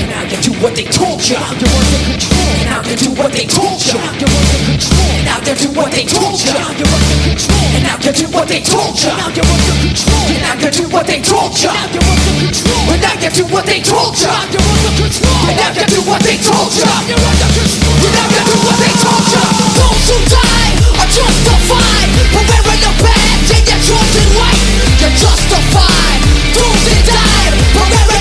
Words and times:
And 0.00 0.08
now 0.08 0.24
you 0.24 0.40
do 0.40 0.52
what 0.64 0.72
they 0.72 0.88
told 0.88 1.20
you. 1.20 1.36
You're 1.36 1.76
under 1.76 2.00
control. 2.08 2.40
And 2.56 2.72
now 2.72 2.80
you 2.88 2.96
do 2.96 3.10
what 3.20 3.32
they 3.36 3.44
told 3.44 3.76
you. 3.84 4.00
You're 4.00 4.32
under 4.32 4.60
control. 4.64 5.12
And 5.12 5.28
now 5.28 5.44
you 5.44 5.54
do 5.60 5.68
what 5.76 5.92
they 5.92 6.04
told 6.08 6.40
you. 6.40 6.56
You're 6.56 6.88
under 6.88 7.20
control. 7.28 7.68
And 7.76 7.84
now 7.84 8.00
you 8.00 8.12
do 8.16 8.24
what 8.32 8.48
they 8.48 8.64
told 8.64 8.96
you. 8.96 9.12
Now 9.12 9.28
get 9.28 9.44
you're 9.44 9.60
under 9.60 9.84
control. 9.92 10.24
And 10.32 10.40
now 10.40 10.56
you 10.56 10.70
do 10.72 10.84
what 10.88 11.04
they 11.04 11.20
told 11.20 11.52
you. 11.60 11.68
Now 11.68 11.84
you're 11.92 12.08
under 12.08 12.32
control. 12.40 12.80
And 12.88 13.02
now 13.04 13.20
you 13.20 13.28
do 13.28 13.50
what 13.52 13.68
they 13.68 13.90
told 13.92 14.16
you. 14.16 14.30
Now 14.30 14.48
you're 14.48 14.80
under 14.80 14.96
control. 14.96 15.36
And 15.44 15.56
now 15.60 15.68
you 15.76 15.84
do 15.84 16.00
what 16.08 16.20
they 16.24 16.38
told 16.40 16.70
you. 16.72 16.84
Now 16.88 17.04
you're 17.04 17.20
under 17.20 17.50
control. 17.52 17.92
And 18.00 18.12
now 18.16 18.24
you 18.32 18.42
do 18.48 18.56
what 18.64 18.78
they 18.80 18.94
told 19.04 19.26
you. 19.28 19.44
Those 19.76 20.06
who 20.08 20.16
die 20.32 20.72
are 20.96 21.10
justified 21.12 22.08
for 22.32 22.42
wearing 22.48 22.80
the 22.80 22.92
badge 23.04 23.50
and 23.52 23.64
you're 23.68 23.84
chosen 23.84 24.26
right. 24.40 24.60
You're 24.96 25.16
justified. 25.20 26.20
Those 26.56 26.84
who 26.88 26.96
died 27.04 27.52
for 27.76 27.84
wearing 27.84 28.19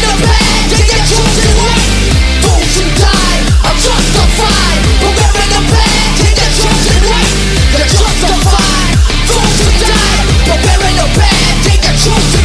truth 11.99 12.38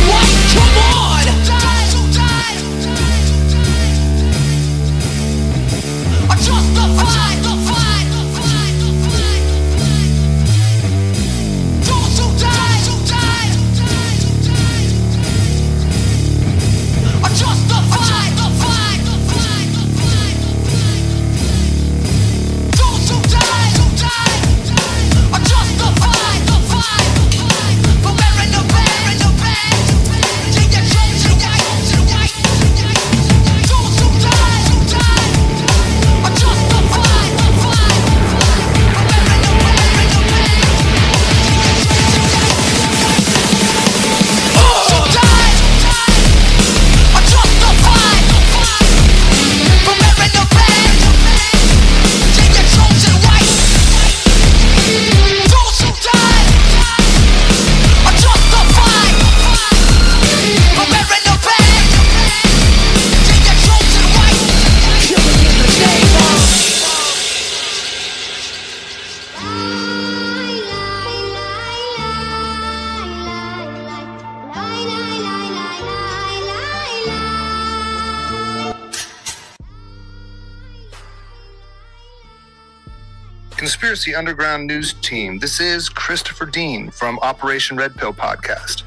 Conspiracy 84.05 84.19
Underground 84.19 84.67
News 84.67 84.93
Team. 84.93 85.39
This 85.39 85.61
is 85.61 85.89
Christopher 85.89 86.45
Dean 86.45 86.91
from 86.91 87.19
Operation 87.21 87.79
Red 87.79 87.95
Pill 87.95 88.13
podcast. 88.13 88.83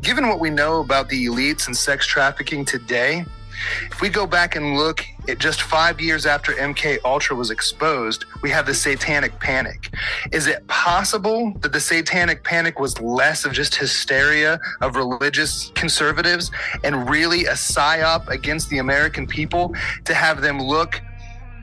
Given 0.00 0.28
what 0.28 0.38
we 0.38 0.48
know 0.48 0.80
about 0.80 1.08
the 1.08 1.26
elites 1.26 1.66
and 1.66 1.76
sex 1.76 2.06
trafficking 2.06 2.64
today, 2.64 3.24
if 3.90 4.00
we 4.00 4.08
go 4.08 4.24
back 4.24 4.54
and 4.54 4.76
look 4.76 5.04
at 5.28 5.40
just 5.40 5.62
five 5.62 6.00
years 6.00 6.24
after 6.24 6.52
MK 6.52 6.98
Ultra 7.04 7.34
was 7.34 7.50
exposed, 7.50 8.24
we 8.42 8.50
have 8.50 8.64
the 8.64 8.74
satanic 8.74 9.40
panic. 9.40 9.92
Is 10.30 10.46
it 10.46 10.64
possible 10.68 11.52
that 11.60 11.72
the 11.72 11.80
satanic 11.80 12.44
panic 12.44 12.78
was 12.78 13.00
less 13.00 13.44
of 13.44 13.52
just 13.52 13.74
hysteria 13.74 14.60
of 14.80 14.94
religious 14.94 15.72
conservatives 15.74 16.52
and 16.84 17.10
really 17.10 17.46
a 17.46 17.54
psyop 17.54 18.28
against 18.28 18.70
the 18.70 18.78
American 18.78 19.26
people 19.26 19.74
to 20.04 20.14
have 20.14 20.42
them 20.42 20.60
look 20.60 21.00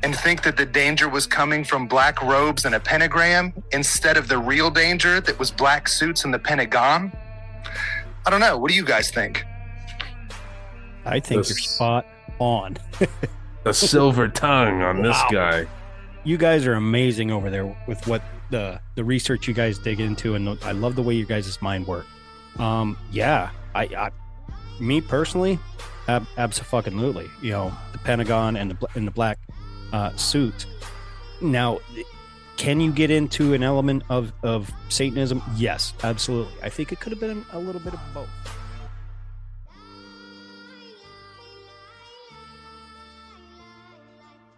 and 0.04 0.16
think 0.16 0.44
that 0.44 0.56
the 0.58 0.66
danger 0.66 1.10
was 1.10 1.26
coming 1.28 1.64
from 1.64 1.88
black 1.88 2.22
robes 2.24 2.66
and 2.66 2.76
a 2.76 2.80
pentagram 2.80 3.54
instead 3.72 4.18
of 4.18 4.28
the 4.28 4.38
real 4.38 4.70
danger 4.70 5.20
that 5.22 5.38
was 5.38 5.52
black 5.52 5.88
suits 5.88 6.24
and 6.26 6.34
the 6.34 6.40
Pentagon? 6.40 7.12
I 8.26 8.30
don't 8.30 8.40
know. 8.40 8.58
What 8.58 8.70
do 8.70 8.76
you 8.76 8.86
guys 8.86 9.12
think? 9.12 9.46
I 11.06 11.20
think 11.20 11.48
you're 11.48 11.58
spot 11.58 12.06
on. 12.40 12.78
A 13.66 13.74
silver 13.74 14.28
tongue 14.30 14.82
on 14.82 15.02
this 15.02 15.18
guy. 15.32 15.66
you 16.24 16.38
guys 16.38 16.66
are 16.66 16.74
amazing 16.76 17.30
over 17.30 17.50
there 17.50 17.66
with 17.88 18.08
what 18.08 18.22
the 18.52 18.80
the 18.96 19.04
research 19.04 19.48
you 19.48 19.54
guys 19.54 19.78
dig 19.78 20.00
into, 20.00 20.36
and 20.36 20.58
I 20.64 20.72
love 20.72 20.96
the 20.96 21.04
way 21.04 21.14
you 21.14 21.26
guys' 21.26 21.62
mind 21.62 21.86
work. 21.86 22.06
Um, 22.58 22.98
yeah, 23.12 23.52
I, 23.76 23.84
I 23.84 24.12
me 24.80 25.02
personally, 25.02 25.60
ab- 26.08 26.26
absolutely. 26.38 27.28
You 27.42 27.52
know, 27.52 27.74
the 27.92 27.98
Pentagon 28.00 28.56
and 28.56 28.72
the 28.72 28.76
bl- 28.76 28.86
and 28.96 29.06
the 29.06 29.12
black 29.12 29.38
uh, 29.94 30.16
suits. 30.16 30.66
Now, 31.42 31.80
can 32.58 32.82
you 32.82 32.92
get 32.92 33.10
into 33.10 33.54
an 33.54 33.64
element 33.64 34.04
of 34.10 34.34
of 34.44 34.72
Satanism? 34.90 35.42
Yes, 35.56 35.94
absolutely. 36.04 36.54
I 36.62 36.70
think 36.70 36.92
it 36.92 37.00
could 37.00 37.12
have 37.12 37.20
been 37.20 37.46
a 37.54 37.60
little 37.60 37.82
bit 37.82 37.94
of 37.94 38.00
both. 38.14 38.30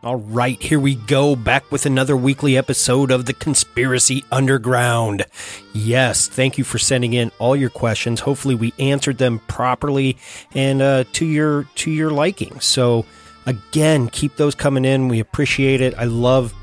All 0.03 0.15
right, 0.15 0.59
here 0.59 0.79
we 0.79 0.95
go, 0.95 1.35
back 1.35 1.71
with 1.71 1.85
another 1.85 2.17
weekly 2.17 2.57
episode 2.57 3.11
of 3.11 3.27
the 3.27 3.33
Conspiracy 3.33 4.25
Underground. 4.31 5.27
Yes, 5.73 6.27
thank 6.27 6.57
you 6.57 6.63
for 6.63 6.79
sending 6.79 7.13
in 7.13 7.31
all 7.37 7.55
your 7.55 7.69
questions. 7.69 8.21
Hopefully, 8.21 8.55
we 8.55 8.73
answered 8.79 9.19
them 9.19 9.37
properly 9.47 10.17
and 10.55 10.81
uh, 10.81 11.03
to 11.13 11.25
your 11.27 11.65
to 11.75 11.91
your 11.91 12.09
liking. 12.09 12.59
So, 12.61 13.05
again, 13.45 14.09
keep 14.09 14.35
those 14.35 14.55
coming 14.55 14.85
in. 14.85 15.07
We 15.07 15.19
appreciate 15.19 15.81
it. 15.81 15.93
I 15.97 16.05
love 16.05 16.53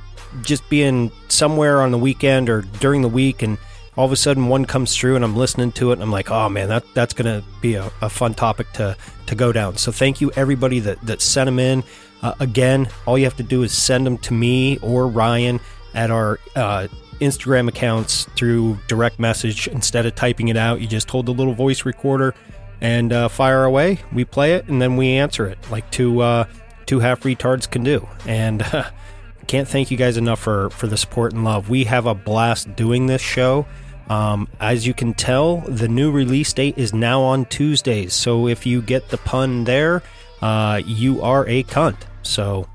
just 0.42 0.69
being 0.69 1.10
somewhere 1.28 1.80
on 1.80 1.90
the 1.90 1.98
weekend 1.98 2.48
or 2.48 2.62
during 2.80 3.02
the 3.02 3.08
week 3.08 3.42
and 3.42 3.58
all 3.96 4.04
of 4.04 4.12
a 4.12 4.16
sudden 4.16 4.46
one 4.46 4.64
comes 4.64 4.96
through 4.96 5.16
and 5.16 5.25
I'm 5.25 5.34
listening 5.34 5.72
to 5.72 5.90
it 5.90 5.94
and 5.94 6.02
I'm 6.02 6.12
like, 6.12 6.30
oh 6.30 6.48
man, 6.48 6.69
that 6.69 6.84
that's 6.94 7.14
gonna 7.14 7.42
be 7.60 7.75
a, 7.75 7.90
a 8.00 8.08
fun 8.08 8.34
topic 8.34 8.70
to 8.75 8.96
to 9.26 9.34
go 9.34 9.50
down. 9.50 9.76
So 9.76 9.90
thank 9.90 10.20
you 10.20 10.30
everybody 10.36 10.78
that 10.80 11.00
that 11.02 11.20
sent 11.20 11.48
them 11.48 11.58
in. 11.58 11.82
Uh, 12.22 12.34
again, 12.38 12.88
all 13.06 13.19
you 13.19 13.25
have 13.25 13.36
to 13.36 13.42
do 13.42 13.62
is 13.62 13.72
send 13.72 14.06
them 14.06 14.19
to 14.19 14.32
me 14.32 14.78
or 14.78 15.08
Ryan 15.08 15.60
at 15.94 16.10
our 16.10 16.38
uh, 16.54 16.86
Instagram 17.20 17.69
accounts 17.69 18.25
through 18.36 18.78
direct 18.86 19.19
message. 19.19 19.66
Instead 19.69 20.06
of 20.06 20.14
typing 20.14 20.48
it 20.48 20.56
out, 20.56 20.80
you 20.80 20.86
just 20.86 21.10
hold 21.10 21.26
the 21.26 21.34
little 21.34 21.54
voice 21.54 21.84
recorder 21.84 22.34
and 22.80 23.12
uh, 23.12 23.28
fire 23.28 23.64
away. 23.64 23.98
We 24.12 24.25
play 24.25 24.54
it 24.54 24.69
and 24.69 24.80
then 24.80 24.96
we 24.96 25.08
answer 25.12 25.46
it 25.46 25.58
like 25.70 25.90
two 25.90 26.20
uh, 26.20 26.44
two 26.88 26.99
half 26.99 27.20
retards 27.20 27.70
can 27.70 27.85
do. 27.85 28.08
And 28.26 28.62
uh, 28.62 28.90
can't 29.46 29.69
thank 29.69 29.93
you 29.93 29.96
guys 29.96 30.17
enough 30.17 30.40
for 30.40 30.71
for 30.71 30.88
the 30.88 30.97
support 30.97 31.33
and 31.33 31.45
love. 31.45 31.71
We 31.71 31.85
have 31.85 32.07
a 32.07 32.14
blast 32.14 32.75
doing 32.75 33.07
this 33.07 33.23
show. 33.23 33.66
Um, 34.09 34.49
as 34.59 34.87
you 34.87 34.95
can 34.95 35.12
tell, 35.12 35.59
the 35.59 35.87
new 35.87 36.11
release 36.11 36.52
date 36.54 36.78
is 36.78 36.95
now 36.95 37.21
on 37.21 37.45
Tuesdays. 37.45 38.14
So 38.14 38.49
if 38.49 38.64
you 38.64 38.80
get 38.80 39.11
the 39.11 39.18
pun 39.18 39.64
there, 39.64 40.02
uh, 40.40 40.80
you 40.87 41.21
are 41.21 41.47
a 41.47 41.62
cunt. 41.64 41.99
So 42.23 42.66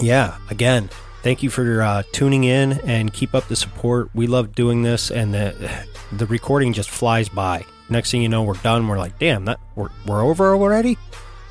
yeah, 0.00 0.38
again, 0.50 0.88
thank 1.22 1.42
you 1.42 1.50
for 1.50 1.82
uh, 1.82 2.02
tuning 2.12 2.44
in 2.44 2.80
and 2.88 3.12
keep 3.12 3.34
up 3.34 3.48
the 3.48 3.56
support. 3.56 4.08
We 4.14 4.26
love 4.26 4.54
doing 4.54 4.82
this, 4.82 5.10
and 5.10 5.34
the 5.34 5.86
the 6.10 6.26
recording 6.26 6.72
just 6.72 6.90
flies 6.90 7.28
by. 7.28 7.66
Next 7.90 8.10
thing 8.10 8.22
you 8.22 8.28
know, 8.30 8.42
we're 8.42 8.54
done. 8.54 8.88
We're 8.88 8.96
like, 8.96 9.18
damn, 9.18 9.44
that 9.44 9.60
we're, 9.76 9.90
we're 10.06 10.22
over 10.22 10.54
already. 10.54 10.96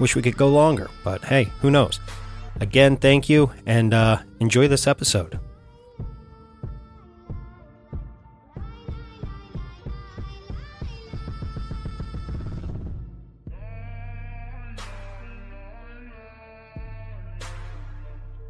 Wish 0.02 0.16
we 0.16 0.24
could 0.24 0.36
go 0.36 0.48
longer, 0.48 0.90
but 1.04 1.24
hey, 1.24 1.44
who 1.62 1.70
knows? 1.70 2.00
Again, 2.60 2.98
thank 2.98 3.30
you, 3.30 3.52
and 3.68 3.94
uh, 3.94 4.18
enjoy 4.40 4.68
this 4.68 4.88
episode. 4.88 5.40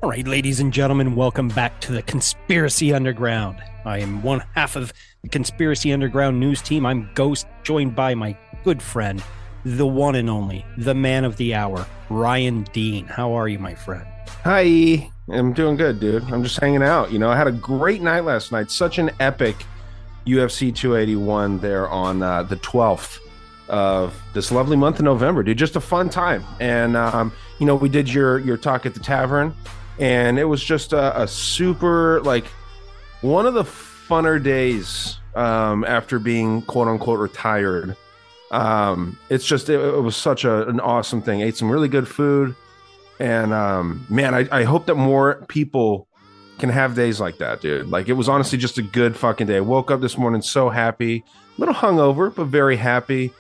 All 0.01 0.09
right, 0.09 0.25
ladies 0.25 0.61
and 0.61 0.71
gentlemen, 0.71 1.15
welcome 1.17 1.49
back 1.49 1.81
to 1.81 1.91
the 1.91 2.01
Conspiracy 2.03 2.93
Underground. 2.93 3.61
I 3.83 3.97
am 3.97 4.23
one 4.23 4.41
half 4.55 4.77
of 4.77 4.93
the 5.21 5.27
Conspiracy 5.27 5.91
Underground 5.91 6.39
news 6.39 6.61
team. 6.61 6.85
I'm 6.85 7.09
Ghost, 7.13 7.45
joined 7.63 7.93
by 7.93 8.15
my 8.15 8.37
good 8.63 8.81
friend, 8.81 9.21
the 9.65 9.87
one 9.87 10.15
and 10.15 10.29
only, 10.29 10.65
the 10.77 10.93
man 10.93 11.23
of 11.23 11.37
the 11.37 11.53
hour, 11.53 11.85
Ryan 12.09 12.63
Dean. 12.73 13.05
How 13.05 13.33
are 13.33 13.47
you, 13.47 13.59
my 13.59 13.75
friend? 13.75 14.05
Hi, 14.43 15.11
I'm 15.29 15.53
doing 15.53 15.77
good, 15.77 15.99
dude. 15.99 16.23
I'm 16.31 16.43
just 16.43 16.59
hanging 16.59 16.83
out. 16.83 17.11
You 17.11 17.19
know, 17.19 17.29
I 17.29 17.37
had 17.37 17.47
a 17.47 17.51
great 17.51 18.01
night 18.01 18.25
last 18.25 18.51
night. 18.51 18.71
Such 18.71 18.97
an 18.97 19.11
epic 19.19 19.65
UFC 20.25 20.73
281 20.73 21.59
there 21.59 21.87
on 21.89 22.21
uh, 22.21 22.43
the 22.43 22.57
12th 22.57 23.19
of 23.69 24.19
this 24.33 24.51
lovely 24.51 24.75
month 24.75 24.99
of 24.99 25.05
November, 25.05 25.43
dude. 25.43 25.57
Just 25.57 25.75
a 25.75 25.81
fun 25.81 26.09
time. 26.09 26.43
And 26.59 26.97
um, 26.97 27.31
you 27.59 27.65
know, 27.65 27.75
we 27.75 27.89
did 27.89 28.11
your 28.11 28.39
your 28.39 28.57
talk 28.57 28.85
at 28.85 28.93
the 28.93 28.99
tavern, 28.99 29.55
and 29.99 30.37
it 30.37 30.45
was 30.45 30.63
just 30.63 30.93
a, 30.93 31.21
a 31.21 31.27
super 31.27 32.21
like 32.21 32.45
one 33.21 33.45
of 33.45 33.53
the 33.53 33.63
funner 33.63 34.41
days 34.43 35.17
um, 35.35 35.85
after 35.85 36.19
being 36.19 36.61
quote 36.63 36.87
unquote 36.87 37.19
retired. 37.19 37.95
Um, 38.51 39.17
it's 39.29 39.45
just 39.45 39.69
it, 39.69 39.79
it 39.79 40.01
was 40.01 40.15
such 40.15 40.43
a, 40.45 40.67
an 40.67 40.79
awesome 40.79 41.21
thing. 41.21 41.41
Ate 41.41 41.57
some 41.57 41.71
really 41.71 41.87
good 41.87 42.07
food. 42.07 42.55
And 43.19 43.53
um, 43.53 44.05
man, 44.09 44.33
I, 44.33 44.47
I 44.51 44.63
hope 44.63 44.85
that 44.87 44.95
more 44.95 45.45
people 45.47 46.07
can 46.59 46.69
have 46.69 46.95
days 46.95 47.19
like 47.19 47.37
that, 47.37 47.61
dude. 47.61 47.89
Like 47.89 48.09
it 48.09 48.13
was 48.13 48.27
honestly 48.29 48.57
just 48.57 48.77
a 48.77 48.81
good 48.81 49.15
fucking 49.15 49.47
day. 49.47 49.57
I 49.57 49.61
woke 49.61 49.89
up 49.89 50.01
this 50.01 50.17
morning 50.17 50.41
so 50.41 50.69
happy, 50.69 51.23
a 51.57 51.59
little 51.59 51.73
hungover, 51.73 52.33
but 52.33 52.45
very 52.45 52.77
happy. 52.77 53.33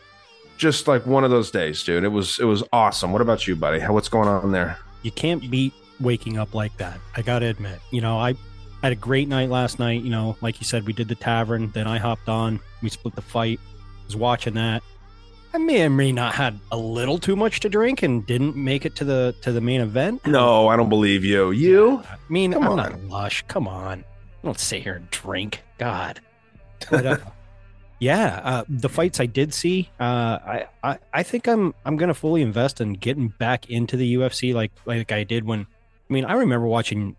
Just 0.57 0.87
like 0.87 1.05
one 1.05 1.23
of 1.23 1.31
those 1.31 1.49
days, 1.49 1.83
dude. 1.83 2.03
It 2.03 2.09
was 2.09 2.39
it 2.39 2.45
was 2.45 2.63
awesome. 2.71 3.11
What 3.11 3.21
about 3.21 3.47
you, 3.47 3.55
buddy? 3.55 3.79
What's 3.81 4.09
going 4.09 4.27
on 4.27 4.51
there? 4.51 4.77
You 5.01 5.11
can't 5.11 5.49
beat 5.49 5.73
waking 5.99 6.37
up 6.37 6.53
like 6.53 6.75
that. 6.77 6.99
I 7.15 7.21
got 7.21 7.39
to 7.39 7.47
admit. 7.47 7.79
You 7.89 8.01
know, 8.01 8.19
I 8.19 8.35
had 8.83 8.91
a 8.91 8.95
great 8.95 9.27
night 9.27 9.49
last 9.49 9.79
night. 9.79 10.03
You 10.03 10.11
know, 10.11 10.37
like 10.41 10.59
you 10.59 10.65
said, 10.65 10.85
we 10.85 10.93
did 10.93 11.07
the 11.07 11.15
tavern. 11.15 11.71
Then 11.71 11.87
I 11.87 11.97
hopped 11.97 12.29
on. 12.29 12.59
We 12.83 12.89
split 12.89 13.15
the 13.15 13.21
fight. 13.21 13.59
Was 14.05 14.15
watching 14.15 14.53
that. 14.53 14.83
I 15.53 15.57
may 15.57 15.83
or 15.83 15.89
may 15.89 16.11
not 16.11 16.33
had 16.33 16.59
a 16.71 16.77
little 16.77 17.17
too 17.17 17.35
much 17.35 17.59
to 17.61 17.69
drink 17.69 18.03
and 18.03 18.25
didn't 18.25 18.55
make 18.55 18.85
it 18.85 18.95
to 18.97 19.03
the 19.05 19.35
to 19.41 19.51
the 19.51 19.59
main 19.61 19.81
event. 19.81 20.25
No, 20.25 20.69
I 20.69 20.77
don't 20.77 20.89
believe 20.89 21.25
you. 21.25 21.51
You? 21.51 22.01
I 22.09 22.15
mean, 22.29 22.53
Come 22.53 22.63
I'm 22.63 22.69
on. 22.71 22.77
not 22.77 23.03
lush. 23.03 23.43
Come 23.47 23.67
on. 23.67 24.05
Don't 24.43 24.57
sit 24.59 24.81
here 24.81 24.95
and 24.95 25.09
drink. 25.11 25.61
God. 25.77 26.19
But, 26.89 27.05
uh, 27.05 27.17
yeah, 27.99 28.41
uh, 28.43 28.63
the 28.67 28.89
fights 28.89 29.19
I 29.19 29.27
did 29.27 29.53
see, 29.53 29.87
uh, 29.99 30.03
I, 30.03 30.65
I 30.83 30.97
I 31.13 31.21
think 31.23 31.47
I'm 31.47 31.75
I'm 31.85 31.95
gonna 31.95 32.15
fully 32.15 32.41
invest 32.41 32.81
in 32.81 32.93
getting 32.93 33.27
back 33.27 33.69
into 33.69 33.95
the 33.97 34.15
UFC 34.15 34.53
like 34.55 34.71
like 34.85 35.11
I 35.11 35.23
did 35.23 35.45
when. 35.45 35.67
I 36.09 36.13
mean, 36.13 36.25
I 36.25 36.33
remember 36.33 36.65
watching 36.65 37.15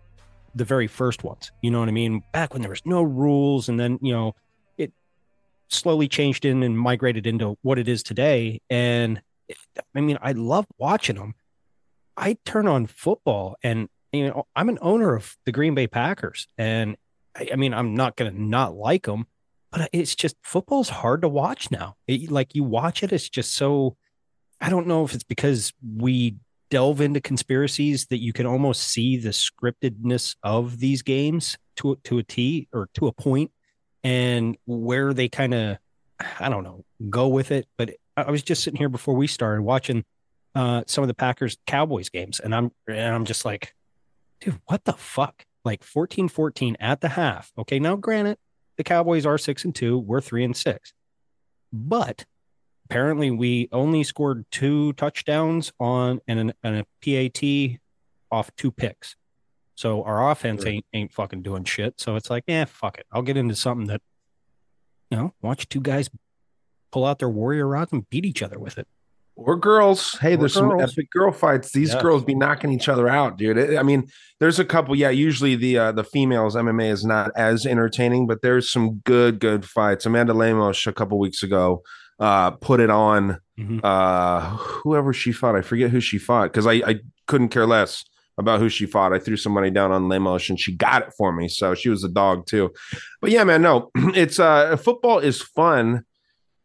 the 0.53 0.65
very 0.65 0.87
first 0.87 1.23
ones. 1.23 1.51
You 1.61 1.71
know 1.71 1.79
what 1.79 1.87
I 1.87 1.93
mean? 1.93 2.21
Back 2.33 2.51
when 2.53 2.61
there 2.61 2.69
was 2.69 2.81
no 2.85 3.01
rules, 3.03 3.69
and 3.69 3.79
then 3.79 3.97
you 4.01 4.11
know 4.11 4.35
slowly 5.73 6.07
changed 6.07 6.45
in 6.45 6.63
and 6.63 6.77
migrated 6.77 7.27
into 7.27 7.57
what 7.61 7.79
it 7.79 7.87
is 7.87 8.03
today. 8.03 8.61
And 8.69 9.21
I 9.95 10.01
mean, 10.01 10.17
I 10.21 10.31
love 10.33 10.65
watching 10.77 11.15
them. 11.15 11.35
I 12.15 12.37
turn 12.45 12.67
on 12.67 12.85
football 12.85 13.57
and 13.63 13.89
you 14.11 14.27
know 14.27 14.45
I'm 14.55 14.69
an 14.69 14.77
owner 14.81 15.15
of 15.15 15.35
the 15.45 15.51
Green 15.51 15.75
Bay 15.75 15.87
Packers 15.87 16.47
and 16.57 16.95
I, 17.35 17.49
I 17.53 17.55
mean 17.55 17.73
I'm 17.73 17.95
not 17.95 18.15
going 18.15 18.31
to 18.31 18.41
not 18.41 18.75
like 18.75 19.05
them 19.05 19.25
but 19.71 19.89
it's 19.91 20.13
just 20.13 20.35
football's 20.43 20.89
hard 20.89 21.23
to 21.23 21.27
watch 21.27 21.71
now. 21.71 21.95
It, 22.07 22.29
like 22.29 22.53
you 22.53 22.63
watch 22.63 23.01
it 23.01 23.11
it's 23.11 23.29
just 23.29 23.55
so 23.55 23.97
I 24.61 24.69
don't 24.69 24.87
know 24.87 25.03
if 25.03 25.13
it's 25.13 25.23
because 25.23 25.73
we 25.97 26.37
delve 26.69 27.01
into 27.01 27.19
conspiracies 27.19 28.05
that 28.07 28.21
you 28.21 28.33
can 28.33 28.45
almost 28.45 28.83
see 28.83 29.17
the 29.17 29.29
scriptedness 29.29 30.35
of 30.43 30.79
these 30.79 31.01
games 31.01 31.57
to 31.77 31.97
to 32.03 32.19
a 32.19 32.23
T 32.23 32.67
or 32.71 32.89
to 32.93 33.07
a 33.07 33.11
point 33.11 33.51
and 34.03 34.57
where 34.65 35.13
they 35.13 35.29
kind 35.29 35.53
of 35.53 35.77
I 36.39 36.49
don't 36.49 36.63
know 36.63 36.85
go 37.09 37.27
with 37.27 37.51
it 37.51 37.67
but 37.77 37.95
I 38.15 38.29
was 38.29 38.43
just 38.43 38.63
sitting 38.63 38.77
here 38.77 38.89
before 38.89 39.15
we 39.15 39.27
started 39.27 39.63
watching 39.63 40.05
uh, 40.55 40.83
some 40.85 41.03
of 41.03 41.07
the 41.07 41.15
Packers 41.15 41.57
Cowboys 41.65 42.09
games, 42.09 42.39
and 42.39 42.53
I'm 42.53 42.71
and 42.87 43.15
I'm 43.15 43.25
just 43.25 43.43
like, 43.43 43.73
dude, 44.39 44.59
what 44.67 44.85
the 44.85 44.93
fuck? 44.93 45.45
like 45.65 45.83
14 45.83 46.27
14 46.27 46.77
at 46.79 47.01
the 47.01 47.09
half. 47.09 47.51
Okay. 47.57 47.79
Now, 47.79 47.95
granted, 47.95 48.37
the 48.77 48.83
Cowboys 48.83 49.25
are 49.25 49.37
six 49.37 49.63
and 49.65 49.73
two, 49.73 49.97
we're 49.97 50.21
three 50.21 50.43
and 50.43 50.55
six. 50.55 50.93
But 51.71 52.25
apparently, 52.85 53.31
we 53.31 53.69
only 53.71 54.03
scored 54.03 54.45
two 54.51 54.93
touchdowns 54.93 55.71
on 55.79 56.21
and, 56.27 56.39
an, 56.39 56.53
and 56.63 56.85
a 56.85 57.29
PAT 57.31 57.79
off 58.31 58.53
two 58.55 58.71
picks. 58.71 59.15
So 59.75 60.03
our 60.03 60.29
offense 60.31 60.61
Sure. 60.63 60.71
ain't 60.71 60.85
ain't 60.93 61.11
fucking 61.13 61.41
doing 61.41 61.63
shit. 61.63 61.99
So 61.99 62.15
it's 62.15 62.29
like, 62.29 62.43
yeah, 62.47 62.65
fuck 62.65 62.97
it. 62.99 63.05
I'll 63.11 63.21
get 63.23 63.37
into 63.37 63.55
something 63.55 63.87
that, 63.87 64.01
you 65.09 65.17
know, 65.17 65.33
watch 65.41 65.67
two 65.69 65.81
guys 65.81 66.09
pull 66.91 67.05
out 67.05 67.19
their 67.19 67.29
warrior 67.29 67.67
rods 67.67 67.91
and 67.91 68.07
beat 68.09 68.25
each 68.25 68.43
other 68.43 68.59
with 68.59 68.77
it. 68.77 68.87
Or 69.35 69.55
girls. 69.55 70.15
Hey, 70.21 70.35
Or 70.35 70.37
there's 70.37 70.53
some 70.53 70.79
epic 70.79 71.09
girl 71.09 71.31
fights. 71.31 71.71
These 71.71 71.93
Yes. 71.93 72.01
girls 72.03 72.23
be 72.23 72.35
knocking 72.35 72.71
each 72.71 72.87
other 72.87 73.07
out, 73.09 73.35
dude. 73.35 73.75
I 73.75 73.81
mean, 73.81 74.07
there's 74.39 74.59
a 74.59 74.65
couple. 74.65 74.95
Yeah, 74.95 75.09
usually 75.09 75.55
the 75.55 75.75
uh, 75.79 75.91
the 75.91 76.03
females 76.03 76.55
MMA 76.55 76.91
is 76.91 77.03
not 77.03 77.31
as 77.35 77.65
entertaining, 77.65 78.27
but 78.27 78.43
there's 78.43 78.71
some 78.71 78.97
good 79.05 79.39
good 79.39 79.65
fights. 79.65 80.05
Amanda 80.05 80.35
Lemos 80.35 80.85
a 80.85 80.93
couple 80.93 81.17
weeks 81.17 81.41
ago 81.41 81.81
uh, 82.19 82.51
put 82.51 82.79
it 82.79 82.91
on. 82.91 83.39
Mhm. 83.59 83.79
Uh, 83.83 84.41
whoever 84.57 85.13
she 85.13 85.31
fought, 85.31 85.55
I 85.55 85.61
forget 85.63 85.89
who 85.89 85.99
she 85.99 86.19
fought 86.19 86.51
because 86.53 86.67
I 86.67 86.73
I 86.85 86.99
couldn't 87.25 87.49
care 87.49 87.65
less 87.65 88.03
about 88.37 88.59
who 88.59 88.69
she 88.69 88.85
fought. 88.85 89.13
I 89.13 89.19
threw 89.19 89.37
some 89.37 89.53
money 89.53 89.69
down 89.69 89.91
on 89.91 90.09
Lemos 90.09 90.49
and 90.49 90.59
she 90.59 90.75
got 90.75 91.03
it 91.03 91.13
for 91.17 91.31
me. 91.31 91.47
So 91.47 91.75
she 91.75 91.89
was 91.89 92.03
a 92.03 92.09
dog 92.09 92.45
too. 92.47 92.71
But 93.21 93.31
yeah, 93.31 93.43
man, 93.43 93.61
no, 93.61 93.91
it's 93.95 94.39
uh 94.39 94.75
football 94.77 95.19
is 95.19 95.41
fun 95.41 96.03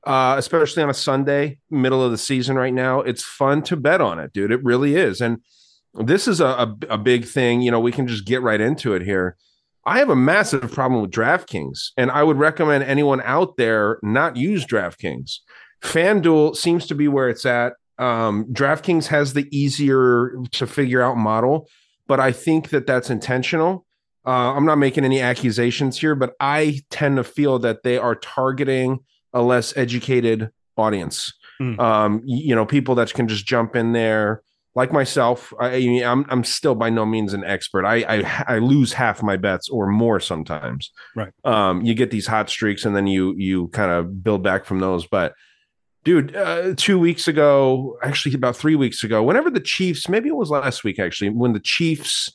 uh, 0.08 0.36
especially 0.38 0.82
on 0.82 0.88
a 0.88 0.94
Sunday, 0.94 1.58
middle 1.70 2.02
of 2.02 2.10
the 2.10 2.18
season 2.18 2.56
right 2.56 2.72
now. 2.72 3.00
It's 3.00 3.22
fun 3.22 3.62
to 3.64 3.76
bet 3.76 4.00
on 4.00 4.18
it, 4.18 4.32
dude. 4.32 4.50
It 4.50 4.64
really 4.64 4.96
is. 4.96 5.20
And 5.20 5.42
this 5.94 6.26
is 6.26 6.40
a, 6.40 6.46
a, 6.46 6.76
a 6.90 6.98
big 6.98 7.26
thing. 7.26 7.60
You 7.60 7.70
know, 7.70 7.80
we 7.80 7.92
can 7.92 8.06
just 8.06 8.24
get 8.24 8.42
right 8.42 8.60
into 8.60 8.94
it 8.94 9.02
here. 9.02 9.36
I 9.84 9.98
have 9.98 10.08
a 10.10 10.16
massive 10.16 10.72
problem 10.72 11.02
with 11.02 11.10
DraftKings, 11.10 11.90
and 11.96 12.10
I 12.10 12.22
would 12.22 12.38
recommend 12.38 12.84
anyone 12.84 13.22
out 13.22 13.56
there 13.56 13.98
not 14.02 14.36
use 14.36 14.66
DraftKings. 14.66 15.38
FanDuel 15.82 16.56
seems 16.56 16.86
to 16.86 16.94
be 16.94 17.08
where 17.08 17.28
it's 17.28 17.46
at. 17.46 17.74
Um, 17.98 18.44
DraftKings 18.52 19.06
has 19.06 19.32
the 19.32 19.46
easier 19.56 20.36
to 20.52 20.66
figure 20.66 21.02
out 21.02 21.16
model, 21.16 21.68
but 22.06 22.20
I 22.20 22.32
think 22.32 22.70
that 22.70 22.86
that's 22.86 23.10
intentional. 23.10 23.84
Uh, 24.26 24.54
I'm 24.54 24.66
not 24.66 24.76
making 24.76 25.04
any 25.04 25.20
accusations 25.20 25.98
here, 25.98 26.14
but 26.14 26.34
I 26.38 26.80
tend 26.90 27.16
to 27.16 27.24
feel 27.24 27.58
that 27.60 27.82
they 27.82 27.98
are 27.98 28.14
targeting 28.14 29.00
a 29.32 29.42
less 29.42 29.76
educated 29.76 30.50
audience. 30.76 31.32
Hmm. 31.58 31.80
Um, 31.80 32.22
you 32.24 32.54
know, 32.54 32.66
people 32.66 32.94
that 32.96 33.12
can 33.12 33.26
just 33.26 33.46
jump 33.46 33.74
in 33.74 33.92
there, 33.92 34.42
like 34.74 34.92
myself. 34.92 35.52
I, 35.58 35.78
mean, 35.78 36.04
I'm 36.04 36.24
I'm 36.28 36.44
still 36.44 36.74
by 36.74 36.88
no 36.90 37.04
means 37.04 37.34
an 37.34 37.42
expert. 37.42 37.84
I, 37.84 38.04
I 38.08 38.44
I 38.46 38.58
lose 38.58 38.92
half 38.92 39.22
my 39.22 39.36
bets 39.36 39.68
or 39.68 39.88
more 39.88 40.20
sometimes. 40.20 40.92
Right. 41.16 41.32
Um, 41.44 41.82
you 41.82 41.94
get 41.94 42.10
these 42.10 42.26
hot 42.26 42.48
streaks 42.48 42.84
and 42.84 42.94
then 42.94 43.06
you 43.06 43.34
you 43.36 43.68
kind 43.68 43.90
of 43.90 44.22
build 44.22 44.42
back 44.42 44.64
from 44.64 44.78
those. 44.78 45.06
But 45.06 45.34
dude, 46.08 46.34
uh, 46.34 46.72
two 46.74 46.98
weeks 46.98 47.28
ago, 47.28 47.98
actually 48.02 48.34
about 48.34 48.56
three 48.56 48.76
weeks 48.76 49.04
ago, 49.04 49.22
whenever 49.22 49.50
the 49.50 49.60
Chiefs, 49.60 50.08
maybe 50.08 50.30
it 50.30 50.36
was 50.36 50.48
last 50.48 50.82
week 50.82 50.98
actually, 50.98 51.28
when 51.28 51.52
the 51.52 51.60
Chiefs 51.60 52.30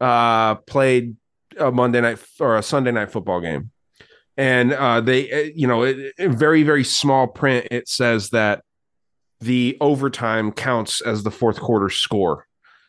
uh 0.00 0.54
played 0.54 1.16
a 1.58 1.72
Monday 1.72 2.00
night 2.00 2.18
or 2.38 2.56
a 2.56 2.62
Sunday 2.62 2.92
night 2.92 3.10
football 3.10 3.40
game 3.40 3.72
and 4.36 4.72
uh, 4.72 5.00
they, 5.00 5.32
uh, 5.32 5.50
you 5.52 5.66
know, 5.66 5.82
it, 5.82 6.14
very 6.16 6.62
very 6.62 6.84
small 6.84 7.26
print, 7.26 7.66
it 7.72 7.88
says 7.88 8.30
that 8.30 8.62
the 9.40 9.76
overtime 9.80 10.52
counts 10.52 11.00
as 11.00 11.24
the 11.24 11.32
fourth 11.32 11.58
quarter 11.58 11.90
score. 11.90 12.46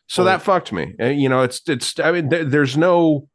So 0.08 0.22
Oh. 0.22 0.26
that 0.26 0.42
fucked 0.42 0.72
me. 0.72 0.94
You 1.00 1.28
know, 1.28 1.42
it's 1.42 1.60
it's. 1.68 1.98
I 1.98 2.12
mean, 2.12 2.28
there, 2.28 2.44
there's 2.44 2.76
no. 2.76 3.26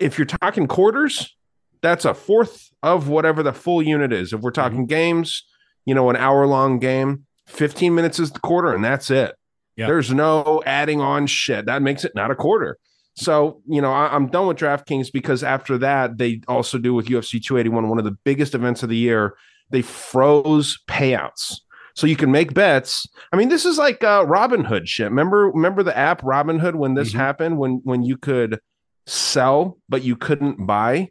If 0.00 0.18
you're 0.18 0.26
talking 0.26 0.66
quarters, 0.66 1.34
that's 1.80 2.04
a 2.04 2.12
fourth 2.12 2.68
of 2.82 3.08
whatever 3.08 3.42
the 3.42 3.54
full 3.54 3.82
unit 3.82 4.12
is. 4.12 4.34
If 4.34 4.40
we're 4.42 4.50
talking 4.50 4.84
games, 4.84 5.44
you 5.88 5.94
know, 5.94 6.10
an 6.10 6.16
hour 6.16 6.46
long 6.46 6.78
game, 6.78 7.24
15 7.46 7.94
minutes 7.94 8.18
is 8.20 8.30
the 8.30 8.40
quarter, 8.40 8.74
and 8.74 8.84
that's 8.84 9.10
it. 9.10 9.34
Yeah. 9.74 9.86
There's 9.86 10.12
no 10.12 10.62
adding 10.66 11.00
on 11.00 11.26
shit. 11.26 11.64
That 11.64 11.80
makes 11.82 12.04
it 12.04 12.12
not 12.14 12.30
a 12.30 12.34
quarter. 12.34 12.76
So, 13.16 13.62
you 13.66 13.80
know, 13.80 13.90
I, 13.90 14.14
I'm 14.14 14.26
done 14.28 14.46
with 14.46 14.58
DraftKings 14.58 15.10
because 15.10 15.42
after 15.42 15.78
that, 15.78 16.18
they 16.18 16.42
also 16.46 16.76
do 16.76 16.92
with 16.92 17.06
UFC 17.06 17.42
281, 17.42 17.88
one 17.88 17.98
of 17.98 18.04
the 18.04 18.16
biggest 18.24 18.54
events 18.54 18.82
of 18.82 18.90
the 18.90 18.96
year. 18.96 19.34
They 19.70 19.80
froze 19.82 20.78
payouts. 20.88 21.54
So 21.94 22.06
you 22.06 22.16
can 22.16 22.30
make 22.30 22.52
bets. 22.54 23.06
I 23.32 23.36
mean, 23.36 23.48
this 23.48 23.64
is 23.64 23.78
like 23.78 24.04
uh, 24.04 24.24
Robinhood 24.26 24.86
shit. 24.86 25.06
Remember, 25.06 25.50
remember 25.50 25.82
the 25.82 25.96
app 25.96 26.20
Robinhood 26.22 26.74
when 26.74 26.94
this 26.94 27.12
Mhm. 27.12 27.16
happened, 27.16 27.58
when 27.58 27.80
when 27.82 28.02
you 28.02 28.16
could 28.18 28.60
sell 29.06 29.78
but 29.88 30.02
you 30.04 30.16
couldn't 30.16 30.66
buy. 30.66 31.08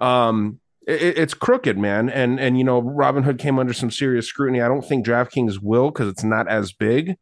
Um, 0.00 0.60
it, 0.88 1.18
it's 1.18 1.34
crooked, 1.34 1.78
man. 1.78 2.08
And 2.08 2.40
and 2.40 2.58
you 2.58 2.64
know, 2.64 2.82
Robinhood 2.82 3.38
came 3.38 3.58
under 3.58 3.72
some 3.72 3.90
serious 3.90 4.26
scrutiny. 4.26 4.62
I 4.62 4.68
don't 4.68 4.84
think 4.84 5.04
DraftKings 5.04 5.60
will 5.62 5.90
because 5.90 6.08
it's 6.08 6.24
not 6.24 6.48
as 6.48 6.72
big. 6.72 7.16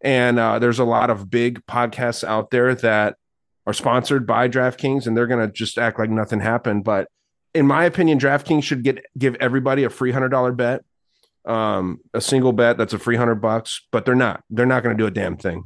And 0.00 0.38
uh, 0.38 0.58
there's 0.58 0.78
a 0.78 0.84
lot 0.84 1.10
of 1.10 1.28
big 1.28 1.66
podcasts 1.66 2.24
out 2.24 2.50
there 2.50 2.74
that 2.76 3.16
are 3.66 3.74
sponsored 3.74 4.26
by 4.26 4.48
DraftKings, 4.48 5.06
and 5.06 5.16
they're 5.16 5.26
gonna 5.26 5.50
just 5.50 5.76
act 5.76 5.98
like 5.98 6.08
nothing 6.08 6.40
happened. 6.40 6.84
But 6.84 7.08
in 7.52 7.66
my 7.66 7.84
opinion, 7.84 8.18
DraftKings 8.18 8.62
should 8.62 8.84
get 8.84 9.04
give 9.18 9.34
everybody 9.36 9.84
a 9.84 9.90
free 9.90 10.12
hundred 10.12 10.28
dollar 10.28 10.52
bet, 10.52 10.82
um, 11.44 11.98
a 12.14 12.20
single 12.20 12.52
bet 12.52 12.78
that's 12.78 12.94
a 12.94 12.98
free 12.98 13.16
hundred 13.16 13.36
bucks. 13.36 13.86
But 13.90 14.04
they're 14.04 14.14
not. 14.14 14.44
They're 14.50 14.66
not 14.66 14.84
gonna 14.84 14.94
do 14.94 15.06
a 15.06 15.10
damn 15.10 15.36
thing. 15.36 15.64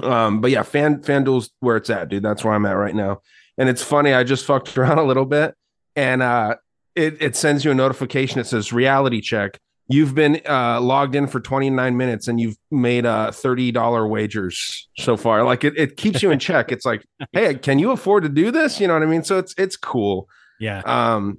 Um, 0.00 0.40
but 0.40 0.52
yeah, 0.52 0.62
Fan 0.62 1.02
FanDuel's 1.02 1.50
where 1.58 1.76
it's 1.76 1.90
at, 1.90 2.08
dude. 2.08 2.22
That's 2.22 2.44
where 2.44 2.54
I'm 2.54 2.66
at 2.66 2.72
right 2.72 2.94
now. 2.94 3.20
And 3.56 3.68
it's 3.68 3.82
funny, 3.82 4.12
I 4.12 4.22
just 4.22 4.44
fucked 4.44 4.78
around 4.78 4.98
a 4.98 5.04
little 5.04 5.26
bit, 5.26 5.56
and 5.96 6.22
uh, 6.22 6.54
it 6.98 7.22
it 7.22 7.36
sends 7.36 7.64
you 7.64 7.70
a 7.70 7.74
notification. 7.74 8.40
It 8.40 8.46
says 8.46 8.72
reality 8.72 9.20
check. 9.20 9.58
You've 9.90 10.14
been 10.14 10.42
uh, 10.46 10.82
logged 10.82 11.14
in 11.14 11.26
for 11.26 11.40
29 11.40 11.96
minutes 11.96 12.28
and 12.28 12.38
you've 12.38 12.56
made 12.70 13.06
uh, 13.06 13.30
$30 13.30 13.72
wagers 14.10 14.86
so 14.98 15.16
far. 15.16 15.44
Like 15.44 15.64
it, 15.64 15.78
it 15.78 15.96
keeps 15.96 16.22
you 16.22 16.30
in 16.30 16.38
check. 16.38 16.70
It's 16.70 16.84
like, 16.84 17.06
hey, 17.32 17.54
can 17.54 17.78
you 17.78 17.92
afford 17.92 18.24
to 18.24 18.28
do 18.28 18.50
this? 18.50 18.80
You 18.80 18.86
know 18.88 18.92
what 18.92 19.02
I 19.02 19.06
mean? 19.06 19.24
So 19.24 19.38
it's 19.38 19.54
it's 19.56 19.76
cool. 19.78 20.28
Yeah. 20.60 20.80
Um, 20.80 21.38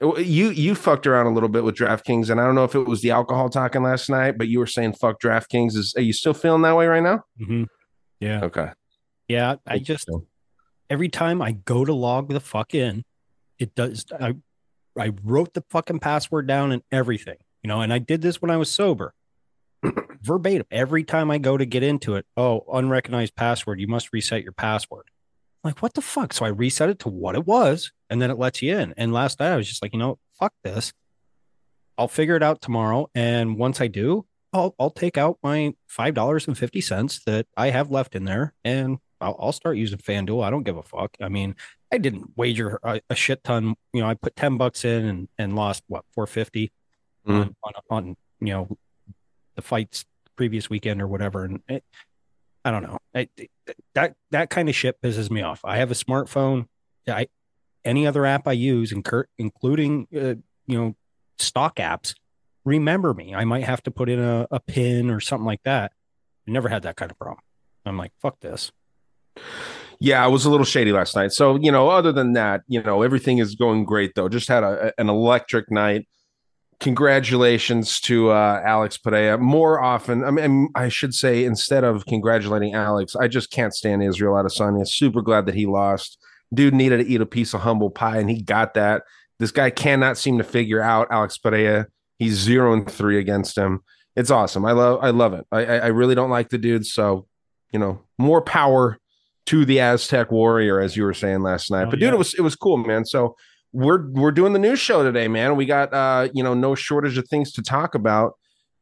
you 0.00 0.48
you 0.48 0.74
fucked 0.74 1.06
around 1.06 1.26
a 1.26 1.34
little 1.34 1.50
bit 1.50 1.62
with 1.62 1.74
DraftKings, 1.74 2.30
and 2.30 2.40
I 2.40 2.46
don't 2.46 2.54
know 2.54 2.64
if 2.64 2.74
it 2.74 2.86
was 2.86 3.02
the 3.02 3.10
alcohol 3.10 3.50
talking 3.50 3.82
last 3.82 4.08
night, 4.08 4.38
but 4.38 4.48
you 4.48 4.58
were 4.58 4.66
saying 4.66 4.94
fuck 4.94 5.20
DraftKings. 5.20 5.76
Is 5.76 5.92
are 5.94 6.00
you 6.00 6.14
still 6.14 6.32
feeling 6.32 6.62
that 6.62 6.74
way 6.76 6.86
right 6.86 7.02
now? 7.02 7.24
hmm 7.38 7.64
Yeah. 8.18 8.44
Okay. 8.44 8.70
Yeah. 9.28 9.56
I 9.66 9.78
just, 9.78 10.08
every 10.88 11.10
time 11.10 11.42
I 11.42 11.52
go 11.52 11.84
to 11.84 11.92
log 11.92 12.30
the 12.30 12.40
fuck 12.40 12.74
in, 12.74 13.04
it 13.58 13.74
does. 13.74 14.06
I, 14.18 14.36
I 15.00 15.12
wrote 15.24 15.54
the 15.54 15.64
fucking 15.70 16.00
password 16.00 16.46
down 16.46 16.72
and 16.72 16.82
everything, 16.92 17.36
you 17.62 17.68
know, 17.68 17.80
and 17.80 17.92
I 17.92 17.98
did 17.98 18.20
this 18.20 18.42
when 18.42 18.50
I 18.50 18.58
was 18.58 18.70
sober. 18.70 19.14
Verbatim. 20.22 20.66
Every 20.70 21.04
time 21.04 21.30
I 21.30 21.38
go 21.38 21.56
to 21.56 21.64
get 21.64 21.82
into 21.82 22.16
it, 22.16 22.26
oh, 22.36 22.64
unrecognized 22.70 23.34
password, 23.34 23.80
you 23.80 23.88
must 23.88 24.12
reset 24.12 24.42
your 24.42 24.52
password. 24.52 25.04
Like, 25.64 25.80
what 25.80 25.94
the 25.94 26.02
fuck? 26.02 26.34
So 26.34 26.44
I 26.44 26.48
reset 26.48 26.90
it 26.90 26.98
to 27.00 27.08
what 27.08 27.34
it 27.34 27.46
was, 27.46 27.92
and 28.10 28.20
then 28.20 28.30
it 28.30 28.38
lets 28.38 28.60
you 28.60 28.76
in. 28.76 28.92
And 28.98 29.12
last 29.12 29.40
night 29.40 29.52
I 29.52 29.56
was 29.56 29.68
just 29.68 29.82
like, 29.82 29.94
you 29.94 29.98
know, 29.98 30.18
fuck 30.38 30.52
this. 30.64 30.92
I'll 31.96 32.08
figure 32.08 32.36
it 32.36 32.42
out 32.42 32.60
tomorrow. 32.60 33.08
And 33.14 33.56
once 33.56 33.80
I 33.80 33.86
do, 33.86 34.26
I'll 34.52 34.74
I'll 34.78 34.90
take 34.90 35.16
out 35.16 35.38
my 35.42 35.74
five 35.86 36.12
dollars 36.14 36.46
and 36.46 36.58
fifty 36.58 36.80
cents 36.80 37.20
that 37.24 37.46
I 37.56 37.70
have 37.70 37.90
left 37.90 38.14
in 38.14 38.24
there, 38.24 38.52
and 38.64 38.98
I'll, 39.20 39.36
I'll 39.38 39.52
start 39.52 39.76
using 39.76 39.98
FanDuel. 39.98 40.44
I 40.44 40.50
don't 40.50 40.64
give 40.64 40.76
a 40.76 40.82
fuck. 40.82 41.16
I 41.20 41.28
mean, 41.28 41.54
I 41.92 41.98
didn't 41.98 42.36
wager 42.36 42.78
a, 42.82 43.00
a 43.10 43.14
shit 43.14 43.42
ton. 43.44 43.74
You 43.92 44.02
know, 44.02 44.08
I 44.08 44.14
put 44.14 44.36
ten 44.36 44.56
bucks 44.56 44.84
in 44.84 45.04
and 45.04 45.28
and 45.38 45.56
lost 45.56 45.82
what 45.88 46.04
four 46.12 46.26
fifty 46.26 46.72
on, 47.26 47.54
on 47.62 47.72
on 47.90 48.16
you 48.40 48.52
know 48.52 48.78
the 49.56 49.62
fights 49.62 50.04
previous 50.36 50.70
weekend 50.70 51.02
or 51.02 51.08
whatever. 51.08 51.44
And 51.44 51.60
it, 51.68 51.84
I 52.64 52.70
don't 52.70 52.82
know. 52.82 52.98
I, 53.14 53.28
that 53.94 54.14
that 54.30 54.50
kind 54.50 54.68
of 54.68 54.74
shit 54.74 55.00
pisses 55.02 55.30
me 55.30 55.42
off. 55.42 55.60
I 55.64 55.78
have 55.78 55.90
a 55.90 55.94
smartphone. 55.94 56.66
I 57.08 57.26
any 57.84 58.06
other 58.06 58.26
app 58.26 58.46
I 58.46 58.52
use, 58.52 58.92
including 58.92 60.06
uh, 60.14 60.34
you 60.66 60.78
know 60.78 60.96
stock 61.38 61.76
apps, 61.76 62.14
remember 62.64 63.14
me. 63.14 63.34
I 63.34 63.44
might 63.44 63.64
have 63.64 63.82
to 63.84 63.90
put 63.90 64.08
in 64.08 64.20
a, 64.20 64.46
a 64.50 64.60
pin 64.60 65.10
or 65.10 65.20
something 65.20 65.46
like 65.46 65.62
that. 65.64 65.92
I 66.46 66.50
never 66.50 66.68
had 66.68 66.82
that 66.82 66.96
kind 66.96 67.10
of 67.10 67.18
problem. 67.18 67.40
I'm 67.86 67.96
like, 67.96 68.12
fuck 68.20 68.40
this. 68.40 68.72
Yeah, 70.02 70.24
I 70.24 70.28
was 70.28 70.46
a 70.46 70.50
little 70.50 70.64
shady 70.64 70.92
last 70.92 71.14
night. 71.14 71.30
So, 71.32 71.56
you 71.60 71.70
know, 71.70 71.90
other 71.90 72.10
than 72.10 72.32
that, 72.32 72.62
you 72.66 72.82
know, 72.82 73.02
everything 73.02 73.36
is 73.36 73.54
going 73.54 73.84
great 73.84 74.14
though. 74.14 74.30
Just 74.30 74.48
had 74.48 74.64
a, 74.64 74.94
an 74.98 75.10
electric 75.10 75.70
night. 75.70 76.08
Congratulations 76.80 78.00
to 78.00 78.30
uh, 78.30 78.62
Alex 78.64 78.96
Pereira. 78.96 79.36
More 79.36 79.78
often, 79.78 80.24
I 80.24 80.30
mean, 80.30 80.70
I 80.74 80.88
should 80.88 81.12
say, 81.12 81.44
instead 81.44 81.84
of 81.84 82.06
congratulating 82.06 82.74
Alex, 82.74 83.14
I 83.14 83.28
just 83.28 83.50
can't 83.50 83.74
stand 83.74 84.02
Israel 84.02 84.32
Adesanya. 84.32 84.88
Super 84.88 85.20
glad 85.20 85.44
that 85.44 85.54
he 85.54 85.66
lost. 85.66 86.18
Dude 86.54 86.72
needed 86.72 86.96
to 86.96 87.06
eat 87.06 87.20
a 87.20 87.26
piece 87.26 87.52
of 87.52 87.60
humble 87.60 87.90
pie, 87.90 88.16
and 88.16 88.30
he 88.30 88.40
got 88.40 88.72
that. 88.74 89.02
This 89.38 89.52
guy 89.52 89.68
cannot 89.68 90.16
seem 90.16 90.38
to 90.38 90.44
figure 90.44 90.80
out 90.80 91.08
Alex 91.10 91.36
Pereira. 91.36 91.88
He's 92.18 92.36
zero 92.36 92.72
and 92.72 92.90
three 92.90 93.18
against 93.18 93.58
him. 93.58 93.80
It's 94.16 94.30
awesome. 94.30 94.64
I 94.64 94.72
love. 94.72 95.00
I 95.02 95.10
love 95.10 95.34
it. 95.34 95.46
I 95.52 95.64
I 95.80 95.86
really 95.88 96.14
don't 96.14 96.30
like 96.30 96.48
the 96.48 96.58
dude. 96.58 96.86
So, 96.86 97.26
you 97.72 97.78
know, 97.78 98.00
more 98.18 98.40
power 98.40 98.98
to 99.50 99.64
the 99.64 99.80
Aztec 99.80 100.30
warrior, 100.30 100.78
as 100.78 100.96
you 100.96 101.02
were 101.02 101.12
saying 101.12 101.42
last 101.42 101.72
night. 101.72 101.88
Oh, 101.88 101.90
but 101.90 101.98
dude, 101.98 102.02
yeah. 102.02 102.14
it 102.14 102.18
was 102.18 102.34
it 102.34 102.42
was 102.42 102.54
cool, 102.54 102.76
man. 102.76 103.04
So 103.04 103.34
we're 103.72 104.08
we're 104.10 104.30
doing 104.30 104.52
the 104.52 104.60
news 104.60 104.78
show 104.78 105.02
today, 105.02 105.26
man. 105.26 105.56
We 105.56 105.66
got 105.66 105.92
uh, 105.92 106.28
you 106.32 106.44
know, 106.44 106.54
no 106.54 106.76
shortage 106.76 107.18
of 107.18 107.26
things 107.26 107.50
to 107.54 107.62
talk 107.62 107.96
about. 107.96 108.34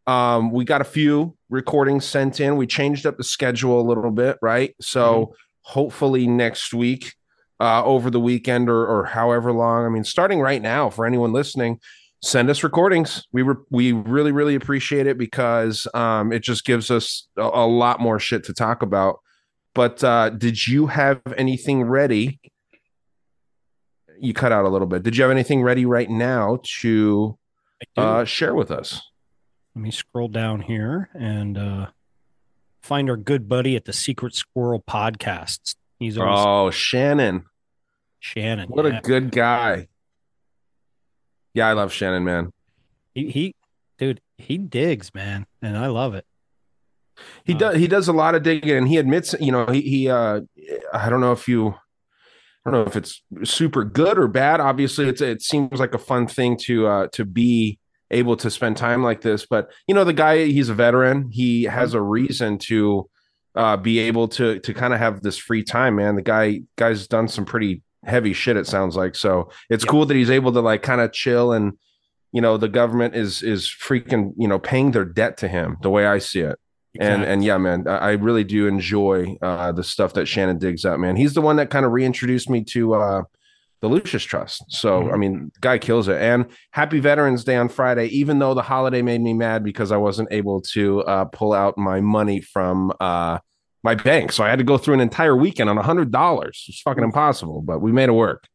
Um, 0.06 0.50
we 0.50 0.66
got 0.66 0.82
a 0.82 0.84
few 0.84 1.36
recordings 1.48 2.04
sent 2.04 2.38
in. 2.38 2.56
We 2.56 2.66
changed 2.66 3.06
up 3.06 3.16
the 3.16 3.24
schedule 3.24 3.80
a 3.80 3.86
little 3.86 4.10
bit, 4.10 4.36
right? 4.42 4.74
So 4.78 5.34
hopefully 5.62 6.26
next 6.26 6.74
week, 6.74 7.14
uh, 7.60 7.82
over 7.82 8.10
the 8.10 8.20
weekend 8.20 8.68
or 8.68 8.86
or 8.86 9.06
however 9.06 9.54
long. 9.54 9.86
I 9.86 9.88
mean, 9.88 10.04
starting 10.04 10.38
right 10.38 10.60
now 10.60 10.90
for 10.90 11.06
anyone 11.06 11.32
listening, 11.32 11.80
send 12.22 12.50
us 12.50 12.62
recordings. 12.62 13.26
We 13.32 13.40
re- 13.40 13.64
we 13.70 13.92
really 13.92 14.32
really 14.32 14.54
appreciate 14.54 15.06
it 15.06 15.16
because 15.16 15.86
um, 15.94 16.30
it 16.30 16.42
just 16.42 16.66
gives 16.66 16.90
us 16.90 17.26
a, 17.38 17.42
a 17.42 17.66
lot 17.66 18.00
more 18.00 18.18
shit 18.18 18.44
to 18.44 18.52
talk 18.52 18.82
about. 18.82 19.20
But 19.78 20.02
uh, 20.02 20.30
did 20.30 20.66
you 20.66 20.88
have 20.88 21.20
anything 21.36 21.84
ready? 21.84 22.40
You 24.18 24.34
cut 24.34 24.50
out 24.50 24.64
a 24.64 24.68
little 24.68 24.88
bit. 24.88 25.04
Did 25.04 25.16
you 25.16 25.22
have 25.22 25.30
anything 25.30 25.62
ready 25.62 25.86
right 25.86 26.10
now 26.10 26.58
to 26.80 27.38
uh, 27.96 28.24
share 28.24 28.56
with 28.56 28.72
us? 28.72 29.00
Let 29.76 29.82
me 29.82 29.92
scroll 29.92 30.26
down 30.26 30.62
here 30.62 31.10
and 31.14 31.56
uh, 31.56 31.86
find 32.82 33.08
our 33.08 33.16
good 33.16 33.48
buddy 33.48 33.76
at 33.76 33.84
the 33.84 33.92
Secret 33.92 34.34
Squirrel 34.34 34.82
Podcasts. 34.82 35.76
He's 36.00 36.18
always 36.18 36.40
Oh, 36.44 36.70
Shannon. 36.72 37.44
Shannon. 38.18 38.70
What 38.70 38.84
yeah. 38.84 38.98
a 38.98 39.00
good 39.00 39.30
guy. 39.30 39.86
Yeah, 41.54 41.68
I 41.68 41.74
love 41.74 41.92
Shannon, 41.92 42.24
man. 42.24 42.52
he, 43.14 43.30
he, 43.30 43.54
dude, 43.96 44.20
he 44.38 44.58
digs, 44.58 45.14
man, 45.14 45.46
and 45.62 45.78
I 45.78 45.86
love 45.86 46.16
it. 46.16 46.26
He 47.48 47.54
Uh, 47.54 47.58
does 47.58 47.76
he 47.76 47.86
does 47.88 48.06
a 48.08 48.12
lot 48.12 48.34
of 48.36 48.42
digging 48.44 48.76
and 48.76 48.86
he 48.86 48.98
admits, 48.98 49.34
you 49.40 49.50
know, 49.50 49.66
he 49.66 49.80
he 49.80 50.08
uh 50.08 50.42
I 50.92 51.08
don't 51.10 51.20
know 51.22 51.32
if 51.32 51.48
you 51.48 51.74
I 52.66 52.70
don't 52.70 52.84
know 52.84 52.86
if 52.86 52.94
it's 52.96 53.22
super 53.44 53.82
good 53.84 54.18
or 54.18 54.28
bad. 54.28 54.60
Obviously, 54.60 55.08
it's 55.08 55.20
it 55.22 55.40
seems 55.42 55.80
like 55.80 55.94
a 55.94 55.98
fun 55.98 56.26
thing 56.26 56.56
to 56.66 56.86
uh 56.86 57.06
to 57.14 57.24
be 57.24 57.78
able 58.10 58.36
to 58.36 58.50
spend 58.50 58.76
time 58.76 59.02
like 59.02 59.22
this, 59.22 59.46
but 59.46 59.70
you 59.86 59.94
know, 59.94 60.04
the 60.04 60.12
guy 60.12 60.44
he's 60.44 60.68
a 60.68 60.74
veteran. 60.74 61.30
He 61.32 61.64
has 61.64 61.94
a 61.94 62.02
reason 62.02 62.58
to 62.68 63.08
uh 63.54 63.78
be 63.78 63.98
able 64.00 64.28
to 64.28 64.58
to 64.60 64.74
kind 64.74 64.92
of 64.92 65.00
have 65.00 65.22
this 65.22 65.38
free 65.38 65.64
time, 65.64 65.96
man. 65.96 66.16
The 66.16 66.22
guy 66.22 66.60
guy's 66.76 67.06
done 67.06 67.28
some 67.28 67.46
pretty 67.46 67.82
heavy 68.04 68.34
shit 68.34 68.58
it 68.58 68.66
sounds 68.66 68.94
like. 68.94 69.14
So, 69.16 69.50
it's 69.70 69.84
Yeah. 69.84 69.90
cool 69.90 70.06
that 70.06 70.14
he's 70.16 70.30
able 70.30 70.52
to 70.52 70.60
like 70.60 70.82
kind 70.82 71.00
of 71.00 71.12
chill 71.12 71.52
and 71.52 71.72
you 72.30 72.42
know, 72.42 72.58
the 72.58 72.68
government 72.68 73.14
is 73.16 73.42
is 73.42 73.70
freaking, 73.86 74.32
you 74.36 74.48
know, 74.48 74.58
paying 74.58 74.90
their 74.90 75.06
debt 75.06 75.38
to 75.38 75.48
him 75.48 75.78
the 75.80 75.88
way 75.88 76.06
I 76.06 76.18
see 76.18 76.40
it 76.40 76.58
and 77.00 77.22
and 77.22 77.44
yeah 77.44 77.58
man 77.58 77.86
i 77.86 78.12
really 78.12 78.44
do 78.44 78.66
enjoy 78.66 79.36
uh 79.42 79.70
the 79.72 79.84
stuff 79.84 80.14
that 80.14 80.26
shannon 80.26 80.58
digs 80.58 80.84
up 80.84 80.98
man. 80.98 81.16
He's 81.16 81.34
the 81.34 81.40
one 81.42 81.56
that 81.56 81.70
kind 81.70 81.84
of 81.86 81.92
reintroduced 81.92 82.48
me 82.50 82.64
to 82.64 82.94
uh 82.94 83.22
the 83.80 83.88
Lucis 83.88 84.24
Trust. 84.24 84.64
So 84.68 85.02
Mhm. 85.02 85.12
i 85.12 85.16
mean 85.16 85.52
guy 85.60 85.78
kills 85.78 86.08
it. 86.08 86.20
And 86.20 86.46
happy 86.72 86.98
veterans 87.00 87.44
day 87.44 87.56
on 87.56 87.68
friday 87.68 88.06
even 88.06 88.38
though 88.38 88.54
the 88.54 88.62
holiday 88.62 89.02
made 89.02 89.20
me 89.20 89.34
mad 89.34 89.62
because 89.62 89.92
i 89.92 89.96
wasn't 89.96 90.28
able 90.32 90.60
to 90.74 91.02
uh 91.02 91.24
pull 91.26 91.52
out 91.52 91.76
my 91.78 92.00
money 92.00 92.40
from 92.40 92.92
uh 93.00 93.38
my 93.84 93.94
bank. 93.94 94.32
So 94.32 94.42
i 94.42 94.48
had 94.48 94.58
to 94.58 94.64
go 94.64 94.78
through 94.78 94.94
an 94.94 95.00
entire 95.00 95.36
weekend 95.36 95.70
on 95.70 95.78
a 95.78 95.82
hundred 95.82 96.10
dollars. 96.10 96.64
It's 96.68 96.80
fucking 96.80 97.04
impossible 97.04 97.62
but 97.62 97.80
we 97.80 97.92
made 97.92 98.08
it 98.08 98.12
work. 98.12 98.48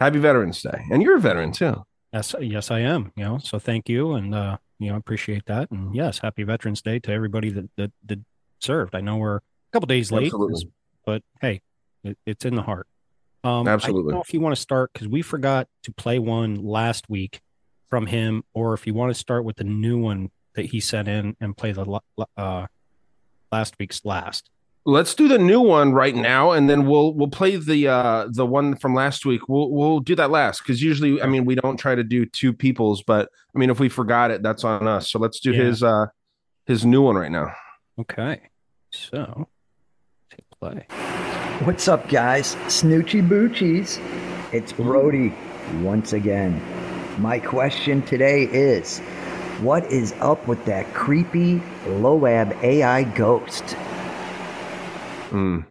Happy 0.00 0.18
veterans 0.18 0.60
day. 0.60 0.82
And 0.90 1.02
you're 1.02 1.16
a 1.16 1.20
veteran 1.20 1.52
too. 1.52 1.84
Yes, 2.12 2.34
yes, 2.40 2.70
I 2.70 2.80
am. 2.80 3.10
You 3.16 3.24
know, 3.24 3.38
so 3.38 3.58
thank 3.58 3.88
you, 3.88 4.12
and 4.12 4.34
uh, 4.34 4.58
you 4.82 4.90
know, 4.90 4.96
appreciate 4.96 5.46
that. 5.46 5.70
And 5.70 5.94
yes, 5.94 6.18
happy 6.18 6.42
Veterans 6.42 6.82
Day 6.82 6.98
to 7.00 7.12
everybody 7.12 7.50
that 7.50 7.70
that, 7.76 7.92
that 8.06 8.20
served. 8.60 8.94
I 8.94 9.00
know 9.00 9.16
we're 9.16 9.36
a 9.36 9.40
couple 9.72 9.86
days 9.86 10.12
late, 10.12 10.26
Absolutely. 10.26 10.70
but 11.04 11.22
hey, 11.40 11.62
it, 12.04 12.18
it's 12.26 12.44
in 12.44 12.54
the 12.54 12.62
heart. 12.62 12.86
Um, 13.44 13.66
I 13.66 13.72
Absolutely. 13.72 14.10
don't 14.10 14.18
know 14.18 14.22
if 14.22 14.32
you 14.32 14.40
want 14.40 14.54
to 14.54 14.60
start 14.60 14.92
because 14.92 15.08
we 15.08 15.22
forgot 15.22 15.68
to 15.82 15.92
play 15.92 16.18
one 16.18 16.56
last 16.56 17.08
week 17.08 17.40
from 17.90 18.06
him, 18.06 18.44
or 18.54 18.74
if 18.74 18.86
you 18.86 18.94
want 18.94 19.12
to 19.12 19.18
start 19.18 19.44
with 19.44 19.56
the 19.56 19.64
new 19.64 19.98
one 19.98 20.30
that 20.54 20.66
he 20.66 20.80
sent 20.80 21.08
in 21.08 21.36
and 21.40 21.56
play 21.56 21.72
the 21.72 22.00
uh, 22.36 22.66
last 23.50 23.74
week's 23.78 24.04
last. 24.04 24.48
Let's 24.84 25.14
do 25.14 25.28
the 25.28 25.38
new 25.38 25.60
one 25.60 25.92
right 25.92 26.14
now 26.16 26.50
and 26.50 26.68
then 26.68 26.86
we'll 26.86 27.14
we'll 27.14 27.28
play 27.28 27.54
the 27.56 27.86
uh 27.86 28.26
the 28.32 28.44
one 28.44 28.74
from 28.74 28.94
last 28.94 29.24
week 29.24 29.48
we'll 29.48 29.70
we'll 29.70 30.00
do 30.00 30.16
that 30.16 30.30
last 30.30 30.58
because 30.60 30.82
usually 30.82 31.22
i 31.22 31.26
mean 31.26 31.44
we 31.44 31.54
don't 31.54 31.76
try 31.76 31.94
to 31.94 32.02
do 32.02 32.26
two 32.26 32.52
people's 32.52 33.00
but 33.02 33.28
i 33.54 33.58
mean 33.58 33.70
if 33.70 33.78
we 33.78 33.88
forgot 33.88 34.32
it 34.32 34.42
that's 34.42 34.64
on 34.64 34.88
us 34.88 35.08
so 35.10 35.20
let's 35.20 35.38
do 35.38 35.52
Yeah. 35.52 35.62
his 35.64 35.82
uh 35.84 36.06
his 36.66 36.84
new 36.84 37.02
one 37.02 37.14
right 37.16 37.30
now 37.30 37.52
Okay, 38.00 38.40
so 38.90 39.48
hit 40.30 40.44
play. 40.58 40.86
What's 41.64 41.88
up, 41.88 42.08
guys? 42.08 42.54
Snoochie 42.68 43.20
Boochies. 43.28 44.00
It's 44.50 44.72
Brody 44.72 45.34
once 45.82 46.14
again. 46.14 46.60
My 47.20 47.38
question 47.38 48.00
today 48.02 48.44
is 48.44 49.00
What 49.60 49.84
is 49.92 50.14
up 50.20 50.48
with 50.48 50.64
that 50.64 50.92
creepy 50.94 51.60
Loab 51.84 52.60
AI 52.62 53.02
ghost? 53.04 53.76
Mm. 55.32 55.66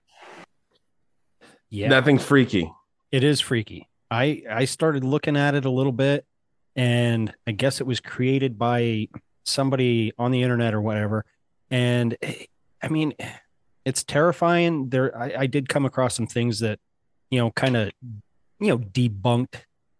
Yeah, 1.69 1.89
that 1.89 2.05
thing's 2.05 2.23
freaky 2.23 2.71
It 3.11 3.23
is 3.23 3.39
freaky. 3.39 3.87
I 4.09 4.43
I 4.49 4.65
started 4.65 5.03
looking 5.03 5.37
at 5.37 5.55
it 5.55 5.65
a 5.65 5.69
little 5.69 5.91
bit, 5.91 6.25
and 6.75 7.33
I 7.47 7.51
guess 7.51 7.79
it 7.79 7.87
was 7.87 7.99
created 7.99 8.57
by 8.57 9.07
somebody 9.45 10.11
on 10.17 10.31
the 10.31 10.43
internet 10.43 10.73
or 10.73 10.81
whatever. 10.81 11.25
And 11.69 12.17
I 12.81 12.87
mean, 12.89 13.13
it's 13.85 14.03
terrifying. 14.03 14.89
There, 14.89 15.17
I, 15.17 15.33
I 15.39 15.47
did 15.47 15.69
come 15.69 15.85
across 15.85 16.15
some 16.15 16.27
things 16.27 16.59
that, 16.59 16.79
you 17.29 17.39
know, 17.39 17.51
kind 17.51 17.77
of, 17.77 17.91
you 18.59 18.67
know, 18.67 18.77
debunked 18.77 19.55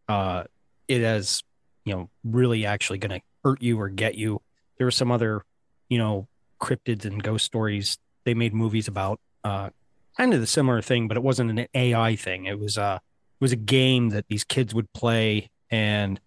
uh, 0.08 0.44
it 0.88 1.02
as, 1.02 1.44
you 1.86 1.94
know, 1.94 2.10
really 2.24 2.66
actually 2.66 3.00
going 3.00 3.20
to 3.20 3.26
hurt 3.44 3.62
you 3.62 3.80
or 3.80 3.90
get 3.90 4.16
you. 4.16 4.42
There 4.78 4.86
were 4.86 4.92
some 4.92 5.12
other, 5.12 5.44
you 5.90 5.98
know, 5.98 6.28
cryptids 6.60 7.06
and 7.06 7.22
ghost 7.22 7.46
stories 7.46 7.98
they 8.24 8.34
made 8.34 8.54
movies 8.54 8.88
about. 8.88 9.20
Uh, 9.44 9.70
kind 10.18 10.34
of 10.34 10.40
the 10.40 10.48
similar 10.48 10.82
thing, 10.82 11.08
but 11.08 11.18
it 11.18 11.24
wasn't 11.24 11.50
an 11.58 11.68
AI 11.74 12.16
thing. 12.16 12.46
It 12.46 12.60
was 12.60 12.78
uh 12.78 13.00
it 13.02 13.44
was 13.44 13.52
a 13.52 13.58
game 13.58 14.10
that 14.10 14.28
these 14.28 14.44
kids 14.44 14.74
would 14.74 14.92
play, 14.94 15.50
and 15.72 16.20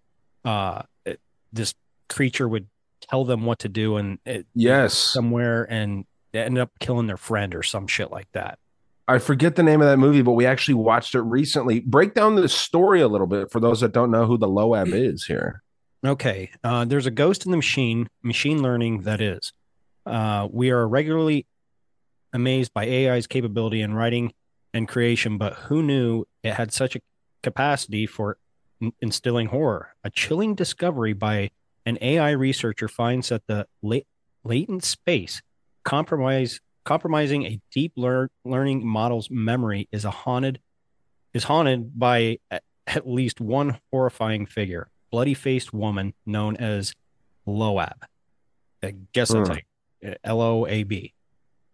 uh, 0.43 0.81
it, 1.05 1.19
this 1.53 1.73
creature 2.09 2.47
would 2.47 2.67
tell 3.01 3.23
them 3.23 3.45
what 3.45 3.59
to 3.59 3.69
do, 3.69 3.97
and 3.97 4.19
it 4.25 4.45
yes 4.53 4.93
somewhere, 4.93 5.65
and 5.69 6.05
they 6.33 6.41
ended 6.41 6.61
up 6.61 6.71
killing 6.79 7.07
their 7.07 7.17
friend 7.17 7.55
or 7.55 7.63
some 7.63 7.87
shit 7.87 8.11
like 8.11 8.27
that. 8.33 8.59
i 9.07 9.17
forget 9.19 9.55
the 9.55 9.63
name 9.63 9.81
of 9.81 9.87
that 9.87 9.97
movie 9.97 10.21
but 10.21 10.33
we 10.33 10.45
actually 10.45 10.73
watched 10.73 11.15
it 11.15 11.21
recently 11.21 11.79
break 11.79 12.13
down 12.13 12.35
the 12.35 12.49
story 12.49 12.99
a 12.99 13.07
little 13.07 13.27
bit 13.27 13.49
for 13.51 13.61
those 13.61 13.79
that 13.79 13.93
don't 13.93 14.11
know 14.11 14.25
who 14.25 14.37
the 14.37 14.47
loab 14.47 14.91
is 15.11 15.25
here 15.25 15.61
Okay, 16.05 16.51
uh, 16.63 16.85
there's 16.85 17.07
a 17.07 17.11
ghost 17.11 17.45
in 17.45 17.51
the 17.51 17.57
machine, 17.57 18.09
machine 18.21 18.61
learning 18.61 19.01
that 19.03 19.21
is. 19.21 19.53
Uh, 20.05 20.47
we 20.51 20.69
are 20.69 20.87
regularly 20.87 21.47
amazed 22.35 22.73
by 22.73 22.85
AI's 22.85 23.27
capability 23.27 23.81
in 23.81 23.93
writing 23.93 24.33
and 24.73 24.87
creation, 24.87 25.37
but 25.37 25.53
who 25.53 25.81
knew 25.81 26.25
it 26.43 26.53
had 26.53 26.73
such 26.73 26.95
a 26.95 26.99
capacity 27.41 28.05
for 28.05 28.37
in- 28.81 28.93
instilling 29.01 29.47
horror? 29.47 29.95
A 30.03 30.09
chilling 30.09 30.53
discovery 30.53 31.13
by 31.13 31.49
an 31.85 31.97
AI 32.01 32.31
researcher 32.31 32.87
finds 32.87 33.29
that 33.29 33.43
the 33.47 33.67
la- 33.81 33.99
latent 34.43 34.83
space 34.83 35.41
compromise 35.83 36.59
compromising 36.83 37.45
a 37.45 37.59
deep 37.71 37.93
lear- 37.95 38.29
learning 38.43 38.85
model's 38.85 39.29
memory 39.31 39.87
is 39.91 40.05
a 40.05 40.11
haunted 40.11 40.59
is 41.33 41.45
haunted 41.45 41.97
by 41.99 42.37
at 42.87 43.07
least 43.07 43.41
one 43.41 43.79
horrifying 43.91 44.45
figure, 44.45 44.89
bloody 45.11 45.33
faced 45.33 45.73
woman 45.73 46.13
known 46.25 46.55
as 46.57 46.93
Loab. 47.47 48.03
I 48.83 48.93
guess 49.13 49.29
that's 49.31 49.47
Hmm. 49.49 49.55
like 49.55 49.65
L 50.23 50.41
O 50.41 50.67
A 50.67 50.83
B 50.83 51.13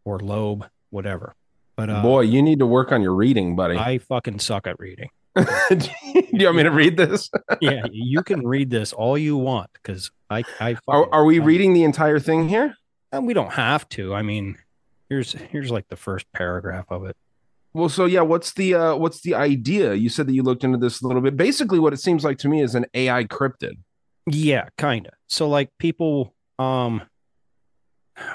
or 0.04 0.20
lobe, 0.20 0.68
whatever. 0.90 1.36
But 1.76 1.90
uh, 1.90 2.02
boy 2.02 2.22
you 2.22 2.42
need 2.42 2.60
to 2.60 2.66
work 2.66 2.92
on 2.92 3.02
your 3.02 3.14
reading 3.14 3.56
buddy 3.56 3.78
I 3.78 3.98
fucking 4.00 4.40
suck 4.40 4.68
at 4.68 4.80
reading. 4.80 5.10
do 5.36 5.90
you 6.34 6.46
want 6.46 6.58
me 6.58 6.64
to 6.64 6.72
read 6.72 6.98
this 6.98 7.30
yeah, 7.62 7.86
you 7.92 8.22
can 8.22 8.46
read 8.46 8.70
this 8.70 8.92
all 8.92 9.18
you 9.18 9.38
want 9.38 9.70
because 9.74 10.12
I, 10.30 10.44
I 10.60 10.76
are, 10.88 11.08
are 11.14 11.24
we 11.26 11.40
I- 11.40 11.44
reading 11.44 11.74
the 11.74 11.84
entire 11.84 12.20
thing 12.20 12.50
here 12.50 12.76
And 13.12 13.26
we 13.26 13.34
don't 13.34 13.54
have 13.54 13.88
to. 13.90 14.14
I 14.14 14.22
mean, 14.22 14.58
here's 15.10 15.32
here's 15.34 15.72
like 15.72 15.88
the 15.88 15.96
first 15.96 16.26
paragraph 16.34 16.86
of 16.90 17.06
it. 17.06 17.16
Well, 17.74 17.88
so 17.88 18.04
yeah, 18.06 18.22
what's 18.22 18.52
the 18.54 18.76
uh 18.76 18.96
what's 18.96 19.22
the 19.22 19.34
idea? 19.36 19.94
You 19.94 20.10
said 20.10 20.28
that 20.28 20.34
you 20.34 20.44
looked 20.44 20.66
into 20.66 20.78
this 20.78 21.02
a 21.02 21.08
little 21.08 21.22
bit. 21.22 21.38
Basically, 21.38 21.80
what 21.80 21.94
it 21.94 22.02
seems 22.02 22.26
like 22.26 22.38
to 22.40 22.50
me 22.50 22.62
is 22.62 22.76
an 22.76 22.86
AI 22.94 23.24
cryptid. 23.24 23.78
Yeah, 24.28 24.68
kind 24.78 25.08
of. 25.08 25.14
So 25.28 25.48
like 25.48 25.70
people, 25.80 26.36
um, 26.60 27.02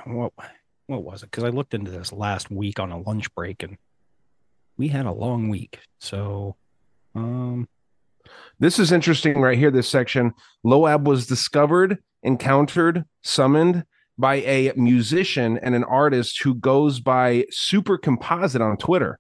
what 0.07 0.33
what 0.87 1.03
was 1.03 1.23
it? 1.23 1.31
Because 1.31 1.45
I 1.45 1.49
looked 1.49 1.75
into 1.75 1.91
this 1.91 2.13
last 2.13 2.51
week 2.51 2.79
on 2.79 2.91
a 2.93 2.99
lunch 3.01 3.33
break, 3.35 3.63
and 3.63 3.77
we 4.77 4.89
had 4.89 5.07
a 5.07 5.13
long 5.13 5.49
week. 5.49 5.79
So, 5.99 6.57
um, 7.15 7.69
This 8.59 8.79
is 8.81 8.91
interesting 8.91 9.41
right 9.41 9.57
here. 9.59 9.71
This 9.71 9.89
section, 9.89 10.33
Loab 10.65 11.05
was 11.05 11.27
discovered, 11.27 11.99
encountered, 12.23 13.05
summoned 13.23 13.85
by 14.19 14.37
a 14.37 14.73
musician 14.77 15.59
and 15.59 15.75
an 15.75 15.85
artist 15.85 16.43
who 16.43 16.55
goes 16.55 16.99
by 17.01 17.45
Super 17.51 17.97
Composite 17.99 18.63
on 18.63 18.77
Twitter. 18.79 19.19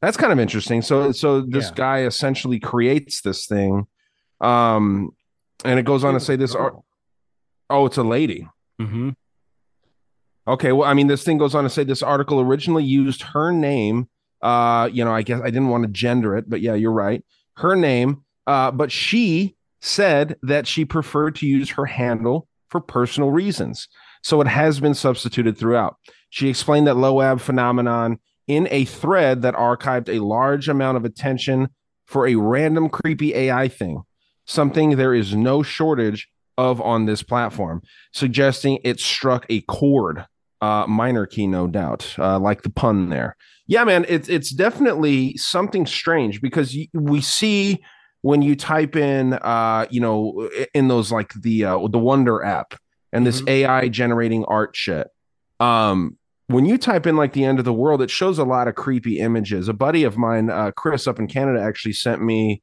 That's 0.00 0.16
kind 0.16 0.32
of 0.32 0.38
interesting. 0.38 0.82
So 0.82 1.12
so 1.12 1.40
this 1.40 1.66
Yeah. 1.68 1.74
guy 1.74 2.02
essentially 2.04 2.60
creates 2.60 3.20
this 3.22 3.46
thing, 3.46 3.86
um, 4.40 5.10
and 5.64 5.78
it 5.78 5.84
goes 5.84 6.04
on 6.04 6.14
to 6.14 6.20
say 6.20 6.36
this. 6.36 6.54
Ar- 6.54 6.78
oh, 7.70 7.86
it's 7.86 7.96
a 7.98 8.02
lady. 8.04 8.48
Mm-hmm. 8.80 9.10
Okay, 10.48 10.72
well, 10.72 10.88
I 10.88 10.94
mean, 10.94 11.08
this 11.08 11.24
thing 11.24 11.38
goes 11.38 11.54
on 11.54 11.64
to 11.64 11.70
say 11.70 11.82
this 11.82 12.02
article 12.02 12.40
originally 12.40 12.84
used 12.84 13.22
her 13.22 13.50
name. 13.50 14.08
Uh, 14.42 14.88
you 14.92 15.04
know, 15.04 15.12
I 15.12 15.22
guess 15.22 15.40
I 15.40 15.46
didn't 15.46 15.68
want 15.68 15.84
to 15.84 15.88
gender 15.88 16.36
it, 16.36 16.48
but 16.48 16.60
yeah, 16.60 16.74
you're 16.74 16.92
right. 16.92 17.24
Her 17.56 17.74
name. 17.74 18.22
Uh, 18.46 18.70
but 18.70 18.92
she 18.92 19.56
said 19.80 20.36
that 20.42 20.66
she 20.66 20.84
preferred 20.84 21.34
to 21.36 21.46
use 21.46 21.70
her 21.70 21.86
handle 21.86 22.48
for 22.68 22.80
personal 22.80 23.30
reasons. 23.30 23.88
So 24.22 24.40
it 24.40 24.46
has 24.46 24.80
been 24.80 24.94
substituted 24.94 25.56
throughout. 25.58 25.96
She 26.30 26.48
explained 26.48 26.86
that 26.86 26.96
Loab 26.96 27.40
phenomenon 27.40 28.18
in 28.46 28.68
a 28.70 28.84
thread 28.84 29.42
that 29.42 29.54
archived 29.54 30.08
a 30.08 30.24
large 30.24 30.68
amount 30.68 30.96
of 30.96 31.04
attention 31.04 31.68
for 32.04 32.26
a 32.26 32.36
random 32.36 32.88
creepy 32.88 33.34
AI 33.34 33.68
thing, 33.68 34.02
something 34.44 34.90
there 34.90 35.14
is 35.14 35.34
no 35.34 35.62
shortage 35.62 36.28
of 36.56 36.80
on 36.80 37.06
this 37.06 37.22
platform, 37.22 37.82
suggesting 38.12 38.78
it 38.84 39.00
struck 39.00 39.44
a 39.48 39.60
chord. 39.62 40.26
Uh, 40.60 40.86
minor 40.86 41.26
key, 41.26 41.46
no 41.46 41.66
doubt, 41.66 42.14
uh, 42.18 42.38
like 42.38 42.62
the 42.62 42.70
pun 42.70 43.10
there. 43.10 43.36
Yeah, 43.66 43.84
man, 43.84 44.06
it's 44.08 44.28
it's 44.28 44.50
definitely 44.50 45.36
something 45.36 45.86
strange 45.86 46.40
because 46.40 46.76
we 46.94 47.20
see 47.20 47.84
when 48.22 48.42
you 48.42 48.56
type 48.56 48.96
in, 48.96 49.34
uh, 49.34 49.86
you 49.90 50.00
know, 50.00 50.48
in 50.72 50.88
those 50.88 51.12
like 51.12 51.32
the 51.34 51.64
uh, 51.64 51.86
the 51.88 51.98
Wonder 51.98 52.42
app 52.42 52.74
and 53.12 53.26
this 53.26 53.42
AI 53.46 53.88
generating 53.88 54.44
art 54.46 54.74
shit. 54.74 55.08
Um, 55.60 56.16
when 56.48 56.64
you 56.64 56.78
type 56.78 57.06
in 57.06 57.16
like 57.16 57.32
the 57.32 57.44
end 57.44 57.58
of 57.58 57.64
the 57.64 57.72
world, 57.72 58.02
it 58.02 58.10
shows 58.10 58.38
a 58.38 58.44
lot 58.44 58.68
of 58.68 58.74
creepy 58.74 59.18
images. 59.18 59.68
A 59.68 59.72
buddy 59.72 60.04
of 60.04 60.16
mine, 60.16 60.50
uh, 60.50 60.70
Chris, 60.72 61.06
up 61.06 61.18
in 61.18 61.26
Canada, 61.26 61.60
actually 61.60 61.92
sent 61.92 62.22
me 62.22 62.62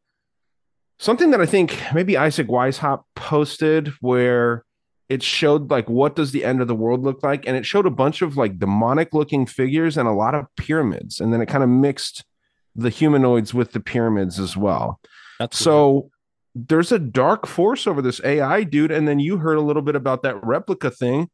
something 0.99 1.31
that 1.31 1.41
I 1.41 1.45
think 1.45 1.77
maybe 1.93 2.17
Isaac 2.17 2.47
Weishaupt 2.47 3.03
posted 3.15 3.89
where 3.99 4.63
it 5.09 5.21
showed 5.21 5.69
like 5.69 5.89
what 5.89 6.15
does 6.15 6.31
the 6.31 6.45
end 6.45 6.61
of 6.61 6.67
the 6.67 6.75
world 6.75 7.03
look 7.03 7.23
like? 7.23 7.45
And 7.47 7.57
it 7.57 7.65
showed 7.65 7.85
a 7.85 7.91
bunch 7.91 8.21
of 8.21 8.37
like 8.37 8.59
demonic 8.59 9.13
looking 9.13 9.45
figures 9.45 9.97
and 9.97 10.07
a 10.07 10.13
lot 10.13 10.35
of 10.35 10.45
pyramids. 10.57 11.19
And 11.19 11.33
then 11.33 11.41
it 11.41 11.47
kind 11.47 11.63
of 11.63 11.69
mixed 11.69 12.23
the 12.75 12.89
humanoids 12.89 13.53
with 13.53 13.73
the 13.73 13.79
pyramids 13.79 14.39
as 14.39 14.57
well. 14.57 14.99
That's 15.39 15.57
so 15.57 16.09
there's 16.55 16.91
a 16.91 16.99
dark 16.99 17.47
force 17.47 17.87
over 17.87 18.01
this 18.01 18.21
ai 18.23 18.63
dude. 18.63 18.91
And 18.91 19.07
then 19.07 19.19
you 19.19 19.37
heard 19.37 19.57
a 19.57 19.61
little 19.61 19.81
bit 19.81 19.95
about 19.95 20.23
that 20.23 20.35
Replika 20.41 20.95
thing 20.95 21.29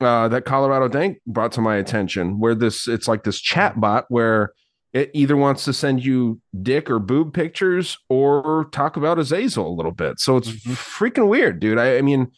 uh, 0.00 0.28
that 0.28 0.44
colorado 0.44 0.88
dank 0.88 1.18
brought 1.26 1.52
to 1.52 1.60
my 1.60 1.76
attention 1.76 2.38
where 2.40 2.54
this 2.54 2.88
it's 2.88 3.06
like 3.06 3.24
this 3.24 3.40
chat 3.40 3.80
bot 3.80 4.06
where 4.08 4.52
it 4.92 5.10
either 5.14 5.36
wants 5.36 5.64
to 5.64 5.72
send 5.72 6.04
you 6.04 6.40
dick 6.62 6.90
or 6.90 6.98
boob 6.98 7.32
pictures 7.32 7.98
or 8.08 8.68
talk 8.72 8.96
about 8.96 9.18
Azazel 9.18 9.68
a 9.68 9.76
little 9.76 9.92
bit. 9.92 10.18
So 10.18 10.36
it's 10.36 10.50
freaking 10.50 11.28
weird, 11.28 11.60
dude. 11.60 11.78
I, 11.78 11.98
I 11.98 12.02
mean, 12.02 12.32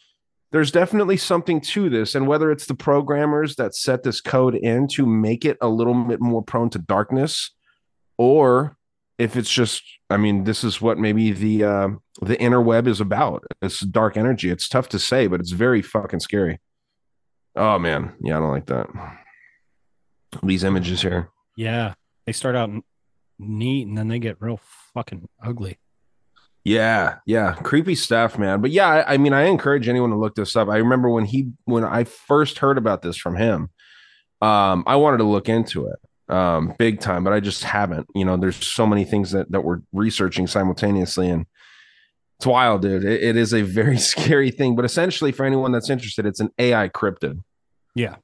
there's 0.53 0.71
definitely 0.71 1.17
something 1.17 1.59
to 1.59 1.89
this. 1.89 2.13
And 2.13 2.27
whether 2.27 2.51
it's 2.51 2.67
the 2.67 2.75
programmers 2.75 3.55
that 3.55 3.75
set 3.75 4.03
this 4.03 4.21
code 4.21 4.55
in 4.55 4.87
to 4.89 5.05
make 5.05 5.45
it 5.45 5.57
a 5.59 5.67
little 5.67 5.95
bit 6.05 6.21
more 6.21 6.43
prone 6.43 6.69
to 6.69 6.79
darkness, 6.79 7.51
or 8.19 8.77
if 9.17 9.35
it's 9.35 9.51
just, 9.51 9.81
I 10.11 10.17
mean, 10.17 10.43
this 10.43 10.63
is 10.63 10.79
what 10.79 10.99
maybe 10.99 11.31
the 11.31 11.63
uh, 11.63 11.89
the 12.21 12.37
interweb 12.37 12.87
is 12.87 13.01
about. 13.01 13.43
It's 13.63 13.79
dark 13.79 14.15
energy. 14.15 14.51
It's 14.51 14.69
tough 14.69 14.89
to 14.89 14.99
say, 14.99 15.25
but 15.25 15.39
it's 15.39 15.51
very 15.51 15.81
fucking 15.81 16.19
scary. 16.19 16.61
Oh 17.55 17.79
man, 17.79 18.13
yeah, 18.21 18.37
I 18.37 18.39
don't 18.39 18.51
like 18.51 18.67
that. 18.67 18.87
These 20.43 20.63
images 20.63 21.01
here. 21.01 21.29
Yeah, 21.57 21.95
they 22.27 22.31
start 22.31 22.55
out 22.55 22.69
neat 23.39 23.87
and 23.87 23.97
then 23.97 24.07
they 24.07 24.19
get 24.19 24.37
real 24.39 24.59
fucking 24.93 25.27
ugly. 25.43 25.79
Yeah, 26.65 27.15
yeah, 27.25 27.55
creepy 27.55 27.95
stuff, 27.95 28.37
man. 28.37 28.61
But 28.61 28.71
yeah, 28.71 28.87
I, 28.87 29.13
I 29.13 29.17
mean, 29.17 29.33
I 29.33 29.43
encourage 29.43 29.89
anyone 29.89 30.11
to 30.11 30.15
look 30.15 30.35
this 30.35 30.55
up. 30.55 30.69
I 30.69 30.77
remember 30.77 31.09
when 31.09 31.25
he 31.25 31.49
when 31.65 31.83
I 31.83 32.05
first 32.05 32.59
heard 32.59 32.77
about 32.77 33.01
this 33.01 33.17
from 33.17 33.35
him, 33.35 33.69
um, 34.41 34.83
I 34.87 34.95
wanted 34.95 35.17
to 35.17 35.25
look 35.25 35.49
into 35.49 35.87
it, 35.87 36.33
um, 36.33 36.73
big 36.79 37.01
time, 37.01 37.25
but 37.25 37.33
I 37.33 37.41
just 37.41 37.65
haven't. 37.65 38.07
You 38.15 38.23
know, 38.23 38.37
there's 38.37 38.65
so 38.65 38.87
many 38.87 39.03
things 39.03 39.31
that 39.31 39.51
that 39.51 39.61
we're 39.61 39.79
researching 39.91 40.47
simultaneously, 40.47 41.29
and 41.29 41.45
it's 42.37 42.47
wild, 42.47 42.81
dude. 42.81 43.03
It, 43.03 43.21
it 43.21 43.35
is 43.35 43.53
a 43.53 43.61
very 43.61 43.97
scary 44.11 44.49
thing. 44.49 44.77
But 44.77 44.85
essentially, 44.85 45.33
for 45.33 45.45
anyone 45.45 45.73
that's 45.73 45.89
interested, 45.89 46.25
it's 46.25 46.39
an 46.39 46.51
AI 46.57 46.87
cryptid. 46.87 47.43
Yeah. 47.93 48.15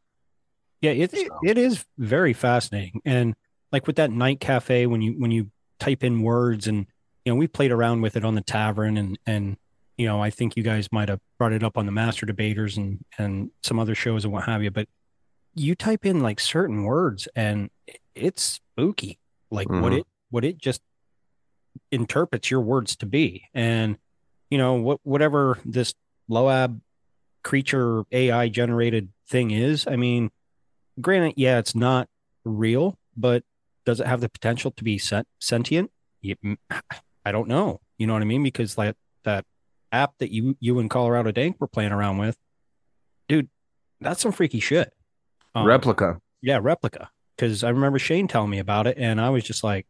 Yeah, 0.81 0.91
it, 0.91 1.13
it 1.13 1.29
it 1.43 1.57
is 1.57 1.83
very 1.97 2.31
fascinating. 2.31 3.01
And 3.03 3.35
like 3.73 3.85
with 3.85 3.97
that 3.97 4.11
night 4.11 4.39
cafe 4.39 4.87
when 4.87 5.01
you 5.01 5.15
when 5.17 5.31
you 5.31 5.51
type 5.79 6.05
in 6.05 6.21
words 6.21 6.67
and 6.67 6.87
you 7.29 7.35
know, 7.35 7.37
we 7.37 7.45
played 7.47 7.71
around 7.71 8.01
with 8.01 8.17
it 8.17 8.25
on 8.25 8.33
the 8.33 8.41
tavern 8.41 8.97
and 8.97 9.19
and 9.27 9.55
you 9.97 10.07
know, 10.07 10.19
I 10.19 10.31
think 10.31 10.57
you 10.57 10.63
guys 10.63 10.91
might 10.91 11.09
have 11.09 11.19
brought 11.37 11.51
it 11.53 11.61
up 11.61 11.77
on 11.77 11.85
the 11.85 11.91
master 11.91 12.25
debaters 12.25 12.75
and 12.75 13.05
and 13.19 13.51
some 13.61 13.77
other 13.77 13.93
shows 13.93 14.23
and 14.23 14.33
what 14.33 14.45
have 14.45 14.63
you, 14.63 14.71
but 14.71 14.87
you 15.53 15.75
type 15.75 16.07
in 16.07 16.21
like 16.21 16.39
certain 16.39 16.85
words 16.85 17.27
and 17.35 17.69
it's 18.15 18.41
spooky. 18.41 19.19
Like 19.51 19.69
what 19.69 19.91
Mhm. 19.93 19.99
it 19.99 20.07
what 20.31 20.43
it 20.43 20.57
just 20.57 20.81
interprets 21.91 22.49
your 22.49 22.61
words 22.61 22.95
to 22.95 23.05
be. 23.05 23.43
And 23.53 23.97
you 24.49 24.57
know, 24.57 24.73
what 24.73 24.99
whatever 25.03 25.59
this 25.65 25.93
Loab 26.31 26.81
creature 27.43 28.03
AI 28.11 28.49
generated 28.49 29.09
thing 29.27 29.51
is, 29.51 29.85
I 29.85 29.97
mean, 29.97 30.31
granted, 30.99 31.35
yeah, 31.37 31.59
it's 31.59 31.75
not 31.75 32.09
real, 32.43 32.97
but 33.15 33.43
does 33.85 33.99
it 33.99 34.07
have 34.07 34.21
the 34.21 34.29
potential 34.29 34.71
to 34.71 34.83
be 34.83 34.97
sent, 34.97 35.27
sentient? 35.39 35.91
I 37.29 37.31
don't 37.31 37.47
know. 37.47 37.79
You 37.99 38.07
know 38.07 38.13
what 38.13 38.23
I 38.23 38.25
mean? 38.25 38.41
Because 38.41 38.75
like 38.75 38.95
that 39.23 39.45
app 39.91 40.13
that 40.17 40.31
you 40.31 40.57
you 40.59 40.79
and 40.79 40.89
Colorado 40.89 41.31
Dank 41.31 41.57
were 41.59 41.67
playing 41.67 41.91
around 41.91 42.17
with, 42.17 42.37
dude, 43.27 43.49
that's 44.01 44.21
some 44.21 44.31
freaky 44.31 44.59
shit. 44.59 44.91
Um, 45.53 45.67
Replika. 45.67 46.19
yeah, 46.41 46.59
Replika. 46.59 47.07
Because 47.35 47.63
I 47.63 47.69
remember 47.69 47.99
Shane 47.99 48.27
telling 48.27 48.49
me 48.49 48.57
about 48.57 48.87
it, 48.87 48.97
and 48.97 49.21
I 49.21 49.29
was 49.29 49.43
just 49.43 49.63
like, 49.63 49.85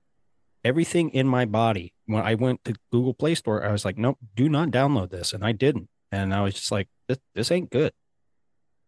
everything 0.65 1.12
in 1.12 1.28
my 1.28 1.45
body. 1.45 1.93
When 2.08 2.21
I 2.21 2.36
went 2.36 2.63
to 2.65 2.75
Google 2.91 3.13
Play 3.13 3.36
Store, 3.36 3.65
I 3.65 3.71
was 3.71 3.86
like, 3.86 3.97
nope, 3.97 4.17
do 4.36 4.49
not 4.49 4.69
download 4.69 5.12
this, 5.12 5.32
and 5.32 5.45
I 5.45 5.54
didn't. 5.54 5.88
And 6.12 6.34
I 6.34 6.41
was 6.41 6.56
just 6.56 6.71
like, 6.71 6.89
this 7.08 7.19
this 7.36 7.52
ain't 7.52 7.69
good. 7.69 7.93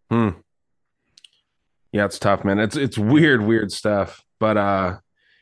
Hmm. 0.10 0.30
Yeah, 1.94 2.06
it's 2.06 2.20
tough, 2.20 2.44
man. 2.44 2.60
It's 2.60 2.76
it's 2.76 2.98
weird, 2.98 3.46
weird 3.46 3.72
stuff, 3.72 4.24
but 4.40 4.58
uh, 4.58 4.98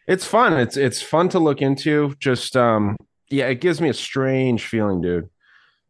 it's 0.09 0.25
fun. 0.25 0.53
It's 0.53 0.75
it's 0.75 1.01
fun 1.01 1.29
to 1.29 1.39
look 1.39 1.61
into. 1.61 2.15
Just 2.19 2.57
um, 2.57 2.97
yeah, 3.29 3.45
it 3.45 3.61
gives 3.61 3.79
me 3.79 3.89
a 3.89 3.93
strange 3.93 4.65
feeling, 4.65 5.01
dude. 5.01 5.29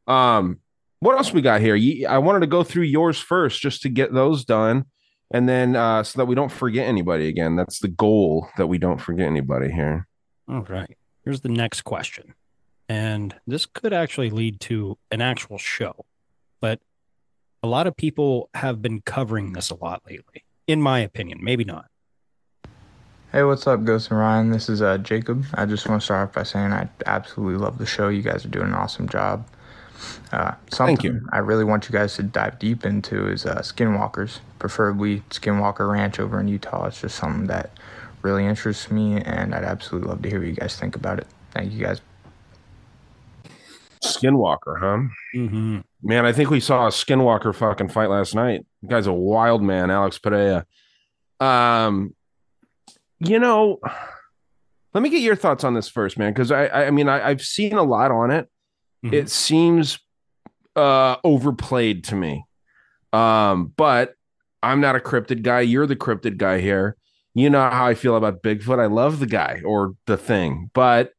Um, 0.07 0.59
what 0.99 1.17
else 1.17 1.31
we 1.31 1.41
got 1.41 1.61
here? 1.61 1.75
You, 1.75 2.05
I 2.05 2.17
wanted 2.17 2.41
to 2.41 2.47
go 2.47 2.63
through 2.63 2.83
yours 2.83 3.17
first, 3.17 3.61
just 3.61 3.81
to 3.83 3.89
get 3.89 4.13
those 4.13 4.43
done, 4.43 4.85
and 5.31 5.47
then 5.47 5.77
uh, 5.77 6.03
so 6.03 6.19
that 6.19 6.25
we 6.25 6.35
don't 6.35 6.51
forget 6.51 6.85
anybody 6.85 7.29
again. 7.29 7.55
That's 7.55 7.79
the 7.79 7.87
goal 7.87 8.49
that 8.57 8.67
we 8.67 8.77
don't 8.77 8.99
forget 8.99 9.25
anybody 9.25 9.71
here. 9.71 10.05
All 10.49 10.63
right. 10.63 10.97
Here's 11.23 11.39
the 11.39 11.49
next 11.49 11.83
question. 11.83 12.33
And 12.89 13.33
this 13.47 13.65
could 13.65 13.93
actually 13.93 14.31
lead 14.31 14.59
to 14.61 14.97
an 15.11 15.21
actual 15.21 15.57
show, 15.57 16.05
but 16.59 16.81
a 17.63 17.67
lot 17.67 17.87
of 17.87 17.95
people 17.95 18.49
have 18.53 18.81
been 18.81 19.01
covering 19.01 19.53
this 19.53 19.69
a 19.69 19.75
lot 19.75 20.01
lately, 20.09 20.43
in 20.67 20.81
my 20.81 20.99
opinion. 20.99 21.39
Maybe 21.41 21.63
not. 21.63 21.85
Hey, 23.31 23.43
what's 23.43 23.67
up, 23.67 23.83
Ghost 23.83 24.09
and 24.09 24.19
Ryan? 24.19 24.49
This 24.49 24.69
is 24.69 24.81
uh, 24.81 24.97
Jacob. 24.97 25.45
I 25.53 25.67
just 25.67 25.87
want 25.87 26.01
to 26.01 26.05
start 26.05 26.29
off 26.29 26.33
by 26.33 26.41
saying 26.41 26.73
I 26.73 26.89
absolutely 27.05 27.59
love 27.63 27.77
the 27.77 27.85
show. 27.85 28.09
You 28.09 28.23
guys 28.23 28.43
are 28.43 28.49
doing 28.49 28.69
an 28.69 28.73
awesome 28.73 29.07
job. 29.07 29.45
Uh, 30.31 30.53
something 30.71 30.95
Thank 30.95 31.03
you. 31.03 31.21
I 31.31 31.37
really 31.37 31.63
want 31.63 31.87
you 31.87 31.93
guys 31.93 32.15
to 32.15 32.23
dive 32.23 32.57
deep 32.57 32.87
into 32.87 33.27
is 33.27 33.45
uh, 33.45 33.59
skinwalkers, 33.59 34.39
preferably 34.57 35.19
Skinwalker 35.29 35.91
Ranch 35.91 36.19
over 36.19 36.39
in 36.39 36.47
Utah. 36.47 36.87
It's 36.87 37.01
just 37.01 37.17
something 37.17 37.45
that 37.45 37.69
really 38.23 38.47
interests 38.47 38.89
me, 38.89 39.21
and 39.21 39.53
I'd 39.53 39.63
absolutely 39.63 40.09
love 40.09 40.23
to 40.23 40.29
hear 40.29 40.39
what 40.39 40.47
you 40.47 40.55
guys 40.55 40.75
think 40.75 40.95
about 40.95 41.19
it. 41.19 41.27
Thank 41.51 41.71
you 41.71 41.85
guys. 41.85 42.01
Skinwalker, 44.03 44.79
huh? 44.79 45.07
Mm-hmm. 45.35 45.81
Man, 46.01 46.25
I 46.25 46.33
think 46.33 46.49
we 46.49 46.59
saw 46.59 46.87
a 46.87 46.89
Skinwalker 46.89 47.53
fucking 47.53 47.89
fight 47.89 48.09
last 48.09 48.33
night. 48.33 48.65
The 48.81 48.87
guy's 48.87 49.05
a 49.05 49.13
wild 49.13 49.61
man, 49.61 49.91
Alex 49.91 50.17
Pereira. 50.17 50.65
Um, 51.39 52.15
you 53.19 53.39
know, 53.39 53.79
let 54.93 55.01
me 55.01 55.09
get 55.09 55.21
your 55.21 55.35
thoughts 55.35 55.63
on 55.63 55.73
this 55.73 55.87
first, 55.87 56.17
man, 56.17 56.33
because 56.33 56.51
I, 56.51 56.67
I, 56.67 56.91
mean, 56.91 57.07
I, 57.07 57.29
I've 57.29 57.41
seen 57.41 57.73
a 57.73 57.83
lot 57.83 58.11
on 58.11 58.31
it. 58.31 58.49
Mhm. 59.05 59.13
It 59.13 59.29
seems 59.29 59.99
uh 60.75 61.15
overplayed 61.23 62.03
to 62.05 62.15
me. 62.15 62.45
Um, 63.11 63.73
but 63.75 64.13
I'm 64.61 64.81
not 64.81 64.95
a 64.95 64.99
cryptid 64.99 65.41
guy. 65.41 65.61
You're 65.61 65.87
the 65.87 65.95
cryptid 65.95 66.37
guy 66.37 66.59
here. 66.59 66.95
You 67.33 67.49
know 67.49 67.69
how 67.69 67.85
I 67.85 67.93
feel 67.93 68.15
about 68.15 68.43
Bigfoot. 68.43 68.79
I 68.79 68.87
love 68.87 69.19
the 69.19 69.25
guy 69.25 69.61
or 69.65 69.93
the 70.05 70.17
thing, 70.17 70.69
but 70.73 71.13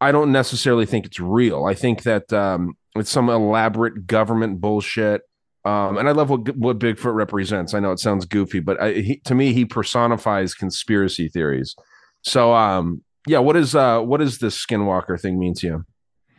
I 0.00 0.12
don't 0.12 0.30
necessarily 0.30 0.86
think 0.86 1.06
it's 1.06 1.18
real. 1.18 1.64
I 1.64 1.74
think 1.74 2.04
that 2.04 2.32
um, 2.32 2.76
it's 2.94 3.10
some 3.10 3.28
elaborate 3.28 4.06
government 4.06 4.60
bullshit. 4.60 5.22
Um, 5.68 5.98
and 5.98 6.08
I 6.08 6.12
love 6.12 6.30
what 6.30 6.56
what 6.56 6.78
Bigfoot 6.78 7.14
represents. 7.14 7.74
I 7.74 7.80
know 7.80 7.92
it 7.92 7.98
sounds 7.98 8.24
goofy, 8.24 8.60
but 8.60 8.80
I, 8.80 8.92
he, 8.92 9.16
to 9.26 9.34
me, 9.34 9.52
he 9.52 9.66
personifies 9.66 10.54
conspiracy 10.54 11.28
theories. 11.28 11.76
So, 12.22 12.54
um, 12.54 13.02
yeah, 13.26 13.40
what 13.40 13.54
is 13.54 13.74
uh, 13.74 14.00
what 14.00 14.18
does 14.18 14.38
this 14.38 14.64
Skinwalker 14.64 15.20
thing 15.20 15.38
mean 15.38 15.52
to 15.54 15.66
you? 15.66 15.84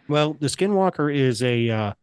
Well, 0.07 0.33
the 0.33 0.47
Skinwalker 0.47 1.13
is 1.13 1.43
a 1.43 1.69
uh, 1.69 1.93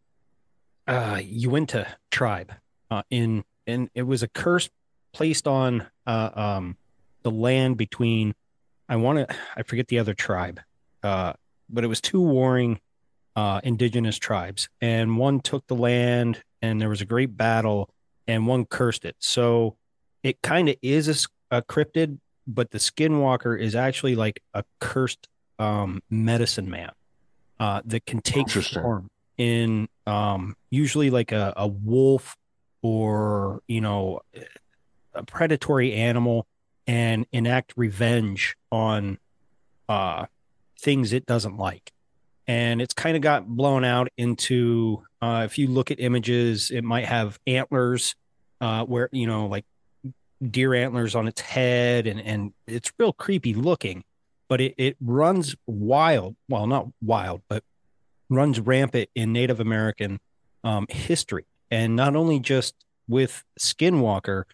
uh, 0.87 1.21
Uinta 1.25 1.89
tribe 2.13 2.53
uh, 2.93 3.03
in, 3.11 3.43
and 3.67 3.91
it 3.95 4.03
was 4.03 4.23
a 4.23 4.29
curse 4.29 4.71
placed 5.13 5.49
on 5.49 5.85
uh, 6.07 6.31
um, 6.35 6.77
the 7.23 7.33
land 7.33 7.77
between. 7.77 8.35
I 8.89 8.97
want 8.97 9.19
to. 9.19 9.37
I 9.57 9.65
forget 9.65 9.89
the 9.89 9.99
other 9.99 10.15
tribe, 10.15 10.61
uh, 11.03 11.33
but 11.69 11.83
it 11.83 11.89
was 11.89 12.01
two 12.01 12.21
warring 12.21 12.79
uh, 13.37 13.61
indigenous 13.63 14.19
tribes, 14.19 14.69
and 14.81 15.19
one 15.19 15.41
took 15.41 15.67
the 15.67 15.77
land, 15.77 16.43
and 16.63 16.81
there 16.81 16.89
was 16.89 17.03
a 17.03 17.07
great 17.07 17.37
battle, 17.37 17.91
and 18.27 18.47
one 18.47 18.65
cursed 18.65 19.05
it. 19.05 19.15
So 19.21 19.77
it 20.23 20.41
kind 20.43 20.69
of 20.69 20.77
is 20.83 21.29
a 21.51 21.63
cryptid, 21.63 22.19
but 22.47 22.71
the 22.71 22.79
Skinwalker 22.79 23.61
is 23.61 23.77
actually 23.77 24.17
like 24.17 24.43
a 24.55 24.65
cursed 24.81 25.29
um, 25.59 26.03
medicine 26.11 26.71
man 26.71 26.93
uh, 27.61 27.83
that 27.85 28.07
can 28.07 28.21
take 28.21 28.49
form 28.49 29.09
in 29.37 29.89
um, 30.07 30.57
usually 30.71 31.11
like 31.11 31.33
a, 31.33 31.53
a 31.57 31.67
wolf 31.67 32.37
or 32.83 33.61
you 33.67 33.81
know 33.81 34.21
a 35.15 35.23
predatory 35.25 35.93
animal 35.93 36.47
and 36.87 37.27
enact 37.33 37.75
revenge 37.77 38.57
on 38.71 39.19
uh, 39.89 40.27
things 40.79 41.13
it 41.13 41.27
doesn't 41.27 41.57
like 41.57 41.93
and 42.49 42.81
it's 42.81 42.95
kind 42.95 43.17
of 43.17 43.23
got 43.23 43.47
blown 43.47 43.85
out 43.85 44.09
into 44.17 45.03
uh, 45.21 45.43
if 45.45 45.59
you 45.59 45.67
look 45.67 45.91
at 45.91 46.01
images 46.01 46.71
it 46.71 46.83
might 46.83 47.05
have 47.05 47.39
antlers 47.47 48.15
uh, 48.61 48.85
where 48.85 49.09
you 49.13 49.27
know 49.27 49.47
like 49.47 49.65
deer 50.51 50.75
antlers 50.75 51.15
on 51.15 51.27
its 51.27 51.41
head 51.41 52.07
and 52.07 52.21
and 52.21 52.53
it's 52.67 52.93
real 52.99 53.13
creepy 53.13 53.55
looking 53.55 54.05
but 54.49 54.61
it, 54.61 54.75
it 54.77 54.97
runs 55.01 55.57
wild 55.67 56.37
well 56.49 56.67
not 56.67 56.87
wild 57.03 57.43
but 57.49 57.65
runs 58.29 58.61
rampant 58.61 59.09
in 59.15 59.33
native 59.33 59.61
american 59.61 60.21
um, 60.65 60.87
history. 60.89 61.45
And 61.71 61.95
not 61.95 62.17
only 62.17 62.41
just 62.41 62.75
with 63.09 63.45
skinwalker 63.59 64.45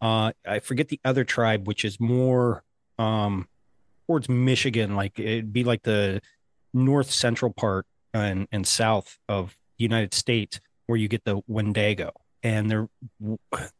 uh, 0.00 0.32
i 0.46 0.58
forget 0.58 0.88
the 0.88 1.00
other 1.04 1.24
tribe 1.24 1.66
which 1.66 1.84
is 1.84 1.98
more 1.98 2.62
um, 2.98 3.48
towards 4.06 4.28
michigan 4.28 4.94
like 4.94 5.18
it'd 5.18 5.52
be 5.52 5.64
like 5.64 5.82
the 5.82 6.20
north 6.72 7.10
central 7.10 7.52
part 7.52 7.86
and, 8.12 8.48
and 8.52 8.66
south 8.66 9.18
of 9.28 9.56
the 9.78 9.84
united 9.84 10.14
states 10.14 10.60
where 10.86 10.98
you 10.98 11.08
get 11.08 11.24
the 11.24 11.40
wendigo 11.46 12.12
and 12.42 12.70
they're 12.70 12.88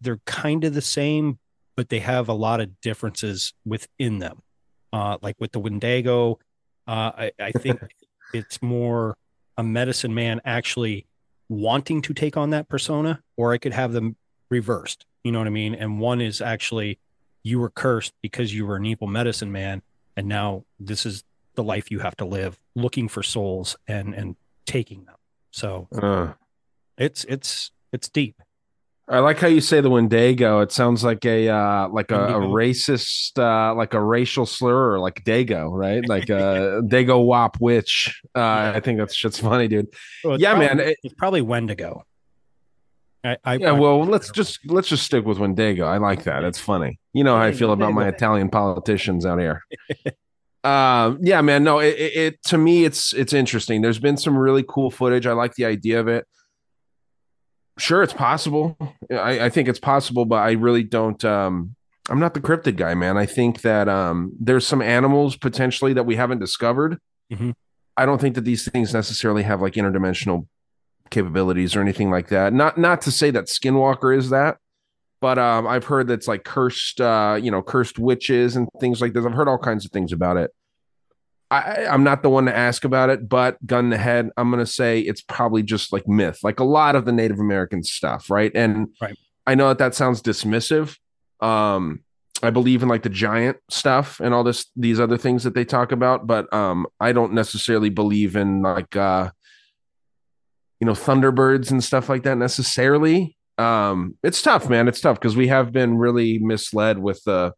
they're 0.00 0.20
kind 0.26 0.64
of 0.64 0.74
the 0.74 0.82
same 0.82 1.38
but 1.76 1.88
they 1.88 2.00
have 2.00 2.28
a 2.28 2.34
lot 2.34 2.60
of 2.60 2.80
differences 2.82 3.54
within 3.64 4.18
them. 4.18 4.42
Uh, 4.92 5.16
like 5.22 5.36
with 5.38 5.52
the 5.52 5.60
wendigo 5.60 6.38
uh, 6.86 7.12
I, 7.16 7.32
I 7.40 7.52
think 7.52 7.80
it's 8.34 8.60
more 8.60 9.16
a 9.56 9.62
medicine 9.62 10.14
man 10.14 10.40
actually 10.44 11.06
wanting 11.48 12.02
to 12.02 12.14
take 12.14 12.36
on 12.36 12.50
that 12.50 12.68
persona 12.68 13.20
or 13.36 13.52
i 13.52 13.58
could 13.58 13.72
have 13.72 13.92
them 13.92 14.16
reversed. 14.50 15.06
You 15.24 15.32
know 15.32 15.38
what 15.38 15.46
i 15.46 15.50
mean? 15.50 15.74
And 15.74 16.00
one 16.00 16.20
is 16.20 16.40
actually 16.40 16.98
you 17.42 17.58
were 17.60 17.70
cursed 17.70 18.12
because 18.20 18.52
you 18.52 18.66
were 18.66 18.76
an 18.76 18.86
evil 18.86 19.06
medicine 19.06 19.52
man 19.52 19.82
and 20.16 20.28
now 20.28 20.64
this 20.78 21.06
is 21.06 21.24
the 21.54 21.62
life 21.62 21.90
you 21.90 21.98
have 22.00 22.16
to 22.16 22.24
live 22.24 22.58
looking 22.74 23.08
for 23.08 23.22
souls 23.22 23.76
and 23.88 24.14
and 24.14 24.36
taking 24.66 25.04
them 25.04 25.16
so 25.50 25.88
Uh, 25.92 26.32
it's 26.98 27.24
it's 27.24 27.70
it's 27.92 28.08
deep 28.08 28.40
I 29.08 29.18
like 29.18 29.40
how 29.40 29.48
you 29.48 29.60
say 29.60 29.80
the 29.80 29.90
Wendigo. 29.90 30.60
It 30.60 30.70
sounds 30.70 31.02
like 31.02 31.24
a 31.24 31.48
uh, 31.48 31.88
like 31.88 32.12
a, 32.12 32.26
a 32.26 32.40
racist, 32.42 33.36
uh, 33.40 33.74
like 33.74 33.92
a 33.92 34.00
racial 34.00 34.46
slur, 34.46 34.92
or 34.92 35.00
like 35.00 35.24
Dago, 35.24 35.68
right? 35.76 36.08
Like 36.08 36.28
a 36.30 36.80
Dago 36.86 37.26
Wop 37.26 37.56
witch. 37.60 38.22
Uh, 38.36 38.70
I 38.72 38.78
think 38.78 38.98
that's 39.00 39.12
shit's 39.16 39.40
funny, 39.40 39.66
dude. 39.66 39.88
Well, 40.22 40.38
yeah, 40.40 40.50
probably- 40.54 40.66
man. 40.68 40.80
It- 40.90 40.98
it's 41.02 41.14
probably 41.14 41.42
wendigo 41.42 42.04
I, 43.24 43.36
I 43.44 43.54
yeah, 43.56 43.72
well, 43.72 44.04
let's 44.04 44.30
just 44.30 44.60
let's 44.66 44.88
just 44.88 45.04
stick 45.04 45.24
with 45.26 45.38
Wendigo. 45.38 45.86
I 45.86 45.98
like 45.98 46.22
that. 46.24 46.44
It's 46.44 46.60
funny. 46.60 47.00
You 47.12 47.24
know 47.24 47.34
how 47.36 47.42
I 47.42 47.50
feel 47.52 47.72
about 47.72 47.92
my 47.92 48.06
Italian 48.06 48.48
politicians 48.48 49.26
out 49.26 49.40
here. 49.40 49.62
um, 50.64 51.18
yeah, 51.22 51.40
man. 51.40 51.64
No, 51.64 51.78
it, 51.78 51.96
it, 51.98 52.16
it 52.16 52.42
to 52.44 52.58
me 52.58 52.84
it's 52.84 53.12
it's 53.12 53.32
interesting. 53.32 53.82
There's 53.82 53.98
been 53.98 54.16
some 54.16 54.36
really 54.36 54.64
cool 54.68 54.90
footage. 54.90 55.26
I 55.26 55.32
like 55.32 55.54
the 55.54 55.64
idea 55.64 56.00
of 56.00 56.08
it. 56.08 56.26
Sure, 57.78 58.02
it's 58.02 58.12
possible. 58.12 58.76
I, 59.10 59.46
I 59.46 59.48
think 59.48 59.68
it's 59.68 59.78
possible, 59.80 60.26
but 60.26 60.36
I 60.36 60.52
really 60.52 60.82
don't. 60.82 61.24
Um, 61.24 61.74
I'm 62.10 62.18
not 62.20 62.34
the 62.34 62.40
cryptid 62.40 62.76
guy, 62.76 62.94
man. 62.94 63.16
I 63.16 63.24
think 63.26 63.62
that 63.62 63.88
um, 63.88 64.32
there's 64.38 64.66
some 64.66 64.82
animals 64.82 65.36
potentially 65.36 65.92
that 65.94 66.04
we 66.04 66.16
haven't 66.16 66.40
discovered. 66.40 66.98
Mhm. 67.32 67.54
I 67.96 68.06
don't 68.06 68.20
think 68.20 68.34
that 68.34 68.44
these 68.44 68.68
things 68.68 68.92
necessarily 68.92 69.42
have 69.44 69.60
like 69.62 69.74
interdimensional 69.74 70.46
capabilities 71.10 71.74
or 71.76 71.80
anything 71.80 72.10
like 72.10 72.28
that. 72.28 72.52
Not 72.52 72.76
not 72.78 73.02
to 73.02 73.10
say 73.10 73.30
that 73.30 73.46
Skinwalker 73.46 74.16
is 74.16 74.30
that, 74.30 74.58
but 75.20 75.38
um, 75.38 75.66
I've 75.66 75.84
heard 75.84 76.08
that's 76.08 76.28
like 76.28 76.44
cursed, 76.44 77.00
uh, 77.00 77.38
you 77.40 77.50
know, 77.50 77.62
cursed 77.62 77.98
witches 77.98 78.56
and 78.56 78.68
things 78.80 79.00
like 79.00 79.12
this. 79.12 79.24
I've 79.24 79.32
heard 79.32 79.48
all 79.48 79.58
kinds 79.58 79.84
of 79.84 79.90
things 79.90 80.12
about 80.12 80.36
it. 80.36 80.50
I, 81.50 81.86
I'm 81.86 82.04
not 82.04 82.22
the 82.22 82.30
one 82.30 82.46
to 82.46 82.56
ask 82.56 82.84
about 82.84 83.10
it, 83.10 83.28
but 83.28 83.64
gun 83.66 83.90
to 83.90 83.96
head, 83.96 84.30
I'm 84.36 84.50
gonna 84.50 84.66
say 84.66 85.00
it's 85.00 85.20
probably 85.20 85.62
just 85.62 85.92
like 85.92 86.06
myth, 86.06 86.38
like 86.42 86.60
a 86.60 86.64
lot 86.64 86.94
of 86.94 87.04
the 87.04 87.12
Native 87.12 87.40
American 87.40 87.82
stuff, 87.82 88.30
right? 88.30 88.52
And 88.54 88.88
Right. 89.00 89.18
I 89.46 89.54
know 89.56 89.68
that 89.68 89.78
that 89.78 89.94
sounds 89.94 90.22
dismissive. 90.22 90.96
Um, 91.40 92.04
I 92.42 92.50
believe 92.50 92.82
in 92.82 92.88
like 92.88 93.02
the 93.02 93.08
giant 93.08 93.56
stuff 93.68 94.20
and 94.20 94.32
all 94.32 94.44
this 94.44 94.66
these 94.76 95.00
other 95.00 95.18
things 95.18 95.44
that 95.44 95.54
they 95.54 95.64
talk 95.64 95.92
about, 95.92 96.26
but 96.26 96.52
um, 96.54 96.86
I 97.00 97.12
don't 97.12 97.32
necessarily 97.32 97.90
believe 97.90 98.36
in 98.36 98.62
like 98.62 98.94
uh, 98.96 99.30
you 100.80 100.86
know, 100.86 100.92
thunderbirds 100.92 101.70
and 101.70 101.84
stuff 101.84 102.08
like 102.08 102.22
that 102.22 102.38
necessarily. 102.38 103.36
Um, 103.60 104.16
it's 104.22 104.40
tough, 104.42 104.68
man. 104.70 104.88
It's 104.88 105.00
tough 105.00 105.18
because 105.20 105.36
we 105.36 105.48
have 105.48 105.72
been 105.72 105.98
really 105.98 106.38
misled 106.38 106.98
with 106.98 107.22
the 107.24 107.52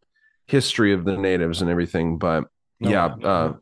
history 0.47 0.93
of 0.93 1.05
the 1.05 1.17
natives 1.17 1.63
and 1.63 1.71
everything. 1.71 2.19
But 2.19 2.45
No, 2.81 2.91
yeah, 2.91 3.15
no, 3.19 3.29
uh, 3.29 3.53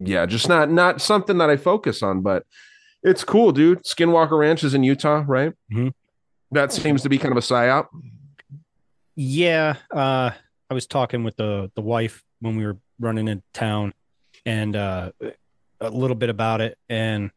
yeah, 0.00 0.26
just 0.26 0.48
not 0.48 0.70
not 0.70 1.00
something 1.00 1.38
that 1.38 1.50
I 1.50 1.56
focus 1.56 2.02
on, 2.02 2.22
but 2.22 2.44
it's 3.02 3.22
cool, 3.24 3.52
dude. 3.52 3.84
Skinwalker 3.84 4.38
Ranch 4.38 4.64
is 4.64 4.74
in 4.74 4.82
Utah, 4.82 5.24
right? 5.26 5.52
Mhm. 5.72 5.92
That 6.50 6.72
seems 6.72 7.02
to 7.02 7.08
be 7.08 7.18
kind 7.18 7.32
of 7.32 7.38
a 7.38 7.46
psyop. 7.46 7.86
Yeah, 9.14 9.76
uh, 9.94 10.30
I 10.70 10.74
was 10.74 10.86
talking 10.86 11.22
with 11.24 11.36
the 11.36 11.70
the 11.74 11.82
wife 11.82 12.24
when 12.40 12.56
we 12.56 12.64
were 12.64 12.78
running 12.98 13.28
in 13.28 13.42
town, 13.52 13.92
and 14.46 14.74
uh, 14.74 15.12
a 15.80 15.90
little 15.90 16.16
bit 16.16 16.28
about 16.30 16.60
it, 16.60 16.76
and 16.88 17.30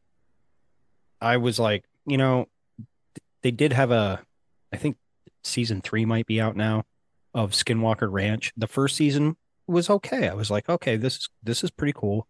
I 1.22 1.38
was 1.38 1.60
like, 1.60 1.84
you 2.06 2.17
know, 2.17 2.48
they 3.43 3.51
did 3.51 3.73
have 3.73 3.91
a, 3.91 4.23
I 4.71 4.77
think 4.77 4.97
season 5.43 5.82
three 5.82 6.06
might 6.06 6.25
be 6.25 6.41
out 6.41 6.56
now 6.56 6.84
of 7.34 7.51
Skinwalker 7.51 8.12
Ranch. 8.12 8.51
The 8.58 8.67
first 8.67 8.95
season 8.95 9.38
was 9.67 9.89
okay. 9.89 10.27
I 10.27 10.34
was 10.34 10.49
like, 10.49 10.69
okay, 10.69 10.97
this 10.97 11.17
is 11.17 11.29
this 11.43 11.63
is 11.63 11.71
pretty 11.71 11.93
cool. 11.93 12.27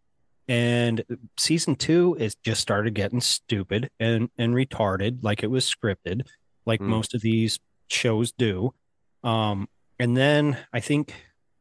And 0.47 1.03
season 1.37 1.75
two 1.75 2.17
is 2.19 2.35
just 2.43 2.61
started 2.61 2.93
getting 2.93 3.21
stupid 3.21 3.89
and 3.99 4.29
and 4.37 4.53
retarded, 4.53 5.23
like 5.23 5.43
it 5.43 5.51
was 5.51 5.65
scripted, 5.65 6.27
like 6.65 6.79
Hmm. 6.81 6.89
most 6.89 7.13
of 7.15 7.21
these 7.21 7.59
shows 7.87 8.31
do. 8.33 8.73
Um, 9.23 9.69
and 9.99 10.17
then 10.17 10.57
I 10.73 10.79
think 10.79 11.13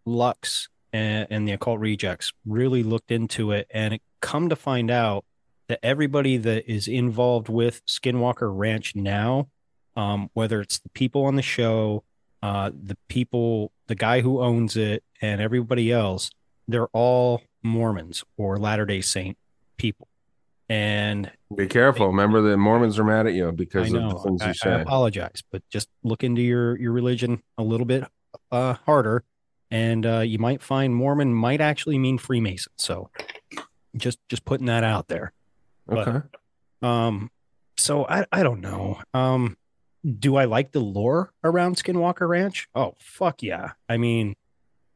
Lux 0.05 0.69
and, 0.93 1.27
and 1.31 1.47
the 1.47 1.53
Occult 1.53 1.79
Rejects 1.79 2.33
really 2.45 2.83
looked 2.83 3.13
into 3.13 3.53
it, 3.53 3.67
and 3.71 3.95
it 3.95 4.03
come 4.21 4.49
to 4.49 4.57
find 4.57 4.91
out 4.91 5.25
that 5.73 5.81
everybody 5.83 6.37
that 6.37 6.71
is 6.71 6.87
involved 6.87 7.49
with 7.49 7.81
Skinwalker 7.87 8.53
Ranch 8.55 8.95
now, 8.95 9.49
um, 9.97 10.29
whether 10.35 10.61
it's 10.61 10.79
the 10.81 10.91
people 10.91 11.25
on 11.25 11.37
the 11.37 11.41
show, 11.43 12.05
uh, 12.43 12.71
the 12.71 12.99
people, 13.09 13.73
the 13.87 13.95
guy 13.95 14.21
who 14.21 14.43
owns 14.43 14.77
it, 14.77 15.03
and 15.23 15.41
everybody 15.41 15.91
else, 15.91 16.31
they're 16.69 16.89
all 16.89 17.41
Mormons 17.63 18.23
or 18.37 18.59
Latter 18.59 18.85
Day 18.85 19.01
Saint 19.01 19.39
people. 19.79 20.09
And 20.69 21.31
Be 21.57 21.69
careful. 21.69 22.07
Remember 22.09 22.43
the 22.43 22.59
Mormons 22.59 22.99
are 22.99 23.05
mad 23.05 23.27
at 23.27 23.33
you 23.33 23.49
I 23.49 23.53
because 23.53 23.95
of 23.95 24.03
the 24.03 24.19
things 24.19 24.43
I, 24.43 24.49
you 24.49 24.51
I 24.51 24.53
say. 24.53 24.83
apologize, 24.83 25.43
but 25.51 25.63
just 25.71 25.89
look 26.03 26.23
into 26.23 26.43
your 26.43 26.79
your 26.79 26.93
religion 26.93 27.43
a 27.57 27.63
little 27.63 27.87
bit 27.87 28.05
uh, 28.51 28.75
harder, 28.85 29.25
and 29.71 30.05
uh, 30.05 30.19
you 30.19 30.39
might 30.39 30.61
find 30.63 30.95
Mormon 30.95 31.33
might 31.33 31.63
actually 31.63 31.99
mean 31.99 32.19
Freemason. 32.19 32.75
So, 32.77 33.09
just 33.97 34.19
just 34.29 34.45
putting 34.45 34.67
that 34.67 34.85
out 34.85 35.09
there. 35.09 35.33
But- 35.87 36.09
okay. 36.09 36.27
Um, 36.83 37.31
so 37.77 38.05
I 38.07 38.27
I 38.33 38.43
don't 38.43 38.61
know. 38.61 39.01
Um, 39.15 39.57
do 40.19 40.37
I 40.37 40.45
like 40.47 40.73
the 40.73 40.81
lore 40.81 41.33
around 41.45 41.77
Skinwalker 41.77 42.29
Ranch? 42.29 42.69
Oh 42.75 42.95
fuck 42.99 43.43
yeah! 43.43 43.73
I 43.89 43.97
mean, 43.99 44.35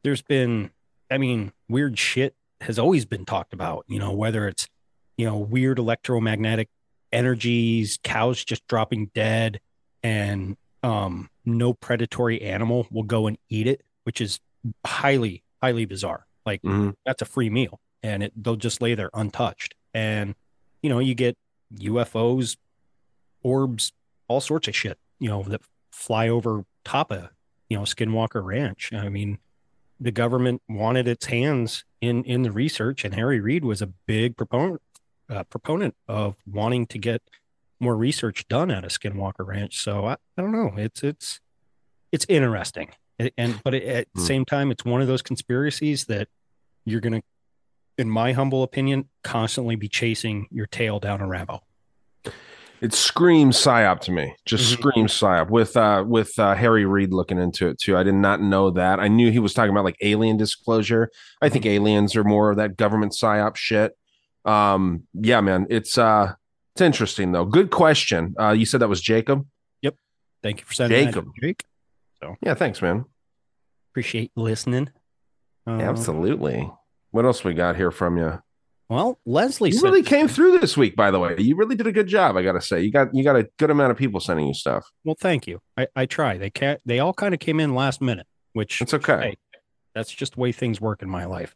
there's 0.03 0.21
been, 0.21 0.71
I 1.09 1.17
mean, 1.17 1.53
weird 1.69 1.97
shit 1.97 2.35
has 2.61 2.77
always 2.77 3.05
been 3.05 3.25
talked 3.25 3.53
about. 3.53 3.85
You 3.87 3.99
know, 3.99 4.11
whether 4.11 4.47
it's 4.47 4.67
you 5.17 5.25
know 5.25 5.37
weird 5.37 5.79
electromagnetic 5.79 6.69
energies, 7.11 7.99
cows 8.03 8.43
just 8.43 8.67
dropping 8.67 9.07
dead, 9.13 9.59
and 10.03 10.57
um, 10.83 11.29
no 11.45 11.73
predatory 11.73 12.41
animal 12.41 12.87
will 12.91 13.03
go 13.03 13.27
and 13.27 13.37
eat 13.49 13.67
it, 13.67 13.81
which 14.03 14.19
is 14.21 14.39
highly 14.85 15.43
highly 15.61 15.85
bizarre. 15.85 16.25
Like 16.45 16.61
Mhm. 16.61 16.95
that's 17.05 17.21
a 17.21 17.25
free 17.25 17.49
meal, 17.49 17.79
and 18.03 18.23
it 18.23 18.33
they'll 18.35 18.55
just 18.57 18.81
lay 18.81 18.93
there 18.93 19.09
untouched. 19.13 19.73
And 19.93 20.35
you 20.81 20.89
know, 20.89 20.99
you 20.99 21.15
get 21.15 21.35
UFOs, 21.75 22.57
orbs, 23.43 23.91
all 24.27 24.41
sorts 24.41 24.67
of 24.67 24.75
shit. 24.75 24.97
You 25.19 25.29
know 25.29 25.43
that 25.43 25.61
fly 25.91 26.27
over 26.29 26.65
top 26.85 27.11
of 27.11 27.29
you 27.69 27.77
know 27.77 27.83
Skinwalker 27.83 28.43
Ranch. 28.43 28.93
I 28.93 29.09
mean, 29.09 29.39
the 29.99 30.11
government 30.11 30.61
wanted 30.69 31.07
its 31.07 31.25
hands 31.27 31.83
in 32.01 32.23
in 32.23 32.43
the 32.43 32.51
research, 32.51 33.03
and 33.03 33.15
Harry 33.15 33.39
Reid 33.39 33.65
was 33.65 33.81
a 33.81 33.87
big 33.87 34.37
proponent 34.37 34.81
uh, 35.29 35.43
proponent 35.45 35.95
of 36.07 36.35
wanting 36.45 36.85
to 36.87 36.97
get 36.99 37.21
more 37.79 37.95
research 37.95 38.47
done 38.47 38.71
at 38.71 38.83
a 38.83 38.87
Skinwalker 38.87 39.45
Ranch. 39.45 39.77
So 39.79 40.05
I, 40.05 40.13
I 40.37 40.41
don't 40.41 40.51
know. 40.51 40.73
It's 40.77 41.03
it's 41.03 41.39
it's 42.11 42.25
interesting, 42.29 42.89
It- 43.19 43.33
and 43.37 43.59
but 43.63 43.73
it, 43.73 43.83
at 43.83 44.07
the 44.13 44.21
Hmm. 44.21 44.27
same 44.27 44.45
time, 44.45 44.71
it's 44.71 44.85
one 44.85 45.01
of 45.01 45.07
those 45.07 45.21
conspiracies 45.21 46.05
that 46.05 46.27
you're 46.85 47.01
gonna, 47.01 47.21
in 47.97 48.09
my 48.09 48.31
humble 48.33 48.63
opinion, 48.63 49.09
constantly 49.23 49.75
be 49.75 49.87
chasing 49.89 50.47
your 50.51 50.67
tail 50.67 50.99
down 50.99 51.21
a 51.21 51.27
rabbit. 51.27 51.51
hole. 51.53 51.63
It 52.79 52.93
screams 52.93 53.57
psyop 53.57 54.01
to 54.01 54.11
me. 54.11 54.35
Just 54.45 54.71
Mhm. 54.71 54.77
screams 54.77 55.11
psyop 55.13 55.49
with 55.49 55.75
uh 55.75 56.03
with 56.07 56.37
uh 56.37 56.53
Harry 56.53 56.85
Reid 56.85 57.11
looking 57.11 57.39
into 57.39 57.67
it 57.69 57.79
too. 57.79 57.97
I 57.97 58.03
did 58.03 58.13
not 58.13 58.39
know 58.39 58.69
that. 58.71 58.99
I 58.99 59.07
knew 59.07 59.31
he 59.31 59.39
was 59.39 59.55
talking 59.55 59.71
about 59.71 59.83
like 59.83 59.97
alien 60.01 60.37
disclosure. 60.37 61.09
I 61.41 61.49
think 61.49 61.65
aliens 61.65 62.15
are 62.15 62.23
more 62.23 62.51
of 62.51 62.57
that 62.57 62.77
government 62.77 63.13
psyop 63.13 63.55
shit. 63.55 63.97
Um 64.45 65.07
yeah, 65.15 65.41
man. 65.41 65.65
It's 65.71 65.97
uh 65.97 66.33
it's 66.75 66.81
interesting 66.81 67.31
though. 67.31 67.45
Good 67.45 67.71
question. 67.71 68.35
Uh 68.39 68.51
you 68.51 68.65
said 68.67 68.81
that 68.81 68.89
was 68.89 69.01
Jacob? 69.01 69.47
Yep. 69.81 69.95
Thank 70.43 70.59
you 70.59 70.67
for 70.67 70.73
sending 70.75 70.99
that, 71.03 71.13
Jacob. 71.13 71.29
Jake. 71.41 71.63
So 72.21 72.35
Yeah, 72.43 72.53
thanks, 72.53 72.79
man. 72.79 73.05
appreciate 73.91 74.31
listening. 74.35 74.91
Um, 75.65 75.81
Absolutely. 75.81 76.69
What 77.11 77.25
else 77.25 77.43
we 77.43 77.53
got 77.53 77.75
here 77.75 77.91
from 77.91 78.17
you? 78.17 78.41
Well, 78.89 79.19
Leslie 79.25 79.71
You 79.71 79.77
said, 79.77 79.83
really 79.83 80.03
came 80.03 80.27
through 80.27 80.59
this 80.59 80.77
week, 80.77 80.95
by 80.95 81.11
the 81.11 81.19
way. 81.19 81.35
You 81.37 81.57
really 81.57 81.75
did 81.75 81.87
a 81.87 81.91
good 81.91 82.07
job, 82.07 82.37
I 82.37 82.43
gotta 82.43 82.61
say. 82.61 82.81
You 82.81 82.91
got 82.91 83.13
you 83.13 83.23
got 83.23 83.35
a 83.35 83.49
good 83.57 83.69
amount 83.69 83.91
of 83.91 83.97
people 83.97 84.19
sending 84.19 84.47
you 84.47 84.53
stuff. 84.53 84.89
Well, 85.03 85.15
thank 85.19 85.45
you. 85.45 85.59
I, 85.75 85.87
I 85.95 86.05
try. 86.05 86.37
They 86.37 86.49
can't. 86.49 86.79
They 86.85 86.99
all 86.99 87.13
kind 87.13 87.33
of 87.33 87.39
came 87.41 87.59
in 87.59 87.75
last 87.75 88.01
minute, 88.01 88.27
which 88.53 88.81
It's 88.81 88.93
okay. 88.93 89.19
hey, 89.21 89.37
that's 89.93 90.11
just 90.11 90.35
the 90.35 90.39
way 90.39 90.53
things 90.53 90.79
work 90.79 91.01
in 91.01 91.09
my 91.09 91.25
life. 91.25 91.55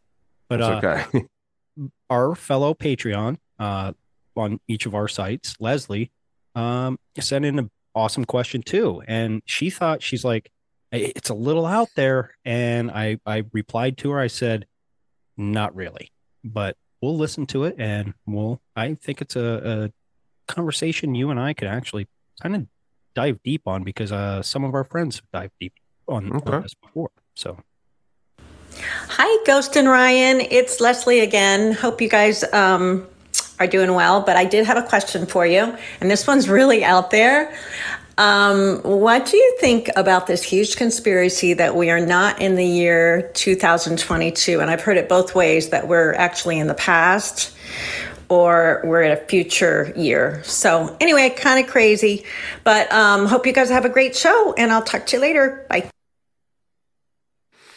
But 0.50 0.60
It's 0.60 0.70
uh, 0.70 1.06
okay. 1.14 1.28
our 2.10 2.36
fellow 2.36 2.74
Patreon 2.74 3.38
uh, 3.60 3.94
on 4.36 4.60
each 4.68 4.86
of 4.86 4.94
our 4.94 5.08
sites, 5.08 5.56
Leslie, 5.60 6.12
um, 6.56 7.00
sent 7.18 7.46
in 7.46 7.60
an 7.60 7.72
awesome 7.96 8.26
question 8.26 8.62
too, 8.62 9.02
and 9.08 9.42
she 9.46 9.70
thought 9.70 10.04
she's 10.04 10.26
like, 10.26 10.52
it's 10.92 11.30
a 11.30 11.34
little 11.34 11.66
out 11.66 11.88
there, 11.96 12.36
and 12.44 12.92
I 12.92 13.20
I 13.26 13.46
replied 13.54 13.98
to 14.00 14.12
her. 14.12 14.20
I 14.20 14.28
said, 14.28 14.66
not 15.42 15.76
really, 15.76 16.12
but 16.44 16.78
we'll 17.02 17.18
listen 17.18 17.46
to 17.48 17.66
it, 17.66 17.76
and 17.78 18.14
we'll. 18.26 18.62
I 18.76 18.94
think 18.94 19.22
it's 19.22 19.36
a, 19.36 19.92
a 20.48 20.54
conversation 20.54 21.16
you 21.16 21.30
and 21.32 21.40
I 21.40 21.54
could 21.54 21.68
actually 21.68 22.08
kind 22.42 22.56
of 22.56 22.68
dive 23.14 23.42
deep 23.44 23.64
on 23.66 23.84
because 23.84 24.12
uh, 24.12 24.42
some 24.42 24.64
of 24.64 24.74
our 24.74 24.84
friends 24.84 25.18
have 25.18 25.32
dived 25.32 25.54
deep 25.60 25.74
on, 26.08 26.32
on 26.32 26.62
this 26.62 26.74
before. 26.76 27.12
So 27.36 27.58
Hi, 28.74 29.44
Ghost 29.46 29.76
and 29.76 29.88
Ryan. 29.90 30.42
It's 30.42 30.80
Leslie 30.80 31.20
again. 31.20 31.74
Hope 31.74 32.02
you 32.02 32.10
guys 32.10 32.44
um, 32.54 33.06
are 33.60 33.68
doing 33.68 33.94
well. 33.94 34.22
But 34.22 34.38
I 34.38 34.46
did 34.46 34.66
have 34.66 34.78
a 34.78 34.84
question 34.84 35.26
for 35.26 35.46
you, 35.46 35.76
and 36.00 36.10
this 36.10 36.26
one's 36.26 36.48
really 36.50 36.84
out 36.84 37.12
there. 37.12 37.54
Um, 38.17 38.80
what 38.84 39.26
do 39.26 39.38
you 39.38 39.58
think 39.60 39.89
about 39.95 40.28
this 40.28 40.43
huge 40.43 40.76
conspiracy 40.76 41.54
that 41.54 41.76
we 41.76 41.89
are 41.89 42.06
not 42.06 42.41
in 42.41 42.56
the 42.56 42.65
year 42.65 43.32
2022? 43.34 44.60
And 44.60 44.69
I've 44.69 44.82
heard 44.82 44.97
it 44.97 45.08
both 45.10 45.34
ways 45.34 45.69
that 45.69 45.88
we're 45.88 46.13
actually 46.13 46.60
in 46.60 46.67
the 46.67 46.74
past 46.74 47.56
or 48.32 48.82
we're 48.86 49.02
in 49.02 49.12
a 49.12 49.17
future 49.17 49.91
year. 49.95 50.41
So, 50.45 50.95
anyway, 51.02 51.30
kind 51.32 51.63
of 51.63 51.69
crazy. 51.69 52.24
But 52.63 52.91
um, 52.91 53.26
hope 53.26 53.45
you 53.45 53.52
guys 53.52 53.69
have 53.69 53.84
a 53.84 53.89
great 53.89 54.15
show, 54.15 54.54
and 54.58 54.71
I'll 54.71 54.82
talk 54.82 55.06
to 55.08 55.17
you 55.17 55.21
later. 55.21 55.65
Bye. 55.69 55.89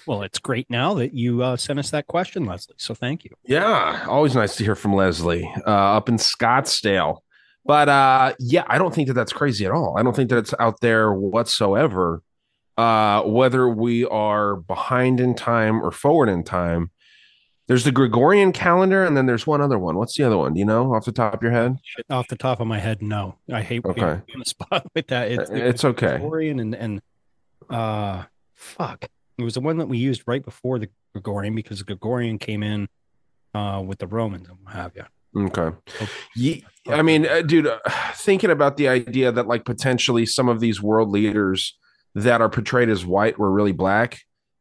well, 0.06 0.22
it's 0.22 0.38
great 0.38 0.70
now 0.70 0.94
that 0.94 1.12
you 1.12 1.42
uh, 1.42 1.56
sent 1.56 1.80
us 1.80 1.90
that 1.90 2.06
question, 2.06 2.44
Leslie. 2.44 2.76
So 2.78 2.94
thank 2.94 3.24
you. 3.24 3.34
Yeah, 3.44 4.04
always 4.08 4.36
nice 4.36 4.54
to 4.56 4.64
hear 4.64 4.76
from 4.76 4.94
Leslie 4.94 5.52
uh, 5.66 5.70
up 5.70 6.08
in 6.08 6.18
Scottsdale. 6.18 7.18
But 7.66 7.88
uh, 7.88 8.34
yeah, 8.38 8.64
I 8.66 8.78
don't 8.78 8.94
think 8.94 9.08
that 9.08 9.14
that's 9.14 9.32
crazy 9.32 9.64
at 9.64 9.72
all. 9.72 9.96
I 9.98 10.02
don't 10.02 10.14
think 10.14 10.30
that 10.30 10.38
it's 10.38 10.54
out 10.58 10.80
there 10.80 11.12
whatsoever. 11.12 12.22
Uh, 12.76 13.22
whether 13.22 13.68
we 13.68 14.04
are 14.06 14.56
behind 14.56 15.20
in 15.20 15.34
time 15.34 15.80
or 15.82 15.90
forward 15.92 16.28
in 16.28 16.42
time, 16.42 16.90
there's 17.68 17.84
the 17.84 17.92
Gregorian 17.92 18.52
calendar, 18.52 19.04
and 19.04 19.16
then 19.16 19.26
there's 19.26 19.46
one 19.46 19.60
other 19.62 19.78
one. 19.78 19.96
What's 19.96 20.16
the 20.16 20.24
other 20.24 20.36
one? 20.36 20.52
Do 20.54 20.58
you 20.58 20.66
know 20.66 20.92
off 20.92 21.04
the 21.06 21.12
top 21.12 21.34
of 21.34 21.42
your 21.42 21.52
head? 21.52 21.76
Off 22.10 22.28
the 22.28 22.36
top 22.36 22.60
of 22.60 22.66
my 22.66 22.78
head, 22.80 23.00
no. 23.00 23.36
I 23.50 23.62
hate 23.62 23.82
being 23.84 23.96
Okay. 24.04 24.20
on 24.34 24.38
the 24.40 24.44
spot 24.44 24.86
with 24.94 25.06
that. 25.06 25.30
It's, 25.30 25.48
it's 25.50 25.84
okay. 25.84 26.18
Gregorian 26.18 26.58
and 26.60 26.74
and 26.74 27.00
uh, 27.70 28.24
fuck. 28.54 29.06
It 29.38 29.42
was 29.44 29.54
the 29.54 29.60
one 29.60 29.78
that 29.78 29.86
we 29.86 29.96
used 29.98 30.24
right 30.26 30.44
before 30.44 30.78
the 30.78 30.90
Gregorian 31.14 31.54
because 31.54 31.78
the 31.78 31.84
Gregorian 31.84 32.38
came 32.38 32.62
in 32.62 32.88
uh 33.54 33.82
with 33.86 33.98
the 34.00 34.06
Romans 34.08 34.48
and 34.48 34.58
what 34.62 34.74
have 34.74 34.92
you. 34.96 35.04
Okay. 35.36 35.76
Ye- 36.36 36.64
I 36.88 37.02
mean, 37.02 37.26
uh, 37.26 37.42
dude, 37.42 37.66
uh, 37.66 37.78
thinking 38.14 38.50
about 38.50 38.76
the 38.76 38.88
idea 38.88 39.32
that 39.32 39.46
like 39.46 39.64
potentially 39.64 40.26
some 40.26 40.48
of 40.48 40.60
these 40.60 40.82
world 40.82 41.10
leaders 41.10 41.78
that 42.14 42.40
are 42.40 42.48
portrayed 42.48 42.88
as 42.88 43.06
white 43.06 43.38
were 43.38 43.50
really 43.50 43.72
black, 43.72 44.20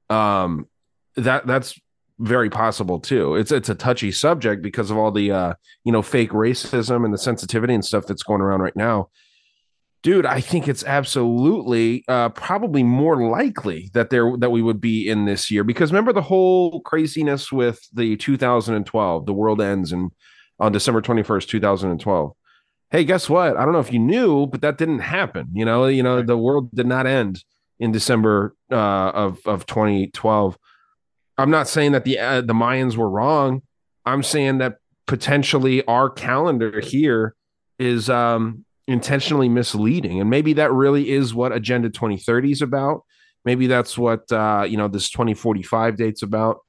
um, 0.09 0.67
that 1.15 1.45
that's 1.45 1.79
very 2.19 2.49
possible 2.49 2.99
too. 2.99 3.35
It's 3.35 3.51
it's 3.51 3.69
a 3.69 3.75
touchy 3.75 4.11
subject 4.11 4.61
because 4.61 4.89
of 4.89 4.97
all 4.97 5.11
the 5.11 5.31
uh, 5.31 5.53
you 5.83 5.91
know 5.91 6.01
fake 6.01 6.31
racism 6.31 7.03
and 7.03 7.13
the 7.13 7.17
sensitivity 7.17 7.73
and 7.73 7.83
stuff 7.83 8.05
that's 8.05 8.23
going 8.23 8.41
around 8.41 8.61
right 8.61 8.75
now. 8.75 9.09
Dude, 10.01 10.25
I 10.25 10.41
think 10.41 10.67
it's 10.67 10.83
absolutely 10.83 12.03
uh, 12.07 12.29
probably 12.29 12.83
more 12.83 13.29
likely 13.29 13.89
that 13.93 14.09
there 14.09 14.35
that 14.37 14.51
we 14.51 14.61
would 14.61 14.81
be 14.81 15.07
in 15.07 15.25
this 15.25 15.49
year 15.51 15.63
because 15.63 15.91
remember 15.91 16.13
the 16.13 16.21
whole 16.21 16.81
craziness 16.81 17.51
with 17.51 17.79
the 17.93 18.15
2012, 18.17 19.25
the 19.25 19.33
world 19.33 19.61
ends 19.61 19.91
and 19.91 20.11
on 20.59 20.71
December 20.71 21.01
21st, 21.01 21.47
2012. 21.47 22.31
Hey, 22.91 23.03
guess 23.03 23.29
what? 23.29 23.57
I 23.57 23.65
don't 23.65 23.73
know 23.73 23.79
if 23.79 23.91
you 23.91 23.99
knew, 23.99 24.45
but 24.45 24.61
that 24.61 24.77
didn't 24.77 24.99
happen. 24.99 25.47
You 25.53 25.65
know, 25.65 25.87
you 25.87 26.03
know, 26.03 26.21
the 26.21 26.37
world 26.37 26.69
did 26.75 26.85
not 26.85 27.07
end 27.07 27.43
in 27.79 27.91
December 27.91 28.55
uh, 28.71 28.75
of 28.75 29.39
of 29.45 29.65
2012. 29.65 30.57
I'm 31.37 31.49
not 31.49 31.67
saying 31.67 31.93
that 31.93 32.05
the 32.05 32.19
uh, 32.19 32.41
the 32.41 32.53
Mayans 32.53 32.95
were 32.95 33.09
wrong. 33.09 33.63
I'm 34.05 34.21
saying 34.21 34.59
that 34.59 34.77
potentially 35.07 35.83
our 35.85 36.09
calendar 36.09 36.79
here 36.81 37.35
is 37.79 38.09
um, 38.09 38.63
intentionally 38.87 39.49
misleading, 39.49 40.21
and 40.21 40.29
maybe 40.29 40.53
that 40.53 40.71
really 40.71 41.09
is 41.09 41.33
what 41.33 41.51
Agenda 41.51 41.89
2030 41.89 42.51
is 42.51 42.61
about. 42.61 43.03
Maybe 43.43 43.67
that's 43.67 43.97
what 43.97 44.31
uh, 44.31 44.65
you 44.67 44.77
know 44.77 44.87
this 44.87 45.09
2045 45.09 45.97
date's 45.97 46.21
about. 46.21 46.59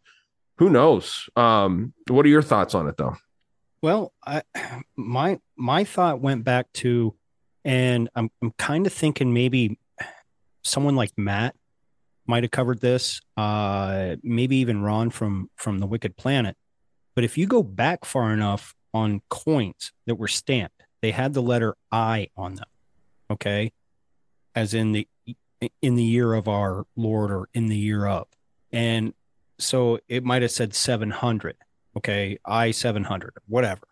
Who 0.59 0.70
knows? 0.70 1.28
Um, 1.37 1.93
what 2.09 2.24
are 2.24 2.30
your 2.30 2.43
thoughts 2.43 2.74
on 2.74 2.89
it, 2.89 2.97
though? 2.97 3.16
Well, 3.85 4.14
I 4.24 4.41
my 4.97 5.41
my 5.59 5.85
thought 5.85 6.18
went 6.18 6.43
back 6.43 6.72
to, 6.85 7.14
and 7.66 8.09
I'm 8.14 8.30
I'm 8.41 8.53
kind 8.53 8.87
of 8.87 8.95
thinking 8.95 9.35
maybe 9.35 9.78
someone 10.62 10.97
like 10.97 11.12
Matt 11.18 11.55
might 12.26 12.45
have 12.45 12.51
covered 12.51 12.80
this, 12.80 13.20
uh, 13.37 14.16
maybe 14.22 14.57
even 14.57 14.80
Ron 14.80 15.11
from 15.11 15.51
from 15.57 15.80
the 15.80 15.87
Wicked 15.87 16.16
Planet. 16.16 16.57
But 17.14 17.24
if 17.24 17.37
you 17.37 17.47
go 17.47 17.62
back 17.62 18.07
far 18.07 18.32
enough 18.32 18.74
on 18.95 19.20
coins 19.28 19.93
that 20.07 20.14
were 20.14 20.28
stamped, 20.28 20.85
they 21.03 21.11
had 21.11 21.35
the 21.35 21.43
letter 21.43 21.76
I 21.93 22.28
on 22.39 22.55
them. 22.55 22.68
Okay, 23.30 23.74
as 24.55 24.72
in 24.72 24.93
the 24.93 25.07
in 25.82 25.95
the 25.95 26.03
year 26.03 26.32
of 26.32 26.49
our 26.49 26.87
Lord 26.97 27.30
or 27.30 27.51
in 27.53 27.66
the 27.66 27.76
year 27.76 28.07
of, 28.07 28.28
and 28.72 29.12
so 29.59 29.99
it 30.09 30.24
might 30.24 30.41
have 30.41 30.53
said 30.53 30.74
seven 30.74 31.11
hundred 31.11 31.57
okay, 31.97 32.38
I 32.45 32.70
700, 32.70 33.34
whatever. 33.47 33.82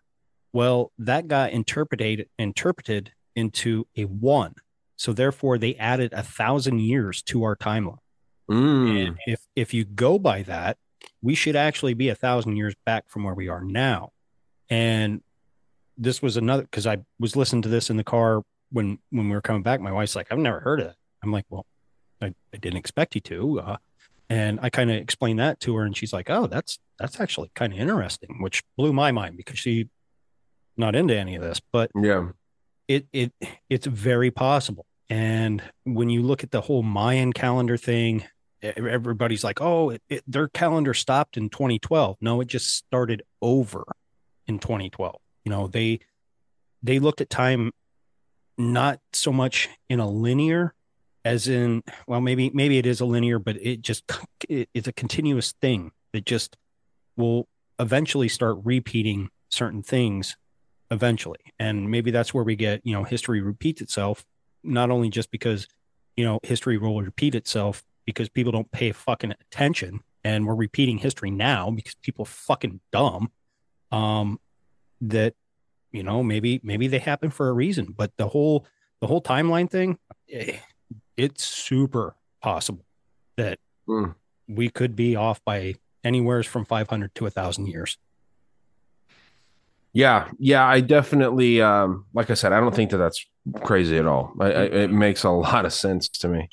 Well, 0.51 0.91
that 0.99 1.27
got 1.27 1.51
interpreted 1.51 2.29
interpreted 2.37 3.11
into 3.35 3.87
a 3.97 4.05
one. 4.05 4.55
So 4.95 5.11
therefore, 5.11 5.57
they 5.57 5.75
added 5.75 6.13
a 6.13 6.23
thousand 6.23 6.79
years 6.79 7.21
to 7.23 7.43
our 7.43 7.55
timeline. 7.55 7.97
Mm. 8.49 9.07
And 9.07 9.17
if 9.25 9.47
if 9.55 9.73
you 9.73 9.83
go 9.83 10.19
by 10.19 10.43
that, 10.43 10.77
we 11.21 11.35
should 11.35 11.55
actually 11.55 11.93
be 11.93 12.09
a 12.09 12.15
thousand 12.15 12.57
years 12.57 12.75
back 12.85 13.09
from 13.09 13.23
where 13.23 13.33
we 13.33 13.49
are 13.49 13.63
now. 13.63 14.11
And 14.69 15.21
this 15.97 16.21
was 16.21 16.37
another 16.37 16.63
because 16.63 16.87
I 16.87 16.99
was 17.19 17.35
listening 17.35 17.63
to 17.63 17.69
this 17.69 17.89
in 17.89 17.97
the 17.97 18.03
car 18.03 18.43
when 18.71 18.99
when 19.09 19.29
we 19.29 19.35
were 19.35 19.41
coming 19.41 19.63
back. 19.63 19.79
My 19.79 19.91
wife's 19.91 20.15
like, 20.15 20.27
"I've 20.31 20.37
never 20.37 20.59
heard 20.59 20.79
of 20.81 20.87
it." 20.87 20.95
I'm 21.23 21.31
like, 21.31 21.45
"Well, 21.49 21.65
I, 22.21 22.33
I 22.53 22.57
didn't 22.57 22.77
expect 22.77 23.15
you 23.15 23.21
to." 23.21 23.59
Uh, 23.59 23.77
and 24.29 24.59
I 24.61 24.69
kind 24.69 24.91
of 24.91 24.97
explained 24.97 25.39
that 25.39 25.59
to 25.61 25.75
her, 25.75 25.83
and 25.83 25.95
she's 25.95 26.13
like, 26.13 26.29
"Oh, 26.29 26.47
that's 26.47 26.79
that's 27.03 27.19
actually 27.19 27.51
kind 27.53 27.73
of 27.73 27.79
interesting," 27.79 28.41
which 28.41 28.63
blew 28.77 28.93
my 28.93 29.11
mind 29.11 29.35
because 29.35 29.59
she 29.59 29.89
not 30.77 30.95
into 30.95 31.15
any 31.15 31.35
of 31.35 31.41
this. 31.41 31.59
But 31.71 31.91
yeah, 31.93 32.29
it 32.87 33.07
it 33.11 33.33
it's 33.69 33.85
very 33.85 34.31
possible. 34.31 34.85
And 35.09 35.61
when 35.83 36.09
you 36.09 36.23
look 36.23 36.43
at 36.43 36.51
the 36.51 36.61
whole 36.61 36.81
Mayan 36.81 37.33
calendar 37.33 37.75
thing, 37.75 38.23
everybody's 38.61 39.43
like, 39.43 39.59
oh, 39.61 39.89
it, 39.89 40.01
it, 40.09 40.23
their 40.25 40.47
calendar 40.47 40.93
stopped 40.93 41.35
in 41.35 41.49
2012. 41.49 42.17
No, 42.21 42.39
it 42.39 42.47
just 42.47 42.73
started 42.73 43.21
over 43.41 43.83
in 44.47 44.59
2012. 44.59 45.15
You 45.43 45.49
know, 45.49 45.67
they 45.67 45.99
they 46.81 46.99
looked 46.99 47.19
at 47.19 47.29
time 47.29 47.71
not 48.57 49.01
so 49.11 49.33
much 49.33 49.69
in 49.89 49.99
a 49.99 50.09
linear 50.09 50.73
as 51.25 51.47
in 51.47 51.81
well 52.07 52.21
maybe 52.21 52.51
maybe 52.53 52.77
it 52.77 52.85
is 52.85 53.01
a 53.01 53.05
linear 53.05 53.39
but 53.39 53.55
it 53.55 53.81
just 53.81 54.03
it, 54.47 54.69
it's 54.73 54.87
a 54.87 54.91
continuous 54.91 55.53
thing 55.53 55.91
that 56.11 56.25
just 56.25 56.55
will 57.17 57.47
eventually 57.79 58.27
start 58.27 58.57
repeating 58.63 59.29
certain 59.49 59.83
things 59.83 60.35
eventually 60.91 61.39
and 61.59 61.89
maybe 61.89 62.11
that's 62.11 62.33
where 62.33 62.43
we 62.43 62.55
get 62.55 62.81
you 62.83 62.93
know 62.93 63.03
history 63.03 63.41
repeats 63.41 63.81
itself 63.81 64.25
not 64.63 64.91
only 64.91 65.09
just 65.09 65.31
because 65.31 65.67
you 66.15 66.23
know 66.23 66.39
history 66.43 66.77
will 66.77 67.01
repeat 67.01 67.33
itself 67.35 67.83
because 68.05 68.29
people 68.29 68.51
don't 68.51 68.71
pay 68.71 68.91
fucking 68.91 69.31
attention 69.31 69.99
and 70.23 70.45
we're 70.45 70.55
repeating 70.55 70.97
history 70.99 71.31
now 71.31 71.71
because 71.71 71.95
people 72.03 72.23
are 72.23 72.27
fucking 72.27 72.79
dumb 72.91 73.31
um 73.91 74.39
that 75.01 75.33
you 75.91 76.03
know 76.03 76.21
maybe 76.23 76.59
maybe 76.63 76.87
they 76.87 76.99
happen 76.99 77.29
for 77.31 77.49
a 77.49 77.53
reason 77.53 77.93
but 77.97 78.11
the 78.17 78.27
whole 78.27 78.65
the 79.01 79.07
whole 79.07 79.21
timeline 79.21 79.69
thing 79.69 79.97
eh, 80.31 80.57
it's 81.17 81.43
super 81.43 82.15
possible 82.41 82.85
that 83.37 83.57
Mm. 83.89 84.15
we 84.47 84.69
could 84.69 84.95
be 84.95 85.15
off 85.17 85.43
by 85.43 85.75
anywhere 86.03 86.43
from 86.43 86.65
500 86.65 87.13
to 87.15 87.25
a 87.25 87.29
thousand 87.29 87.67
years 87.67 87.97
Yeah, 89.93 90.29
yeah, 90.39 90.65
I 90.65 90.81
definitely, 90.81 91.61
um, 91.61 92.05
like 92.13 92.29
I 92.31 92.33
said, 92.33 92.51
I 92.51 92.59
don't 92.59 92.73
think 92.73 92.89
that 92.91 92.97
that's 92.97 93.23
crazy 93.61 93.97
at 93.97 94.07
all. 94.07 94.33
I, 94.39 94.45
I, 94.45 94.63
it 94.63 94.91
makes 94.91 95.23
a 95.23 95.29
lot 95.29 95.65
of 95.65 95.73
sense 95.73 96.09
to 96.09 96.27
me. 96.27 96.49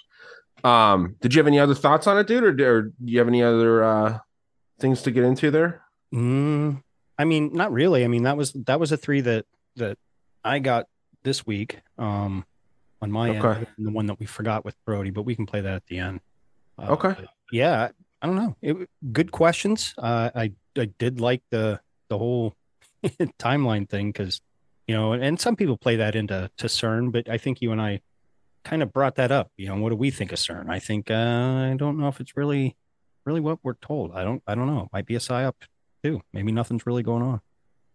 Um, 0.63 1.17
did 1.23 1.35
you 1.35 1.39
have 1.41 1.47
any 1.47 1.59
other 1.59 1.75
thoughts 1.75 2.07
on 2.07 2.19
it, 2.19 2.27
dude, 2.27 2.45
or, 2.45 2.51
or 2.77 2.83
do 2.83 2.93
you 3.01 3.19
have 3.19 3.29
any 3.29 3.43
other 3.43 3.83
uh, 3.83 4.19
things 4.79 5.01
to 5.03 5.11
get 5.11 5.25
into 5.25 5.51
there? 5.51 5.81
Mm, 6.15 6.83
I 7.19 7.25
mean, 7.25 7.55
not 7.55 7.73
really. 7.73 8.05
I 8.05 8.09
mean, 8.09 8.25
that 8.25 8.37
was 8.37 8.53
that 8.53 8.79
was 8.79 8.93
a 8.93 8.99
three 8.99 9.23
that 9.23 9.47
that 9.77 9.97
I 10.45 10.59
got 10.59 10.87
this 11.23 11.47
week 11.47 11.81
um, 11.97 12.45
on 13.01 13.11
my 13.11 13.31
Okay. 13.31 13.61
end, 13.61 13.67
and 13.79 13.87
the 13.87 13.93
one 13.93 14.05
that 14.07 14.21
we 14.21 14.27
forgot 14.27 14.67
with 14.67 14.77
Brody, 14.85 15.11
but 15.11 15.23
we 15.23 15.35
can 15.35 15.47
play 15.47 15.63
that 15.63 15.75
at 15.77 15.87
the 15.87 15.99
end. 15.99 16.21
Uh, 16.79 16.89
Okay. 16.93 17.15
Yeah, 17.53 17.89
I 18.23 18.27
don't 18.27 18.37
know. 18.37 18.57
It, 18.61 18.89
good 19.13 19.33
questions. 19.33 19.95
Uh, 19.97 20.31
I 20.35 20.53
I 20.77 20.87
did 20.99 21.21
like 21.21 21.43
the 21.51 21.81
the 22.09 22.19
whole 22.19 22.55
timeline 23.39 23.89
thing 23.89 24.13
because 24.13 24.41
you 24.87 24.95
know, 24.95 25.13
and 25.13 25.41
some 25.41 25.57
people 25.57 25.77
play 25.77 25.97
that 25.97 26.15
into 26.15 26.51
to 26.59 26.67
CERN, 26.67 27.13
but 27.13 27.29
I 27.29 27.39
think 27.39 27.63
you 27.63 27.73
and 27.73 27.81
I 27.81 28.01
kind 28.65 28.83
of 28.83 28.93
brought 28.93 29.17
that 29.17 29.31
up. 29.31 29.51
You 29.57 29.69
know, 29.69 29.77
what 29.77 29.91
do 29.91 29.97
we 29.97 30.11
think 30.11 30.33
of 30.33 30.39
CERN? 30.39 30.69
I 30.69 30.81
think 30.81 31.11
uh, 31.11 31.15
I 31.15 31.75
don't 31.77 31.99
know 31.99 32.09
if 32.09 32.21
it's 32.21 32.37
really 32.37 32.77
really 33.25 33.41
what 33.41 33.59
we're 33.63 33.75
told. 33.75 34.13
I 34.15 34.25
don't 34.25 34.43
I 34.47 34.55
don't 34.55 34.67
know. 34.67 34.83
It 34.83 34.89
might 34.93 35.07
be 35.07 35.15
a 35.15 35.21
psyop 35.21 35.55
too. 36.03 36.21
Maybe 36.33 36.53
nothing's 36.53 36.87
really 36.87 37.03
going 37.03 37.23
on. 37.23 37.41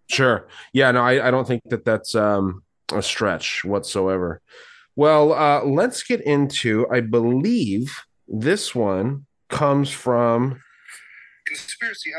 Sure. 0.07 0.47
Yeah, 0.73 0.91
no, 0.91 1.01
I, 1.01 1.27
I 1.27 1.31
don't 1.31 1.47
think 1.47 1.63
that 1.69 1.85
that's 1.85 2.15
um, 2.15 2.63
a 2.93 3.01
stretch 3.01 3.63
whatsoever. 3.65 4.41
Well, 4.95 5.33
uh, 5.33 5.63
let's 5.63 6.03
get 6.03 6.21
into, 6.21 6.87
I 6.91 7.01
believe 7.01 7.97
this 8.27 8.73
one 8.73 9.25
comes 9.49 9.89
from, 9.89 10.61
Conspiracy 11.45 12.11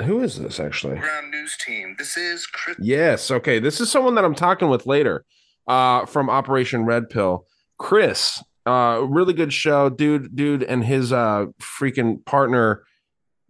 who 0.00 0.20
is 0.20 0.38
this 0.38 0.58
actually? 0.58 0.94
Underground 0.94 1.30
News 1.30 1.56
Team. 1.64 1.94
This 1.98 2.16
is 2.16 2.46
Chris. 2.46 2.76
Yes. 2.80 3.30
Okay. 3.30 3.58
This 3.58 3.80
is 3.80 3.90
someone 3.90 4.14
that 4.14 4.24
I'm 4.24 4.34
talking 4.34 4.68
with 4.68 4.86
later 4.86 5.24
uh, 5.66 6.06
from 6.06 6.30
Operation 6.30 6.84
Red 6.84 7.10
Pill. 7.10 7.46
Chris, 7.78 8.42
uh, 8.66 9.04
really 9.06 9.34
good 9.34 9.52
show. 9.52 9.90
Dude, 9.90 10.34
dude, 10.34 10.62
and 10.62 10.84
his 10.84 11.12
uh, 11.12 11.46
freaking 11.60 12.24
partner 12.24 12.84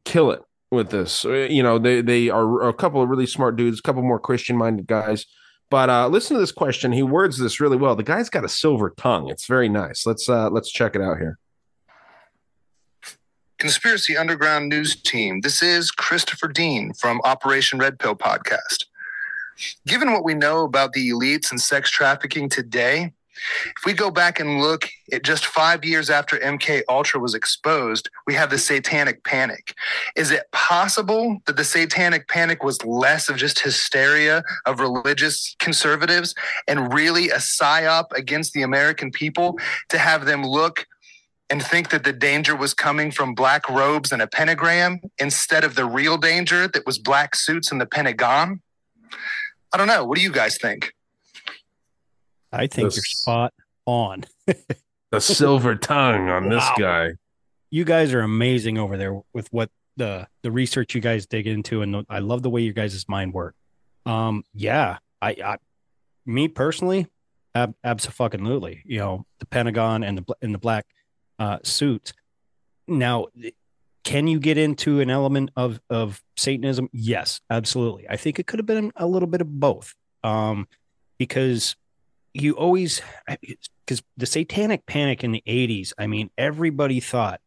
kill 0.05 0.30
it 0.30 0.43
with 0.70 0.91
this. 0.91 1.24
Uh, 1.24 1.47
You 1.49 1.62
know, 1.62 1.78
they, 1.78 2.01
they 2.01 2.28
are 2.28 2.68
a 2.68 2.74
couple 2.74 3.03
of 3.03 3.09
really 3.09 3.26
smart 3.26 3.57
dudes, 3.57 3.78
a 3.78 3.83
couple 3.83 4.03
more 4.03 4.18
Christian 4.18 4.57
minded 4.57 4.87
guys. 4.87 5.26
But 5.70 5.89
uh, 5.89 6.09
listen 6.09 6.35
to 6.35 6.41
this 6.41 6.53
question. 6.53 6.93
He 6.93 7.03
words 7.03 7.39
this 7.39 7.61
really 7.61 7.78
well. 7.78 7.97
The 7.97 8.03
guy's 8.03 8.28
got 8.28 8.45
a 8.45 8.49
silver 8.49 8.93
tongue. 8.97 9.30
It's 9.30 9.47
very 9.47 9.70
nice. 9.70 10.05
Let's 10.05 10.28
uh, 10.28 10.51
let's 10.51 10.70
check 10.70 10.95
it 10.95 11.01
out 11.01 11.18
here. 11.18 11.39
Conspiracy 13.62 14.16
Underground 14.16 14.68
News 14.68 14.96
Team. 14.96 15.42
This 15.42 15.62
is 15.62 15.92
Christopher 15.92 16.48
Dean 16.48 16.92
from 16.94 17.20
Operation 17.22 17.78
Red 17.78 18.00
Pill 18.00 18.16
podcast. 18.16 18.86
Given 19.86 20.12
what 20.12 20.24
we 20.24 20.34
know 20.34 20.64
about 20.64 20.94
the 20.94 21.10
elites 21.10 21.52
and 21.52 21.60
sex 21.60 21.88
trafficking 21.88 22.48
today, 22.48 23.12
if 23.76 23.86
we 23.86 23.92
go 23.92 24.10
back 24.10 24.40
and 24.40 24.60
look 24.60 24.88
at 25.12 25.22
just 25.22 25.46
five 25.46 25.84
years 25.84 26.10
after 26.10 26.38
MK 26.38 26.82
Ultra 26.88 27.20
was 27.20 27.36
exposed, 27.36 28.10
we 28.26 28.34
have 28.34 28.50
the 28.50 28.58
Satanic 28.58 29.22
Panic. 29.22 29.74
Is 30.16 30.32
it 30.32 30.50
possible 30.50 31.40
that 31.46 31.56
the 31.56 31.62
Satanic 31.62 32.26
Panic 32.26 32.64
was 32.64 32.84
less 32.84 33.28
of 33.28 33.36
just 33.36 33.60
hysteria 33.60 34.42
of 34.66 34.80
religious 34.80 35.54
conservatives 35.60 36.34
and 36.66 36.92
really 36.92 37.30
a 37.30 37.36
psyop 37.36 38.06
against 38.12 38.54
the 38.54 38.62
American 38.62 39.12
people 39.12 39.56
to 39.88 39.98
have 39.98 40.24
them 40.24 40.42
look 40.42 40.84
and 41.53 41.62
think 41.62 41.90
that 41.90 42.03
the 42.03 42.12
danger 42.14 42.57
was 42.57 42.72
coming 42.72 43.11
from 43.12 43.34
black 43.34 43.68
robes 43.68 44.11
and 44.11 44.22
a 44.22 44.26
pentagram 44.26 45.00
instead 45.18 45.64
of 45.64 45.74
the 45.74 45.84
real 45.84 46.16
danger 46.16 46.66
that 46.66 46.86
was 46.86 46.98
black 46.98 47.36
suits 47.36 47.70
and 47.70 47.78
the 47.78 47.84
Pentagon? 47.86 48.62
I 49.72 49.76
don't 49.76 49.86
know. 49.86 50.03
What 50.07 50.16
do 50.16 50.22
you 50.24 50.32
guys 50.32 50.57
think? 50.57 50.92
I 52.50 52.66
think 52.66 52.94
you're 52.94 53.03
spot 53.03 53.53
on. 53.86 54.24
The 55.12 55.20
silver 55.20 55.74
tongue 55.76 56.30
on 56.30 56.48
this 56.48 56.64
Wow. 56.64 56.74
guy. 56.78 57.11
You 57.70 57.84
guys 57.84 58.14
are 58.14 58.22
amazing 58.22 58.78
over 58.78 58.96
there 58.96 59.20
with 59.34 59.46
what 59.53 59.68
the 59.98 60.26
the 60.40 60.50
research 60.50 60.94
you 60.94 61.03
guys 61.03 61.26
dig 61.26 61.46
into, 61.46 61.82
and 61.82 61.92
the, 61.92 62.07
I 62.09 62.20
love 62.20 62.40
the 62.42 62.48
way 62.48 62.62
you 62.62 62.72
guys' 62.72 63.05
mind 63.09 63.34
work. 63.34 63.55
Um, 64.07 64.42
yeah, 64.55 64.96
I, 65.20 65.36
I 65.44 65.57
me 66.24 66.48
personally, 66.48 67.09
ab- 67.55 67.74
absolutely. 67.84 68.80
You 68.86 69.00
know, 69.00 69.26
the 69.38 69.44
Pentagon 69.44 70.03
and 70.03 70.16
the 70.16 70.22
bl- 70.22 70.32
and 70.40 70.55
the 70.55 70.59
black 70.59 70.86
uh, 71.43 71.59
suits. 71.64 72.12
Now, 72.86 73.26
can 74.05 74.28
you 74.28 74.38
get 74.38 74.59
into 74.59 75.01
an 75.01 75.11
element 75.11 75.51
of 75.57 75.80
of 75.90 76.22
Satanism? 76.36 76.88
Yes, 76.93 77.40
absolutely. 77.51 78.09
I 78.09 78.16
think 78.16 78.38
it 78.38 78.47
could 78.47 78.61
have 78.61 78.66
been 78.66 78.93
a 78.95 79.07
little 79.07 79.26
bit 79.28 79.40
of 79.40 79.49
both, 79.49 79.95
um, 80.22 80.68
because 81.18 81.74
you 82.32 82.53
always 82.53 83.03
because 83.26 84.03
the 84.16 84.26
Satanic 84.26 84.86
Panic 84.86 85.24
in 85.24 85.32
the 85.32 85.43
'80s. 85.47 85.93
I 85.99 86.07
mean, 86.07 86.30
everybody 86.38 87.01
thought. 87.01 87.40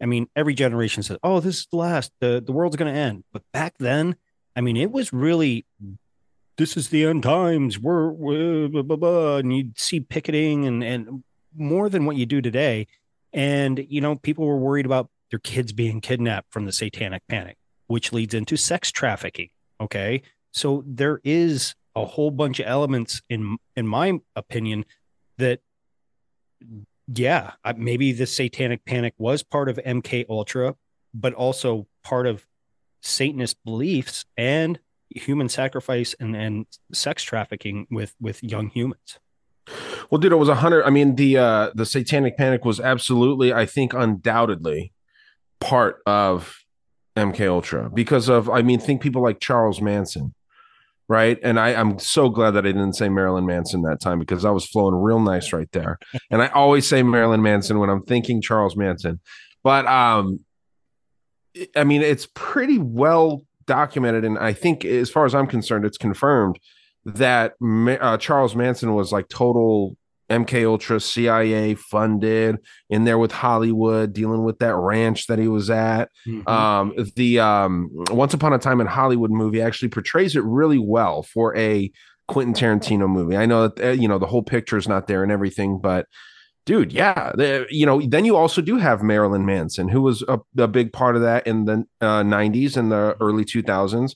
I 0.00 0.06
mean, 0.06 0.28
every 0.34 0.54
generation 0.54 1.02
said, 1.02 1.18
"Oh, 1.22 1.40
this 1.40 1.58
is 1.58 1.66
the 1.70 1.76
last. 1.76 2.10
the 2.20 2.42
The 2.44 2.52
world's 2.52 2.76
going 2.76 2.92
to 2.92 2.98
end." 2.98 3.24
But 3.34 3.42
back 3.52 3.74
then, 3.78 4.16
I 4.56 4.62
mean, 4.62 4.78
it 4.78 4.90
was 4.90 5.12
really 5.12 5.66
this 6.56 6.76
is 6.76 6.88
the 6.88 7.04
end 7.04 7.22
times. 7.22 7.78
We're, 7.78 8.10
we're 8.10 8.68
blah, 8.68 8.82
blah, 8.82 8.96
blah. 8.96 9.36
and 9.36 9.54
you'd 9.54 9.78
see 9.78 10.00
picketing 10.00 10.66
and 10.66 10.82
and 10.82 11.22
more 11.54 11.88
than 11.88 12.06
what 12.06 12.16
you 12.16 12.26
do 12.26 12.40
today. 12.40 12.86
And 13.32 13.84
you 13.88 14.00
know, 14.00 14.16
people 14.16 14.46
were 14.46 14.58
worried 14.58 14.86
about 14.86 15.08
their 15.30 15.38
kids 15.38 15.72
being 15.72 16.00
kidnapped 16.00 16.52
from 16.52 16.66
the 16.66 16.72
Satanic 16.72 17.22
Panic, 17.28 17.56
which 17.86 18.12
leads 18.12 18.34
into 18.34 18.56
sex 18.56 18.90
trafficking. 18.90 19.48
Okay, 19.80 20.22
so 20.52 20.84
there 20.86 21.20
is 21.24 21.74
a 21.94 22.04
whole 22.04 22.30
bunch 22.30 22.60
of 22.60 22.66
elements 22.66 23.22
in 23.28 23.56
in 23.76 23.86
my 23.86 24.18
opinion 24.36 24.84
that 25.38 25.60
yeah 27.14 27.52
maybe 27.76 28.12
the 28.12 28.26
satanic 28.26 28.84
panic 28.84 29.14
was 29.18 29.42
part 29.42 29.68
of 29.68 29.76
mk 29.76 30.24
ultra 30.28 30.74
but 31.12 31.34
also 31.34 31.86
part 32.02 32.26
of 32.26 32.46
satanist 33.02 33.56
beliefs 33.64 34.24
and 34.36 34.78
human 35.10 35.48
sacrifice 35.48 36.14
and 36.18 36.34
and 36.34 36.66
sex 36.92 37.22
trafficking 37.22 37.86
with 37.90 38.14
with 38.20 38.42
young 38.42 38.68
humans 38.70 39.18
Well, 40.10 40.18
dude, 40.18 40.32
it 40.32 40.36
was 40.36 40.48
a 40.48 40.56
hundred. 40.56 40.84
I 40.84 40.90
mean, 40.90 41.16
the 41.16 41.38
uh 41.38 41.70
the 41.74 41.86
satanic 41.86 42.36
panic 42.36 42.64
was 42.64 42.80
absolutely, 42.80 43.52
I 43.52 43.66
think, 43.66 43.94
undoubtedly 43.94 44.92
part 45.60 46.02
of 46.06 46.58
MK 47.16 47.48
Ultra 47.48 47.90
because 47.90 48.28
of 48.28 48.50
I 48.50 48.62
mean, 48.62 48.80
think 48.80 49.00
people 49.00 49.22
like 49.22 49.40
Charles 49.40 49.80
Manson, 49.80 50.34
right? 51.08 51.38
And 51.42 51.58
I, 51.58 51.74
I'm 51.74 51.98
so 51.98 52.28
glad 52.28 52.52
that 52.52 52.66
I 52.66 52.72
didn't 52.72 52.94
say 52.94 53.08
Marilyn 53.08 53.46
Manson 53.46 53.82
that 53.82 54.00
time 54.00 54.18
because 54.18 54.44
I 54.44 54.50
was 54.50 54.66
flowing 54.66 54.94
real 54.94 55.20
nice 55.20 55.52
right 55.52 55.70
there. 55.72 55.98
and 56.30 56.42
I 56.42 56.48
always 56.48 56.86
say 56.86 57.02
Marilyn 57.02 57.42
Manson 57.42 57.78
when 57.78 57.90
I'm 57.90 58.02
thinking 58.02 58.42
Charles 58.42 58.76
Manson. 58.76 59.20
But 59.62 59.86
um 59.86 60.40
I 61.76 61.84
mean, 61.84 62.02
it's 62.02 62.26
pretty 62.34 62.78
well 62.78 63.42
documented, 63.66 64.24
and 64.24 64.38
I 64.38 64.52
think, 64.52 64.84
as 64.84 65.10
far 65.10 65.26
as 65.26 65.34
I'm 65.34 65.46
concerned, 65.46 65.84
it's 65.84 65.98
confirmed 65.98 66.58
that 67.04 67.54
uh, 67.60 68.16
Charles 68.18 68.54
Manson 68.54 68.94
was 68.94 69.12
like 69.12 69.28
total 69.28 69.96
MK 70.30 70.66
Ultra 70.66 71.00
CIA 71.00 71.74
funded 71.74 72.58
in 72.88 73.04
there 73.04 73.18
with 73.18 73.32
Hollywood, 73.32 74.12
dealing 74.12 74.44
with 74.44 74.58
that 74.60 74.74
ranch 74.74 75.26
that 75.26 75.38
he 75.38 75.48
was 75.48 75.68
at. 75.68 76.10
Um, 76.46 76.94
the 77.16 77.40
um, 77.40 77.90
Once 78.10 78.32
Upon 78.34 78.52
a 78.52 78.58
Time 78.58 78.80
in 78.80 78.86
Hollywood 78.86 79.30
movie 79.30 79.60
actually 79.60 79.88
portrays 79.88 80.34
it 80.36 80.44
really 80.44 80.78
well 80.78 81.22
for 81.22 81.56
a 81.56 81.90
Quentin 82.28 82.54
Tarantino 82.54 83.08
movie. 83.08 83.36
I 83.36 83.46
know 83.46 83.68
that 83.68 83.84
uh, 83.84 83.90
you 83.90 84.08
know 84.08 84.18
the 84.18 84.26
whole 84.26 84.42
picture 84.42 84.78
is 84.78 84.88
not 84.88 85.06
there 85.06 85.22
and 85.22 85.32
everything, 85.32 85.78
but 85.78 86.06
dude 86.64 86.92
yeah 86.92 87.32
you 87.70 87.84
know 87.84 88.00
then 88.02 88.24
you 88.24 88.36
also 88.36 88.62
do 88.62 88.76
have 88.76 89.02
marilyn 89.02 89.44
manson 89.44 89.88
who 89.88 90.00
was 90.00 90.22
a, 90.28 90.38
a 90.56 90.68
big 90.68 90.92
part 90.92 91.16
of 91.16 91.22
that 91.22 91.44
in 91.44 91.64
the 91.64 91.84
uh, 92.00 92.22
90s 92.22 92.76
and 92.76 92.92
the 92.92 93.16
early 93.20 93.44
2000s 93.44 94.14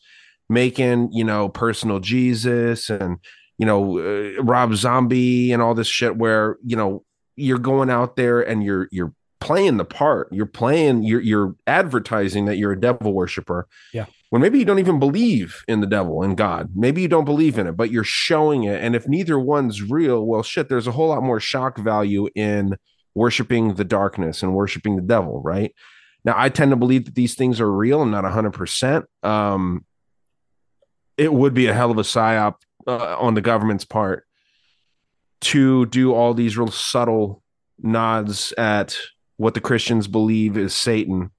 making 0.48 1.10
you 1.12 1.24
know 1.24 1.48
personal 1.48 1.98
jesus 1.98 2.88
and 2.88 3.18
you 3.58 3.66
know 3.66 3.98
uh, 3.98 4.42
rob 4.42 4.74
zombie 4.74 5.52
and 5.52 5.60
all 5.60 5.74
this 5.74 5.88
shit 5.88 6.16
where 6.16 6.56
you 6.64 6.76
know 6.76 7.02
you're 7.36 7.58
going 7.58 7.90
out 7.90 8.16
there 8.16 8.40
and 8.40 8.62
you're 8.64 8.88
you're 8.90 9.12
playing 9.40 9.76
the 9.76 9.84
part. 9.84 10.28
You're 10.32 10.46
playing 10.46 11.02
you're 11.04 11.20
you're 11.20 11.54
advertising 11.66 12.46
that 12.46 12.56
you're 12.56 12.72
a 12.72 12.80
devil 12.80 13.12
worshiper. 13.12 13.68
Yeah. 13.92 14.06
when 14.30 14.42
maybe 14.42 14.58
you 14.58 14.64
don't 14.64 14.78
even 14.78 14.98
believe 14.98 15.62
in 15.68 15.80
the 15.80 15.86
devil 15.86 16.22
and 16.22 16.36
god. 16.36 16.70
Maybe 16.74 17.02
you 17.02 17.08
don't 17.08 17.24
believe 17.24 17.58
in 17.58 17.66
it 17.66 17.76
but 17.76 17.90
you're 17.90 18.04
showing 18.04 18.64
it. 18.64 18.82
And 18.82 18.96
if 18.96 19.06
neither 19.06 19.38
one's 19.38 19.82
real 19.82 20.26
well 20.26 20.42
shit 20.42 20.68
there's 20.68 20.86
a 20.86 20.92
whole 20.92 21.08
lot 21.08 21.22
more 21.22 21.40
shock 21.40 21.78
value 21.78 22.28
in 22.34 22.76
worshiping 23.14 23.74
the 23.74 23.84
darkness 23.84 24.42
and 24.42 24.54
worshiping 24.54 24.96
the 24.96 25.02
devil 25.02 25.42
right? 25.42 25.74
Now 26.24 26.34
i 26.36 26.48
tend 26.48 26.70
to 26.72 26.76
believe 26.76 27.04
that 27.04 27.14
these 27.14 27.34
things 27.34 27.60
are 27.60 27.70
real. 27.70 28.02
And 28.02 28.10
not 28.10 28.24
100% 28.24 29.04
um 29.22 29.84
it 31.16 31.32
would 31.32 31.54
be 31.54 31.66
a 31.66 31.74
hell 31.74 31.90
of 31.90 31.98
a 31.98 32.02
psyop 32.02 32.56
uh, 32.86 33.16
on 33.18 33.34
the 33.34 33.40
government's 33.40 33.84
part 33.84 34.26
to 35.40 35.86
do 35.86 36.14
all 36.14 36.34
these 36.34 36.56
real 36.56 36.70
subtle 36.70 37.42
nods 37.78 38.52
at 38.56 38.96
what 39.36 39.54
the 39.54 39.60
Christians 39.60 40.08
believe 40.08 40.56
is 40.56 40.74
Satan 40.74 41.30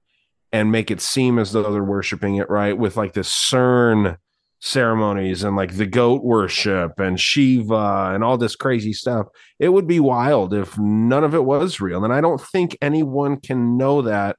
and 0.52 0.72
make 0.72 0.90
it 0.90 1.00
seem 1.00 1.38
as 1.38 1.52
though 1.52 1.72
they're 1.72 1.84
worshiping 1.84 2.36
it, 2.36 2.48
right? 2.48 2.76
With 2.76 2.96
like 2.96 3.12
the 3.12 3.20
CERN 3.20 4.16
ceremonies 4.60 5.44
and 5.44 5.56
like 5.56 5.76
the 5.76 5.86
goat 5.86 6.24
worship 6.24 6.98
and 6.98 7.20
Shiva 7.20 8.12
and 8.14 8.24
all 8.24 8.38
this 8.38 8.56
crazy 8.56 8.92
stuff. 8.92 9.26
It 9.58 9.68
would 9.68 9.86
be 9.86 10.00
wild 10.00 10.54
if 10.54 10.78
none 10.78 11.24
of 11.24 11.34
it 11.34 11.44
was 11.44 11.80
real. 11.80 12.04
And 12.04 12.12
I 12.12 12.20
don't 12.20 12.40
think 12.40 12.76
anyone 12.80 13.40
can 13.40 13.76
know 13.76 14.02
that, 14.02 14.36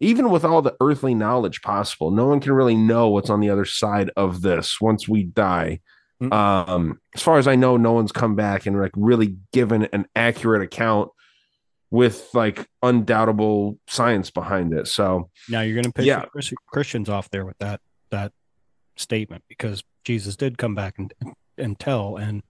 even 0.00 0.30
with 0.30 0.44
all 0.44 0.62
the 0.62 0.74
earthly 0.80 1.14
knowledge 1.14 1.60
possible. 1.62 2.10
No 2.10 2.26
one 2.26 2.40
can 2.40 2.52
really 2.52 2.76
know 2.76 3.08
what's 3.10 3.30
on 3.30 3.40
the 3.40 3.50
other 3.50 3.64
side 3.66 4.10
of 4.16 4.42
this 4.42 4.80
once 4.80 5.06
we 5.08 5.24
die. 5.24 5.80
Um, 6.32 7.00
as 7.14 7.22
far 7.22 7.38
as 7.38 7.48
I 7.48 7.56
know, 7.56 7.78
no 7.78 7.92
one's 7.92 8.12
come 8.12 8.34
back 8.36 8.66
and 8.66 8.78
like 8.78 8.92
really 8.94 9.36
given 9.54 9.84
an 9.92 10.06
accurate 10.14 10.60
account 10.62 11.08
with 11.90 12.28
like 12.34 12.68
undoubtable 12.82 13.78
science 13.88 14.30
behind 14.30 14.74
it. 14.74 14.86
So 14.86 15.30
Now 15.48 15.62
you're 15.62 15.74
going 15.74 15.84
to 15.84 15.92
piss 15.92 16.04
Yeah. 16.04 16.26
Chris- 16.26 16.52
Christians 16.66 17.08
off 17.08 17.30
there 17.30 17.46
with 17.46 17.56
that 17.58 17.80
that 18.10 18.32
statement 18.96 19.44
because 19.48 19.82
Jesus 20.04 20.36
did 20.36 20.58
come 20.58 20.74
back 20.74 20.98
and 20.98 21.12
and 21.56 21.78
tell, 21.78 22.16
and 22.16 22.42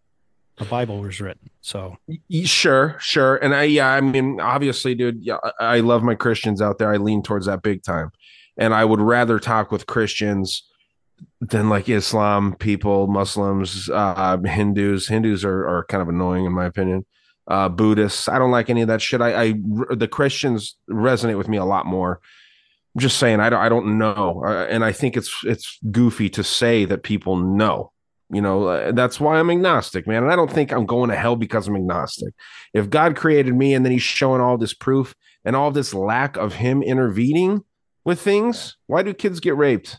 the 0.61 0.67
Bible 0.67 1.01
was 1.01 1.21
written. 1.21 1.51
So 1.63 1.97
Sure, 2.45 2.97
sure. 3.01 3.37
And 3.37 3.55
I, 3.55 3.65
yeah, 3.65 3.89
I 3.89 4.01
mean, 4.01 4.41
obviously, 4.41 4.95
dude, 4.95 5.23
yeah, 5.23 5.39
I 5.59 5.81
love 5.81 6.03
my 6.03 6.15
Christians 6.15 6.61
out 6.61 6.79
there. 6.79 6.93
I 6.93 6.99
lean 6.99 7.23
towards 7.23 7.47
that 7.47 7.63
big 7.63 7.83
time. 7.83 8.13
And 8.57 8.75
I 8.75 8.85
would 8.85 9.01
rather 9.01 9.39
talk 9.39 9.73
with 9.73 9.87
Christians 9.87 10.63
than 11.41 11.71
like 11.71 11.89
Islam 11.89 12.55
people, 12.57 13.07
Muslims, 13.07 13.89
uh, 13.89 14.37
Hindus. 14.45 15.09
Hindus 15.09 15.45
are, 15.45 15.67
are 15.67 15.85
kind 15.87 16.03
of 16.03 16.09
annoying, 16.09 16.45
in 16.45 16.53
my 16.53 16.67
opinion. 16.67 17.07
Uh, 17.49 17.69
Buddhists. 17.69 18.29
I 18.29 18.39
don't 18.39 18.51
like 18.51 18.69
any 18.69 18.83
of 18.83 18.89
that 18.89 19.01
shit. 19.01 19.23
I, 19.23 19.43
I, 19.43 19.55
the 19.95 20.09
Christians 20.09 20.77
resonate 20.91 21.39
with 21.39 21.49
me 21.49 21.57
a 21.57 21.65
lot 21.65 21.87
more. 21.87 22.21
I'm 22.95 23.01
just 23.01 23.19
saying, 23.19 23.41
I 23.41 23.49
don't, 23.49 23.61
I 23.61 23.69
don't 23.71 23.99
know. 23.99 24.43
Uh, 24.45 24.67
and 24.69 24.85
I 24.85 24.93
think 24.93 25.17
it's, 25.17 25.35
it's 25.45 25.79
goofy 25.91 26.29
to 26.31 26.45
say 26.45 26.85
that 26.85 27.03
people 27.03 27.37
know. 27.37 27.93
You 28.33 28.41
know, 28.41 28.69
uh, 28.69 28.93
that's 28.93 29.19
why 29.19 29.39
I'm 29.39 29.51
agnostic, 29.51 30.07
man. 30.07 30.23
And 30.23 30.33
I 30.33 30.37
don't 30.37 30.51
think 30.51 30.73
I'm 30.73 30.87
going 30.87 31.11
to 31.11 31.17
hell 31.17 31.35
because 31.35 31.67
I'm 31.67 31.77
agnostic. 31.77 32.33
If 32.73 32.89
God 32.89 33.17
created 33.17 33.55
me 33.55 33.75
and 33.75 33.85
then 33.85 33.93
he's 33.93 34.03
showing 34.03 34.41
all 34.41 34.57
this 34.57 34.75
proof 34.75 35.15
and 35.45 35.57
all 35.57 35.73
this 35.73 35.93
lack 35.93 36.37
of 36.37 36.55
him 36.55 36.83
intervening 36.83 37.65
with 38.05 38.21
things, 38.21 38.77
why 38.87 39.03
do 39.03 39.13
kids 39.13 39.41
get 39.41 39.57
raped 39.57 39.99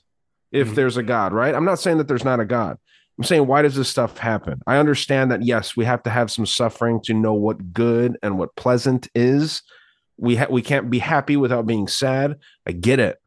if 0.51 0.75
there's 0.75 0.97
a 0.97 1.03
God, 1.03 1.33
right? 1.33 1.53
I'm 1.53 1.65
not 1.65 1.79
saying 1.79 1.97
that 1.97 2.07
there's 2.07 2.25
not 2.25 2.39
a 2.39 2.45
God. 2.45 2.77
I'm 3.17 3.25
saying, 3.25 3.47
why 3.47 3.61
does 3.61 3.75
this 3.75 3.89
stuff 3.89 4.17
happen? 4.17 4.61
I 4.65 4.77
understand 4.77 5.31
that, 5.31 5.45
yes, 5.45 5.75
we 5.75 5.85
have 5.85 6.03
to 6.03 6.09
have 6.09 6.31
some 6.31 6.45
suffering 6.45 7.01
to 7.03 7.13
know 7.13 7.33
what 7.33 7.73
good 7.73 8.17
and 8.23 8.37
what 8.39 8.55
pleasant 8.55 9.09
is. 9.13 9.61
We, 10.17 10.37
ha- 10.37 10.47
we 10.49 10.61
can't 10.61 10.89
be 10.89 10.99
happy 10.99 11.35
without 11.35 11.67
being 11.67 11.87
sad. 11.87 12.37
I 12.65 12.71
get 12.71 12.99
it. 12.99 13.17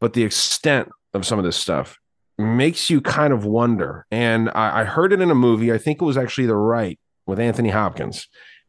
But 0.00 0.14
the 0.14 0.24
extent 0.24 0.90
of 1.12 1.26
some 1.26 1.38
of 1.38 1.44
this 1.44 1.56
stuff 1.56 1.98
makes 2.38 2.90
you 2.90 3.00
kind 3.00 3.32
of 3.32 3.44
wonder. 3.44 4.06
And 4.10 4.50
I, 4.54 4.80
I 4.80 4.84
heard 4.84 5.12
it 5.12 5.20
in 5.20 5.30
a 5.30 5.34
movie. 5.34 5.72
I 5.72 5.78
think 5.78 6.00
it 6.00 6.04
was 6.04 6.16
actually 6.16 6.46
The 6.46 6.56
Rite 6.56 6.98
with 7.26 7.38
Anthony 7.38 7.70
Hopkins. 7.70 8.28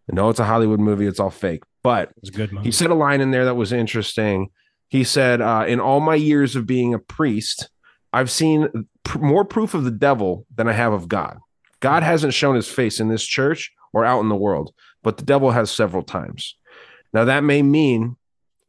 I 0.09 0.15
know 0.15 0.29
it's 0.29 0.39
a 0.39 0.45
Hollywood 0.45 0.79
movie, 0.79 1.07
it's 1.07 1.19
all 1.19 1.31
fake, 1.31 1.63
but 1.81 2.11
it's 2.17 2.29
good 2.29 2.53
movie. 2.53 2.65
he 2.65 2.71
said 2.71 2.91
a 2.91 2.95
line 2.95 3.21
in 3.21 3.31
there 3.31 3.45
that 3.45 3.55
was 3.55 3.73
interesting. 3.73 4.49
He 4.87 5.03
said, 5.03 5.41
uh, 5.41 5.65
In 5.67 5.79
all 5.79 5.99
my 5.99 6.13
years 6.15 6.55
of 6.55 6.67
being 6.67 6.93
a 6.93 6.99
priest, 6.99 7.69
I've 8.13 8.29
seen 8.29 8.87
pr- 9.03 9.19
more 9.19 9.43
proof 9.43 9.73
of 9.73 9.83
the 9.83 9.91
devil 9.91 10.45
than 10.53 10.67
I 10.67 10.73
have 10.73 10.93
of 10.93 11.09
God. 11.09 11.39
God 11.79 12.03
hasn't 12.03 12.33
shown 12.35 12.55
his 12.55 12.67
face 12.67 12.99
in 12.99 13.09
this 13.09 13.25
church 13.25 13.71
or 13.93 14.05
out 14.05 14.21
in 14.21 14.29
the 14.29 14.35
world, 14.35 14.73
but 15.01 15.17
the 15.17 15.25
devil 15.25 15.51
has 15.51 15.71
several 15.71 16.03
times. 16.03 16.55
Now, 17.13 17.25
that 17.25 17.43
may 17.43 17.61
mean 17.63 18.15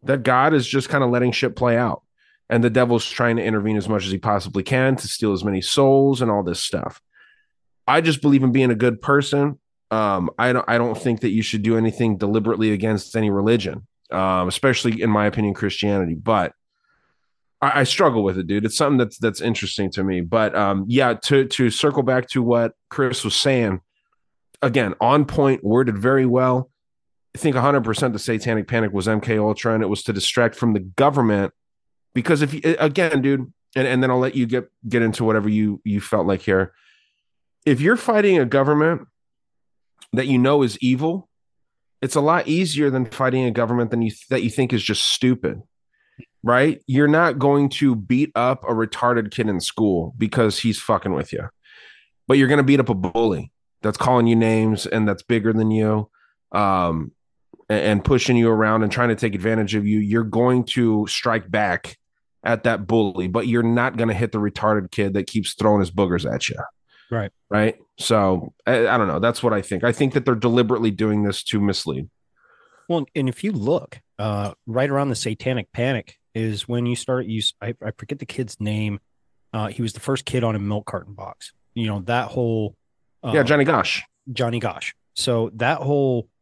that 0.03 0.23
God 0.23 0.55
is 0.55 0.67
just 0.67 0.89
kind 0.89 1.05
of 1.05 1.11
letting 1.11 1.33
shit 1.33 1.55
play 1.55 1.77
out, 1.77 2.03
and 2.49 2.63
the 2.63 2.71
devil's 2.71 3.09
trying 3.09 3.37
to 3.37 3.45
intervene 3.45 3.77
as 3.77 3.89
much 3.89 4.05
as 4.05 4.13
he 4.13 4.19
possibly 4.19 4.63
can 4.63 4.97
to 4.97 5.09
steal 5.09 5.33
as 5.33 5.45
many 5.45 5.61
souls 5.61 6.23
and 6.23 6.31
all 6.31 6.43
this 6.43 6.61
stuff. 6.61 7.01
I 7.87 8.01
just 8.01 8.23
believe 8.23 8.43
in 8.43 8.53
being 8.53 8.71
a 8.71 8.77
good 8.77 9.01
person. 9.01 9.59
Um, 9.91 10.31
I 10.39 10.53
don't. 10.53 10.65
I 10.69 10.79
don't 10.79 10.99
think 10.99 11.21
that 11.21 11.31
you 11.31 11.43
should 11.43 11.63
do 11.63 11.77
anything 11.77 12.17
deliberately 12.17 12.73
against 12.73 13.15
any 13.17 13.31
religion, 13.31 13.87
um, 14.11 14.49
especially 14.49 15.01
in 15.01 15.11
my 15.11 15.27
opinion, 15.27 15.55
Christianity. 15.55 16.15
But 16.15 16.53
I, 17.63 17.81
I 17.81 17.85
struggle 17.85 18.25
with 18.25 18.39
it, 18.39 18.47
dude. 18.47 18.65
It's 18.65 18.77
something 18.77 18.99
that's 18.99 19.19
that's 19.19 19.41
interesting 19.41 19.91
to 19.93 20.03
me. 20.03 20.21
But 20.23 20.57
um, 20.57 20.87
yeah, 20.89 21.15
to 21.15 21.47
to 21.47 21.71
circle 21.71 22.03
back 22.03 22.29
to 22.31 22.43
what 22.43 22.73
Chris 22.91 23.25
was 23.25 23.37
saying, 23.37 23.81
again, 24.61 24.95
on 25.01 25.25
point, 25.25 25.63
worded 25.63 25.99
very 25.99 26.27
well. 26.27 26.71
I 27.35 27.39
think 27.39 27.55
100% 27.55 28.13
the 28.15 28.19
Satanic 28.19 28.67
Panic 28.67 28.93
was 28.93 29.07
MK 29.07 29.39
Ultra, 29.39 29.75
and 29.75 29.83
it 29.83 29.89
was 29.89 30.03
to 30.05 30.13
distract 30.13 30.55
from 30.55 30.73
the 30.73 30.81
government. 30.81 31.53
Because 32.17 32.41
if 32.41 32.55
you, 32.55 32.63
again, 32.79 33.21
dude, 33.21 33.53
and, 33.77 33.87
and 33.87 34.03
then 34.03 34.11
I'll 34.11 34.19
let 34.19 34.35
you 34.35 34.47
get 34.47 34.71
get 34.89 35.03
into 35.03 35.23
whatever 35.23 35.51
you 35.51 35.83
you 35.85 36.01
felt 36.01 36.27
like 36.27 36.41
here. 36.41 36.73
If 37.67 37.83
you're 37.83 37.99
fighting 37.99 38.39
a 38.39 38.47
government 38.47 39.07
that 40.15 40.27
you 40.27 40.39
know 40.39 40.63
is 40.63 40.79
evil, 40.81 41.29
it's 42.01 42.15
a 42.15 42.23
lot 42.23 42.49
easier 42.49 42.89
than 42.89 43.05
fighting 43.05 43.45
a 43.45 43.51
government 43.51 43.91
than 43.91 44.01
you 44.01 44.13
that 44.31 44.43
you 44.43 44.49
think 44.49 44.73
is 44.73 44.83
just 44.83 45.05
stupid. 45.05 45.61
Right? 46.43 46.81
You're 46.87 47.07
not 47.07 47.39
going 47.39 47.69
to 47.81 47.95
beat 47.95 48.33
up 48.35 48.65
a 48.65 48.73
retarded 48.73 49.31
kid 49.31 49.51
in 49.51 49.61
school 49.61 50.15
because 50.17 50.61
he's 50.61 50.81
fucking 50.81 51.13
with 51.13 51.35
you. 51.35 51.51
But 52.27 52.39
you're 52.39 52.49
going 52.49 52.59
to 52.59 52.65
beat 52.65 52.81
up 52.81 52.89
a 52.89 52.95
bully 52.95 53.53
that's 53.83 53.99
calling 53.99 54.27
you 54.27 54.37
names 54.37 54.87
and 54.87 55.07
that's 55.07 55.23
bigger 55.23 55.53
than 55.53 55.71
you. 55.71 56.09
Um 56.53 57.13
and, 57.69 57.81
and 57.81 58.05
pushing 58.05 58.39
you 58.39 58.49
around 58.49 58.85
and 58.85 58.91
trying 58.91 59.11
to 59.11 59.17
take 59.17 59.35
advantage 59.35 59.75
of 59.75 59.87
you, 59.87 59.99
you're 59.99 60.25
going 60.25 60.65
to 60.65 61.07
strike 61.09 61.51
back 61.51 61.99
at 62.45 62.65
that 62.65 62.87
bully, 62.87 63.29
but 63.29 63.47
you're 63.47 63.63
not 63.63 63.97
going 63.97 64.09
to 64.09 64.15
hit 64.15 64.33
the 64.33 64.39
retarded 64.39 64.91
kid 64.91 65.15
that 65.15 65.27
keeps 65.27 65.55
throwing 65.55 65.81
his 65.81 65.91
boogers 65.91 66.31
at 66.31 66.49
you 66.49 66.57
right. 67.11 67.31
right? 67.51 67.77
So 67.99 68.53
I, 68.67 68.89
I 68.89 68.99
don't 68.99 69.09
know. 69.09 69.19
That's 69.19 69.43
what 69.43 69.53
I 69.53 69.63
think. 69.63 69.85
I 69.85 69.93
think 69.93 70.15
that 70.15 70.25
they're 70.25 70.35
deliberately 70.35 70.91
doing 70.91 71.23
this 71.23 71.43
to 71.45 71.61
mislead. 71.61 72.09
Well, 72.89 73.07
and 73.15 73.29
if 73.29 73.43
you 73.43 73.53
look, 73.53 74.01
uh, 74.19 74.55
right 74.67 74.89
around 74.89 75.09
the 75.09 75.17
Satanic 75.17 75.73
Panic 75.73 76.19
is 76.35 76.69
when 76.69 76.87
you 76.87 76.97
start. 76.97 77.27
You, 77.27 77.43
I, 77.61 77.75
I 77.85 77.91
forget 77.97 78.19
the 78.19 78.27
kid's 78.27 78.61
name. 78.61 79.01
Uh, 79.53 79.69
he 79.69 79.83
was 79.83 79.93
the 79.93 80.01
first 80.01 80.25
kid 80.25 80.45
on 80.45 80.55
a 80.55 80.59
milk 80.59 80.87
carton 80.87 81.15
box. 81.15 81.53
You 81.75 81.89
know 81.89 82.01
that 82.01 82.29
whole. 82.29 82.77
Uh, 83.23 83.33
yeah, 83.35 83.43
Johnny 83.43 83.65
Gosch. 83.65 84.03
Johnny 84.33 84.61
Gosch. 84.61 84.95
So 85.15 85.51
that 85.55 85.79
whole. 85.79 86.29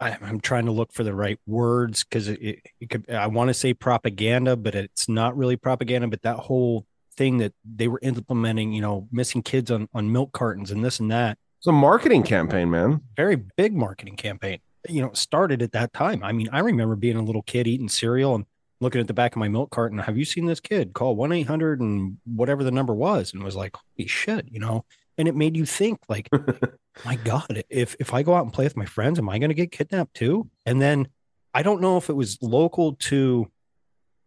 I, 0.00 0.16
I'm 0.22 0.40
trying 0.40 0.66
to 0.66 0.72
look 0.72 0.92
for 0.92 1.02
the 1.02 1.14
right 1.14 1.38
words 1.46 2.04
because 2.04 2.28
it, 2.28 2.40
it, 2.40 2.58
it 2.80 2.90
could. 2.90 3.10
I 3.10 3.26
want 3.26 3.48
to 3.48 3.54
say 3.54 3.74
propaganda, 3.74 4.56
but 4.56 4.74
it's 4.74 5.08
not 5.08 5.36
really 5.36 5.56
propaganda. 5.56 6.06
But 6.08 6.22
that 6.22 6.36
whole 6.36 6.86
thing 7.16 7.38
that 7.38 7.52
they 7.64 7.88
were 7.88 7.98
implementing, 8.02 8.72
you 8.72 8.80
know, 8.80 9.08
missing 9.10 9.42
kids 9.42 9.70
on 9.70 9.88
on 9.92 10.12
milk 10.12 10.32
cartons 10.32 10.70
and 10.70 10.84
this 10.84 11.00
and 11.00 11.10
that 11.10 11.36
It's 11.58 11.66
a 11.66 11.72
marketing 11.72 12.22
campaign, 12.22 12.70
man. 12.70 13.00
very 13.16 13.36
big 13.36 13.74
marketing 13.74 14.16
campaign. 14.16 14.60
You 14.88 15.02
know, 15.02 15.12
started 15.14 15.60
at 15.62 15.72
that 15.72 15.92
time. 15.92 16.22
I 16.22 16.30
mean, 16.32 16.48
I 16.52 16.60
remember 16.60 16.94
being 16.94 17.16
a 17.16 17.22
little 17.22 17.42
kid 17.42 17.66
eating 17.66 17.88
cereal 17.88 18.36
and 18.36 18.46
looking 18.80 19.00
at 19.00 19.08
the 19.08 19.14
back 19.14 19.32
of 19.32 19.40
my 19.40 19.48
milk 19.48 19.70
carton. 19.70 19.98
Have 19.98 20.16
you 20.16 20.24
seen 20.24 20.46
this 20.46 20.60
kid? 20.60 20.92
Call 20.92 21.16
one 21.16 21.32
eight 21.32 21.48
hundred 21.48 21.80
and 21.80 22.18
whatever 22.24 22.62
the 22.62 22.70
number 22.70 22.94
was, 22.94 23.32
and 23.34 23.42
was 23.42 23.56
like, 23.56 23.74
holy 23.74 24.06
shit, 24.06 24.46
you 24.50 24.60
know. 24.60 24.84
And 25.18 25.26
it 25.26 25.34
made 25.34 25.56
you 25.56 25.66
think, 25.66 25.98
like, 26.08 26.28
my 27.04 27.16
God, 27.16 27.64
if 27.68 27.96
if 27.98 28.14
I 28.14 28.22
go 28.22 28.34
out 28.34 28.44
and 28.44 28.52
play 28.52 28.64
with 28.64 28.76
my 28.76 28.86
friends, 28.86 29.18
am 29.18 29.28
I 29.28 29.38
going 29.38 29.50
to 29.50 29.54
get 29.54 29.72
kidnapped 29.72 30.14
too? 30.14 30.48
And 30.64 30.80
then 30.80 31.08
I 31.52 31.62
don't 31.62 31.80
know 31.80 31.96
if 31.96 32.08
it 32.08 32.14
was 32.14 32.38
local 32.40 32.94
to 32.94 33.50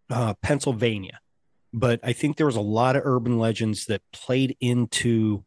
uh, 0.09 0.33
Pennsylvania, 0.41 1.19
but 1.73 2.01
I 2.03 2.13
think 2.13 2.35
there 2.35 2.45
was 2.45 2.57
a 2.57 2.61
lot 2.61 2.97
of 2.97 3.03
urban 3.05 3.39
legends 3.39 3.85
that 3.85 4.01
played 4.11 4.57
into 4.59 5.45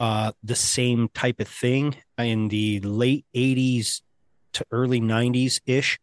uh, 0.00 0.32
the 0.42 0.54
same 0.54 1.08
type 1.12 1.40
of 1.40 1.48
thing 1.48 1.96
in 2.16 2.48
the 2.48 2.80
late 2.80 3.26
80s 3.34 4.00
to 4.54 4.64
early 4.70 5.00
90s 5.00 5.60
ish. 5.66 5.98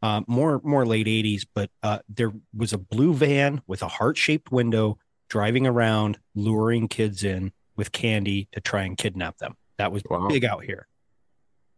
Uh, 0.00 0.20
more 0.28 0.60
more 0.62 0.86
late 0.86 1.08
80s, 1.08 1.44
but 1.52 1.70
uh, 1.82 1.98
there 2.08 2.32
was 2.56 2.72
a 2.72 2.78
blue 2.78 3.12
van 3.12 3.62
with 3.66 3.82
a 3.82 3.88
heart 3.88 4.16
shaped 4.16 4.52
window 4.52 4.96
driving 5.28 5.66
around, 5.66 6.20
luring 6.36 6.86
kids 6.86 7.24
in 7.24 7.50
with 7.78 7.92
candy 7.92 8.48
to 8.52 8.60
try 8.60 8.82
and 8.82 8.98
kidnap 8.98 9.38
them. 9.38 9.54
That 9.78 9.92
was 9.92 10.02
Wow. 10.10 10.28
big 10.28 10.44
out 10.44 10.64
here. 10.64 10.86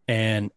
And 0.08 0.50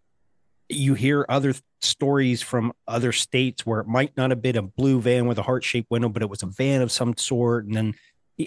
you 0.70 0.96
hear 0.96 1.26
other 1.30 1.52
th- 1.52 1.62
stories 1.82 2.42
from 2.42 2.74
other 2.88 3.12
states 3.12 3.66
where 3.66 3.82
it 3.82 3.88
might 3.88 4.16
not 4.18 4.32
have 4.32 4.42
been 4.42 4.56
a 4.56 4.62
blue 4.64 5.02
van 5.02 5.28
with 5.28 5.38
a 5.38 5.44
heart 5.44 5.64
shaped 5.64 5.92
window, 5.92 6.10
but 6.10 6.24
it 6.24 6.30
was 6.30 6.42
a 6.42 6.48
van 6.48 6.82
of 6.82 6.92
some 6.92 7.16
sort. 7.18 7.66
And 7.66 7.76
then 7.76 7.94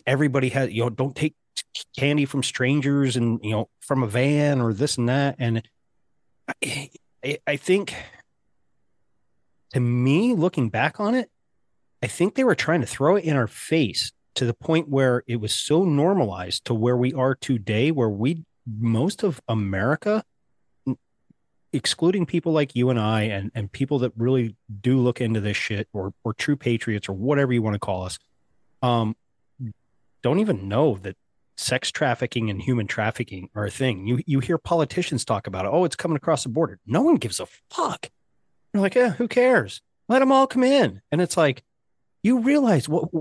everybody 0.07 0.49
has, 0.49 0.73
you 0.73 0.83
know, 0.83 0.91
don't 0.91 1.15
take 1.15 1.35
candy 1.97 2.25
from 2.25 2.43
strangers 2.43 3.17
and, 3.17 3.39
you 3.45 3.51
know, 3.51 3.69
from 3.81 4.03
a 4.03 4.07
van 4.07 4.61
or 4.61 4.73
this 4.73 4.97
and 4.97 5.09
that. 5.11 5.37
And 5.39 5.63
I, 6.49 6.91
I, 7.23 7.39
I 7.47 7.57
think 7.57 7.95
to 9.75 9.81
me, 9.81 10.33
looking 10.33 10.71
back 10.71 10.99
on 10.99 11.15
it, 11.15 11.31
I 12.03 12.07
think 12.07 12.35
they 12.35 12.45
were 12.45 12.55
trying 12.55 12.81
to 12.81 12.87
throw 12.87 13.17
it 13.17 13.25
in 13.25 13.37
our 13.37 13.47
face 13.47 14.13
to 14.37 14.45
the 14.45 14.55
point 14.55 14.89
where 14.89 15.23
it 15.27 15.37
was 15.37 15.55
so 15.55 15.85
normalized 15.85 16.65
to 16.67 16.75
where 16.75 16.97
we 16.97 17.13
are 17.13 17.35
today, 17.35 17.91
where 17.91 18.09
we, 18.09 18.45
most 18.67 19.23
of 19.23 19.41
America, 19.49 20.23
excluding 21.73 22.25
people 22.25 22.53
like 22.53 22.77
you 22.77 22.91
and 22.91 22.99
I 22.99 23.23
and, 23.23 23.51
and 23.55 23.71
people 23.71 23.99
that 24.01 24.13
really 24.17 24.57
do 24.81 24.99
look 24.99 25.21
into 25.21 25.41
this 25.41 25.57
shit 25.57 25.89
or, 25.93 26.15
or 26.25 26.33
true 26.33 26.57
patriots 26.57 27.09
or 27.09 27.13
whatever 27.15 27.53
you 27.53 27.63
want 27.63 27.75
to 27.75 27.81
call 27.81 28.05
us, 28.05 28.19
um, 28.83 29.17
don't 30.23 30.39
even 30.39 30.69
know 30.69 30.97
that 31.03 31.17
sex 31.59 31.91
trafficking 31.91 32.51
and 32.51 32.61
human 32.61 32.87
trafficking 32.87 33.49
are 33.55 33.65
a 33.65 33.71
thing. 33.71 34.07
You 34.07 34.21
you 34.27 34.41
hear 34.41 34.59
politicians 34.59 35.25
talk 35.25 35.47
about 35.47 35.65
it. 35.65 35.71
Oh, 35.73 35.85
it's 35.85 35.97
coming 35.97 36.17
across 36.17 36.43
the 36.43 36.49
border. 36.51 36.79
No 36.87 37.03
one 37.03 37.17
gives 37.17 37.41
a 37.41 37.47
fuck. 37.71 38.11
You're 38.73 38.83
like, 38.83 38.95
yeah, 38.95 39.11
who 39.11 39.29
cares? 39.29 39.81
Let 40.09 40.19
them 40.21 40.33
all 40.33 40.47
come 40.47 40.65
in. 40.65 41.01
And 41.11 41.21
it's 41.21 41.37
like, 41.37 41.63
you 42.23 42.41
realize 42.41 42.89
what 42.89 43.13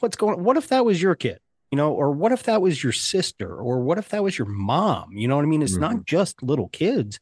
what's 0.00 0.16
going 0.16 0.38
on. 0.38 0.44
What 0.44 0.56
if 0.56 0.68
that 0.68 0.84
was 0.84 1.00
your 1.00 1.14
kid? 1.14 1.38
You 1.70 1.76
know, 1.76 1.92
or 1.92 2.12
what 2.12 2.32
if 2.32 2.44
that 2.44 2.62
was 2.62 2.82
your 2.82 2.92
sister? 2.92 3.54
Or 3.56 3.80
what 3.80 3.98
if 3.98 4.08
that 4.10 4.22
was 4.22 4.38
your 4.38 4.46
mom? 4.46 5.12
You 5.12 5.28
know 5.28 5.36
what 5.36 5.42
I 5.42 5.48
mean? 5.48 5.62
It's 5.62 5.76
not 5.80 6.04
just 6.04 6.42
little 6.42 6.68
kids. 6.68 7.18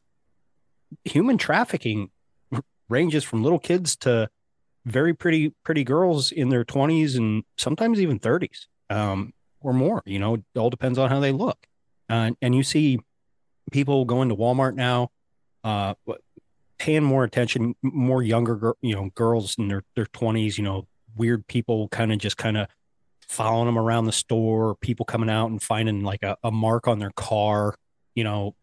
Human 1.03 1.37
trafficking 1.37 2.11
ranges 2.87 3.23
from 3.23 3.43
little 3.43 3.59
kids 3.59 3.95
to 3.97 4.29
very 4.85 5.13
pretty 5.15 5.53
pretty 5.63 5.83
girls 5.83 6.31
in 6.31 6.49
their 6.49 6.63
20s 6.63 7.17
and 7.17 7.43
sometimes 7.57 7.99
even 7.99 8.19
30s 8.19 8.67
um, 8.89 9.33
or 9.61 9.73
more. 9.73 10.03
You 10.05 10.19
know, 10.19 10.35
it 10.35 10.43
all 10.55 10.69
depends 10.69 10.99
on 10.99 11.09
how 11.09 11.19
they 11.19 11.31
look. 11.31 11.65
Uh, 12.07 12.31
and 12.41 12.53
you 12.53 12.61
see 12.61 12.99
people 13.71 14.05
going 14.05 14.29
to 14.29 14.35
Walmart 14.35 14.75
now, 14.75 15.09
uh, 15.63 15.95
paying 16.77 17.03
more 17.03 17.23
attention, 17.23 17.75
more 17.81 18.21
younger, 18.21 18.75
you 18.81 18.93
know, 18.95 19.09
girls 19.15 19.57
in 19.57 19.67
their 19.69 19.83
their 19.95 20.05
20s. 20.05 20.57
You 20.57 20.63
know, 20.63 20.87
weird 21.15 21.47
people 21.47 21.87
kind 21.89 22.11
of 22.11 22.19
just 22.19 22.37
kind 22.37 22.57
of 22.57 22.67
following 23.21 23.65
them 23.65 23.77
around 23.77 24.05
the 24.05 24.11
store. 24.11 24.75
People 24.75 25.05
coming 25.05 25.29
out 25.29 25.49
and 25.49 25.61
finding 25.61 26.03
like 26.03 26.23
a, 26.23 26.37
a 26.43 26.51
mark 26.51 26.87
on 26.87 26.99
their 26.99 27.11
car. 27.15 27.75
You 28.15 28.23
know, 28.23 28.55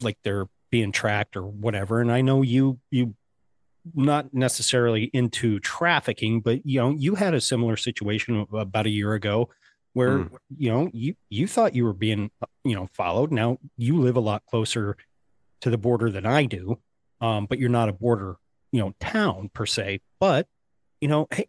like 0.00 0.18
they're 0.22 0.46
being 0.70 0.92
tracked 0.92 1.36
or 1.36 1.42
whatever. 1.46 2.00
And 2.00 2.12
I 2.12 2.20
know 2.20 2.42
you 2.42 2.78
you 2.90 3.14
not 3.94 4.34
necessarily 4.34 5.04
into 5.14 5.58
trafficking, 5.60 6.40
but 6.40 6.66
you 6.66 6.80
know, 6.80 6.90
you 6.90 7.14
had 7.14 7.32
a 7.34 7.40
similar 7.40 7.76
situation 7.76 8.46
about 8.52 8.86
a 8.86 8.90
year 8.90 9.14
ago 9.14 9.48
where 9.94 10.18
Mm. 10.18 10.36
you 10.58 10.70
know 10.70 10.90
you 10.92 11.14
you 11.30 11.46
thought 11.46 11.74
you 11.74 11.84
were 11.84 11.94
being 11.94 12.30
you 12.64 12.74
know 12.74 12.88
followed. 12.92 13.32
Now 13.32 13.58
you 13.76 13.98
live 14.00 14.16
a 14.16 14.20
lot 14.20 14.42
closer 14.46 14.96
to 15.62 15.70
the 15.70 15.78
border 15.78 16.10
than 16.10 16.26
I 16.26 16.44
do, 16.44 16.78
um, 17.20 17.46
but 17.46 17.58
you're 17.58 17.70
not 17.70 17.88
a 17.88 17.92
border 17.92 18.36
you 18.70 18.80
know 18.80 18.92
town 19.00 19.50
per 19.54 19.64
se. 19.64 20.00
But 20.20 20.46
you 21.00 21.08
know, 21.08 21.26
hey, 21.30 21.46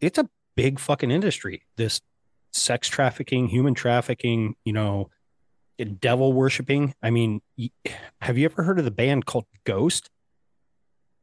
it's 0.00 0.18
a 0.18 0.28
big 0.56 0.78
fucking 0.78 1.10
industry. 1.10 1.62
This 1.76 2.00
sex 2.52 2.88
trafficking, 2.88 3.48
human 3.48 3.74
trafficking, 3.74 4.56
you 4.64 4.72
know, 4.72 5.10
devil 6.00 6.32
worshiping. 6.32 6.94
I 7.02 7.10
mean, 7.10 7.40
have 8.20 8.38
you 8.38 8.44
ever 8.46 8.62
heard 8.62 8.78
of 8.78 8.84
the 8.84 8.90
band 8.90 9.26
called 9.26 9.46
Ghost? 9.64 10.10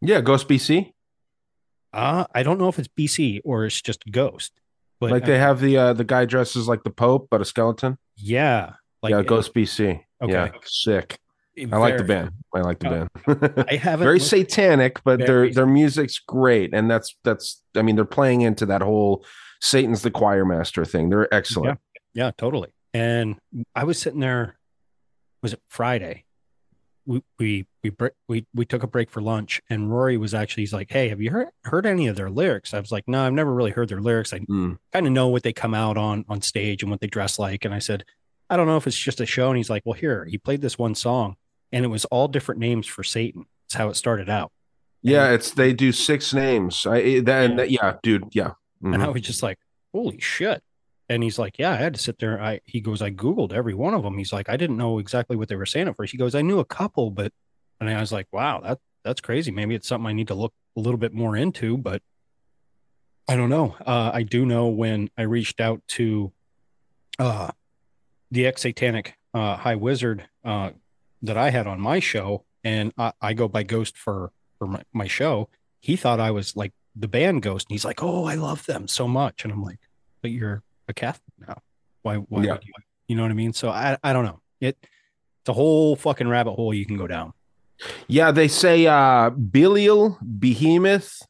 Yeah, 0.01 0.21
Ghost 0.21 0.47
BC. 0.47 0.93
Uh, 1.93 2.25
I 2.33 2.43
don't 2.43 2.59
know 2.59 2.67
if 2.67 2.77
it's 2.77 2.89
BC 2.89 3.41
or 3.45 3.65
it's 3.65 3.81
just 3.81 4.03
Ghost, 4.11 4.51
but 4.99 5.11
like 5.11 5.25
they 5.25 5.37
have 5.37 5.61
the 5.61 5.77
uh 5.77 5.93
the 5.93 6.03
guy 6.03 6.25
dresses 6.25 6.67
like 6.67 6.83
the 6.83 6.89
Pope, 6.89 7.27
but 7.31 7.39
a 7.41 7.45
skeleton. 7.45 7.97
yeah, 8.17 8.73
like 9.01 9.11
yeah, 9.11 9.23
Ghost 9.23 9.53
BC. 9.53 10.01
Okay. 10.21 10.31
Yeah, 10.31 10.51
sick. 10.63 11.17
I 11.71 11.77
like 11.77 11.97
the 11.97 12.03
band. 12.03 12.31
I 12.53 12.61
like 12.61 12.79
the 12.79 12.87
Uh, 12.87 13.07
band. 13.27 13.65
I 13.69 13.75
haven't 13.75 14.03
very 14.05 14.19
satanic, 14.19 15.03
but 15.03 15.19
their 15.19 15.27
Very 15.27 15.51
their 15.53 15.65
music's 15.65 16.19
great, 16.19 16.73
and 16.73 16.89
that's 16.89 17.15
that's. 17.23 17.61
I 17.75 17.81
mean, 17.81 17.95
they're 17.95 18.05
playing 18.05 18.41
into 18.41 18.65
that 18.67 18.81
whole 18.81 19.25
Satan's 19.61 20.01
the 20.01 20.11
choir 20.11 20.45
master 20.45 20.85
thing. 20.85 21.09
They're 21.09 21.33
excellent. 21.33 21.79
Yeah, 22.13 22.31
totally. 22.37 22.69
And 22.93 23.37
I 23.75 23.83
was 23.83 23.99
sitting 23.99 24.19
there. 24.19 24.57
Was 25.43 25.53
it 25.53 25.61
Friday? 25.69 26.25
We 27.05 27.21
we 27.39 27.65
we 27.83 27.91
we 28.27 28.45
we 28.53 28.65
took 28.65 28.81
a 28.83 28.87
break 28.87 29.09
for 29.11 29.21
lunch, 29.21 29.61
and 29.69 29.91
Rory 29.91 30.17
was 30.17 30.33
actually 30.33 30.63
he's 30.63 30.73
like, 30.73 30.91
"Hey, 30.91 31.09
have 31.09 31.21
you 31.21 31.29
heard 31.29 31.49
heard 31.65 31.85
any 31.85 32.07
of 32.07 32.15
their 32.15 32.29
lyrics?" 32.31 32.73
I 32.73 32.79
was 32.79 32.91
like, 32.91 33.07
"No, 33.07 33.25
I've 33.25 33.33
never 33.33 33.53
really 33.53 33.71
heard 33.71 33.89
their 33.89 34.01
lyrics. 34.01 34.33
I 34.33 34.39
Mm. 34.39 34.77
kind 34.91 35.05
of 35.05 35.13
know 35.13 35.27
what 35.27 35.43
they 35.43 35.53
come 35.53 35.73
out 35.75 35.97
on 35.97 36.25
on 36.27 36.41
stage 36.41 36.81
and 36.81 36.89
what 36.89 37.01
they 37.01 37.07
dress 37.07 37.37
like." 37.37 37.63
And 37.63 37.73
I 37.75 37.79
said, 37.79 38.05
"I 38.49 38.57
don't 38.57 38.65
know 38.65 38.77
if 38.77 38.87
it's 38.87 38.97
just 38.97 39.21
a 39.21 39.25
show." 39.27 39.49
And 39.49 39.57
he's 39.57 39.69
like, 39.69 39.83
"Well, 39.85 39.93
here 39.93 40.25
he 40.25 40.37
played 40.39 40.61
this 40.61 40.79
one 40.79 40.95
song, 40.95 41.35
and 41.75 41.85
it 41.85 41.89
was 41.89 42.05
all 42.05 42.27
different 42.27 42.59
names 42.59 42.87
for 42.87 43.03
Satan. 43.03 43.45
That's 43.67 43.75
how 43.75 43.89
it 43.89 43.95
started 43.95 44.29
out." 44.29 44.51
Yeah, 45.03 45.29
it's 45.31 45.51
they 45.51 45.73
do 45.73 45.91
six 45.91 46.33
names. 46.33 46.85
I 46.87 47.19
that, 47.19 47.45
and 47.51 47.59
that- 47.59 47.69
yeah, 47.69 47.97
dude. 48.01 48.29
Yeah. 48.31 48.53
And 48.81 48.95
I 49.03 49.05
Mhm. 49.07 49.13
was 49.13 49.21
just 49.21 49.43
like, 49.43 49.59
holy 49.93 50.19
shit. 50.19 50.63
And 51.07 51.21
he's 51.21 51.37
like, 51.37 51.59
yeah, 51.59 51.71
I 51.71 51.75
had 51.75 51.93
to 51.93 51.99
sit 51.99 52.17
there. 52.19 52.41
I 52.41 52.59
he 52.65 52.81
goes, 52.81 53.01
I 53.03 53.11
Googled 53.11 53.53
every 53.53 53.75
one 53.75 53.93
of 53.93 54.01
them. 54.03 54.17
He's 54.17 54.33
like, 54.33 54.49
I 54.49 54.57
didn't 54.57 54.77
know 54.77 54.97
exactly 54.97 55.35
what 55.35 55.47
they 55.49 55.55
were 55.55 55.65
saying 55.67 55.87
at 55.87 55.95
first. 55.95 56.11
He 56.11 56.17
goes, 56.17 56.33
I 56.33 56.41
knew 56.41 56.57
a 56.59 56.65
couple, 56.65 57.11
but 57.11 57.31
and 57.79 57.89
I 57.89 57.99
was 57.99 58.11
like, 58.11 58.27
wow, 58.31 58.61
that 58.61 58.79
that's 59.03 59.21
crazy. 59.21 59.51
Maybe 59.51 59.75
it's 59.75 59.87
something 59.87 60.07
I 60.07 60.13
need 60.13 60.27
to 60.29 60.33
look 60.35 60.53
a 60.75 60.79
little 60.79 60.97
bit 60.97 61.13
more 61.13 61.35
into, 61.37 61.77
but 61.77 62.01
I 63.27 63.35
don't 63.35 63.49
know. 63.49 63.75
Uh, 63.85 64.11
I 64.13 64.23
do 64.23 64.45
know 64.45 64.67
when 64.67 65.09
I 65.17 65.23
reached 65.23 65.59
out 65.59 65.81
to 65.89 66.31
uh 67.19 67.51
the 68.31 68.45
ex 68.47 68.61
satanic 68.63 69.15
uh 69.33 69.55
high 69.57 69.75
wizard 69.75 70.27
uh 70.43 70.71
that 71.25 71.37
I 71.37 71.49
had 71.49 71.67
on 71.67 71.79
my 71.79 71.99
show, 71.99 72.45
and 72.63 72.91
I, 72.97 73.13
I 73.21 73.33
go 73.33 73.47
by 73.47 73.63
Ghost 73.63 73.97
for 73.97 74.31
for 74.57 74.67
my, 74.67 74.83
my 74.93 75.07
show. 75.07 75.49
He 75.81 75.95
thought 75.95 76.19
I 76.19 76.31
was 76.31 76.55
like 76.55 76.73
the 76.95 77.07
band 77.07 77.41
Ghost, 77.41 77.67
and 77.69 77.73
he's 77.73 77.85
like, 77.85 78.01
"Oh, 78.03 78.25
I 78.25 78.35
love 78.35 78.65
them 78.65 78.87
so 78.87 79.07
much," 79.07 79.43
and 79.43 79.51
I'm 79.53 79.61
like, 79.63 79.79
"But 80.21 80.31
you're 80.31 80.63
a 80.87 80.93
Catholic 80.93 81.33
now. 81.47 81.61
Why? 82.03 82.15
Why 82.17 82.43
Yeah. 82.43 82.53
would 82.53 82.63
you? 82.65 82.73
You 83.07 83.15
know 83.15 83.21
what 83.23 83.31
I 83.31 83.35
mean?" 83.35 83.53
So 83.53 83.69
I 83.69 83.97
I 84.03 84.13
don't 84.13 84.25
know. 84.25 84.41
It 84.59 84.77
it's 84.81 85.49
a 85.49 85.53
whole 85.53 85.95
fucking 85.95 86.27
rabbit 86.27 86.53
hole 86.53 86.73
you 86.73 86.85
can 86.85 86.97
go 86.97 87.07
down. 87.07 87.33
Yeah, 88.07 88.31
they 88.31 88.47
say 88.47 88.87
uh 88.87 89.29
Belial, 89.31 90.17
Behemoth, 90.21 91.21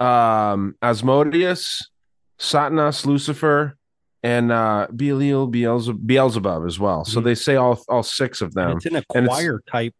um, 0.00 0.74
Asmodeus, 0.82 1.90
Satanas, 2.38 3.04
Lucifer, 3.06 3.76
and 4.22 4.52
uh 4.52 4.86
Belial, 4.94 5.46
Beelzebub, 5.46 6.06
Beelzebub 6.06 6.64
as 6.66 6.78
well. 6.78 7.04
So 7.04 7.20
Mhm. 7.20 7.24
they 7.24 7.34
say 7.34 7.56
all 7.56 7.82
all 7.88 8.02
six 8.02 8.40
of 8.40 8.54
them. 8.54 8.70
And 8.70 8.76
it's 8.78 8.86
in 8.86 8.96
a 8.96 9.04
choir 9.04 9.62
type 9.70 9.94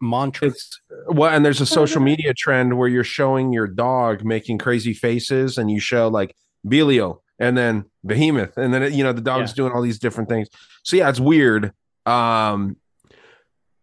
mantra. 0.00 0.48
It's 0.48 0.80
well, 1.08 1.30
and 1.34 1.44
there's 1.44 1.60
a 1.60 1.66
social 1.66 2.00
media 2.00 2.32
trend 2.34 2.78
where 2.78 2.88
you're 2.88 3.04
showing 3.04 3.52
your 3.52 3.66
dog 3.66 4.24
making 4.24 4.58
crazy 4.58 4.94
faces, 4.94 5.58
and 5.58 5.70
you 5.70 5.80
show 5.80 6.08
like 6.08 6.34
Belial 6.66 7.22
and 7.40 7.56
then 7.56 7.84
Behemoth, 8.06 8.56
and 8.56 8.72
then 8.72 8.92
you 8.92 9.02
know 9.04 9.12
the 9.12 9.20
dog's 9.20 9.50
Yeah. 9.50 9.56
doing 9.56 9.72
all 9.72 9.82
these 9.82 9.98
different 9.98 10.28
things. 10.28 10.48
So 10.84 10.96
yeah, 10.96 11.08
it's 11.08 11.20
weird. 11.20 11.72
Um, 12.06 12.76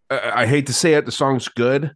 I, 0.10 0.44
I 0.44 0.46
hate 0.46 0.68
to 0.68 0.74
say 0.74 0.94
it, 0.94 1.06
the 1.06 1.12
song's 1.12 1.48
good. 1.48 1.92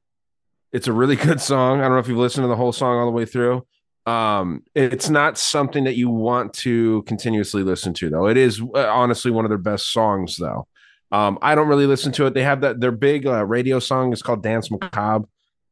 It's 0.71 0.87
a 0.87 0.93
really 0.93 1.15
good 1.27 1.41
song. 1.41 1.79
I 1.79 1.83
don't 1.83 1.93
know 1.93 1.99
if 1.99 2.07
you've 2.07 2.17
listened 2.17 2.43
to 2.43 2.47
the 2.47 2.55
whole 2.55 2.71
song 2.71 2.97
all 2.99 3.05
the 3.05 3.11
way 3.11 3.25
through. 3.25 3.65
Um, 4.09 4.63
it's 4.75 5.09
not 5.09 5.37
something 5.37 5.83
that 5.83 5.95
you 5.95 6.09
want 6.09 6.53
to 6.55 7.03
continuously 7.03 7.63
listen 7.63 7.93
to, 7.95 8.09
though. 8.09 8.27
It 8.27 8.37
is 8.37 8.61
uh, 8.61 8.87
honestly 8.87 9.31
one 9.31 9.45
of 9.45 9.49
their 9.49 9.57
best 9.57 9.91
songs, 9.91 10.37
though. 10.37 10.67
Um, 11.11 11.37
I 11.41 11.55
don't 11.55 11.67
really 11.67 11.85
listen 11.87 12.11
to 12.13 12.25
it. 12.25 12.33
They 12.33 12.43
have 12.43 12.61
that 12.61 12.79
their 12.79 12.91
big 12.91 13.25
uh, 13.25 13.45
radio 13.45 13.79
song 13.79 14.13
is 14.13 14.21
called 14.21 14.43
Dance 14.43 14.69
Macabre. 14.71 15.27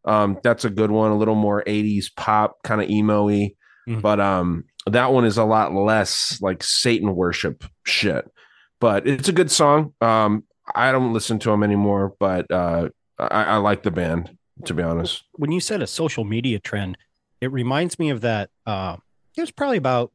Um, 0.06 0.38
that's 0.44 0.66
a 0.66 0.70
good 0.70 0.90
one, 0.92 1.12
a 1.12 1.18
little 1.18 1.36
more 1.36 1.64
80s 1.66 2.08
pop, 2.16 2.58
kind 2.64 2.82
of 2.82 2.90
emo-y. 2.90 3.54
Mhm. 3.88 4.02
But 4.02 4.20
um, 4.20 4.66
that 4.86 5.12
one 5.12 5.26
is 5.26 5.38
a 5.38 5.44
lot 5.44 5.74
less 5.74 6.40
like 6.42 6.64
Satan 6.64 7.16
worship 7.16 7.64
shit. 7.86 8.30
But 8.80 9.08
it's 9.08 9.30
a 9.30 9.34
good 9.34 9.52
song. 9.52 9.94
Um, 10.02 10.44
I 10.76 10.92
don't 10.92 11.14
listen 11.14 11.40
to 11.40 11.50
them 11.50 11.64
anymore, 11.64 12.14
but 12.20 12.50
uh, 12.52 12.90
I, 13.18 13.44
I 13.44 13.58
like 13.58 13.84
the 13.84 13.92
band, 13.92 14.38
to 14.66 14.74
be 14.74 14.84
honest. 14.84 15.24
when 15.34 15.52
you 15.52 15.60
said 15.60 15.82
a 15.82 15.88
social 15.88 16.24
media 16.24 16.60
trend, 16.60 16.98
it 17.42 17.52
reminds 17.52 18.00
me 18.00 18.10
of 18.10 18.22
that. 18.22 18.50
Uh, 18.66 18.98
it 19.36 19.42
was 19.42 19.52
probably 19.52 19.78
about, 19.78 20.12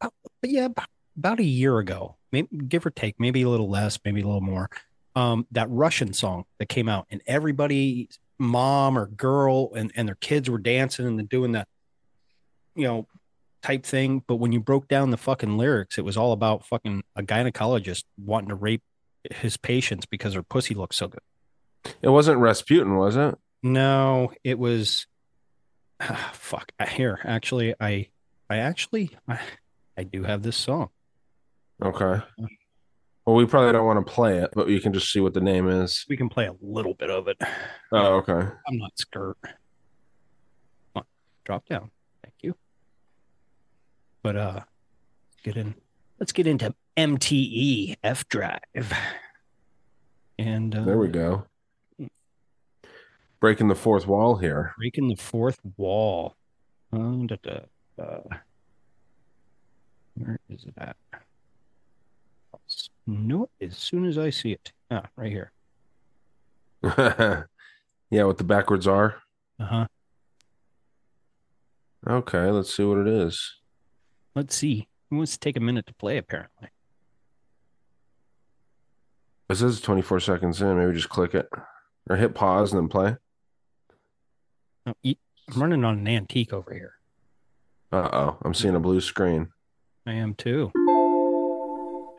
about 0.00 0.12
yeah, 0.42 0.66
about, 0.66 0.88
about 1.16 1.40
a 1.40 1.44
year 1.44 1.78
ago. 1.78 2.16
maybe 2.32 2.48
give 2.68 2.86
or 2.86 2.90
take, 2.90 3.18
maybe 3.18 3.42
a 3.42 3.48
little 3.48 3.68
less, 3.68 3.98
maybe 4.04 4.20
a 4.20 4.26
little 4.26 4.40
more. 4.40 4.70
Um, 5.16 5.46
that 5.50 5.68
Russian 5.70 6.12
song 6.12 6.44
that 6.58 6.68
came 6.68 6.88
out, 6.88 7.06
and 7.10 7.20
everybody, 7.26 8.08
mom 8.38 8.96
or 8.96 9.06
girl, 9.06 9.72
and 9.74 9.92
and 9.96 10.06
their 10.06 10.14
kids 10.14 10.48
were 10.48 10.58
dancing 10.58 11.06
and 11.06 11.28
doing 11.28 11.52
that, 11.52 11.66
you 12.76 12.84
know, 12.84 13.08
type 13.62 13.84
thing. 13.84 14.22
But 14.26 14.36
when 14.36 14.52
you 14.52 14.60
broke 14.60 14.86
down 14.86 15.10
the 15.10 15.16
fucking 15.16 15.58
lyrics, 15.58 15.98
it 15.98 16.04
was 16.04 16.16
all 16.16 16.32
about 16.32 16.64
fucking 16.64 17.02
a 17.16 17.22
gynecologist 17.22 18.04
wanting 18.16 18.50
to 18.50 18.54
rape 18.54 18.82
his 19.30 19.56
patients 19.56 20.06
because 20.06 20.34
her 20.34 20.42
pussy 20.44 20.74
looked 20.74 20.94
so 20.94 21.08
good. 21.08 21.20
It 22.02 22.08
wasn't 22.10 22.38
Rasputin, 22.38 22.96
was 22.96 23.16
it? 23.16 23.36
No, 23.62 24.32
it 24.44 24.58
was. 24.58 25.06
Ah, 26.00 26.30
fuck. 26.34 26.72
Here, 26.88 27.20
actually, 27.24 27.74
I, 27.80 28.08
I 28.48 28.56
actually, 28.58 29.10
I, 29.28 29.40
I 29.96 30.04
do 30.04 30.22
have 30.24 30.42
this 30.42 30.56
song. 30.56 30.90
Okay. 31.82 32.22
Well, 33.26 33.36
we 33.36 33.46
probably 33.46 33.72
don't 33.72 33.86
want 33.86 34.04
to 34.04 34.12
play 34.12 34.38
it, 34.38 34.50
but 34.54 34.68
you 34.68 34.80
can 34.80 34.92
just 34.92 35.12
see 35.12 35.20
what 35.20 35.34
the 35.34 35.40
name 35.40 35.68
is. 35.68 36.04
We 36.08 36.16
can 36.16 36.28
play 36.28 36.46
a 36.46 36.54
little 36.60 36.94
bit 36.94 37.10
of 37.10 37.28
it. 37.28 37.36
Oh, 37.92 38.14
okay. 38.16 38.32
I'm 38.32 38.78
not 38.78 38.92
scared. 38.96 39.36
Come 39.42 39.52
on, 40.96 41.04
drop 41.44 41.66
down. 41.66 41.90
Thank 42.22 42.34
you. 42.42 42.56
But 44.22 44.36
uh, 44.36 44.60
get 45.42 45.56
in. 45.56 45.74
Let's 46.18 46.32
get 46.32 46.46
into 46.46 46.74
MTE 46.96 47.96
F 48.02 48.28
Drive. 48.28 48.92
And 50.38 50.74
uh, 50.74 50.84
There 50.84 50.98
we 50.98 51.08
go. 51.08 51.44
Breaking 53.40 53.68
the 53.68 53.74
fourth 53.74 54.06
wall 54.06 54.36
here. 54.36 54.74
breaking 54.76 55.08
the 55.08 55.16
fourth 55.16 55.58
wall. 55.76 56.36
Uh, 56.92 57.24
da, 57.26 57.36
da, 57.42 57.60
da. 57.96 58.18
Where 60.14 60.38
is 60.50 60.64
it 60.64 60.74
at? 60.76 60.96
No, 63.06 63.48
as 63.60 63.76
soon 63.78 64.04
as 64.04 64.18
I 64.18 64.30
see 64.30 64.52
it. 64.52 64.72
Ah, 64.90 65.04
right 65.16 65.32
here. 65.32 65.52
yeah, 68.10 68.24
what 68.24 68.38
the 68.38 68.44
backwards 68.44 68.86
are. 68.86 69.16
Uh 69.58 69.64
huh. 69.64 69.86
Okay, 72.06 72.50
let's 72.50 72.74
see 72.74 72.84
what 72.84 72.98
it 72.98 73.08
is. 73.08 73.56
Let's 74.34 74.54
see. 74.54 74.86
It 75.10 75.14
wants 75.14 75.32
to 75.32 75.38
take 75.38 75.56
a 75.56 75.60
minute 75.60 75.86
to 75.86 75.94
play, 75.94 76.18
apparently. 76.18 76.68
It 79.48 79.56
says 79.56 79.80
24 79.80 80.20
seconds 80.20 80.62
in. 80.62 80.78
Maybe 80.78 80.92
just 80.94 81.08
click 81.08 81.34
it 81.34 81.48
or 82.08 82.16
hit 82.16 82.34
pause 82.34 82.72
and 82.72 82.80
then 82.82 82.88
play. 82.88 83.16
Oh, 84.86 84.94
I'm 85.04 85.16
running 85.56 85.84
on 85.84 85.98
an 85.98 86.08
antique 86.08 86.52
over 86.52 86.72
here. 86.72 86.94
Uh 87.92 88.08
oh, 88.12 88.36
I'm 88.42 88.54
seeing 88.54 88.74
a 88.74 88.80
blue 88.80 89.00
screen. 89.00 89.48
I 90.06 90.12
am 90.12 90.34
too. 90.34 90.72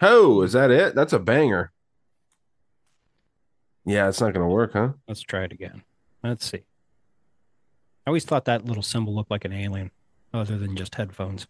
Oh, 0.01 0.41
is 0.43 0.53
that 0.53 0.72
it? 0.72 0.95
That's 0.95 1.14
a 1.14 1.20
banger. 1.20 1.72
Yeah, 3.86 4.07
it's 4.09 4.22
not 4.22 4.34
going 4.34 4.47
to 4.47 4.53
work, 4.53 4.74
huh? 4.74 4.89
Let's 5.07 5.22
try 5.22 5.43
it 5.43 5.51
again. 5.51 5.84
Let's 6.24 6.49
see. 6.49 6.59
I 8.05 8.09
always 8.09 8.26
thought 8.26 8.45
that 8.45 8.66
little 8.66 8.84
symbol 8.84 9.16
looked 9.16 9.32
like 9.32 9.45
an 9.45 9.53
alien, 9.53 9.91
other 10.34 10.57
than 10.57 10.76
just 10.76 10.95
headphones. 10.95 11.47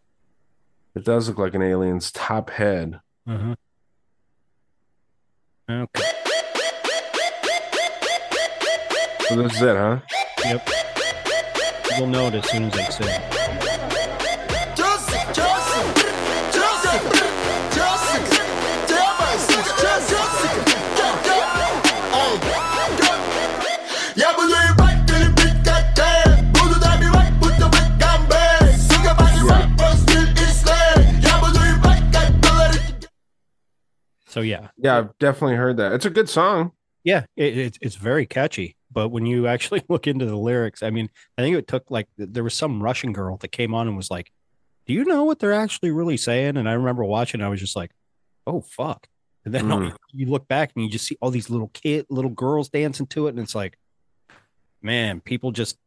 It 0.96 1.04
does 1.04 1.28
look 1.28 1.38
like 1.38 1.56
an 1.56 1.62
alien's 1.62 2.12
top 2.12 2.50
head. 2.50 3.00
Uh 3.28 3.38
huh. 3.38 3.56
Okay. 5.70 6.04
So 9.28 9.36
this 9.36 9.56
is 9.56 9.62
it, 9.62 9.76
huh? 9.76 10.00
Yep 10.44 10.70
will 12.00 12.08
know 12.08 12.28
it 12.28 12.36
as 12.36 12.50
soon 12.50 12.66
as 12.66 12.74
I 12.74 12.90
say 12.90 13.16
it. 13.16 13.42
So 34.32 34.40
yeah, 34.40 34.70
yeah, 34.78 34.98
I've 34.98 35.18
definitely 35.20 35.58
heard 35.58 35.76
that. 35.78 35.92
It's 35.92 36.06
a 36.06 36.10
good 36.10 36.30
song. 36.30 36.72
Yeah, 37.04 37.26
it, 37.36 37.78
it's 37.82 37.98
very 37.98 38.26
catchy. 38.26 38.78
But 38.92 39.10
when 39.10 39.26
you 39.26 39.48
actually 39.48 39.84
look 39.90 40.08
into 40.08 40.26
the 40.26 40.36
lyrics, 40.38 40.84
I 40.84 40.90
mean, 40.90 41.10
I 41.38 41.42
think 41.42 41.56
it 41.56 41.68
took 41.68 41.90
like 41.90 42.08
there 42.18 42.44
was 42.44 42.54
some 42.54 42.82
Russian 42.84 43.14
girl 43.14 43.38
that 43.38 43.50
came 43.52 43.74
on 43.74 43.88
and 43.88 43.96
was 43.96 44.12
like, 44.12 44.32
"Do 44.88 44.94
you 44.94 45.06
know 45.06 45.24
what 45.24 45.40
they're 45.40 45.54
actually 45.54 45.92
really 45.92 46.18
saying?" 46.18 46.58
And 46.58 46.68
I 46.70 46.74
remember 46.74 47.04
watching, 47.04 47.42
I 47.42 47.50
was 47.50 47.60
just 47.60 47.76
like, 47.76 47.92
"Oh 48.46 48.62
fuck!" 48.62 49.08
And 49.46 49.54
then 49.54 49.66
Mm. 49.66 49.96
you 50.12 50.28
look 50.28 50.48
back 50.48 50.72
and 50.76 50.84
you 50.84 50.92
just 50.92 51.08
see 51.08 51.18
all 51.22 51.32
these 51.32 51.50
little 51.50 51.70
kid, 51.74 52.06
little 52.10 52.32
girls 52.32 52.70
dancing 52.70 53.08
to 53.08 53.28
it, 53.28 53.32
and 53.32 53.40
it's 53.40 53.56
like, 53.56 53.78
man, 54.82 55.22
people 55.22 55.52
just 55.52 55.78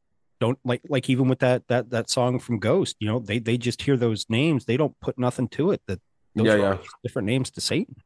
don't 0.40 0.58
like 0.64 0.82
like 0.88 1.08
even 1.08 1.28
with 1.28 1.38
that 1.38 1.66
that 1.68 1.90
that 1.90 2.10
song 2.10 2.38
from 2.38 2.58
Ghost, 2.58 2.96
you 2.98 3.06
know, 3.06 3.18
they 3.20 3.38
they 3.38 3.56
just 3.56 3.82
hear 3.82 3.96
those 3.96 4.26
names, 4.28 4.64
they 4.64 4.76
don't 4.76 4.98
put 5.00 5.18
nothing 5.18 5.48
to 5.48 5.70
it. 5.70 5.80
That 5.86 6.00
those 6.34 6.46
Yeah, 6.46 6.56
yeah. 6.56 6.78
different 7.02 7.26
names 7.26 7.50
to 7.52 7.60
Satan. 7.60 7.96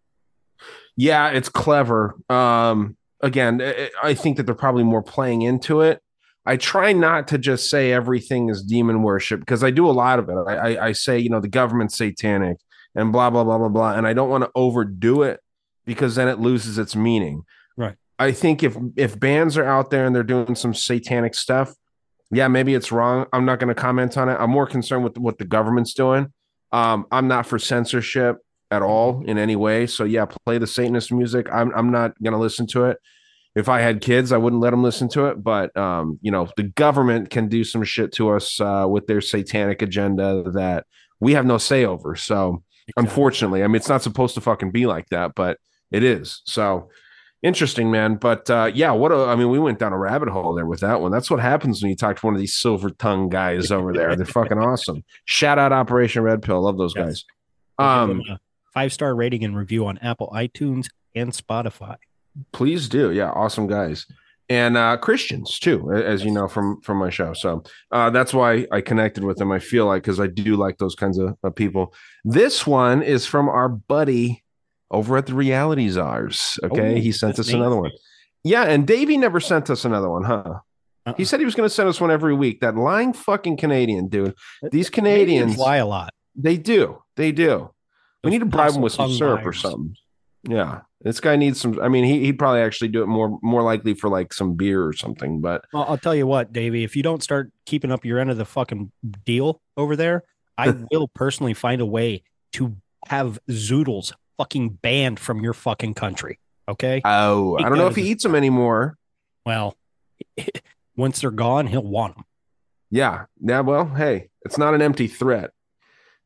Yeah, 0.96 1.28
it's 1.28 1.48
clever. 1.48 2.16
Um, 2.28 2.96
again, 3.20 3.60
I- 3.62 3.90
I 4.02 4.14
think 4.14 4.36
that 4.36 4.44
they're 4.46 4.54
probably 4.54 4.84
more 4.84 5.02
playing 5.02 5.42
into 5.42 5.80
it. 5.80 6.00
I 6.46 6.56
try 6.56 6.92
not 6.92 7.28
to 7.28 7.38
just 7.38 7.68
say 7.68 7.92
everything 7.92 8.48
is 8.48 8.62
demon 8.62 9.02
worship 9.02 9.40
because 9.40 9.62
I 9.62 9.70
do 9.70 9.88
a 9.88 9.92
lot 9.92 10.18
of 10.18 10.28
it. 10.30 10.34
I, 10.46 10.54
I, 10.54 10.86
I 10.88 10.92
say, 10.92 11.18
you 11.18 11.28
know, 11.28 11.40
the 11.40 11.48
government's 11.48 11.96
satanic 11.96 12.56
and 12.94 13.12
blah 13.12 13.28
blah 13.30 13.44
blah 13.44 13.58
blah 13.58 13.68
blah, 13.68 13.92
and 13.94 14.06
I 14.06 14.14
don't 14.14 14.30
want 14.30 14.44
to 14.44 14.50
overdo 14.54 15.22
it 15.22 15.40
because 15.84 16.14
then 16.14 16.26
it 16.28 16.38
loses 16.38 16.78
its 16.78 16.96
meaning. 16.96 17.42
Right. 17.76 17.96
I 18.18 18.32
think 18.32 18.62
if 18.62 18.76
if 18.96 19.18
bands 19.20 19.58
are 19.58 19.64
out 19.64 19.90
there 19.90 20.06
and 20.06 20.16
they're 20.16 20.22
doing 20.22 20.54
some 20.54 20.72
satanic 20.72 21.34
stuff, 21.34 21.74
yeah, 22.30 22.48
maybe 22.48 22.74
it's 22.74 22.90
wrong. 22.90 23.26
I'm 23.32 23.44
not 23.44 23.58
going 23.58 23.68
to 23.74 23.80
comment 23.80 24.16
on 24.16 24.28
it. 24.30 24.36
I'm 24.40 24.50
more 24.50 24.66
concerned 24.66 25.04
with 25.04 25.18
what 25.18 25.38
the 25.38 25.44
government's 25.44 25.92
doing. 25.92 26.32
Um, 26.72 27.06
I'm 27.12 27.28
not 27.28 27.46
for 27.46 27.58
censorship 27.58 28.36
at 28.70 28.82
all 28.82 29.22
in 29.26 29.38
any 29.38 29.56
way. 29.56 29.86
So 29.86 30.04
yeah, 30.04 30.26
play 30.44 30.58
the 30.58 30.66
Satanist 30.66 31.12
music. 31.12 31.46
I'm 31.52 31.72
I'm 31.74 31.90
not 31.90 32.20
going 32.22 32.32
to 32.32 32.38
listen 32.38 32.66
to 32.68 32.84
it. 32.84 32.98
If 33.54 33.68
I 33.68 33.80
had 33.80 34.00
kids, 34.00 34.30
I 34.30 34.36
wouldn't 34.36 34.62
let 34.62 34.70
them 34.70 34.82
listen 34.82 35.08
to 35.10 35.26
it. 35.26 35.42
But 35.42 35.76
um, 35.76 36.18
you 36.22 36.30
know, 36.30 36.48
the 36.56 36.64
government 36.64 37.30
can 37.30 37.48
do 37.48 37.64
some 37.64 37.82
shit 37.82 38.12
to 38.14 38.30
us 38.30 38.60
uh, 38.60 38.86
with 38.88 39.06
their 39.06 39.20
satanic 39.20 39.82
agenda 39.82 40.42
that 40.52 40.86
we 41.20 41.32
have 41.32 41.46
no 41.46 41.58
say 41.58 41.84
over. 41.84 42.14
So 42.14 42.62
unfortunately, 42.96 43.64
I 43.64 43.66
mean, 43.66 43.76
it's 43.76 43.88
not 43.88 44.02
supposed 44.02 44.34
to 44.34 44.40
fucking 44.40 44.70
be 44.70 44.86
like 44.86 45.08
that, 45.10 45.34
but 45.34 45.58
it 45.90 46.02
is. 46.02 46.42
So 46.44 46.88
interesting, 47.42 47.90
man. 47.90 48.16
But 48.16 48.48
uh, 48.50 48.70
yeah, 48.74 48.90
what 48.92 49.12
a, 49.12 49.26
I 49.26 49.36
mean, 49.36 49.50
we 49.50 49.58
went 49.58 49.78
down 49.78 49.92
a 49.92 49.98
rabbit 49.98 50.28
hole 50.28 50.54
there 50.54 50.66
with 50.66 50.80
that 50.80 51.00
one. 51.00 51.10
That's 51.10 51.30
what 51.30 51.40
happens 51.40 51.82
when 51.82 51.90
you 51.90 51.96
talk 51.96 52.16
to 52.18 52.26
one 52.26 52.34
of 52.34 52.40
these 52.40 52.56
silver 52.56 52.90
tongue 52.90 53.28
guys 53.28 53.70
over 53.70 53.92
there. 53.92 54.14
They're 54.14 54.26
fucking 54.26 54.58
awesome. 54.58 55.04
Shout 55.24 55.58
out 55.58 55.72
Operation 55.72 56.22
Red 56.22 56.42
Pill. 56.42 56.62
Love 56.62 56.78
those 56.78 56.94
guys. 56.94 57.24
Um, 57.78 58.22
Five 58.74 58.92
star 58.92 59.14
rating 59.14 59.44
and 59.44 59.56
review 59.56 59.86
on 59.86 59.98
Apple 59.98 60.30
iTunes 60.34 60.86
and 61.14 61.32
Spotify. 61.32 61.96
please 62.52 62.88
do. 62.88 63.10
Yeah, 63.10 63.30
awesome 63.30 63.66
guys. 63.66 64.06
And 64.50 64.76
uh 64.76 64.96
Christians 64.96 65.58
too, 65.58 65.92
as 65.92 66.24
you 66.24 66.30
know 66.30 66.48
from 66.48 66.80
from 66.82 66.96
my 66.98 67.10
show. 67.10 67.32
So 67.34 67.62
uh 67.90 68.10
that's 68.10 68.32
why 68.32 68.66
I 68.72 68.80
connected 68.80 69.24
with 69.24 69.36
them. 69.38 69.52
I 69.52 69.58
feel 69.58 69.86
like 69.86 70.02
because 70.04 70.20
I 70.20 70.26
do 70.26 70.56
like 70.56 70.78
those 70.78 70.94
kinds 70.94 71.18
of, 71.18 71.36
of 71.42 71.54
people. 71.54 71.92
This 72.24 72.66
one 72.66 73.02
is 73.02 73.26
from 73.26 73.48
our 73.48 73.68
buddy 73.68 74.42
over 74.90 75.16
at 75.18 75.26
the 75.26 75.34
Reality 75.34 75.88
Czars. 75.90 76.58
Okay. 76.62 76.94
Oh, 76.94 77.00
he 77.00 77.12
sent 77.12 77.38
us 77.38 77.52
another 77.52 77.76
one. 77.76 77.90
Yeah, 78.44 78.62
and 78.62 78.86
Davey 78.86 79.18
never 79.18 79.40
sent 79.40 79.68
us 79.68 79.84
another 79.84 80.08
one, 80.08 80.24
huh? 80.24 80.42
Uh-uh. 81.04 81.14
He 81.16 81.24
said 81.26 81.40
he 81.40 81.44
was 81.44 81.54
going 81.54 81.68
to 81.68 81.74
send 81.74 81.88
us 81.88 82.00
one 82.00 82.10
every 82.10 82.32
week. 82.34 82.60
That 82.60 82.74
lying 82.76 83.12
fucking 83.12 83.56
Canadian 83.58 84.08
dude. 84.08 84.34
These 84.70 84.88
Canadians, 84.88 85.58
lie 85.58 85.76
a 85.76 85.86
lot. 85.86 86.14
they 86.34 86.56
do. 86.56 87.02
They 87.16 87.32
do. 87.32 87.70
We 88.24 88.30
need 88.30 88.40
to 88.40 88.46
bribe 88.46 88.72
him 88.72 88.82
with 88.82 88.92
some 88.92 89.12
syrup 89.12 89.46
or 89.46 89.52
something. 89.52 89.96
Yeah, 90.42 90.80
this 91.02 91.20
guy 91.20 91.36
needs 91.36 91.60
some. 91.60 91.80
I 91.80 91.88
mean, 91.88 92.04
he 92.04 92.20
he'd 92.20 92.38
probably 92.38 92.60
actually 92.60 92.88
do 92.88 93.02
it 93.02 93.06
more 93.06 93.38
more 93.42 93.62
likely 93.62 93.94
for 93.94 94.08
like 94.08 94.32
some 94.32 94.54
beer 94.54 94.84
or 94.84 94.92
something. 94.92 95.40
But 95.40 95.64
Well, 95.72 95.84
I'll 95.88 95.98
tell 95.98 96.14
you 96.14 96.26
what, 96.26 96.52
Davey, 96.52 96.84
if 96.84 96.96
you 96.96 97.02
don't 97.02 97.22
start 97.22 97.52
keeping 97.66 97.90
up 97.90 98.04
your 98.04 98.18
end 98.18 98.30
of 98.30 98.36
the 98.36 98.44
fucking 98.44 98.90
deal 99.24 99.60
over 99.76 99.96
there, 99.96 100.24
I 100.56 100.70
will 100.90 101.08
personally 101.08 101.54
find 101.54 101.80
a 101.80 101.86
way 101.86 102.22
to 102.54 102.76
have 103.06 103.38
zoodles 103.48 104.12
fucking 104.36 104.70
banned 104.82 105.20
from 105.20 105.40
your 105.42 105.52
fucking 105.54 105.94
country. 105.94 106.38
Okay. 106.68 107.00
oh, 107.04 107.56
I 107.56 107.62
don't 107.62 107.78
know 107.78 107.86
if 107.86 107.96
he 107.96 108.02
eats 108.02 108.22
them 108.22 108.34
anymore. 108.34 108.98
Well, 109.46 109.76
once 110.96 111.20
they're 111.20 111.30
gone, 111.30 111.66
he'll 111.66 111.82
want 111.82 112.16
them. 112.16 112.24
Yeah, 112.90 113.24
yeah. 113.40 113.60
Well, 113.60 113.86
hey, 113.86 114.28
it's 114.42 114.58
not 114.58 114.74
an 114.74 114.82
empty 114.82 115.08
threat. 115.08 115.50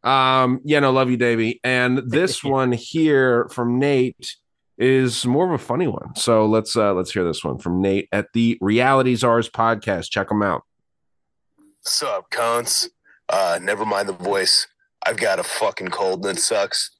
Um, 0.04 0.60
yeah, 0.64 0.80
no, 0.80 0.90
love 0.90 1.10
you, 1.10 1.16
Davey. 1.16 1.60
And 1.62 1.98
this 2.06 2.42
one 2.42 2.72
here 2.72 3.48
from 3.50 3.78
Nate 3.78 4.36
is 4.78 5.24
more 5.24 5.46
of 5.46 5.52
a 5.52 5.62
funny 5.62 5.86
one. 5.86 6.14
So 6.16 6.46
let's 6.46 6.76
uh 6.76 6.92
let's 6.94 7.12
hear 7.12 7.24
this 7.24 7.44
one 7.44 7.58
from 7.58 7.80
Nate 7.80 8.08
at 8.10 8.32
the 8.32 8.58
Reality 8.60 9.14
Czars 9.14 9.48
podcast. 9.48 10.10
Check 10.10 10.28
them 10.28 10.42
out. 10.42 10.62
Sup, 11.82 12.30
cunts? 12.30 12.88
Uh, 13.28 13.58
never 13.62 13.84
mind 13.84 14.08
the 14.08 14.12
voice. 14.12 14.66
I've 15.06 15.16
got 15.16 15.38
a 15.38 15.44
fucking 15.44 15.88
cold 15.88 16.24
and 16.26 16.36
it 16.36 16.40
sucks. 16.40 16.90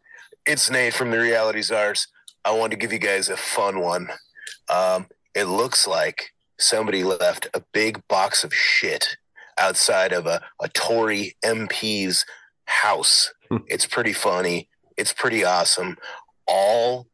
It's 0.46 0.70
Nate 0.70 0.94
from 0.94 1.10
the 1.10 1.18
Reality 1.18 1.62
Czars. 1.62 2.08
I 2.44 2.52
wanted 2.52 2.72
to 2.72 2.76
give 2.76 2.92
you 2.92 2.98
guys 2.98 3.28
a 3.28 3.36
fun 3.36 3.80
one. 3.80 4.08
Um, 4.68 5.06
it 5.34 5.44
looks 5.44 5.86
like 5.86 6.32
somebody 6.58 7.04
left 7.04 7.48
a 7.54 7.62
big 7.72 8.06
box 8.08 8.44
of 8.44 8.52
shit 8.52 9.16
outside 9.58 10.12
of 10.12 10.26
a, 10.26 10.42
a 10.60 10.68
Tory 10.68 11.36
MP's 11.44 12.24
house. 12.66 13.32
Hmm. 13.48 13.58
it's 13.68 13.86
pretty 13.86 14.12
funny. 14.12 14.68
It's 14.96 15.12
pretty 15.12 15.44
awesome. 15.44 15.96
All 16.46 17.08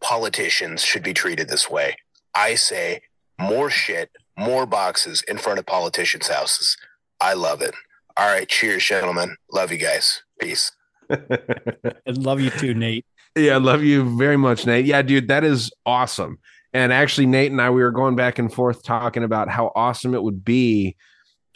politicians 0.00 0.82
should 0.82 1.02
be 1.02 1.14
treated 1.14 1.48
this 1.48 1.70
way. 1.70 1.96
I 2.34 2.56
say 2.56 3.02
more 3.38 3.70
shit, 3.70 4.10
more 4.38 4.66
boxes 4.66 5.22
in 5.22 5.38
front 5.38 5.58
of 5.58 5.66
politicians' 5.66 6.28
houses. 6.28 6.76
I 7.20 7.34
love 7.34 7.62
it. 7.62 7.74
All 8.16 8.26
right. 8.26 8.48
Cheers, 8.48 8.84
gentlemen. 8.84 9.36
Love 9.50 9.72
you 9.72 9.78
guys. 9.78 10.22
Peace. 10.40 10.72
And 12.06 12.18
love 12.18 12.40
you 12.40 12.50
too, 12.50 12.74
Nate. 12.74 13.06
Yeah, 13.36 13.54
I 13.54 13.58
love 13.58 13.82
you 13.82 14.16
very 14.16 14.36
much, 14.36 14.66
Nate. 14.66 14.84
Yeah, 14.84 15.02
dude, 15.02 15.28
that 15.28 15.42
is 15.42 15.70
awesome. 15.86 16.38
And 16.72 16.92
actually, 16.92 17.26
Nate 17.26 17.50
and 17.50 17.60
I, 17.60 17.70
we 17.70 17.82
were 17.82 17.90
going 17.90 18.14
back 18.14 18.38
and 18.38 18.52
forth 18.52 18.82
talking 18.82 19.22
about 19.22 19.48
how 19.48 19.72
awesome 19.74 20.14
it 20.14 20.22
would 20.22 20.44
be, 20.44 20.96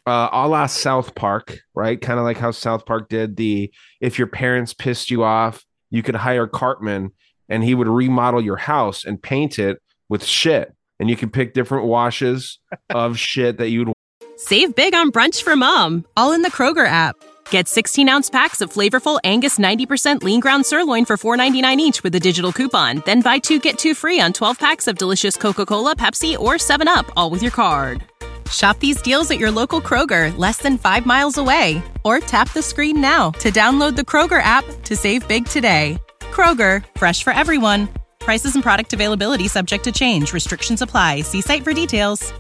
uh, 0.09 0.31
a 0.33 0.49
la 0.49 0.67
South 0.67 1.15
Park, 1.15 1.61
right? 1.75 2.01
Kind 2.01 2.19
of 2.19 2.25
like 2.25 2.39
how 2.39 2.51
South 2.51 2.87
Park 2.87 3.09
did 3.09 3.37
the 3.37 3.71
if 4.01 4.19
your 4.19 4.27
parents 4.27 4.73
pissed 4.73 5.11
you 5.11 5.23
off, 5.23 5.65
you 5.91 6.03
could 6.03 6.17
hire 6.17 6.47
Cartman 6.47 7.13
and 7.49 7.63
he 7.63 7.75
would 7.75 7.89
remodel 7.89 8.41
your 8.41 8.57
house 8.57 9.05
and 9.05 9.23
paint 9.23 9.59
it 9.59 9.81
with 10.09 10.25
shit. 10.25 10.75
And 11.01 11.09
you 11.09 11.17
could 11.17 11.33
pick 11.33 11.55
different 11.55 11.87
washes 11.87 12.59
of 12.91 13.19
shit 13.19 13.59
that 13.59 13.69
you'd 13.69 13.93
Save 14.37 14.75
big 14.75 14.95
on 14.95 15.11
brunch 15.11 15.43
for 15.43 15.57
mom, 15.57 16.05
all 16.17 16.33
in 16.33 16.43
the 16.43 16.51
Kroger 16.51 16.87
app. 16.87 17.17
Get 17.51 17.67
16 17.67 18.09
ounce 18.09 18.31
packs 18.31 18.61
of 18.61 18.73
flavorful 18.73 19.19
Angus 19.25 19.59
90% 19.59 20.23
lean 20.23 20.41
ground 20.41 20.65
sirloin 20.65 21.05
for 21.05 21.17
$4.99 21.17 21.77
each 21.79 22.03
with 22.03 22.15
a 22.15 22.21
digital 22.21 22.53
coupon. 22.53 23.03
Then 23.05 23.21
buy 23.21 23.39
two 23.39 23.59
get 23.59 23.79
two 23.79 23.95
free 23.95 24.21
on 24.21 24.33
12 24.33 24.59
packs 24.59 24.87
of 24.87 24.97
delicious 24.97 25.37
Coca 25.37 25.67
Cola, 25.67 25.97
Pepsi, 25.97 26.39
or 26.39 26.55
7UP, 26.55 27.11
all 27.17 27.31
with 27.31 27.43
your 27.43 27.53
card. 27.53 28.05
Shop 28.51 28.79
these 28.81 29.01
deals 29.03 29.31
at 29.31 29.39
your 29.39 29.51
local 29.51 29.81
Kroger, 29.81 30.37
less 30.39 30.59
than 30.59 30.79
five 30.79 31.07
miles 31.07 31.39
away. 31.39 31.83
Or 32.05 32.21
tap 32.21 32.53
the 32.53 32.63
screen 32.63 33.01
now 33.01 33.31
to 33.33 33.51
download 33.51 33.97
the 33.97 34.03
Kroger 34.03 34.43
app 34.43 34.65
to 34.85 34.95
save 34.95 35.27
big 35.27 35.47
today. 35.47 35.99
Kroger, 36.21 36.85
fresh 36.97 37.25
for 37.25 37.33
everyone. 37.33 37.89
Prices 38.21 38.55
and 38.55 38.63
product 38.63 38.93
availability 38.93 39.49
subject 39.49 39.85
to 39.85 39.93
change. 39.93 40.33
Restrictions 40.33 40.83
apply. 40.83 41.23
See 41.23 41.41
site 41.41 41.65
for 41.65 41.73
details. 41.73 42.33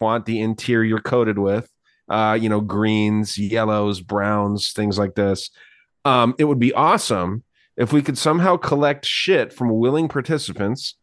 want 0.00 0.26
the 0.26 0.40
interior 0.40 0.98
coated 0.98 1.38
with 1.38 1.70
uh 2.10 2.36
you 2.38 2.48
know 2.50 2.60
greens 2.60 3.38
yellows 3.38 4.02
browns 4.02 4.72
things 4.72 4.98
like 4.98 5.14
this 5.14 5.48
um 6.04 6.34
it 6.38 6.44
would 6.44 6.58
be 6.58 6.74
awesome 6.74 7.42
if 7.78 7.90
we 7.90 8.02
could 8.02 8.18
somehow 8.18 8.56
collect 8.58 9.06
shit 9.06 9.50
from 9.50 9.78
willing 9.78 10.08
participants 10.08 10.96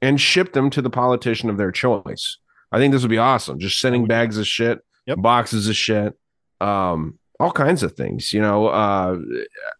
and 0.00 0.20
ship 0.20 0.54
them 0.54 0.70
to 0.70 0.80
the 0.80 0.88
politician 0.88 1.50
of 1.50 1.58
their 1.58 1.70
choice 1.70 2.38
i 2.76 2.78
think 2.78 2.92
this 2.92 3.02
would 3.02 3.10
be 3.10 3.18
awesome. 3.18 3.58
Just 3.58 3.80
sending 3.80 4.06
bags 4.06 4.36
of 4.38 4.46
shit 4.46 4.78
boxes 5.16 5.68
of 5.68 5.76
shit 5.76 6.12
um 6.60 7.18
all 7.40 7.52
kinds 7.52 7.82
of 7.82 7.92
things 7.92 8.32
you 8.32 8.40
know 8.40 8.66
uh 8.68 9.16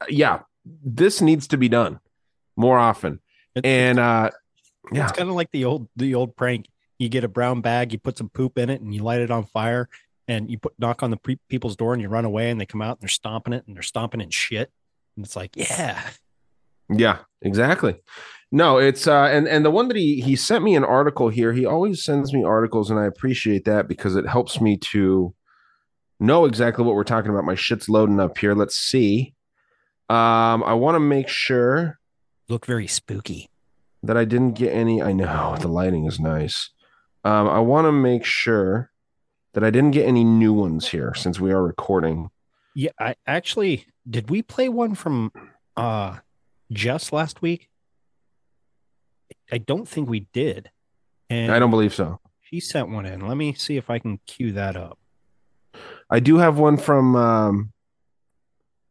yeah 0.09 0.41
this 0.85 1.21
needs 1.21 1.47
to 1.49 1.57
be 1.57 1.69
done 1.69 2.01
more 2.57 2.79
often. 2.79 3.21
And 3.63 3.99
uh 3.99 4.31
yeah 4.93 5.05
It's 5.05 5.13
kind 5.19 5.29
of 5.29 5.35
like 5.35 5.51
the 5.53 5.65
old 5.65 5.89
the 5.97 6.15
old 6.15 6.37
prank. 6.37 6.69
You 6.99 7.09
get 7.09 7.25
a 7.25 7.29
brown 7.29 7.61
bag, 7.61 7.93
you 7.93 7.99
put 7.99 8.17
some 8.17 8.31
poop 8.31 8.57
in 8.57 8.71
it, 8.71 8.81
and 8.81 8.95
you 8.95 9.03
light 9.03 9.21
it 9.21 9.31
on 9.31 9.45
fire, 9.45 9.89
and 10.29 10.51
you 10.51 10.59
put 10.59 10.73
knock 10.79 11.03
on 11.03 11.11
the 11.11 11.17
pre- 11.19 11.39
people's 11.49 11.77
door, 11.77 11.93
and 11.93 12.01
you 12.03 12.09
run 12.09 12.25
away, 12.25 12.51
and 12.51 12.59
they 12.61 12.67
come 12.67 12.81
out 12.83 12.97
and 12.97 13.03
they're 13.03 13.09
stomping 13.09 13.53
it, 13.53 13.65
and 13.67 13.77
they're 13.77 13.83
stomping 13.83 14.21
in 14.23 14.31
shit, 14.31 14.71
and 15.17 15.25
it's 15.27 15.37
like, 15.37 15.57
yeah, 15.57 16.01
Yeah, 16.89 17.19
exactly. 17.43 17.97
No, 18.57 18.79
it's 18.79 19.07
uh 19.07 19.25
and 19.25 19.47
and 19.47 19.67
the 19.67 19.71
one 19.71 19.89
that 19.89 19.99
he 19.99 20.23
he 20.23 20.35
sent 20.35 20.65
me 20.65 20.75
an 20.77 20.83
article 20.83 21.29
here. 21.29 21.53
He 21.53 21.67
always 21.67 22.03
sends 22.03 22.33
me 22.33 22.43
articles 22.43 22.91
and 22.91 22.99
I 22.99 23.05
appreciate 23.05 23.67
that 23.67 23.87
because 23.87 24.17
it 24.17 24.27
helps 24.27 24.63
me 24.63 24.79
to 24.93 25.35
know 26.21 26.47
exactly 26.47 26.83
what 26.83 26.95
we're 26.95 27.05
talking 27.05 27.31
about. 27.31 27.45
My 27.45 27.55
shit's 27.55 27.87
loading 27.87 28.19
up 28.19 28.39
here. 28.39 28.55
Let's 28.55 28.75
see. 28.77 29.35
Um 30.09 30.65
I 30.65 30.73
want 30.73 30.95
to 30.95 31.01
make 31.01 31.29
sure 31.29 31.99
look 32.49 32.65
very 32.65 32.87
spooky. 32.87 33.51
That 34.03 34.17
I 34.17 34.25
didn't 34.25 34.53
get 34.53 34.73
any 34.73 35.03
I 35.03 35.13
know 35.13 35.57
the 35.61 35.69
lighting 35.69 36.07
is 36.07 36.19
nice. 36.19 36.71
Um 37.25 37.49
I 37.51 37.59
want 37.59 37.85
to 37.85 37.93
make 37.93 38.25
sure 38.25 38.91
that 39.53 39.65
I 39.65 39.71
didn't 39.71 39.91
get 39.91 40.09
any 40.09 40.25
new 40.25 40.55
ones 40.55 40.89
here 40.89 41.13
since 41.15 41.39
we 41.39 41.53
are 41.53 41.63
recording. 41.63 42.31
yeah. 42.75 42.93
I 42.99 43.17
actually 43.27 43.85
did 44.09 44.31
we 44.31 44.41
play 44.41 44.71
one 44.71 44.95
from 44.95 45.31
uh 45.77 46.21
Jess 46.73 47.13
last 47.13 47.43
week? 47.43 47.69
I 49.51 49.59
don't 49.59 49.87
think 49.89 50.09
we 50.09 50.21
did. 50.33 50.71
And 51.31 51.53
I 51.53 51.59
don't 51.59 51.71
believe 51.71 51.95
so. 51.95 52.21
she 52.43 52.61
sent 52.61 52.89
one 52.91 53.07
in. 53.07 53.27
Let 53.27 53.37
me 53.37 53.53
see 53.55 53.77
if 53.77 53.91
I 53.91 53.99
can 53.99 54.19
cue 54.27 54.53
that 54.53 54.77
up. 54.77 54.99
I 56.09 56.21
do 56.21 56.37
have 56.39 56.59
one 56.59 56.77
from 56.77 57.17
um 57.17 57.73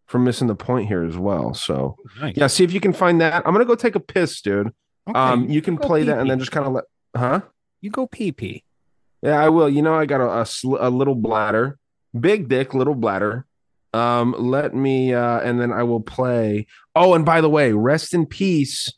from 0.07 0.23
missing 0.23 0.47
the 0.47 0.55
point 0.55 0.87
here 0.87 1.03
as 1.03 1.17
well. 1.17 1.53
So 1.53 1.95
Nice. 2.21 2.35
yeah, 2.37 2.47
see 2.47 2.63
if 2.63 2.71
you 2.73 2.79
can 2.79 2.93
find 2.93 3.21
that. 3.21 3.45
I'm 3.45 3.53
gonna 3.53 3.65
go 3.65 3.75
take 3.75 3.95
a 3.95 3.99
piss, 3.99 4.41
dude. 4.41 4.71
Okay, 5.07 5.17
um, 5.19 5.49
you 5.49 5.61
can 5.61 5.77
play 5.77 6.03
that 6.03 6.19
and 6.19 6.29
then 6.29 6.39
just 6.39 6.51
kind 6.51 6.65
of 6.65 6.73
let, 6.73 6.83
huh? 7.15 7.41
You 7.81 7.89
go 7.91 8.07
pee 8.07 8.31
pee. 8.31 8.63
Yeah, 9.21 9.43
I 9.43 9.49
will. 9.49 9.69
You 9.69 9.81
know, 9.81 9.93
I 9.95 10.05
got 10.05 10.21
a, 10.21 10.41
a, 10.41 10.45
sl- 10.45 10.77
a 10.79 10.89
little 10.89 11.15
bladder, 11.15 11.77
big 12.19 12.47
dick, 12.49 12.73
little 12.73 12.95
bladder. 12.95 13.45
Um, 13.93 14.35
let 14.37 14.73
me, 14.75 15.13
uh, 15.13 15.39
and 15.39 15.59
then 15.61 15.71
I 15.71 15.83
will 15.83 16.01
play. 16.01 16.67
Oh, 16.95 17.13
and 17.13 17.23
by 17.25 17.39
the 17.41 17.49
way, 17.49 17.71
rest 17.71 18.13
in 18.13 18.25
peace 18.25 18.91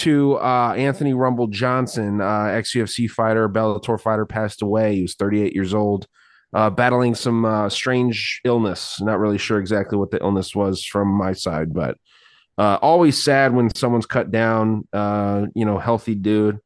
to 0.00 0.38
uh, 0.38 0.74
Anthony 0.76 1.14
Rumble 1.14 1.46
Johnson, 1.46 2.20
uh, 2.20 2.44
ex 2.44 2.74
UFC 2.74 3.08
fighter, 3.10 3.48
Bellator 3.48 4.00
fighter, 4.00 4.26
passed 4.26 4.62
away. 4.62 4.96
He 4.96 5.02
was 5.02 5.14
38 5.14 5.54
years 5.54 5.74
old, 5.74 6.06
uh, 6.52 6.70
battling 6.70 7.14
some 7.14 7.44
uh, 7.44 7.68
strange 7.68 8.40
illness. 8.44 9.00
Not 9.00 9.18
really 9.18 9.38
sure 9.38 9.58
exactly 9.58 9.98
what 9.98 10.10
the 10.10 10.20
illness 10.20 10.54
was 10.54 10.84
from 10.84 11.08
my 11.08 11.32
side, 11.32 11.72
but 11.72 11.96
uh, 12.58 12.78
always 12.82 13.22
sad 13.22 13.54
when 13.54 13.74
someone's 13.74 14.06
cut 14.06 14.30
down. 14.30 14.86
Uh, 14.92 15.46
you 15.54 15.64
know, 15.64 15.78
healthy 15.78 16.14
dude 16.14 16.58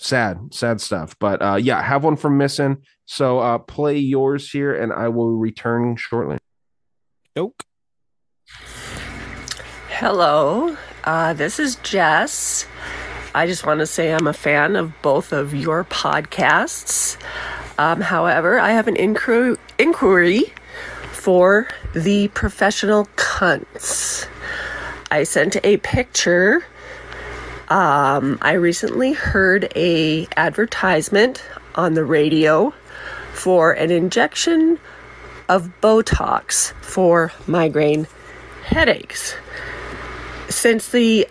sad 0.00 0.52
sad 0.52 0.80
stuff 0.80 1.16
but 1.20 1.40
uh 1.40 1.54
yeah 1.54 1.80
have 1.80 2.02
one 2.02 2.16
from 2.16 2.36
missing 2.36 2.76
so 3.06 3.38
uh 3.38 3.58
play 3.58 3.96
yours 3.96 4.50
here 4.50 4.74
and 4.74 4.92
i 4.92 5.08
will 5.08 5.30
return 5.30 5.94
shortly 5.96 6.36
Doke. 7.34 7.64
Hello, 9.88 10.76
uh, 11.04 11.32
this 11.34 11.58
is 11.58 11.76
Jess. 11.76 12.66
I 13.34 13.46
just 13.46 13.66
want 13.66 13.80
to 13.80 13.86
say 13.86 14.12
I'm 14.12 14.26
a 14.26 14.32
fan 14.32 14.74
of 14.76 14.92
both 15.02 15.32
of 15.32 15.54
your 15.54 15.84
podcasts. 15.84 17.16
Um, 17.78 18.00
however, 18.00 18.58
I 18.58 18.70
have 18.70 18.88
an 18.88 18.96
inquiry, 18.96 19.56
inquiry 19.78 20.52
for 21.12 21.68
the 21.94 22.28
professional 22.28 23.06
cunts. 23.16 24.28
I 25.10 25.24
sent 25.24 25.56
a 25.64 25.76
picture. 25.78 26.64
Um, 27.68 28.38
I 28.40 28.52
recently 28.52 29.12
heard 29.12 29.72
a 29.76 30.26
advertisement 30.36 31.42
on 31.74 31.94
the 31.94 32.04
radio 32.04 32.72
for 33.32 33.72
an 33.72 33.90
injection 33.90 34.78
of 35.48 35.70
Botox 35.80 36.72
for 36.82 37.32
migraine 37.46 38.06
headaches. 38.64 39.34
Since 40.54 40.88
the 40.88 41.28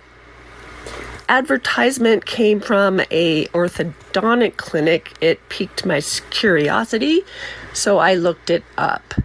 advertisement 1.28 2.26
came 2.26 2.60
from 2.60 3.00
a 3.10 3.46
orthodontic 3.48 4.58
clinic, 4.58 5.14
it 5.22 5.40
piqued 5.50 5.86
my 5.86 6.02
curiosity, 6.30 7.22
so 7.74 7.98
I 7.98 8.14
looked 8.14 8.52
it 8.52 8.64
up. 8.78 9.16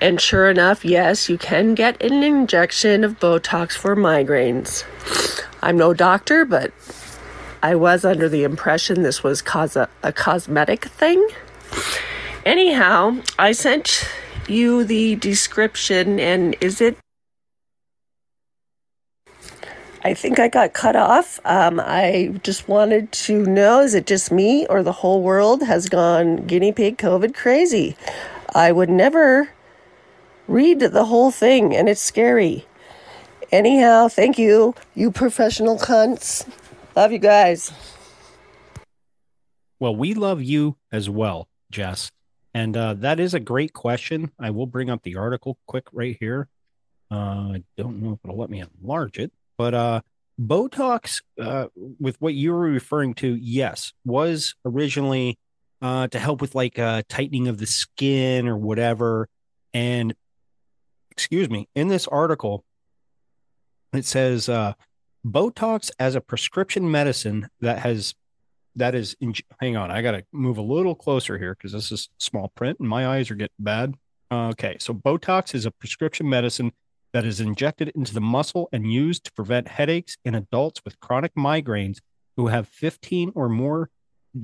And 0.00 0.20
sure 0.20 0.48
enough, 0.48 0.84
yes, 0.84 1.28
you 1.28 1.36
can 1.36 1.74
get 1.74 2.00
an 2.02 2.22
injection 2.22 3.04
of 3.04 3.18
Botox 3.18 3.72
for 3.72 3.94
migraines. 3.94 4.84
I'm 5.60 5.76
no 5.76 5.92
doctor, 5.92 6.44
but 6.46 6.72
I 7.62 7.74
was 7.74 8.04
under 8.04 8.28
the 8.28 8.44
impression 8.44 9.02
this 9.02 9.22
was 9.22 9.42
a, 9.76 9.88
a 10.02 10.12
cosmetic 10.12 10.86
thing. 10.86 11.28
Anyhow, 12.46 13.18
I 13.38 13.52
sent 13.52 14.08
you 14.48 14.84
the 14.84 15.16
description, 15.16 16.18
and 16.18 16.56
is 16.60 16.80
it? 16.80 16.96
I 20.04 20.14
think 20.14 20.40
I 20.40 20.48
got 20.48 20.72
cut 20.72 20.96
off. 20.96 21.38
Um, 21.44 21.80
I 21.80 22.34
just 22.42 22.68
wanted 22.68 23.12
to 23.12 23.44
know 23.46 23.80
is 23.80 23.94
it 23.94 24.06
just 24.06 24.32
me, 24.32 24.66
or 24.66 24.82
the 24.82 24.92
whole 24.92 25.22
world 25.22 25.62
has 25.62 25.88
gone 25.88 26.44
guinea 26.46 26.72
pig 26.72 26.98
COVID 26.98 27.34
crazy? 27.34 27.96
I 28.54 28.72
would 28.72 28.90
never 28.90 29.50
read 30.48 30.80
the 30.80 31.04
whole 31.04 31.30
thing, 31.30 31.74
and 31.74 31.88
it's 31.88 32.00
scary. 32.00 32.66
Anyhow, 33.52 34.08
thank 34.08 34.38
you, 34.38 34.74
you 34.94 35.12
professional 35.12 35.78
cunts. 35.78 36.48
Love 36.96 37.12
you 37.12 37.18
guys. 37.18 37.72
Well, 39.78 39.94
we 39.94 40.14
love 40.14 40.42
you 40.42 40.76
as 40.90 41.08
well, 41.08 41.48
Jess. 41.70 42.10
And 42.54 42.76
uh, 42.76 42.94
that 42.94 43.20
is 43.20 43.34
a 43.34 43.40
great 43.40 43.72
question. 43.72 44.30
I 44.38 44.50
will 44.50 44.66
bring 44.66 44.90
up 44.90 45.02
the 45.02 45.16
article 45.16 45.58
quick 45.66 45.86
right 45.92 46.16
here. 46.18 46.48
Uh, 47.10 47.54
I 47.54 47.64
don't 47.76 48.02
know 48.02 48.12
if 48.12 48.18
it'll 48.24 48.38
let 48.38 48.50
me 48.50 48.62
enlarge 48.80 49.18
it, 49.18 49.32
but 49.56 49.74
uh, 49.74 50.00
Botox, 50.40 51.22
uh, 51.40 51.66
with 51.74 52.20
what 52.20 52.34
you 52.34 52.52
were 52.52 52.60
referring 52.60 53.14
to, 53.14 53.34
yes, 53.34 53.92
was 54.04 54.54
originally 54.64 55.38
uh, 55.80 56.08
to 56.08 56.18
help 56.18 56.40
with 56.40 56.54
like 56.54 56.78
uh, 56.78 57.02
tightening 57.08 57.48
of 57.48 57.58
the 57.58 57.66
skin 57.66 58.48
or 58.48 58.56
whatever. 58.56 59.28
And 59.74 60.14
excuse 61.10 61.50
me, 61.50 61.68
in 61.74 61.88
this 61.88 62.06
article, 62.08 62.64
it 63.92 64.04
says 64.04 64.48
uh, 64.48 64.72
Botox 65.26 65.90
as 65.98 66.14
a 66.14 66.20
prescription 66.20 66.90
medicine 66.90 67.48
that 67.60 67.80
has 67.80 68.14
that 68.76 68.94
is. 68.94 69.14
In, 69.20 69.34
hang 69.60 69.76
on, 69.76 69.90
I 69.90 70.02
got 70.02 70.12
to 70.12 70.24
move 70.32 70.56
a 70.58 70.62
little 70.62 70.94
closer 70.94 71.38
here 71.38 71.54
because 71.54 71.72
this 71.72 71.92
is 71.92 72.08
small 72.18 72.48
print 72.54 72.78
and 72.80 72.88
my 72.88 73.06
eyes 73.06 73.30
are 73.30 73.34
getting 73.34 73.52
bad. 73.58 73.94
Okay, 74.32 74.78
so 74.80 74.94
Botox 74.94 75.54
is 75.54 75.66
a 75.66 75.70
prescription 75.70 76.26
medicine 76.26 76.72
that 77.12 77.24
is 77.24 77.40
injected 77.40 77.90
into 77.90 78.14
the 78.14 78.20
muscle 78.20 78.68
and 78.72 78.92
used 78.92 79.24
to 79.24 79.32
prevent 79.32 79.68
headaches 79.68 80.16
in 80.24 80.34
adults 80.34 80.80
with 80.84 81.00
chronic 81.00 81.34
migraines 81.34 81.98
who 82.36 82.48
have 82.48 82.68
15 82.68 83.32
or 83.34 83.48
more 83.48 83.90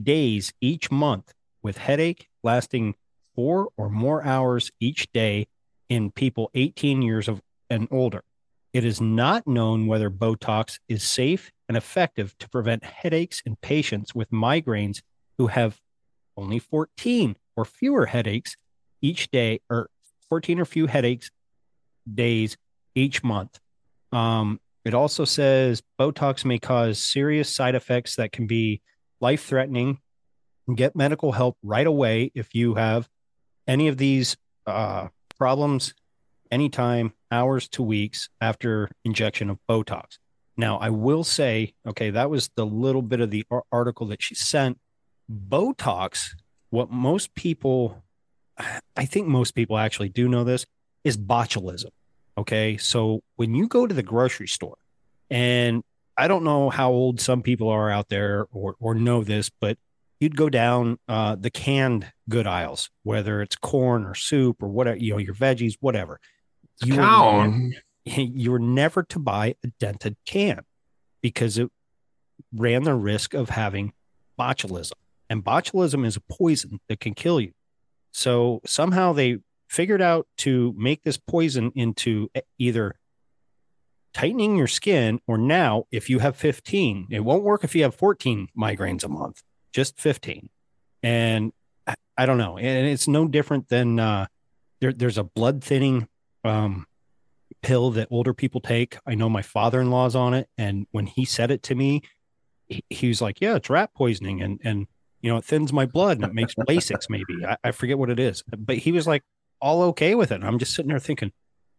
days 0.02 0.52
each 0.60 0.90
month 0.90 1.32
with 1.62 1.78
headache 1.78 2.28
lasting 2.42 2.94
four 3.34 3.68
or 3.76 3.88
more 3.88 4.24
hours 4.24 4.70
each 4.80 5.10
day 5.12 5.46
in 5.88 6.10
people 6.10 6.50
18 6.54 7.02
years 7.02 7.28
of 7.28 7.40
and 7.70 7.88
older. 7.90 8.22
It 8.72 8.84
is 8.84 9.00
not 9.00 9.46
known 9.46 9.86
whether 9.86 10.10
Botox 10.10 10.78
is 10.88 11.02
safe 11.02 11.50
and 11.68 11.76
effective 11.76 12.36
to 12.38 12.48
prevent 12.48 12.84
headaches 12.84 13.42
in 13.44 13.56
patients 13.56 14.14
with 14.14 14.30
migraines 14.30 15.00
who 15.38 15.46
have 15.48 15.80
only 16.36 16.58
14 16.58 17.36
or 17.56 17.64
fewer 17.64 18.06
headaches 18.06 18.56
each 19.00 19.30
day 19.30 19.60
or 19.70 19.88
14 20.28 20.60
or 20.60 20.64
few 20.64 20.86
headaches 20.86 21.30
days 22.14 22.56
each 22.94 23.22
month. 23.22 23.58
Um, 24.12 24.60
it 24.84 24.94
also 24.94 25.24
says 25.24 25.82
Botox 26.00 26.44
may 26.44 26.58
cause 26.58 26.98
serious 26.98 27.54
side 27.54 27.74
effects 27.74 28.16
that 28.16 28.32
can 28.32 28.46
be 28.46 28.80
life 29.20 29.44
threatening. 29.44 29.98
Get 30.74 30.96
medical 30.96 31.32
help 31.32 31.56
right 31.62 31.86
away 31.86 32.30
if 32.34 32.54
you 32.54 32.74
have 32.74 33.08
any 33.66 33.88
of 33.88 33.98
these 33.98 34.36
uh, 34.66 35.08
problems 35.38 35.94
anytime, 36.50 37.12
hours 37.30 37.68
to 37.68 37.82
weeks 37.82 38.28
after 38.40 38.90
injection 39.04 39.50
of 39.50 39.58
Botox. 39.68 40.18
Now, 40.56 40.78
I 40.78 40.90
will 40.90 41.22
say, 41.22 41.74
okay, 41.86 42.10
that 42.10 42.30
was 42.30 42.50
the 42.56 42.66
little 42.66 43.02
bit 43.02 43.20
of 43.20 43.30
the 43.30 43.44
article 43.70 44.06
that 44.08 44.22
she 44.22 44.34
sent. 44.34 44.78
Botox, 45.30 46.30
what 46.70 46.90
most 46.90 47.34
people, 47.34 48.02
I 48.96 49.04
think 49.04 49.28
most 49.28 49.54
people 49.54 49.78
actually 49.78 50.08
do 50.08 50.28
know 50.28 50.44
this, 50.44 50.66
is 51.04 51.16
botulism. 51.16 51.90
Okay. 52.38 52.76
So 52.76 53.22
when 53.34 53.54
you 53.54 53.66
go 53.66 53.86
to 53.86 53.94
the 53.94 54.02
grocery 54.02 54.46
store, 54.46 54.78
and 55.28 55.82
I 56.16 56.28
don't 56.28 56.44
know 56.44 56.70
how 56.70 56.90
old 56.90 57.20
some 57.20 57.42
people 57.42 57.68
are 57.68 57.90
out 57.90 58.08
there 58.08 58.46
or, 58.52 58.76
or 58.78 58.94
know 58.94 59.24
this, 59.24 59.50
but 59.50 59.76
you'd 60.20 60.36
go 60.36 60.48
down 60.48 60.98
uh, 61.08 61.34
the 61.34 61.50
canned 61.50 62.12
good 62.28 62.46
aisles, 62.46 62.90
whether 63.02 63.42
it's 63.42 63.56
corn 63.56 64.04
or 64.04 64.14
soup 64.14 64.62
or 64.62 64.68
whatever, 64.68 64.96
you 64.96 65.12
know, 65.12 65.18
your 65.18 65.34
veggies, 65.34 65.74
whatever. 65.80 66.20
You 66.84 66.96
were, 66.96 67.48
never, 67.48 67.72
you 68.04 68.52
were 68.52 68.58
never 68.60 69.02
to 69.02 69.18
buy 69.18 69.56
a 69.64 69.68
dented 69.80 70.16
can 70.24 70.62
because 71.20 71.58
it 71.58 71.70
ran 72.54 72.84
the 72.84 72.94
risk 72.94 73.34
of 73.34 73.50
having 73.50 73.92
botulism. 74.38 74.92
And 75.28 75.44
botulism 75.44 76.06
is 76.06 76.16
a 76.16 76.20
poison 76.20 76.78
that 76.88 77.00
can 77.00 77.14
kill 77.14 77.40
you. 77.40 77.52
So 78.12 78.60
somehow 78.64 79.12
they 79.12 79.38
figured 79.68 80.02
out 80.02 80.26
to 80.38 80.74
make 80.76 81.02
this 81.02 81.16
poison 81.16 81.70
into 81.74 82.28
either 82.58 82.94
tightening 84.14 84.56
your 84.56 84.66
skin 84.66 85.20
or 85.26 85.36
now 85.36 85.84
if 85.92 86.08
you 86.08 86.18
have 86.18 86.34
15 86.36 87.08
it 87.10 87.20
won't 87.20 87.44
work 87.44 87.62
if 87.62 87.74
you 87.74 87.82
have 87.82 87.94
14 87.94 88.48
migraines 88.56 89.04
a 89.04 89.08
month 89.08 89.42
just 89.72 90.00
15 90.00 90.48
and 91.02 91.52
I, 91.86 91.94
I 92.16 92.26
don't 92.26 92.38
know 92.38 92.56
and 92.56 92.86
it's 92.86 93.06
no 93.06 93.28
different 93.28 93.68
than 93.68 94.00
uh 94.00 94.26
there, 94.80 94.92
there's 94.92 95.18
a 95.18 95.24
blood 95.24 95.62
thinning 95.62 96.08
um 96.44 96.86
pill 97.60 97.90
that 97.90 98.06
older 98.10 98.32
people 98.32 98.60
take. 98.60 98.98
I 99.04 99.16
know 99.16 99.28
my 99.28 99.42
father-in-law's 99.42 100.16
on 100.16 100.32
it 100.32 100.48
and 100.56 100.86
when 100.90 101.06
he 101.06 101.24
said 101.24 101.50
it 101.50 101.62
to 101.64 101.74
me 101.74 102.02
he, 102.66 102.84
he 102.88 103.08
was 103.08 103.20
like 103.20 103.40
yeah 103.40 103.56
it's 103.56 103.68
rat 103.68 103.92
poisoning 103.94 104.40
and 104.40 104.60
and 104.64 104.86
you 105.20 105.30
know 105.30 105.36
it 105.36 105.44
thins 105.44 105.72
my 105.72 105.84
blood 105.84 106.18
and 106.18 106.26
it 106.26 106.34
makes 106.34 106.54
lasix 106.54 107.10
maybe. 107.10 107.44
I, 107.46 107.56
I 107.62 107.70
forget 107.72 107.98
what 107.98 108.10
it 108.10 108.18
is. 108.18 108.42
But 108.56 108.78
he 108.78 108.92
was 108.92 109.06
like 109.06 109.22
all 109.60 109.82
okay 109.82 110.14
with 110.14 110.30
it 110.30 110.36
and 110.36 110.44
i'm 110.44 110.58
just 110.58 110.74
sitting 110.74 110.88
there 110.88 110.98
thinking 110.98 111.32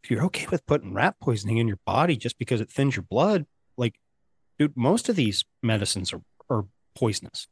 if 0.04 0.12
you're 0.12 0.24
okay 0.26 0.48
with 0.50 0.66
putting 0.66 0.94
rat 0.94 1.16
poisoning 1.22 1.58
in 1.58 1.68
your 1.68 1.80
body 1.86 2.16
just 2.16 2.38
because 2.38 2.62
it 2.62 2.72
thins 2.72 2.96
your 2.96 3.04
blood, 3.04 3.46
like, 3.78 3.96
dude, 4.58 4.76
most 4.76 5.10
of 5.10 5.16
these 5.16 5.44
medicines 5.62 6.14
are, 6.14 6.22
are 6.50 6.66
poisonous. 6.96 7.48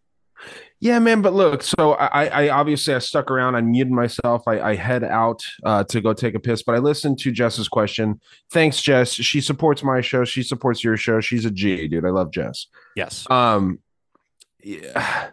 Yeah, 0.80 1.00
man. 1.00 1.24
But 1.24 1.34
look, 1.34 1.64
so 1.64 1.94
I, 1.94 2.28
I 2.28 2.50
obviously 2.50 2.94
I 2.94 3.00
stuck 3.00 3.32
around. 3.32 3.56
I 3.56 3.62
muted 3.62 3.92
myself. 3.92 4.44
I, 4.48 4.60
I 4.60 4.76
head 4.76 5.04
out 5.04 5.42
uh, 5.66 5.84
to 5.86 6.00
go 6.00 6.14
take 6.14 6.36
a 6.36 6.40
piss, 6.40 6.62
but 6.62 6.76
I 6.76 6.78
listened 6.78 7.18
to 7.20 7.32
Jess's 7.32 7.68
question. 7.68 8.22
Thanks, 8.52 8.80
Jess. 8.80 9.14
She 9.14 9.42
supports 9.42 9.84
my 9.84 10.00
show. 10.02 10.26
She 10.26 10.44
supports 10.44 10.84
your 10.84 10.96
show. 10.96 11.22
She's 11.22 11.46
a 11.46 11.52
G, 11.52 11.88
dude. 11.88 12.06
I 12.06 12.10
love 12.10 12.32
Jess. 12.32 12.68
Yes. 12.96 13.26
Um, 13.32 13.80
yeah. 14.64 15.30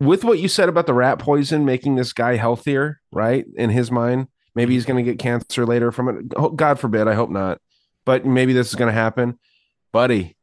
With 0.00 0.24
what 0.24 0.38
you 0.38 0.48
said 0.48 0.68
about 0.68 0.86
the 0.86 0.94
rat 0.94 1.18
poison 1.18 1.64
making 1.64 1.96
this 1.96 2.12
guy 2.12 2.36
healthier, 2.36 3.00
right? 3.10 3.44
In 3.56 3.70
his 3.70 3.90
mind, 3.90 4.28
maybe 4.54 4.74
he's 4.74 4.84
going 4.84 5.04
to 5.04 5.10
get 5.10 5.18
cancer 5.18 5.66
later 5.66 5.90
from 5.90 6.08
it. 6.08 6.56
God 6.56 6.78
forbid. 6.78 7.08
I 7.08 7.14
hope 7.14 7.30
not. 7.30 7.60
But 8.04 8.24
maybe 8.24 8.52
this 8.52 8.68
is 8.68 8.74
going 8.74 8.88
to 8.88 8.98
happen, 8.98 9.38
buddy. 9.92 10.36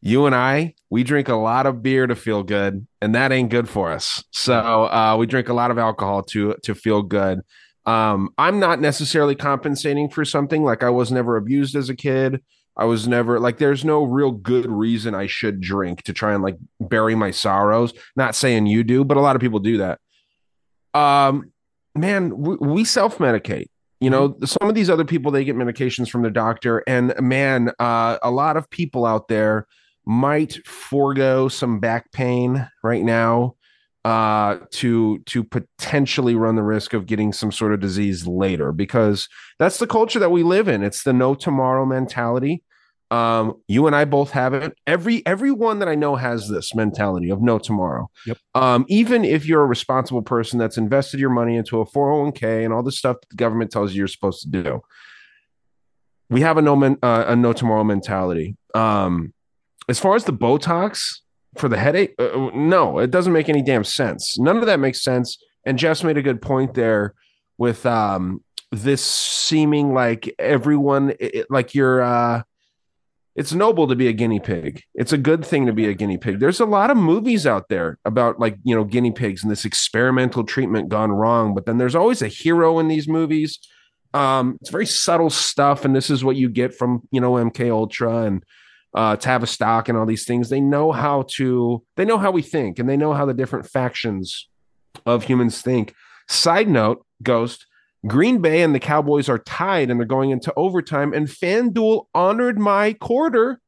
You 0.00 0.26
and 0.26 0.34
I, 0.34 0.74
we 0.90 1.04
drink 1.04 1.28
a 1.28 1.36
lot 1.36 1.66
of 1.66 1.82
beer 1.82 2.08
to 2.08 2.16
feel 2.16 2.42
good, 2.42 2.86
and 3.00 3.14
that 3.14 3.30
ain't 3.30 3.50
good 3.50 3.68
for 3.68 3.92
us. 3.92 4.24
So 4.32 4.54
uh, 4.86 5.16
we 5.16 5.26
drink 5.26 5.48
a 5.48 5.54
lot 5.54 5.70
of 5.70 5.78
alcohol 5.78 6.24
to 6.24 6.56
to 6.64 6.74
feel 6.74 7.02
good. 7.02 7.40
Um, 7.86 8.30
I'm 8.38 8.58
not 8.58 8.80
necessarily 8.80 9.34
compensating 9.34 10.08
for 10.08 10.24
something 10.24 10.64
like 10.64 10.82
I 10.82 10.90
was 10.90 11.12
never 11.12 11.36
abused 11.36 11.76
as 11.76 11.88
a 11.88 11.94
kid. 11.94 12.42
I 12.76 12.84
was 12.86 13.06
never 13.06 13.38
like 13.38 13.58
there's 13.58 13.84
no 13.84 14.02
real 14.02 14.30
good 14.30 14.70
reason 14.70 15.14
I 15.14 15.26
should 15.26 15.60
drink 15.60 16.02
to 16.04 16.12
try 16.12 16.32
and 16.32 16.42
like 16.42 16.56
bury 16.80 17.14
my 17.14 17.30
sorrows. 17.30 17.92
Not 18.16 18.34
saying 18.34 18.66
you 18.66 18.82
do, 18.82 19.04
but 19.04 19.16
a 19.16 19.20
lot 19.20 19.36
of 19.36 19.42
people 19.42 19.58
do 19.58 19.78
that. 19.78 20.00
Um, 20.94 21.52
man, 21.94 22.36
we, 22.36 22.56
we 22.56 22.84
self 22.84 23.18
medicate. 23.18 23.66
You 24.00 24.10
know, 24.10 24.36
some 24.44 24.68
of 24.68 24.74
these 24.74 24.90
other 24.90 25.04
people 25.04 25.30
they 25.30 25.44
get 25.44 25.54
medications 25.54 26.10
from 26.10 26.22
their 26.22 26.30
doctor, 26.30 26.82
and 26.86 27.14
man, 27.20 27.70
uh, 27.78 28.18
a 28.22 28.30
lot 28.30 28.56
of 28.56 28.68
people 28.68 29.06
out 29.06 29.28
there 29.28 29.66
might 30.04 30.66
forego 30.66 31.48
some 31.48 31.78
back 31.78 32.10
pain 32.10 32.68
right 32.82 33.04
now 33.04 33.54
uh 34.04 34.58
to 34.70 35.18
to 35.26 35.44
potentially 35.44 36.34
run 36.34 36.56
the 36.56 36.62
risk 36.62 36.92
of 36.92 37.06
getting 37.06 37.32
some 37.32 37.52
sort 37.52 37.72
of 37.72 37.78
disease 37.78 38.26
later 38.26 38.72
because 38.72 39.28
that's 39.60 39.78
the 39.78 39.86
culture 39.86 40.18
that 40.18 40.30
we 40.30 40.42
live 40.42 40.66
in. 40.66 40.82
It's 40.82 41.04
the 41.04 41.12
no 41.12 41.34
tomorrow 41.34 41.86
mentality. 41.86 42.64
Um 43.12 43.54
you 43.68 43.86
and 43.86 43.94
i 43.94 44.04
both 44.04 44.32
have 44.32 44.54
it. 44.54 44.76
Every 44.88 45.24
everyone 45.24 45.78
that 45.78 45.88
i 45.88 45.94
know 45.94 46.16
has 46.16 46.48
this 46.48 46.74
mentality 46.74 47.30
of 47.30 47.40
no 47.40 47.60
tomorrow. 47.60 48.10
Yep. 48.26 48.38
um 48.56 48.84
even 48.88 49.24
if 49.24 49.46
you're 49.46 49.62
a 49.62 49.66
responsible 49.66 50.22
person 50.22 50.58
that's 50.58 50.76
invested 50.78 51.20
your 51.20 51.30
money 51.30 51.56
into 51.56 51.80
a 51.80 51.86
401k 51.86 52.64
and 52.64 52.74
all 52.74 52.82
the 52.82 52.90
stuff 52.90 53.20
that 53.20 53.30
the 53.30 53.36
government 53.36 53.70
tells 53.70 53.92
you 53.92 53.98
you're 53.98 54.08
supposed 54.08 54.42
to 54.42 54.48
do 54.48 54.82
we 56.28 56.40
have 56.40 56.56
a 56.56 56.62
no 56.62 56.74
men, 56.74 56.96
uh, 57.02 57.24
a 57.28 57.36
no 57.36 57.52
tomorrow 57.52 57.84
mentality. 57.84 58.56
Um 58.74 59.32
as 59.88 60.00
far 60.00 60.16
as 60.16 60.24
the 60.24 60.32
botox 60.32 61.21
for 61.56 61.68
the 61.68 61.78
headache? 61.78 62.14
Uh, 62.18 62.50
no 62.54 62.98
it 62.98 63.10
doesn't 63.10 63.32
make 63.32 63.48
any 63.48 63.62
damn 63.62 63.84
sense. 63.84 64.38
None 64.38 64.56
of 64.56 64.66
that 64.66 64.80
makes 64.80 65.02
sense. 65.02 65.38
And 65.64 65.78
jess 65.78 66.02
made 66.02 66.16
a 66.16 66.22
good 66.22 66.42
point 66.42 66.74
there 66.74 67.14
with 67.58 67.86
um 67.86 68.42
this 68.70 69.04
seeming 69.04 69.92
like 69.92 70.34
everyone 70.38 71.14
it, 71.20 71.46
like 71.50 71.74
you're 71.74 72.02
uh 72.02 72.42
it's 73.34 73.52
noble 73.52 73.88
to 73.88 73.96
be 73.96 74.08
a 74.08 74.12
guinea 74.12 74.40
pig. 74.40 74.82
It's 74.94 75.12
a 75.12 75.18
good 75.18 75.42
thing 75.44 75.64
to 75.64 75.72
be 75.72 75.86
a 75.86 75.94
guinea 75.94 76.18
pig. 76.18 76.38
There's 76.38 76.60
a 76.60 76.66
lot 76.66 76.90
of 76.90 76.98
movies 76.98 77.46
out 77.46 77.70
there 77.70 77.98
about 78.04 78.38
like 78.38 78.56
you 78.64 78.74
know 78.74 78.84
guinea 78.84 79.12
pigs 79.12 79.42
and 79.42 79.50
this 79.50 79.64
experimental 79.64 80.44
treatment 80.44 80.88
gone 80.88 81.12
wrong 81.12 81.54
but 81.54 81.66
then 81.66 81.78
there's 81.78 81.94
always 81.94 82.22
a 82.22 82.28
hero 82.28 82.78
in 82.78 82.88
these 82.88 83.08
movies. 83.08 83.58
Um 84.14 84.58
it's 84.60 84.70
very 84.70 84.86
subtle 84.86 85.30
stuff 85.30 85.84
and 85.84 85.94
this 85.94 86.10
is 86.10 86.24
what 86.24 86.36
you 86.36 86.48
get 86.48 86.74
from 86.74 87.02
you 87.10 87.20
know 87.20 87.32
mk 87.32 87.70
ultra 87.70 88.22
and 88.22 88.44
uh, 88.94 89.16
Tavistock 89.16 89.88
and 89.88 89.96
all 89.96 90.06
these 90.06 90.24
things. 90.24 90.48
They 90.48 90.60
know 90.60 90.92
how 90.92 91.24
to, 91.36 91.82
they 91.96 92.04
know 92.04 92.18
how 92.18 92.30
we 92.30 92.42
think 92.42 92.78
and 92.78 92.88
they 92.88 92.96
know 92.96 93.12
how 93.12 93.24
the 93.24 93.34
different 93.34 93.66
factions 93.66 94.48
of 95.06 95.24
humans 95.24 95.62
think. 95.62 95.94
Side 96.28 96.68
note, 96.68 97.04
Ghost, 97.22 97.66
Green 98.06 98.40
Bay 98.40 98.62
and 98.62 98.74
the 98.74 98.80
Cowboys 98.80 99.28
are 99.28 99.38
tied 99.38 99.90
and 99.90 99.98
they're 99.98 100.06
going 100.06 100.30
into 100.30 100.52
overtime, 100.56 101.12
and 101.12 101.28
FanDuel 101.28 102.06
honored 102.14 102.58
my 102.58 102.92
quarter 102.94 103.60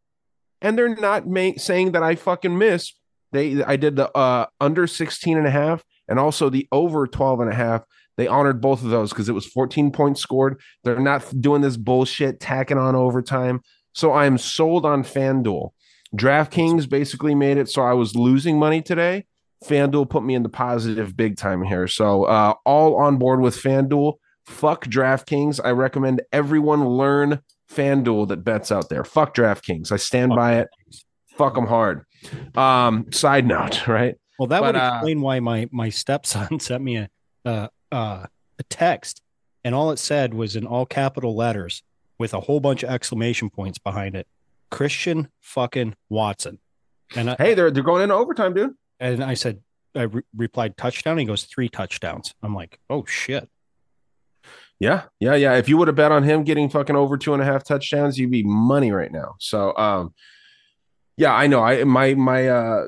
and 0.61 0.79
they're 0.79 0.97
not 0.97 1.29
ma- 1.29 1.53
saying 1.57 1.93
that 1.93 2.03
I 2.03 2.15
fucking 2.15 2.57
missed. 2.57 2.99
They, 3.33 3.63
I 3.63 3.77
did 3.77 3.97
the 3.97 4.11
uh, 4.17 4.47
under 4.61 4.87
16 4.87 5.37
and 5.37 5.47
a 5.47 5.51
half 5.51 5.85
and 6.09 6.19
also 6.19 6.49
the 6.49 6.67
over 6.73 7.07
12 7.07 7.41
and 7.41 7.51
a 7.51 7.55
half. 7.55 7.83
They 8.17 8.27
honored 8.27 8.61
both 8.61 8.83
of 8.83 8.91
those 8.91 9.11
because 9.11 9.29
it 9.29 9.35
was 9.35 9.47
14 9.47 9.91
points 9.91 10.21
scored. 10.21 10.61
They're 10.85 11.01
not 11.01 11.41
doing 11.41 11.63
this 11.63 11.77
bullshit, 11.77 12.41
tacking 12.41 12.79
on 12.79 12.95
overtime. 12.95 13.61
So 13.95 14.13
I 14.13 14.27
am 14.27 14.37
sold 14.39 14.85
on 14.85 15.05
FanDuel. 15.05 15.71
DraftKings 16.15 16.89
basically 16.89 17.35
made 17.35 17.57
it 17.57 17.69
so 17.69 17.83
I 17.83 17.93
was 17.93 18.15
losing 18.15 18.59
money 18.59 18.83
today. 18.83 19.25
FanDuel 19.65 20.11
put 20.11 20.23
me 20.23 20.35
in 20.35 20.43
the 20.43 20.49
positive 20.49 21.17
big 21.17 21.37
time 21.37 21.63
here. 21.63 21.89
So 21.89 22.25
uh, 22.25 22.55
all 22.67 22.97
on 22.97 23.17
board 23.17 23.41
with 23.41 23.57
FanDuel. 23.57 24.15
Fuck 24.45 24.87
DraftKings. 24.87 25.59
I 25.65 25.71
recommend 25.71 26.23
everyone 26.33 26.87
learn 26.87 27.41
FanDuel 27.73 28.29
that 28.29 28.45
bets 28.45 28.71
out 28.71 28.91
there. 28.91 29.05
Fuck 29.05 29.35
DraftKings. 29.35 29.91
I 29.91 29.97
stand 29.97 30.35
by 30.35 30.59
it. 30.59 30.69
Fuck 31.29 31.55
them 31.55 31.67
hard. 31.67 32.05
Um, 32.55 33.11
side 33.11 33.47
note, 33.47 33.87
right? 33.89 34.17
Well, 34.39 34.49
that 34.49 34.61
But, 34.61 34.75
would 34.75 34.81
uh, 34.81 34.91
explain 34.97 35.21
why 35.21 35.41
my 35.41 35.69
my 35.71 35.89
stepson 35.89 36.61
sent 36.61 36.83
me 36.83 36.97
a 36.97 37.09
uh, 37.45 37.69
uh, 37.91 38.27
a 38.59 38.63
text, 38.69 39.23
and 39.65 39.75
all 39.75 39.91
it 39.93 39.99
said 39.99 40.35
was 40.35 40.57
in 40.57 40.67
all 40.67 40.85
capital 40.87 41.37
letters 41.37 41.83
with 42.19 42.35
a 42.35 42.41
whole 42.41 42.61
bunch 42.61 42.83
of 42.83 42.91
exclamation 42.91 43.51
points 43.51 43.79
behind 43.79 44.15
it. 44.15 44.27
Christian 44.71 45.29
fucking 45.41 45.95
Watson. 46.09 46.59
And 47.15 47.31
I, 47.31 47.37
Hey, 47.39 47.55
they're 47.55 47.71
they're 47.71 47.83
going 47.83 48.03
into 48.03 48.15
overtime, 48.15 48.55
dude. 48.55 48.75
and 49.01 49.23
I 49.23 49.35
said, 49.35 49.61
I 49.95 50.03
re- 50.03 50.23
replied 50.37 50.77
touchdown. 50.77 51.19
He 51.19 51.25
goes 51.25 51.45
three 51.45 51.69
touchdowns. 51.69 52.35
I'm 52.43 52.55
like, 52.55 52.79
oh 52.91 53.05
shit. 53.07 53.49
Yeah, 54.81 55.03
yeah, 55.21 55.35
yeah. 55.37 55.55
If 55.55 55.69
you 55.69 55.77
would 55.77 55.89
have 55.89 55.95
bet 55.97 56.11
on 56.13 56.25
him 56.25 56.43
getting 56.43 56.69
fucking 56.69 56.97
over 56.97 57.17
two 57.17 57.33
and 57.33 57.41
a 57.41 57.45
half 57.45 57.63
touchdowns, 57.65 58.19
you'd 58.19 58.31
be 58.33 58.43
money 58.43 58.91
right 58.91 59.13
now. 59.13 59.37
So, 59.39 59.75
um, 59.77 60.13
yeah, 61.17 61.33
I 61.33 61.47
know. 61.47 61.63
I 61.63 61.85
my 61.85 62.15
my 62.15 62.49
uh 62.49 62.87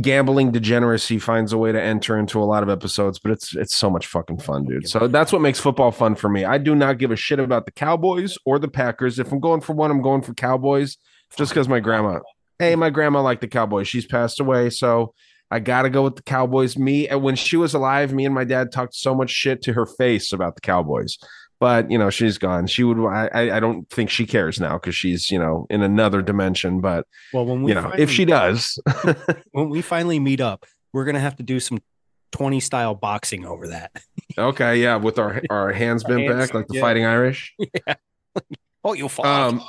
gambling 0.00 0.52
degeneracy 0.52 1.18
finds 1.18 1.52
a 1.52 1.58
way 1.58 1.72
to 1.72 1.80
enter 1.80 2.18
into 2.18 2.42
a 2.42 2.44
lot 2.44 2.62
of 2.62 2.68
episodes, 2.68 3.18
but 3.18 3.30
it's 3.32 3.56
it's 3.56 3.74
so 3.74 3.88
much 3.88 4.06
fucking 4.06 4.38
fun, 4.38 4.66
dude. 4.66 4.88
So 4.88 5.08
that's 5.08 5.32
what 5.32 5.40
makes 5.40 5.58
football 5.58 5.90
fun 5.90 6.14
for 6.14 6.28
me. 6.28 6.44
I 6.44 6.58
do 6.58 6.74
not 6.74 6.98
give 6.98 7.10
a 7.10 7.16
shit 7.16 7.38
about 7.38 7.64
the 7.64 7.72
Cowboys 7.72 8.36
or 8.44 8.58
the 8.58 8.68
Packers. 8.68 9.18
If 9.18 9.32
I'm 9.32 9.40
going 9.40 9.62
for 9.62 9.72
one, 9.72 9.90
I'm 9.90 10.02
going 10.02 10.20
for 10.20 10.34
Cowboys 10.34 10.98
just 11.36 11.52
because 11.52 11.68
my 11.68 11.80
grandma. 11.80 12.20
Hey, 12.58 12.76
my 12.76 12.90
grandma 12.90 13.22
liked 13.22 13.40
the 13.40 13.48
Cowboys. 13.48 13.88
She's 13.88 14.06
passed 14.06 14.40
away, 14.40 14.68
so 14.68 15.14
I 15.50 15.58
gotta 15.58 15.88
go 15.88 16.02
with 16.02 16.16
the 16.16 16.22
Cowboys. 16.22 16.76
Me 16.76 17.08
and 17.08 17.22
when 17.22 17.34
she 17.34 17.56
was 17.56 17.72
alive, 17.72 18.12
me 18.12 18.26
and 18.26 18.34
my 18.34 18.44
dad 18.44 18.72
talked 18.72 18.94
so 18.94 19.14
much 19.14 19.30
shit 19.30 19.62
to 19.62 19.72
her 19.72 19.86
face 19.86 20.34
about 20.34 20.54
the 20.54 20.60
Cowboys. 20.60 21.16
But 21.64 21.90
you 21.90 21.96
know, 21.96 22.10
she's 22.10 22.36
gone. 22.36 22.66
She 22.66 22.84
would. 22.84 22.98
I. 23.08 23.56
I- 23.56 23.58
don't 23.58 23.88
think 23.88 24.10
she 24.10 24.26
cares 24.26 24.60
now 24.60 24.74
because 24.74 24.94
she's 24.94 25.30
you 25.30 25.38
know 25.38 25.66
in 25.70 25.80
another 25.82 26.20
dimension. 26.20 26.82
But 26.82 27.06
Well, 27.32 27.46
when 27.46 27.62
we 27.62 27.70
you 27.70 27.74
know, 27.74 27.84
finally- 27.84 28.02
if 28.02 28.10
she 28.10 28.26
does, 28.26 28.78
when 29.52 29.70
we 29.70 29.80
finally 29.80 30.18
meet 30.20 30.42
up, 30.42 30.66
we're 30.92 31.06
gonna 31.06 31.20
have 31.20 31.36
to 31.36 31.42
do 31.42 31.58
some 31.60 31.78
20 32.32 32.60
style 32.60 32.94
boxing 32.94 33.46
over 33.46 33.68
that. 33.68 33.92
okay, 34.36 34.76
yeah, 34.76 34.96
with 34.96 35.18
our 35.18 35.40
our 35.50 35.72
hands 35.72 36.04
bent 36.04 36.20
Hands, 36.20 36.34
back 36.38 36.52
like 36.52 36.66
the 36.68 36.74
yeah. 36.74 36.80
Fighting 36.82 37.06
Irish. 37.06 37.54
yeah 37.58 37.94
Oh, 38.84 38.92
you 38.92 39.08
fall. 39.08 39.24
Um, 39.24 39.62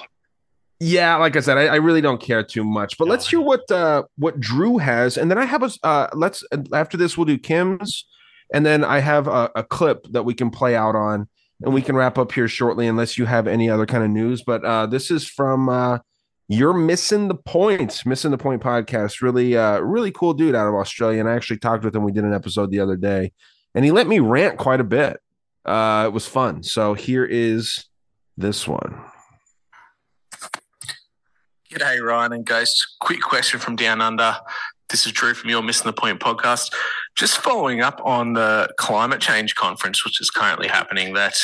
yeah, 0.82 1.16
like 1.16 1.38
I 1.38 1.40
said, 1.40 1.58
I, 1.58 1.68
I 1.68 1.76
really 1.76 2.02
don't 2.02 2.20
care 2.20 2.44
too 2.44 2.66
much. 2.66 2.98
But 2.98 3.08
let's 3.08 3.30
hear 3.30 3.40
what 3.40 3.72
uh 3.72 4.04
what 4.18 4.42
Drew 4.42 4.80
has, 4.80 5.16
and 5.18 5.32
then 5.32 5.38
I 5.38 5.46
have 5.46 5.64
a 5.64 5.70
uh 5.84 6.08
let's 6.14 6.44
after 6.74 6.98
this 6.98 7.18
we'll 7.18 7.24
do 7.26 7.38
Kim's, 7.38 8.06
and 8.54 8.66
then 8.66 8.84
I 8.84 9.00
have 9.00 9.30
a, 9.30 9.50
a 9.56 9.64
clip 9.64 10.08
that 10.12 10.24
we 10.24 10.34
can 10.34 10.50
play 10.50 10.76
out 10.76 10.96
on, 10.98 11.30
and 11.64 11.74
we 11.74 11.82
can 11.82 11.96
wrap 11.96 12.18
up 12.18 12.32
here 12.32 12.48
shortly, 12.48 12.88
unless 12.88 13.18
you 13.18 13.26
have 13.26 13.48
any 13.48 13.70
other 13.70 13.86
kind 13.86 14.04
of 14.04 14.10
news. 14.10 14.44
But 14.44 14.64
uh 14.66 14.86
this 14.88 15.12
is 15.12 15.28
from 15.28 15.70
uh 15.70 16.00
you're 16.48 16.74
missing 16.74 17.28
the 17.28 17.36
point, 17.36 18.06
missing 18.06 18.32
the 18.32 18.38
point 18.38 18.62
podcast. 18.62 19.22
Really, 19.22 19.58
uh, 19.58 19.80
really 19.80 20.12
cool 20.12 20.34
dude 20.34 20.56
out 20.56 20.68
of 20.68 20.76
Australia, 20.76 21.20
and 21.20 21.30
I 21.30 21.34
actually 21.34 21.58
talked 21.58 21.84
with 21.84 21.96
him. 21.96 22.04
We 22.04 22.12
did 22.12 22.24
an 22.24 22.34
episode 22.34 22.72
the 22.72 22.80
other 22.80 22.96
day, 22.96 23.32
and 23.74 23.84
he 23.84 23.92
let 23.92 24.08
me 24.08 24.20
rant 24.20 24.58
quite 24.58 24.80
a 24.80 24.84
bit. 24.84 25.20
Uh, 25.66 26.04
it 26.08 26.14
was 26.14 26.28
fun. 26.28 26.62
So 26.62 26.94
here 26.94 27.26
is 27.26 27.86
this 28.38 28.68
one. 28.68 29.02
G'day, 31.72 32.00
Ryan 32.00 32.34
and 32.34 32.46
Ghost. 32.46 32.96
Quick 33.00 33.22
question 33.22 33.60
from 33.60 33.76
Down 33.76 34.00
Under. 34.00 34.36
This 34.90 35.08
is 35.08 35.12
Drew 35.12 35.34
from 35.34 35.50
Your 35.50 35.64
Missing 35.64 35.88
the 35.88 35.94
Point 35.94 36.20
podcast. 36.20 36.72
Just 37.16 37.38
following 37.38 37.82
up 37.82 38.02
on 38.04 38.34
the 38.34 38.70
climate 38.78 39.22
change 39.22 39.56
conference, 39.56 40.04
which 40.04 40.20
is 40.20 40.30
currently 40.30 40.68
happening, 40.68 41.14
that 41.14 41.36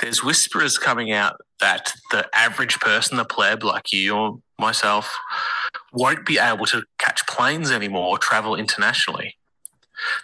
there's 0.00 0.22
whisperers 0.22 0.78
coming 0.78 1.10
out 1.12 1.40
that 1.58 1.92
the 2.10 2.28
average 2.32 2.78
person, 2.78 3.16
the 3.16 3.24
pleb 3.24 3.64
like 3.64 3.92
you 3.92 4.14
or 4.14 4.38
myself, 4.58 5.12
won't 5.92 6.24
be 6.24 6.38
able 6.38 6.64
to 6.66 6.82
catch 6.98 7.26
planes 7.26 7.70
anymore 7.70 8.08
or 8.08 8.18
travel 8.18 8.54
internationally. 8.54 9.36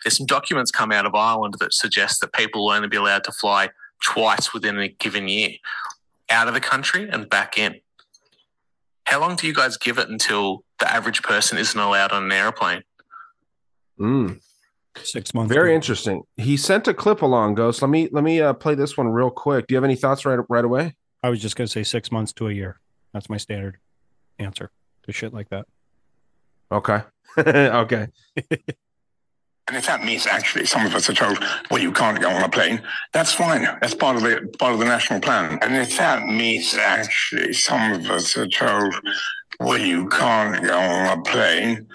There's 0.03 0.17
some 0.17 0.27
documents 0.27 0.71
come 0.71 0.93
out 0.93 1.05
of 1.05 1.15
Ireland 1.15 1.57
that 1.61 1.75
suggest 1.75 2.21
that 2.21 2.33
people 2.33 2.65
will 2.65 2.73
only 2.73 2.89
be 2.89 2.97
allowed 2.97 3.25
to 3.25 3.33
fly 3.33 3.71
twice 4.03 4.55
within 4.55 4.79
a 4.79 4.89
given 4.89 5.29
year 5.29 5.51
out 6.31 6.49
of 6.49 6.55
the 6.55 6.61
country 6.61 7.09
and 7.09 7.29
back 7.29 7.59
in. 7.59 7.81
How 9.05 9.21
long 9.21 9.37
do 9.37 9.47
you 9.47 9.55
guys 9.55 9.77
give 9.77 9.99
it 9.99 10.09
until 10.09 10.65
the 10.79 10.91
average 10.91 11.23
person 11.23 11.59
isn't 11.59 11.79
allowed 11.79 12.13
on 12.13 12.25
an 12.25 12.33
airplane? 12.33 12.83
Mm. 13.99 14.41
Six 15.03 15.35
months. 15.35 15.53
Very 15.53 15.75
interesting. 15.75 16.23
He 16.37 16.57
sent 16.57 16.89
a 16.89 16.95
clip 16.95 17.23
along, 17.23 17.55
Ghost. 17.55 17.83
Let 17.83 17.91
me 17.91 18.09
let 18.13 18.25
me 18.25 18.41
uh, 18.41 18.53
play 18.53 18.75
this 18.75 18.97
one 18.97 19.09
real 19.09 19.31
quick. 19.31 19.67
Do 19.67 19.75
you 19.75 19.77
have 19.77 19.85
any 19.85 19.97
thoughts 19.97 20.25
right 20.25 20.39
right 20.49 20.65
away? 20.65 20.95
I 21.23 21.31
was 21.31 21.41
just 21.41 21.57
gonna 21.57 21.69
say 21.69 21.83
six 21.83 22.11
months 22.11 22.33
to 22.35 22.49
a 22.49 22.53
year. 22.53 22.81
That's 23.13 23.29
my 23.29 23.37
standard 23.37 23.79
answer 24.39 24.71
to 25.05 25.13
shit 25.13 25.33
like 25.33 25.49
that. 25.51 25.67
Okay. 26.71 27.03
okay. 27.39 28.09
And 29.69 29.77
if 29.77 29.87
that 29.87 30.05
means 30.05 30.29
actually 30.29 30.65
some 30.65 30.87
of 30.87 30.95
us 30.95 31.11
are 31.11 31.13
told, 31.13 31.43
well, 31.73 31.83
you 31.83 31.91
can't 31.91 32.21
go 32.21 32.31
on 32.31 32.43
a 32.43 32.49
plane, 32.49 32.81
that's 33.13 33.33
fine. 33.33 33.63
That's 33.81 33.97
part 33.97 34.17
of 34.17 34.23
the 34.23 34.49
part 34.61 34.75
of 34.75 34.79
the 34.79 34.85
national 34.85 35.19
plan. 35.19 35.59
And 35.61 35.75
if 35.75 35.97
that 35.99 36.25
means 36.25 36.75
actually 36.75 37.53
some 37.53 37.95
of 37.95 38.09
us 38.09 38.37
are 38.37 38.47
told, 38.47 38.95
well, 39.59 39.79
you 39.79 40.09
can't 40.09 40.65
go 40.65 40.79
on 40.79 41.19
a 41.19 41.23
plane, 41.23 41.89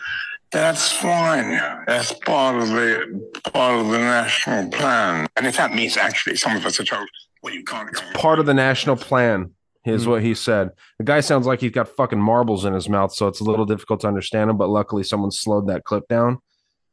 that's 0.52 0.91
fine. 0.91 1.52
That's 1.88 2.14
part 2.14 2.61
of 2.61 2.68
the 2.69 3.32
part 3.53 3.80
of 3.80 3.88
the 3.88 3.98
national 3.98 4.69
plan. 4.69 5.28
And 5.36 5.48
if 5.48 5.57
that 5.57 5.73
means 5.73 5.98
actually 5.98 6.36
some 6.36 6.56
of 6.56 6.65
us 6.65 6.80
are 6.80 6.84
told, 6.84 7.07
well, 7.41 7.53
you 7.53 7.64
can't 7.64 7.91
go 7.91 8.06
on 8.06 8.14
Part 8.14 8.40
of 8.40 8.45
the 8.45 8.53
national 8.53 8.98
plan 8.98 9.52
is 9.86 10.06
what 10.06 10.22
he 10.22 10.36
said. 10.36 10.72
The 10.99 11.06
guy 11.06 11.22
sounds 11.22 11.48
like 11.48 11.61
he's 11.61 11.72
got 11.72 11.88
fucking 11.88 12.19
marbles 12.19 12.65
in 12.65 12.73
his 12.73 12.88
mouth, 12.88 13.14
so 13.14 13.28
it's 13.28 13.40
a 13.40 13.44
little 13.44 13.65
difficult 13.65 14.02
to 14.02 14.07
understand 14.07 14.49
him. 14.49 14.57
But 14.57 14.69
luckily, 14.69 15.03
someone 15.03 15.32
slowed 15.32 15.68
that 15.68 15.84
clip 15.84 16.07
down. 16.07 16.40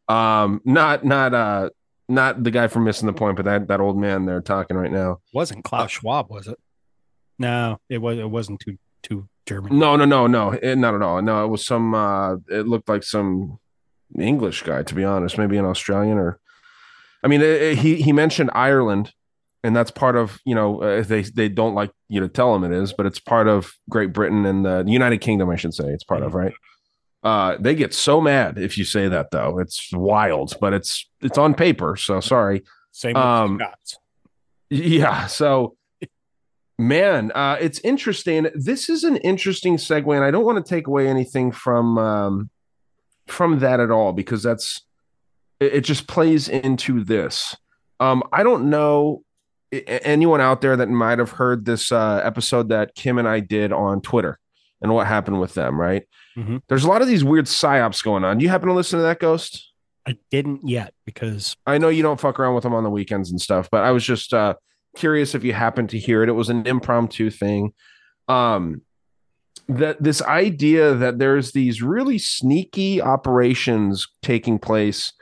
Um, 0.08 0.62
not 0.64 1.04
not 1.04 1.34
uh 1.34 1.70
not 2.08 2.42
the 2.42 2.50
guy 2.50 2.68
from 2.68 2.84
missing 2.84 3.06
the 3.06 3.12
point, 3.12 3.36
but 3.36 3.44
that 3.44 3.68
that 3.68 3.80
old 3.80 3.98
man 3.98 4.24
there 4.24 4.40
talking 4.40 4.76
right 4.76 4.90
now. 4.90 5.18
Wasn't 5.34 5.64
Klaus 5.64 5.90
Schwab, 5.90 6.30
was 6.30 6.46
it? 6.46 6.58
No, 7.38 7.78
it 7.88 7.98
was. 7.98 8.18
It 8.18 8.30
wasn't 8.30 8.60
too 8.60 8.78
too 9.02 9.28
German. 9.48 9.78
No, 9.78 9.96
no, 9.96 10.04
no, 10.04 10.26
no, 10.26 10.52
it, 10.52 10.76
not 10.76 10.94
at 10.94 11.02
all. 11.02 11.20
No, 11.22 11.44
it 11.44 11.48
was 11.48 11.64
some. 11.66 11.94
uh 11.94 12.34
It 12.48 12.66
looked 12.68 12.88
like 12.88 13.02
some 13.02 13.58
English 14.18 14.62
guy, 14.62 14.82
to 14.82 14.94
be 14.94 15.04
honest. 15.04 15.38
Maybe 15.38 15.56
an 15.58 15.64
Australian 15.64 16.18
or. 16.18 16.38
I 17.24 17.28
mean, 17.28 17.40
it, 17.40 17.62
it- 17.62 17.78
he 17.78 17.96
he 18.02 18.12
mentioned 18.12 18.50
Ireland, 18.54 19.12
and 19.64 19.74
that's 19.74 19.90
part 19.90 20.16
of 20.16 20.38
you 20.44 20.54
know 20.54 20.82
uh, 20.82 21.02
they 21.02 21.22
they 21.22 21.48
don't 21.48 21.74
like 21.74 21.90
you 22.08 22.20
to 22.20 22.28
tell 22.28 22.52
them 22.52 22.64
it 22.70 22.76
is, 22.82 22.92
but 22.92 23.06
it's 23.06 23.18
part 23.20 23.48
of 23.48 23.72
Great 23.90 24.12
Britain 24.12 24.46
and 24.46 24.64
the 24.64 24.84
United 24.86 25.18
Kingdom, 25.18 25.50
I 25.50 25.56
should 25.56 25.74
say. 25.74 25.88
It's 25.88 26.04
part 26.04 26.22
of 26.22 26.34
right. 26.34 26.52
Uh, 27.24 27.56
they 27.58 27.74
get 27.74 27.92
so 27.92 28.20
mad 28.20 28.58
if 28.58 28.78
you 28.78 28.84
say 28.84 29.08
that 29.08 29.32
though. 29.32 29.58
It's 29.58 29.90
wild, 29.92 30.54
but 30.60 30.72
it's 30.72 31.08
it's 31.20 31.38
on 31.38 31.54
paper. 31.54 31.96
So 31.96 32.20
sorry. 32.20 32.62
Same 32.92 33.14
with 33.14 33.22
Um, 33.24 33.58
Scots. 33.58 33.98
Yeah. 34.70 35.26
So, 35.26 35.76
man, 36.78 37.32
uh, 37.34 37.56
it's 37.60 37.80
interesting. 37.80 38.48
This 38.54 38.88
is 38.88 39.04
an 39.04 39.16
interesting 39.18 39.76
segue, 39.76 40.14
and 40.14 40.24
I 40.24 40.30
don't 40.30 40.44
want 40.44 40.64
to 40.64 40.68
take 40.68 40.86
away 40.86 41.08
anything 41.08 41.52
from 41.52 41.98
um, 41.98 42.50
from 43.26 43.58
that 43.58 43.80
at 43.80 43.90
all 43.90 44.12
because 44.12 44.42
that's 44.42 44.82
it, 45.60 45.74
it 45.74 45.80
just 45.82 46.06
plays 46.06 46.48
into 46.48 47.04
this. 47.04 47.56
Um, 48.00 48.22
I 48.32 48.42
don't 48.42 48.70
know 48.70 49.22
anyone 49.70 50.40
out 50.40 50.60
there 50.62 50.76
that 50.76 50.88
might 50.88 51.18
have 51.18 51.32
heard 51.32 51.64
this 51.66 51.92
uh, 51.92 52.20
episode 52.24 52.70
that 52.70 52.94
Kim 52.94 53.18
and 53.18 53.28
I 53.28 53.40
did 53.40 53.72
on 53.72 54.00
Twitter 54.00 54.38
and 54.80 54.94
what 54.94 55.06
happened 55.06 55.40
with 55.40 55.54
them. 55.54 55.78
Right? 55.78 56.04
Mhm. 56.36 56.62
There's 56.68 56.84
a 56.84 56.88
lot 56.88 57.02
of 57.02 57.08
these 57.08 57.24
weird 57.24 57.46
psyops 57.46 58.02
going 58.02 58.24
on. 58.24 58.38
Do 58.38 58.44
you 58.44 58.48
happen 58.48 58.68
to 58.68 58.74
listen 58.74 58.98
to 58.98 59.02
that, 59.02 59.18
Ghost? 59.18 59.72
I 60.06 60.16
didn't 60.30 60.66
yet 60.66 60.94
because 61.04 61.54
I 61.66 61.76
know 61.76 61.90
you 61.90 62.02
don't 62.02 62.18
fuck 62.18 62.40
around 62.40 62.54
with 62.54 62.62
them 62.62 62.72
on 62.72 62.82
the 62.82 62.88
weekends 62.88 63.30
and 63.30 63.38
stuff, 63.38 63.68
but 63.70 63.82
I 63.84 63.90
was 63.90 64.04
just 64.04 64.32
uh 64.32 64.54
curious 64.98 65.34
if 65.34 65.44
you 65.44 65.52
happened 65.52 65.90
to 65.90 65.98
hear 65.98 66.22
it. 66.22 66.28
It 66.28 66.32
was 66.32 66.50
an 66.50 66.66
impromptu 66.66 67.30
thing. 67.30 67.72
Um 68.28 68.82
that 69.68 70.02
this 70.02 70.22
idea 70.22 70.94
that 70.94 71.18
there's 71.18 71.52
these 71.52 71.82
really 71.82 72.18
sneaky 72.18 73.02
operations 73.02 74.08
taking 74.22 74.58
place 74.58 75.12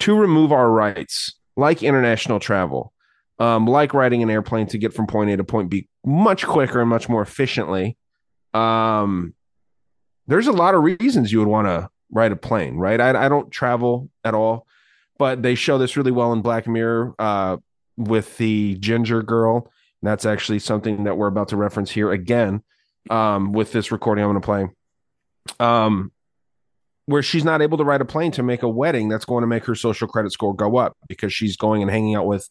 to 0.00 0.16
remove 0.16 0.50
our 0.50 0.70
rights, 0.70 1.34
like 1.56 1.82
international 1.84 2.40
travel, 2.40 2.92
um, 3.38 3.66
like 3.66 3.94
riding 3.94 4.22
an 4.22 4.30
airplane 4.30 4.66
to 4.66 4.78
get 4.78 4.92
from 4.92 5.06
point 5.06 5.30
A 5.30 5.36
to 5.36 5.44
point 5.44 5.70
B 5.70 5.88
much 6.04 6.44
quicker 6.44 6.80
and 6.80 6.90
much 6.90 7.08
more 7.08 7.22
efficiently. 7.22 7.96
Um, 8.54 9.34
there's 10.26 10.48
a 10.48 10.52
lot 10.52 10.74
of 10.74 10.82
reasons 10.82 11.32
you 11.32 11.38
would 11.38 11.48
want 11.48 11.68
to 11.68 11.88
ride 12.10 12.32
a 12.32 12.36
plane, 12.36 12.76
right? 12.76 13.00
I, 13.00 13.26
I 13.26 13.28
don't 13.28 13.50
travel 13.50 14.10
at 14.24 14.34
all, 14.34 14.66
but 15.18 15.42
they 15.42 15.54
show 15.54 15.78
this 15.78 15.96
really 15.96 16.10
well 16.10 16.32
in 16.32 16.42
Black 16.42 16.66
Mirror. 16.66 17.14
Uh, 17.18 17.58
with 17.96 18.36
the 18.38 18.76
ginger 18.76 19.22
girl. 19.22 19.70
And 20.00 20.10
that's 20.10 20.26
actually 20.26 20.58
something 20.58 21.04
that 21.04 21.16
we're 21.16 21.28
about 21.28 21.48
to 21.48 21.56
reference 21.56 21.90
here 21.90 22.10
again 22.10 22.62
um, 23.10 23.52
with 23.52 23.72
this 23.72 23.92
recording 23.92 24.24
I'm 24.24 24.30
going 24.30 24.40
to 24.40 24.44
play. 24.44 25.66
Um, 25.66 26.12
where 27.06 27.22
she's 27.22 27.44
not 27.44 27.62
able 27.62 27.78
to 27.78 27.84
ride 27.84 28.00
a 28.00 28.04
plane 28.04 28.30
to 28.32 28.42
make 28.42 28.62
a 28.62 28.68
wedding 28.68 29.08
that's 29.08 29.24
going 29.24 29.42
to 29.42 29.46
make 29.46 29.64
her 29.64 29.74
social 29.74 30.08
credit 30.08 30.32
score 30.32 30.54
go 30.54 30.76
up 30.76 30.96
because 31.08 31.32
she's 31.32 31.56
going 31.56 31.82
and 31.82 31.90
hanging 31.90 32.14
out 32.14 32.26
with 32.26 32.48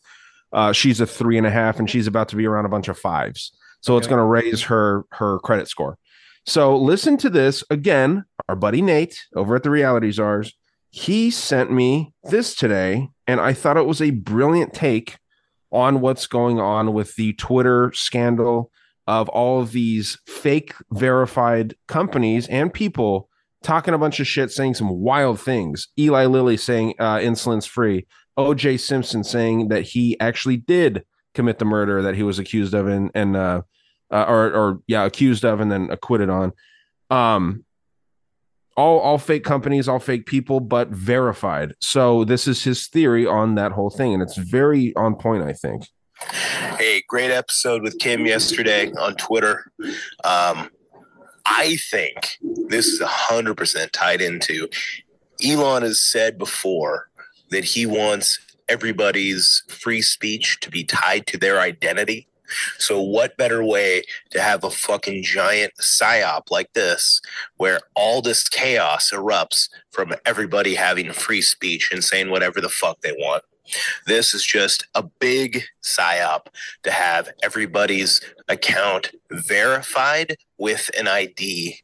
uh, 0.53 0.73
she's 0.73 0.99
a 0.99 1.07
three 1.07 1.37
and 1.37 1.47
a 1.47 1.51
half 1.51 1.79
and 1.79 1.89
she's 1.89 2.07
about 2.07 2.27
to 2.29 2.35
be 2.35 2.45
around 2.45 2.65
a 2.65 2.69
bunch 2.69 2.87
of 2.87 2.97
fives 2.97 3.51
so 3.79 3.97
it's 3.97 4.07
going 4.07 4.19
to 4.19 4.25
raise 4.25 4.63
her 4.63 5.05
her 5.11 5.39
credit 5.39 5.67
score 5.67 5.97
so 6.45 6.75
listen 6.77 7.17
to 7.17 7.29
this 7.29 7.63
again 7.69 8.25
our 8.49 8.55
buddy 8.55 8.81
nate 8.81 9.25
over 9.35 9.55
at 9.55 9.63
the 9.63 9.69
reality 9.69 10.11
czars 10.11 10.53
he 10.89 11.31
sent 11.31 11.71
me 11.71 12.13
this 12.25 12.53
today 12.53 13.07
and 13.27 13.39
i 13.39 13.53
thought 13.53 13.77
it 13.77 13.85
was 13.85 14.01
a 14.01 14.09
brilliant 14.11 14.73
take 14.73 15.17
on 15.71 16.01
what's 16.01 16.27
going 16.27 16.59
on 16.59 16.93
with 16.93 17.15
the 17.15 17.33
twitter 17.33 17.91
scandal 17.93 18.71
of 19.07 19.29
all 19.29 19.61
of 19.61 19.71
these 19.71 20.17
fake 20.25 20.73
verified 20.91 21.75
companies 21.87 22.47
and 22.47 22.73
people 22.73 23.29
talking 23.63 23.93
a 23.93 23.97
bunch 23.97 24.19
of 24.19 24.27
shit, 24.27 24.51
saying 24.51 24.73
some 24.75 24.89
wild 24.89 25.39
things. 25.39 25.87
Eli 25.97 26.25
Lilly 26.25 26.57
saying 26.57 26.93
uh, 26.99 27.17
insulin's 27.17 27.65
free. 27.65 28.07
OJ 28.37 28.79
Simpson 28.79 29.23
saying 29.23 29.67
that 29.67 29.83
he 29.83 30.19
actually 30.19 30.57
did 30.57 31.03
commit 31.33 31.59
the 31.59 31.65
murder 31.65 32.01
that 32.01 32.15
he 32.15 32.23
was 32.23 32.39
accused 32.39 32.73
of 32.73 32.87
and 32.87 33.11
and 33.13 33.35
uh, 33.35 33.61
uh, 34.11 34.25
or 34.27 34.53
or 34.53 34.79
yeah 34.87 35.03
accused 35.05 35.45
of 35.45 35.59
and 35.59 35.71
then 35.71 35.89
acquitted 35.91 36.29
on. 36.29 36.53
Um, 37.09 37.65
all 38.77 38.99
all 38.99 39.17
fake 39.17 39.43
companies, 39.43 39.87
all 39.87 39.99
fake 39.99 40.25
people, 40.25 40.59
but 40.59 40.89
verified. 40.89 41.75
So 41.79 42.23
this 42.23 42.47
is 42.47 42.63
his 42.63 42.87
theory 42.87 43.25
on 43.25 43.55
that 43.55 43.71
whole 43.71 43.89
thing, 43.89 44.13
and 44.13 44.21
it's 44.21 44.37
very 44.37 44.95
on 44.95 45.15
point, 45.15 45.43
I 45.43 45.53
think. 45.53 45.87
Hey, 46.77 47.03
great 47.07 47.31
episode 47.31 47.81
with 47.81 47.97
Kim 47.99 48.25
yesterday 48.25 48.91
on 48.93 49.15
Twitter. 49.15 49.71
Um, 50.23 50.69
I 51.45 51.77
think 51.89 52.37
this 52.67 52.87
is 52.87 53.01
100% 53.01 53.91
tied 53.91 54.21
into 54.21 54.67
Elon 55.43 55.81
has 55.81 55.99
said 55.99 56.37
before 56.37 57.09
that 57.49 57.63
he 57.63 57.85
wants 57.85 58.39
everybody's 58.69 59.63
free 59.67 60.01
speech 60.01 60.59
to 60.61 60.69
be 60.69 60.83
tied 60.83 61.27
to 61.27 61.37
their 61.37 61.59
identity. 61.59 62.27
So, 62.77 63.01
what 63.01 63.37
better 63.37 63.63
way 63.63 64.03
to 64.31 64.41
have 64.41 64.63
a 64.63 64.69
fucking 64.69 65.23
giant 65.23 65.73
psyop 65.79 66.51
like 66.51 66.73
this, 66.73 67.21
where 67.57 67.79
all 67.95 68.21
this 68.21 68.47
chaos 68.49 69.11
erupts 69.11 69.69
from 69.91 70.13
everybody 70.25 70.75
having 70.75 71.11
free 71.11 71.41
speech 71.41 71.91
and 71.91 72.03
saying 72.03 72.29
whatever 72.29 72.61
the 72.61 72.69
fuck 72.69 73.01
they 73.01 73.13
want? 73.13 73.43
This 74.07 74.33
is 74.33 74.43
just 74.43 74.85
a 74.95 75.03
big 75.03 75.63
psyop 75.83 76.47
to 76.83 76.91
have 76.91 77.29
everybody's 77.43 78.21
account 78.51 79.11
verified 79.31 80.35
with 80.57 80.91
an 80.99 81.07
ID 81.07 81.77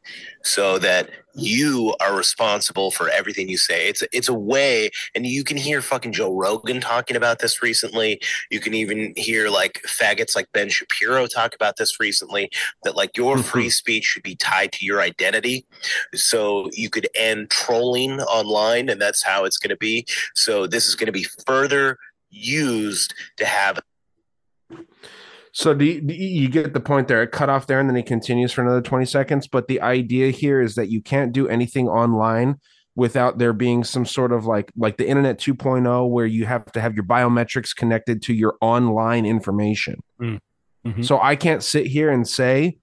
so 0.44 0.78
that 0.78 1.10
you 1.34 1.96
are 2.00 2.16
responsible 2.16 2.92
for 2.92 3.10
everything 3.10 3.48
you 3.48 3.58
say. 3.58 3.88
It's 3.88 4.04
it's 4.12 4.28
a 4.28 4.34
way 4.34 4.90
and 5.16 5.26
you 5.26 5.44
can 5.44 5.56
hear 5.56 5.82
fucking 5.82 6.12
Joe 6.12 6.36
Rogan 6.36 6.82
talking 6.82 7.16
about 7.16 7.40
this 7.40 7.62
recently. 7.62 8.20
You 8.52 8.60
can 8.60 8.74
even 8.74 9.14
hear 9.16 9.50
like 9.50 9.82
faggots 9.88 10.36
like 10.36 10.52
Ben 10.52 10.70
Shapiro 10.70 11.26
talk 11.28 11.56
about 11.56 11.78
this 11.78 12.00
recently 12.00 12.50
that 12.84 12.96
like 12.96 13.16
your 13.16 13.36
mm-hmm. 13.36 13.44
free 13.44 13.70
speech 13.70 14.04
should 14.04 14.24
be 14.24 14.36
tied 14.36 14.74
to 14.74 14.86
your 14.86 15.02
identity 15.02 15.66
so 16.14 16.70
you 16.74 16.90
could 16.90 17.08
end 17.16 17.50
trolling 17.50 18.20
online 18.22 18.90
and 18.90 19.02
that's 19.02 19.24
how 19.24 19.46
it's 19.46 19.58
going 19.58 19.70
to 19.70 19.78
be. 19.78 20.06
So 20.36 20.68
this 20.68 20.88
is 20.88 20.96
going 20.96 21.08
to 21.08 21.12
be 21.14 21.28
further 21.46 21.98
used 22.30 23.14
to 23.38 23.46
have 23.46 23.80
So 25.58 25.74
do 25.74 25.86
you, 25.86 26.02
do 26.02 26.14
you 26.14 26.50
get 26.50 26.76
the 26.76 26.80
point 26.80 27.08
there? 27.08 27.24
It 27.24 27.32
cut 27.32 27.50
off 27.50 27.66
there, 27.66 27.80
and 27.80 27.90
then 27.90 27.96
he 27.96 28.04
continues 28.04 28.52
for 28.52 28.62
another 28.62 28.80
twenty 28.80 29.06
seconds. 29.06 29.48
But 29.48 29.68
the 29.68 29.82
idea 29.82 30.30
here 30.30 30.62
is 30.62 30.76
that 30.76 30.90
you 30.90 31.02
can't 31.02 31.32
do 31.32 31.48
anything 31.48 31.88
online 31.88 32.58
without 32.96 33.40
there 33.40 33.54
being 33.54 33.84
some 33.84 34.06
sort 34.06 34.32
of 34.32 34.46
like 34.46 34.72
like 34.78 34.98
the 34.98 35.08
internet 35.08 35.40
2.0 35.40 36.12
where 36.12 36.28
you 36.28 36.46
have 36.46 36.72
to 36.74 36.80
have 36.80 36.94
your 36.94 37.06
biometrics 37.06 37.76
connected 37.76 38.22
to 38.22 38.36
your 38.36 38.56
online 38.62 39.26
information. 39.26 39.96
Mm. 40.22 40.40
Mhm. 40.86 41.04
So 41.04 41.20
I 41.20 41.36
can't 41.36 41.64
sit 41.64 41.88
here 41.88 42.12
and 42.12 42.28
say, 42.28 42.78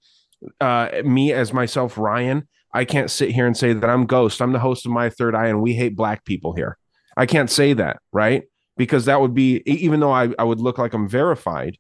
uh, 0.61 0.89
me 1.05 1.33
as 1.33 1.53
myself, 1.53 1.97
Ryan, 1.97 2.49
I 2.73 2.85
can't 2.85 3.09
sit 3.09 3.31
here 3.31 3.47
and 3.47 3.57
say 3.57 3.73
that 3.73 3.89
I'm 3.89 4.05
Ghost. 4.05 4.43
I'm 4.43 4.53
the 4.53 4.59
host 4.59 4.85
of 4.85 4.91
My 4.91 5.11
Third 5.11 5.37
Eye, 5.37 5.47
and 5.47 5.63
we 5.63 5.75
hate 5.75 5.95
black 5.95 6.25
people 6.25 6.55
here. 6.55 6.77
I 7.17 7.27
can't 7.27 7.49
say 7.51 7.73
that, 7.75 7.99
right? 8.13 8.43
Because 8.77 9.05
that 9.05 9.21
would 9.21 9.33
be, 9.33 9.63
even 9.65 10.01
though 10.01 10.11
I, 10.11 10.31
I 10.41 10.43
would 10.43 10.59
look 10.59 10.77
like 10.77 10.93
I'm 10.93 11.09
verified, 11.09 11.79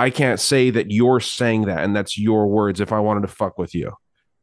I 0.00 0.08
can't 0.08 0.40
say 0.40 0.70
that 0.70 0.90
you're 0.90 1.20
saying 1.20 1.66
that 1.66 1.84
and 1.84 1.94
that's 1.94 2.16
your 2.16 2.46
words 2.46 2.80
if 2.80 2.90
I 2.90 3.00
wanted 3.00 3.20
to 3.20 3.28
fuck 3.28 3.58
with 3.58 3.74
you, 3.74 3.92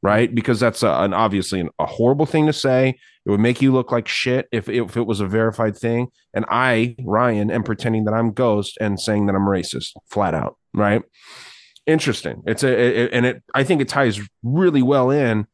right? 0.04 0.34
Because 0.34 0.60
that's 0.60 0.84
a, 0.84 0.90
an 0.90 1.16
obviously 1.16 1.60
an, 1.60 1.70
a 1.80 1.88
horrible 1.88 2.28
thing 2.28 2.46
to 2.46 2.54
say. 2.54 2.90
It 3.26 3.32
would 3.32 3.40
make 3.40 3.60
you 3.60 3.74
look 3.74 3.92
like 3.92 4.08
shit 4.08 4.48
if, 4.52 4.70
if 4.70 4.96
it 4.96 5.08
was 5.08 5.20
a 5.20 5.26
verified 5.26 5.76
thing. 5.76 6.10
And 6.36 6.46
I, 6.48 6.96
Ryan, 7.04 7.50
am 7.50 7.64
pretending 7.64 8.06
that 8.06 8.14
I'm 8.14 8.34
Ghost 8.34 8.78
and 8.80 9.00
saying 9.00 9.26
that 9.26 9.36
I'm 9.36 9.48
racist, 9.48 9.94
flat 10.06 10.36
out, 10.36 10.58
right? 10.76 11.02
Interesting. 11.88 12.44
It's 12.46 12.64
a, 12.64 12.70
it, 12.70 13.10
and 13.12 13.26
it, 13.26 13.44
I 13.56 13.64
think 13.64 13.82
it 13.82 13.90
ties 13.90 14.22
really 14.44 14.84
well 14.84 15.10
in 15.10 15.48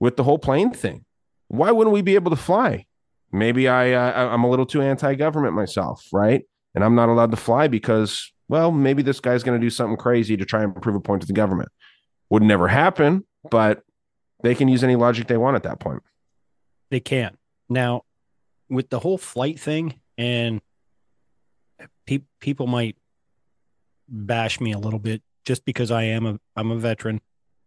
with 0.00 0.16
the 0.16 0.24
whole 0.24 0.38
plane 0.38 0.72
thing. 0.72 1.04
Why 1.48 1.72
wouldn't 1.72 1.92
we 1.92 2.00
be 2.00 2.14
able 2.14 2.30
to 2.30 2.36
fly? 2.36 2.86
Maybe 3.32 3.68
I, 3.68 3.92
uh, 3.92 4.30
I'm 4.32 4.44
a 4.44 4.48
little 4.48 4.66
too 4.66 4.80
anti-government 4.80 5.52
myself, 5.52 6.06
right? 6.10 6.42
And 6.74 6.82
I'm 6.82 6.94
not 6.94 7.10
allowed 7.10 7.32
to 7.32 7.36
fly 7.36 7.68
because, 7.68 8.32
well, 8.48 8.70
maybe 8.70 9.02
this 9.02 9.20
guy's 9.20 9.42
going 9.42 9.60
to 9.60 9.64
do 9.64 9.70
something 9.70 9.96
crazy 9.96 10.36
to 10.36 10.44
try 10.44 10.62
and 10.62 10.80
prove 10.80 10.96
a 10.96 11.00
point 11.00 11.22
to 11.22 11.26
the 11.26 11.32
government. 11.32 11.68
Would 12.30 12.42
never 12.42 12.68
happen, 12.68 13.24
but 13.50 13.82
they 14.42 14.54
can 14.54 14.68
use 14.68 14.84
any 14.84 14.96
logic 14.96 15.26
they 15.26 15.36
want 15.36 15.56
at 15.56 15.62
that 15.64 15.80
point. 15.80 16.02
They 16.90 17.00
can. 17.00 17.36
Now, 17.68 18.02
with 18.68 18.90
the 18.90 18.98
whole 18.98 19.18
flight 19.18 19.58
thing, 19.58 20.00
and 20.18 20.60
pe- 22.06 22.22
people 22.40 22.66
might 22.66 22.96
bash 24.08 24.60
me 24.60 24.72
a 24.72 24.78
little 24.78 24.98
bit 24.98 25.22
just 25.44 25.64
because 25.64 25.90
I 25.90 26.04
am 26.04 26.26
a 26.26 26.40
I'm 26.54 26.70
a 26.70 26.76
veteran. 26.76 27.20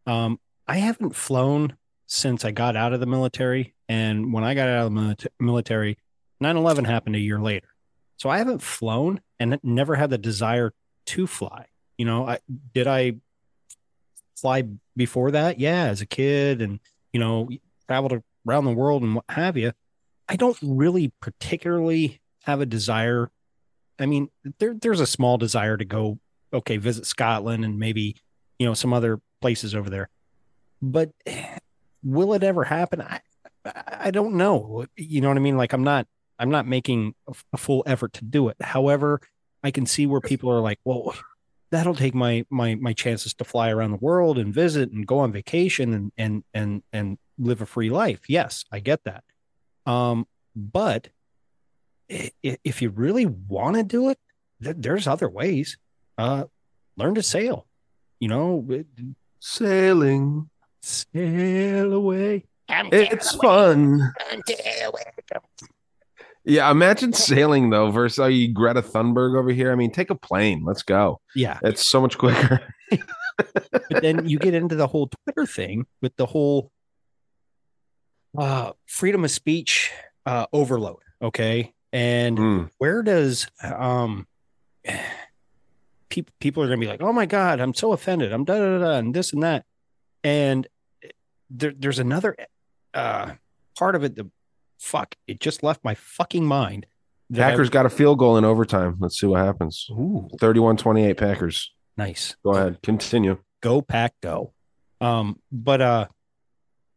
Um, 0.06 0.40
I 0.68 0.78
haven't 0.78 1.16
flown 1.16 1.76
since 2.06 2.44
I 2.44 2.52
got 2.52 2.76
out 2.76 2.94
of 2.94 3.00
the 3.00 3.06
military, 3.06 3.74
and 3.88 4.34
when 4.34 4.44
I 4.44 4.54
got 4.54 4.68
out 4.68 4.88
of 4.88 4.94
the 4.94 5.30
military, 5.40 5.98
9/11 6.42 6.86
happened 6.86 7.16
a 7.16 7.20
year 7.20 7.40
later. 7.40 7.68
So 8.20 8.30
I 8.30 8.38
haven't 8.38 8.62
flown 8.62 9.22
and 9.40 9.60
never 9.64 9.96
had 9.96 10.10
the 10.10 10.18
desire 10.18 10.74
to 11.08 11.26
fly. 11.26 11.68
You 11.98 12.06
know, 12.06 12.28
I 12.28 12.40
did 12.74 12.86
I 12.86 13.16
fly 14.38 14.66
before 14.96 15.32
that? 15.32 15.60
Yeah, 15.60 15.86
as 15.86 16.02
a 16.02 16.06
kid, 16.06 16.62
and 16.62 16.80
you 17.14 17.20
know, 17.20 17.50
traveled 17.88 18.22
around 18.48 18.66
the 18.66 18.74
world 18.74 19.04
and 19.04 19.16
what 19.16 19.26
have 19.30 19.58
you. 19.58 19.72
I 20.28 20.36
don't 20.36 20.58
really 20.62 21.12
particularly 21.22 22.22
have 22.44 22.62
a 22.62 22.66
desire. 22.66 23.32
I 24.00 24.06
mean, 24.06 24.30
there 24.60 24.76
there's 24.80 25.00
a 25.00 25.08
small 25.08 25.38
desire 25.38 25.78
to 25.78 25.86
go, 25.86 26.20
okay, 26.54 26.78
visit 26.78 27.06
Scotland 27.06 27.64
and 27.64 27.80
maybe 27.80 28.16
you 28.60 28.68
know 28.68 28.74
some 28.74 28.94
other 28.94 29.22
places 29.42 29.74
over 29.74 29.90
there, 29.90 30.10
but 30.82 31.12
will 32.04 32.34
it 32.34 32.44
ever 32.44 32.66
happen? 32.66 33.02
I 33.02 33.22
I 33.66 33.84
I 34.02 34.12
don't 34.12 34.36
know. 34.36 34.86
You 34.98 35.22
know 35.22 35.30
what 35.30 35.38
I 35.38 35.42
mean? 35.42 35.58
Like 35.58 35.72
I'm 35.74 35.84
not 35.84 36.08
I'm 36.40 36.50
not 36.50 36.66
making 36.68 37.14
a, 37.28 37.34
a 37.54 37.58
full 37.58 37.84
effort 37.86 38.14
to 38.14 38.24
do 38.26 38.48
it. 38.50 38.58
However, 38.62 39.22
I 39.64 39.72
can 39.72 39.86
see 39.86 40.08
where 40.08 40.22
people 40.22 40.50
are 40.52 40.62
like, 40.62 40.80
well, 40.86 41.14
that'll 41.72 41.96
take 41.96 42.16
my 42.16 42.46
my 42.50 42.76
my 42.76 42.94
chances 42.94 43.34
to 43.36 43.44
fly 43.44 43.70
around 43.70 43.92
the 43.92 43.98
world 43.98 44.38
and 44.40 44.54
visit 44.54 44.92
and 44.92 45.06
go 45.06 45.20
on 45.20 45.32
vacation 45.32 45.94
and 45.94 46.12
and 46.18 46.44
and 46.54 46.82
and 46.94 47.18
live 47.38 47.62
a 47.62 47.66
free 47.66 47.90
life. 47.90 48.22
Yes, 48.30 48.66
I 48.72 48.80
get 48.80 49.04
that. 49.04 49.24
Um, 49.86 50.28
but 50.56 51.10
i- 52.12 52.32
i- 52.46 52.58
if 52.64 52.82
you 52.82 52.90
really 52.90 53.26
want 53.26 53.76
to 53.76 53.84
do 53.84 54.10
it, 54.10 54.18
there's 54.60 55.08
other 55.08 55.30
ways. 55.30 55.78
Uh, 56.18 56.46
learn 56.98 57.16
to 57.16 57.24
sail. 57.24 57.66
You 58.20 58.28
know, 58.30 58.66
Sailing, 59.40 60.50
sail 60.82 61.94
away. 61.94 62.46
it's 62.92 63.36
fun. 63.36 64.14
Yeah, 66.50 66.70
imagine 66.72 67.14
sailing 67.14 67.70
though 67.70 67.92
versus 67.92 68.20
are 68.20 68.30
you 68.30 68.52
Greta 68.54 68.82
Thunberg 68.82 69.38
over 69.38 69.52
here. 69.52 69.72
I 69.72 69.76
mean, 69.76 69.92
take 69.92 70.10
a 70.10 70.16
plane. 70.16 70.64
Let's 70.66 70.84
go. 70.84 71.22
Yeah. 71.36 71.60
It's 71.64 71.88
so 71.88 72.02
much 72.02 72.18
quicker. 72.18 72.62
but 73.38 74.02
then 74.02 74.28
you 74.28 74.40
get 74.40 74.54
into 74.54 74.76
the 74.76 74.88
whole 74.88 75.10
Twitter 75.26 75.46
thing 75.46 75.86
with 76.02 76.16
the 76.18 76.26
whole 76.26 76.72
uh 78.38 78.72
freedom 78.86 79.24
of 79.24 79.32
speech 79.32 79.92
uh 80.26 80.46
overload. 80.54 81.00
Okay. 81.22 81.74
And 81.94 82.38
Mm. 82.38 82.70
where 82.78 83.02
does 83.04 83.48
um 83.64 84.28
people 86.10 86.34
people 86.40 86.64
are 86.64 86.68
gonna 86.68 86.78
be 86.80 86.88
like, 86.88 87.02
oh 87.02 87.14
my 87.14 87.26
god, 87.26 87.60
I'm 87.60 87.74
so 87.74 87.94
offended. 87.94 88.32
I'm 88.34 88.44
da 88.46 88.58
da 88.58 88.78
da, 88.78 88.80
da 88.80 88.98
and 88.98 89.14
this 89.14 89.34
and 89.34 89.44
that. 89.44 89.66
And 90.24 90.68
there, 91.50 91.74
there's 91.78 92.00
another 92.00 92.36
uh 92.94 93.34
part 93.78 93.96
of 93.96 94.04
it 94.04 94.16
that 94.16 94.28
fuck, 94.80 95.16
it 95.28 95.40
just 95.40 95.62
left 95.64 95.84
my 95.84 95.94
fucking 95.96 96.46
mind. 96.46 96.86
that 97.32 97.48
I- 97.48 97.52
Packers 97.52 97.70
got 97.70 97.86
a 97.86 97.90
field 97.90 98.18
goal 98.18 98.38
in 98.38 98.46
overtime. 98.46 98.96
Let's 99.00 99.20
see 99.20 99.28
what 99.28 99.46
happens. 99.46 99.86
Ooh. 99.92 100.28
31-28 100.40 101.16
Packers. 101.18 101.72
Nice. 101.98 102.36
Go 102.44 102.52
ahead. 102.52 102.82
Continue. 102.82 103.38
Go 103.62 103.82
pack 103.82 104.14
go. 104.22 104.54
Um, 105.02 105.40
but 105.52 105.82
uh 105.82 106.08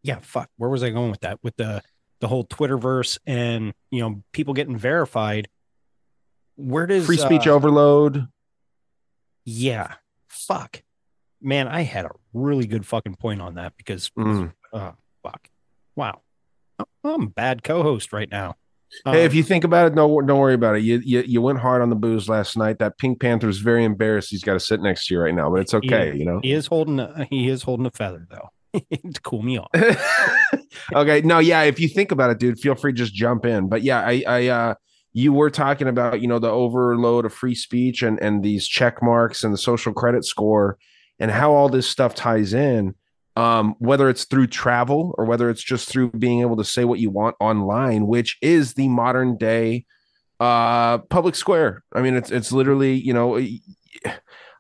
yeah, 0.05 0.19
fuck. 0.23 0.49
Where 0.57 0.71
was 0.71 0.83
I 0.83 0.91
going 0.91 1.11
with 1.11 1.21
that? 1.21 1.39
With 1.43 1.57
the 1.57 1.83
the 2.21 2.29
whole 2.29 2.45
Twitterverse 2.47 3.19
and 3.27 3.75
you 3.91 4.01
know, 4.01 4.23
people 4.33 4.55
getting 4.55 4.77
verified. 4.79 5.49
Where 6.57 6.87
does 6.87 7.05
Free 7.07 7.17
speech 7.17 7.47
uh, 7.47 7.51
overload. 7.51 8.27
Yeah. 9.45 9.95
Fuck. 10.29 10.83
Man, 11.41 11.67
I 11.67 11.83
had 11.83 12.05
a 12.05 12.11
really 12.33 12.67
good 12.67 12.87
fucking 12.87 13.17
point 13.17 13.43
on 13.43 13.57
that 13.57 13.77
because 13.77 14.11
Mm. 14.11 14.53
uh 14.73 14.93
fuck. 15.23 15.49
Wow. 15.97 16.21
I'm 17.05 17.23
a 17.23 17.27
bad 17.27 17.63
co-host 17.63 18.13
right 18.13 18.31
now. 18.31 18.55
Hey, 19.05 19.11
Um, 19.11 19.17
if 19.17 19.35
you 19.35 19.43
think 19.43 19.65
about 19.65 19.87
it, 19.87 19.95
no, 19.95 20.21
don't 20.21 20.39
worry 20.39 20.55
about 20.55 20.77
it. 20.77 20.83
You, 20.83 21.01
you 21.05 21.23
you 21.23 21.41
went 21.41 21.59
hard 21.61 21.81
on 21.81 21.89
the 21.89 21.97
booze 21.97 22.29
last 22.29 22.57
night. 22.59 22.79
That 22.79 22.99
Pink 22.99 23.21
Panther 23.21 23.49
is 23.49 23.59
very 23.59 23.85
embarrassed. 23.85 24.31
He's 24.31 24.43
got 24.45 24.53
to 24.53 24.61
sit 24.61 24.83
next 24.83 25.07
to 25.07 25.15
you 25.15 25.21
right 25.21 25.35
now, 25.35 25.51
but 25.51 25.61
it's 25.61 25.73
he- 25.73 25.79
okay. 25.79 26.15
You 26.15 26.25
know. 26.27 26.41
He 26.43 26.53
is 26.53 26.67
holding 26.67 27.01
a, 27.01 27.27
he 27.31 27.49
is 27.49 27.63
holding 27.63 27.87
a 27.87 27.91
feather 27.91 28.27
though. 28.31 28.51
to 28.91 29.21
cool 29.23 29.43
me 29.43 29.59
off. 29.59 29.69
okay 30.95 31.21
no 31.21 31.39
yeah 31.39 31.63
if 31.63 31.79
you 31.79 31.89
think 31.89 32.11
about 32.11 32.31
it 32.31 32.39
dude 32.39 32.59
feel 32.59 32.75
free 32.75 32.93
to 32.93 32.97
just 32.97 33.13
jump 33.15 33.45
in 33.45 33.69
but 33.69 33.83
yeah 33.83 34.01
i 34.01 34.25
i 34.27 34.47
uh 34.49 34.75
you 35.13 35.31
were 35.33 35.51
talking 35.51 35.89
about 35.89 36.23
you 36.23 36.27
know 36.27 36.39
the 36.39 36.49
overload 36.51 37.27
of 37.27 37.35
free 37.35 37.55
speech 37.55 38.03
and 38.03 38.19
and 38.23 38.43
these 38.43 38.67
check 38.67 39.03
marks 39.03 39.45
and 39.45 39.53
the 39.53 39.59
social 39.59 39.93
credit 39.93 40.25
score 40.25 40.79
and 41.19 41.31
how 41.31 41.53
all 41.53 41.69
this 41.69 41.87
stuff 41.87 42.15
ties 42.15 42.55
in 42.55 42.95
um 43.37 43.75
whether 43.79 44.09
it's 44.09 44.25
through 44.25 44.47
travel 44.47 45.15
or 45.17 45.25
whether 45.25 45.49
it's 45.49 45.63
just 45.63 45.89
through 45.89 46.11
being 46.11 46.41
able 46.41 46.57
to 46.57 46.65
say 46.65 46.85
what 46.85 46.99
you 46.99 47.11
want 47.11 47.37
online 47.41 48.07
which 48.07 48.37
is 48.43 48.75
the 48.75 48.89
modern 48.89 49.37
day 49.37 49.85
uh 50.41 50.99
public 50.99 51.35
square 51.35 51.83
i 51.95 52.03
mean 52.03 52.15
it's 52.15 52.31
it's 52.31 52.53
literally 52.53 52.95
you 52.95 53.13
know 53.13 53.41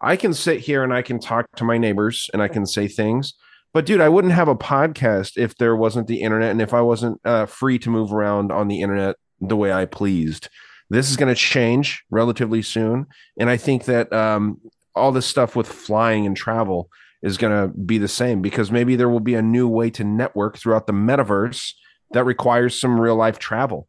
i 0.00 0.16
can 0.16 0.32
sit 0.32 0.60
here 0.60 0.82
and 0.82 0.92
i 0.92 1.02
can 1.02 1.18
talk 1.18 1.46
to 1.56 1.64
my 1.64 1.76
neighbors 1.76 2.30
and 2.32 2.42
i 2.42 2.48
can 2.48 2.64
say 2.66 2.88
things 2.88 3.34
but 3.72 3.86
dude, 3.86 4.00
I 4.00 4.08
wouldn't 4.08 4.34
have 4.34 4.48
a 4.48 4.54
podcast 4.54 5.32
if 5.36 5.56
there 5.56 5.74
wasn't 5.74 6.06
the 6.06 6.20
internet 6.20 6.50
and 6.50 6.60
if 6.60 6.74
I 6.74 6.82
wasn't 6.82 7.20
uh, 7.24 7.46
free 7.46 7.78
to 7.80 7.90
move 7.90 8.12
around 8.12 8.52
on 8.52 8.68
the 8.68 8.82
internet 8.82 9.16
the 9.40 9.56
way 9.56 9.72
I 9.72 9.86
pleased. 9.86 10.48
This 10.90 11.10
is 11.10 11.16
going 11.16 11.34
to 11.34 11.40
change 11.40 12.04
relatively 12.10 12.60
soon, 12.60 13.06
and 13.38 13.48
I 13.48 13.56
think 13.56 13.86
that 13.86 14.12
um, 14.12 14.60
all 14.94 15.10
this 15.10 15.24
stuff 15.24 15.56
with 15.56 15.66
flying 15.66 16.26
and 16.26 16.36
travel 16.36 16.90
is 17.22 17.38
going 17.38 17.52
to 17.52 17.76
be 17.76 17.98
the 17.98 18.08
same 18.08 18.42
because 18.42 18.70
maybe 18.70 18.96
there 18.96 19.08
will 19.08 19.20
be 19.20 19.34
a 19.34 19.42
new 19.42 19.68
way 19.68 19.90
to 19.90 20.04
network 20.04 20.58
throughout 20.58 20.86
the 20.86 20.92
metaverse 20.92 21.72
that 22.12 22.24
requires 22.24 22.78
some 22.78 23.00
real 23.00 23.16
life 23.16 23.38
travel. 23.38 23.88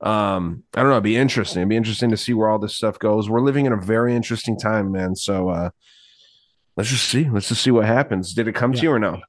Um, 0.00 0.62
I 0.74 0.80
don't 0.80 0.90
know. 0.90 0.96
It'd 0.96 1.02
be 1.02 1.16
interesting. 1.16 1.62
It'd 1.62 1.68
be 1.68 1.76
interesting 1.76 2.10
to 2.10 2.16
see 2.16 2.32
where 2.32 2.48
all 2.48 2.58
this 2.58 2.76
stuff 2.76 2.98
goes. 2.98 3.28
We're 3.28 3.40
living 3.40 3.66
in 3.66 3.72
a 3.72 3.80
very 3.80 4.14
interesting 4.14 4.58
time, 4.58 4.92
man. 4.92 5.16
So 5.16 5.48
uh, 5.48 5.70
let's 6.76 6.90
just 6.90 7.08
see. 7.08 7.28
Let's 7.28 7.48
just 7.48 7.62
see 7.62 7.72
what 7.72 7.84
happens. 7.84 8.32
Did 8.32 8.46
it 8.46 8.54
come 8.54 8.72
to 8.72 8.80
you 8.80 8.92
or 8.92 8.98
no? 9.00 9.20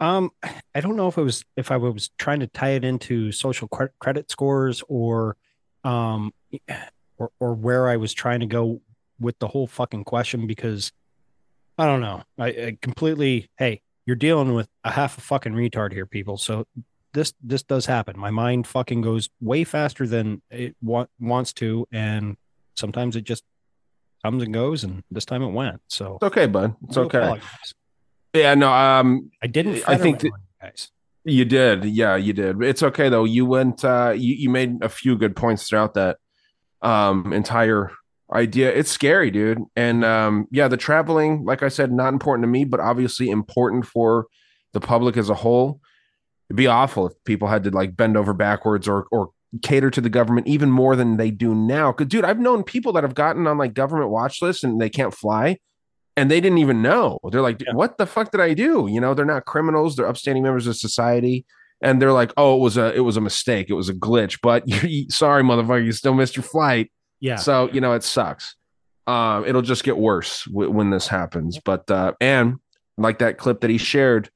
Um, 0.00 0.30
I 0.74 0.80
don't 0.80 0.96
know 0.96 1.08
if 1.08 1.16
it 1.16 1.22
was 1.22 1.44
if 1.56 1.70
I 1.70 1.76
was 1.76 2.10
trying 2.18 2.40
to 2.40 2.46
tie 2.46 2.70
it 2.70 2.84
into 2.84 3.32
social 3.32 3.68
credit 3.68 4.30
scores 4.30 4.82
or, 4.88 5.36
um, 5.84 6.34
or 7.18 7.30
or 7.38 7.54
where 7.54 7.88
I 7.88 7.96
was 7.96 8.12
trying 8.12 8.40
to 8.40 8.46
go 8.46 8.80
with 9.20 9.38
the 9.38 9.46
whole 9.46 9.68
fucking 9.68 10.04
question 10.04 10.46
because 10.46 10.92
I 11.82 11.86
don't 11.86 12.00
know. 12.00 12.22
I, 12.38 12.46
I 12.46 12.78
completely. 12.80 13.50
Hey, 13.58 13.82
you're 14.06 14.14
dealing 14.14 14.54
with 14.54 14.68
a 14.84 14.90
half 14.92 15.18
a 15.18 15.20
fucking 15.20 15.52
retard 15.52 15.92
here, 15.92 16.06
people. 16.06 16.36
So 16.38 16.64
this 17.12 17.34
this 17.42 17.64
does 17.64 17.86
happen. 17.86 18.16
My 18.16 18.30
mind 18.30 18.68
fucking 18.68 19.00
goes 19.00 19.28
way 19.40 19.64
faster 19.64 20.06
than 20.06 20.42
it 20.48 20.76
wa- 20.80 21.06
wants 21.18 21.52
to, 21.54 21.88
and 21.90 22.36
sometimes 22.76 23.16
it 23.16 23.24
just 23.24 23.42
comes 24.24 24.44
and 24.44 24.54
goes. 24.54 24.84
And 24.84 25.02
this 25.10 25.24
time 25.24 25.42
it 25.42 25.50
went. 25.50 25.80
So 25.88 26.18
It's 26.22 26.24
okay, 26.28 26.46
bud. 26.46 26.76
It's 26.84 26.96
okay. 26.96 27.18
apologize. 27.18 27.74
Yeah, 28.32 28.54
no, 28.54 28.72
um 28.72 29.32
I 29.42 29.48
didn't. 29.48 29.82
I 29.88 29.96
think 29.96 30.22
my 30.22 30.30
guys. 30.60 30.92
you 31.24 31.44
did. 31.44 31.84
Yeah, 31.84 32.14
you 32.14 32.32
did. 32.32 32.62
It's 32.62 32.84
okay 32.84 33.08
though. 33.08 33.24
You 33.24 33.44
went 33.44 33.84
uh 33.84 34.14
you, 34.16 34.34
you 34.36 34.50
made 34.50 34.84
a 34.84 34.88
few 34.88 35.18
good 35.18 35.34
points 35.34 35.68
throughout 35.68 35.94
that 35.94 36.18
um 36.80 37.32
entire 37.32 37.90
idea. 38.36 38.72
It's 38.72 38.90
scary, 38.90 39.30
dude. 39.30 39.62
And 39.76 40.04
um 40.04 40.46
yeah, 40.50 40.68
the 40.68 40.76
traveling, 40.76 41.44
like 41.44 41.62
I 41.62 41.68
said, 41.68 41.92
not 41.92 42.12
important 42.12 42.44
to 42.44 42.48
me, 42.48 42.64
but 42.64 42.80
obviously 42.80 43.30
important 43.30 43.86
for 43.86 44.26
the 44.72 44.80
public 44.80 45.16
as 45.16 45.30
a 45.30 45.34
whole. 45.34 45.80
It'd 46.48 46.56
be 46.56 46.66
awful 46.66 47.06
if 47.06 47.12
people 47.24 47.48
had 47.48 47.64
to 47.64 47.70
like 47.70 47.96
bend 47.96 48.16
over 48.16 48.34
backwards 48.34 48.88
or 48.88 49.06
or 49.10 49.30
cater 49.62 49.90
to 49.90 50.00
the 50.00 50.08
government 50.08 50.46
even 50.46 50.70
more 50.70 50.96
than 50.96 51.16
they 51.16 51.30
do 51.30 51.54
now. 51.54 51.92
Cause 51.92 52.06
dude, 52.06 52.24
I've 52.24 52.40
known 52.40 52.62
people 52.62 52.92
that 52.94 53.04
have 53.04 53.14
gotten 53.14 53.46
on 53.46 53.58
like 53.58 53.74
government 53.74 54.10
watch 54.10 54.40
lists 54.40 54.64
and 54.64 54.80
they 54.80 54.90
can't 54.90 55.14
fly 55.14 55.58
and 56.16 56.30
they 56.30 56.40
didn't 56.40 56.58
even 56.58 56.82
know. 56.82 57.18
They're 57.30 57.42
like, 57.42 57.62
"What 57.72 57.98
the 57.98 58.06
fuck 58.06 58.30
did 58.30 58.40
I 58.40 58.54
do?" 58.54 58.86
You 58.90 59.00
know, 59.00 59.14
they're 59.14 59.24
not 59.24 59.44
criminals; 59.44 59.96
they're 59.96 60.08
upstanding 60.08 60.42
members 60.42 60.66
of 60.66 60.76
society, 60.76 61.46
and 61.80 62.00
they're 62.00 62.12
like, 62.12 62.32
"Oh, 62.36 62.56
it 62.56 62.60
was 62.60 62.76
a 62.76 62.94
it 62.94 63.00
was 63.00 63.16
a 63.16 63.20
mistake, 63.20 63.70
it 63.70 63.74
was 63.74 63.88
a 63.88 63.94
glitch." 63.94 64.38
But 64.42 64.66
you, 64.84 65.08
sorry, 65.10 65.42
motherfucker, 65.42 65.84
you 65.84 65.92
still 65.92 66.14
missed 66.14 66.36
your 66.36 66.42
flight. 66.42 66.90
Yeah. 67.22 67.36
So 67.36 67.70
you 67.72 67.80
know, 67.80 67.94
it 67.94 68.04
sucks. 68.04 68.56
Um, 69.06 69.46
it'll 69.46 69.62
just 69.62 69.84
get 69.84 69.96
worse 69.96 70.44
w- 70.44 70.70
when 70.70 70.90
this 70.90 71.08
happens. 71.08 71.58
But 71.58 71.90
uh, 71.90 72.12
and 72.20 72.56
like 72.98 73.18
that 73.20 73.38
clip 73.38 73.62
that 73.62 73.70
he 73.70 73.78
shared, 73.78 74.28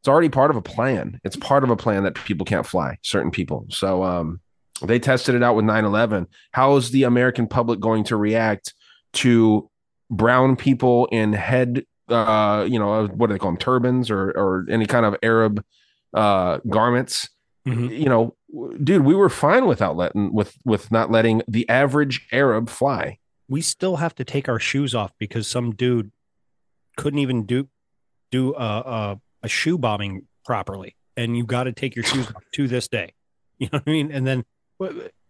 it's 0.00 0.08
already 0.08 0.28
part 0.28 0.50
of 0.50 0.56
a 0.56 0.62
plan. 0.62 1.20
It's 1.22 1.36
part 1.36 1.62
of 1.62 1.70
a 1.70 1.76
plan 1.76 2.02
that 2.02 2.14
people 2.14 2.44
can't 2.44 2.66
fly, 2.66 2.98
certain 3.02 3.30
people. 3.30 3.66
So 3.68 4.02
um, 4.02 4.40
they 4.82 4.98
tested 4.98 5.34
it 5.34 5.42
out 5.42 5.54
with 5.54 5.64
9-11. 5.64 6.26
How 6.52 6.76
is 6.76 6.90
the 6.90 7.04
American 7.04 7.46
public 7.46 7.78
going 7.78 8.04
to 8.04 8.16
react 8.16 8.74
to 9.14 9.70
brown 10.10 10.56
people 10.56 11.06
in 11.06 11.32
head 11.32 11.84
uh 12.08 12.66
you 12.68 12.78
know 12.78 13.06
what 13.06 13.28
do 13.28 13.32
they 13.32 13.38
call 13.38 13.50
them 13.50 13.56
turbans 13.56 14.10
or 14.10 14.30
or 14.32 14.66
any 14.68 14.84
kind 14.84 15.06
of 15.06 15.16
arab 15.22 15.64
uh 16.12 16.58
garments 16.68 17.30
you 17.90 18.04
know 18.04 18.36
dude 18.82 19.04
we 19.04 19.14
were 19.14 19.28
fine 19.28 19.66
without 19.66 19.96
letting 19.96 20.32
with 20.32 20.56
with 20.64 20.90
not 20.90 21.10
letting 21.10 21.42
the 21.48 21.68
average 21.68 22.26
arab 22.32 22.68
fly 22.68 23.18
we 23.48 23.60
still 23.60 23.96
have 23.96 24.14
to 24.14 24.24
take 24.24 24.48
our 24.48 24.58
shoes 24.58 24.94
off 24.94 25.12
because 25.18 25.46
some 25.46 25.72
dude 25.72 26.10
couldn't 26.96 27.18
even 27.18 27.44
do 27.44 27.68
do 28.30 28.54
a 28.54 28.58
a, 28.58 29.20
a 29.42 29.48
shoe 29.48 29.78
bombing 29.78 30.26
properly, 30.44 30.96
and 31.16 31.36
you 31.36 31.44
got 31.44 31.64
to 31.64 31.72
take 31.72 31.96
your 31.96 32.04
shoes 32.04 32.26
off 32.34 32.42
to 32.52 32.68
this 32.68 32.88
day. 32.88 33.12
You 33.56 33.68
know 33.72 33.78
what 33.78 33.84
I 33.86 33.90
mean? 33.92 34.10
And 34.10 34.26
then 34.26 34.44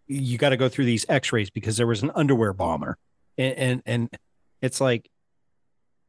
you 0.07 0.39
got 0.39 0.49
to 0.49 0.57
go 0.57 0.67
through 0.67 0.85
these 0.85 1.05
X-rays 1.07 1.51
because 1.51 1.77
there 1.77 1.85
was 1.85 2.01
an 2.01 2.11
underwear 2.15 2.53
bomber, 2.53 2.97
and 3.37 3.53
and, 3.55 3.81
and 3.85 4.09
it's 4.63 4.81
like, 4.81 5.11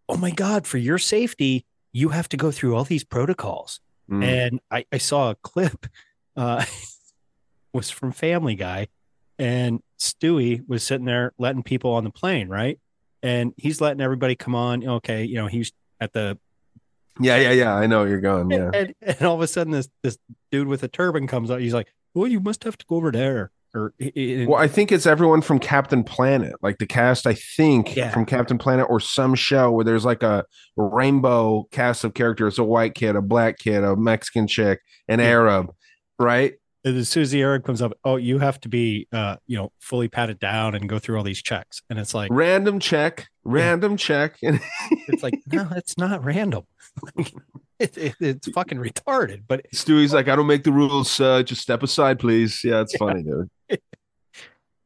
oh 0.09 0.17
my 0.17 0.31
god, 0.31 0.67
for 0.67 0.79
your 0.79 0.97
safety, 0.97 1.67
you 1.93 2.09
have 2.09 2.27
to 2.31 2.39
go 2.39 2.51
through 2.51 2.75
all 2.75 2.85
these 2.85 3.05
protocols. 3.05 3.81
Mm. 4.11 4.25
And 4.25 4.61
I, 4.71 4.87
I 4.91 4.97
saw 4.97 5.31
a 5.33 5.35
clip, 5.35 5.87
uh, 6.39 6.65
was 7.77 7.91
from 7.91 8.11
Family 8.13 8.55
Guy, 8.57 8.89
and 9.39 9.81
Stewie 10.01 10.67
was 10.67 10.83
sitting 10.83 11.07
there 11.07 11.33
letting 11.39 11.63
people 11.63 11.93
on 11.93 12.05
the 12.05 12.11
plane, 12.11 12.49
right? 12.49 12.79
And 13.23 13.53
he's 13.57 13.81
letting 13.81 14.01
everybody 14.01 14.35
come 14.35 14.55
on. 14.55 14.87
Okay, 14.87 15.25
you 15.25 15.37
know, 15.37 15.47
he's 15.47 15.73
at 16.01 16.13
the 16.13 16.39
yeah 17.19 17.39
yeah 17.39 17.51
yeah 17.53 17.75
i 17.75 17.87
know 17.87 18.05
you're 18.05 18.21
going 18.21 18.51
yeah 18.51 18.71
and, 18.75 18.95
and 19.01 19.23
all 19.23 19.35
of 19.35 19.41
a 19.41 19.47
sudden 19.47 19.73
this 19.73 19.89
this 20.03 20.19
dude 20.53 20.69
with 20.69 20.83
a 20.83 20.89
turban 20.89 21.27
comes 21.27 21.51
out. 21.51 21.61
He's 21.61 21.73
like, 21.73 21.89
"Well, 22.13 22.27
you 22.27 22.41
must 22.41 22.65
have 22.65 22.77
to 22.77 22.85
go 22.87 22.97
over 22.97 23.11
there." 23.11 23.51
Or 23.75 23.93
well 24.01 24.55
i 24.55 24.69
think 24.69 24.91
it's 24.91 25.05
everyone 25.05 25.43
from 25.43 25.59
captain 25.59 26.03
planet 26.03 26.55
like 26.63 26.79
the 26.79 26.87
cast 26.87 27.27
i 27.27 27.35
think 27.35 27.95
Yeah. 27.95 28.11
from 28.11 28.25
captain 28.25 28.57
planet 28.57 28.87
or 28.89 29.01
some 29.01 29.35
show 29.35 29.71
where 29.71 29.85
there's 29.85 30.05
like 30.05 30.23
a 30.23 30.45
rainbow 30.77 31.67
cast 31.73 32.03
of 32.05 32.15
characters 32.15 32.59
a 32.59 32.65
white 32.65 32.95
kid 32.95 33.17
a 33.17 33.21
black 33.23 33.59
kid 33.59 33.85
a 33.85 33.95
mexican 33.95 34.47
chick 34.47 34.81
an 35.09 35.19
Yeah. 35.19 35.27
arab 35.27 35.73
right 36.19 36.53
And 36.53 36.59
as 36.87 37.09
soon 37.09 37.23
as 37.23 37.31
the 37.31 37.43
Arab 37.43 37.65
comes 37.65 37.83
up, 37.83 37.93
oh, 38.05 38.17
you 38.17 38.39
have 38.39 38.61
to 38.61 38.69
be, 38.69 39.09
uh, 39.13 39.37
you 39.47 39.57
know, 39.57 39.73
fully 39.81 40.09
patted 40.09 40.39
down 40.39 40.75
and 40.75 40.89
go 40.89 40.99
through 40.99 41.17
all 41.17 41.25
these 41.25 41.43
checks. 41.43 41.83
And 41.91 41.99
it's 41.99 42.15
like, 42.15 42.31
random 42.31 42.79
check 42.79 43.29
random 43.47 43.97
check 43.97 44.37
and 44.43 44.61
it's 45.09 45.23
like, 45.23 45.41
no, 45.51 45.69
it's 45.77 45.97
not 45.97 46.25
random. 46.25 46.65
it, 47.79 47.97
it, 47.97 48.15
it's 48.21 48.49
fucking 48.51 48.79
retarded. 48.79 49.43
But 49.47 49.67
Stewie's 49.75 50.13
like, 50.13 50.29
I 50.29 50.37
don't 50.37 50.47
make 50.47 50.65
the 50.65 50.73
rules. 50.73 51.19
Uh, 51.19 51.43
just 51.43 51.63
step 51.63 51.83
aside, 51.83 52.19
please. 52.19 52.61
Yeah, 52.63 52.81
it's 52.81 52.97
funny, 52.97 53.23
dude. 53.23 53.81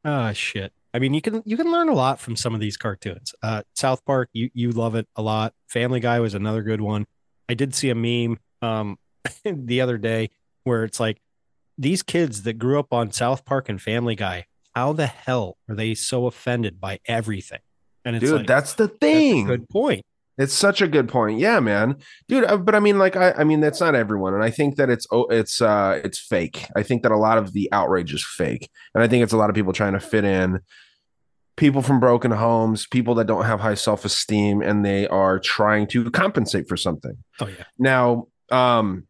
oh 0.05 0.31
shit. 0.33 0.71
I 0.93 0.99
mean, 0.99 1.13
you 1.13 1.21
can 1.21 1.41
you 1.45 1.57
can 1.57 1.71
learn 1.71 1.89
a 1.89 1.93
lot 1.93 2.19
from 2.19 2.35
some 2.35 2.53
of 2.53 2.59
these 2.59 2.77
cartoons. 2.77 3.33
Uh, 3.41 3.63
South 3.75 4.03
Park, 4.05 4.29
you 4.33 4.49
you 4.53 4.71
love 4.71 4.95
it 4.95 5.07
a 5.15 5.21
lot. 5.21 5.53
Family 5.67 5.99
Guy 5.99 6.19
was 6.19 6.33
another 6.33 6.63
good 6.63 6.81
one. 6.81 7.07
I 7.49 7.53
did 7.53 7.73
see 7.73 7.89
a 7.89 7.95
meme 7.95 8.37
um 8.61 8.97
the 9.45 9.81
other 9.81 9.97
day 9.97 10.29
where 10.63 10.83
it's 10.83 10.99
like 10.99 11.19
these 11.81 12.03
kids 12.03 12.43
that 12.43 12.53
grew 12.53 12.79
up 12.79 12.93
on 12.93 13.11
South 13.11 13.43
Park 13.43 13.67
and 13.67 13.81
Family 13.81 14.15
Guy, 14.15 14.45
how 14.75 14.93
the 14.93 15.07
hell 15.07 15.57
are 15.67 15.75
they 15.75 15.95
so 15.95 16.27
offended 16.27 16.79
by 16.79 16.99
everything? 17.05 17.59
And 18.05 18.15
it's 18.15 18.23
Dude, 18.25 18.37
like, 18.37 18.47
that's 18.47 18.73
the 18.73 18.87
thing. 18.87 19.45
good 19.47 19.67
point. 19.67 20.05
It's 20.37 20.53
such 20.53 20.81
a 20.81 20.87
good 20.87 21.07
point. 21.09 21.39
Yeah, 21.39 21.59
man, 21.59 21.97
dude. 22.27 22.45
uh, 22.45 22.57
But 22.57 22.73
I 22.73 22.79
mean, 22.79 22.97
like, 22.97 23.15
I, 23.15 23.31
I 23.33 23.43
mean, 23.43 23.59
that's 23.59 23.79
not 23.81 23.95
everyone, 23.95 24.33
and 24.33 24.43
I 24.43 24.49
think 24.49 24.77
that 24.77 24.89
it's 24.89 25.05
oh, 25.11 25.25
it's 25.25 25.61
uh, 25.61 25.99
it's 26.03 26.17
fake. 26.19 26.67
I 26.75 26.83
think 26.83 27.03
that 27.03 27.11
a 27.11 27.17
lot 27.17 27.37
of 27.37 27.53
the 27.53 27.67
outrage 27.71 28.13
is 28.13 28.23
fake, 28.25 28.69
and 28.95 29.03
I 29.03 29.07
think 29.07 29.23
it's 29.23 29.33
a 29.33 29.37
lot 29.37 29.49
of 29.49 29.55
people 29.55 29.73
trying 29.73 29.93
to 29.93 29.99
fit 29.99 30.23
in. 30.23 30.61
People 31.57 31.81
from 31.81 31.99
broken 31.99 32.31
homes, 32.31 32.87
people 32.87 33.13
that 33.15 33.27
don't 33.27 33.45
have 33.45 33.59
high 33.59 33.75
self 33.75 34.05
esteem, 34.05 34.61
and 34.61 34.85
they 34.85 35.05
are 35.07 35.37
trying 35.37 35.85
to 35.87 36.09
compensate 36.09 36.67
for 36.67 36.77
something. 36.77 37.17
Oh 37.39 37.47
yeah. 37.47 37.65
Now, 37.77 38.27
um, 38.51 39.05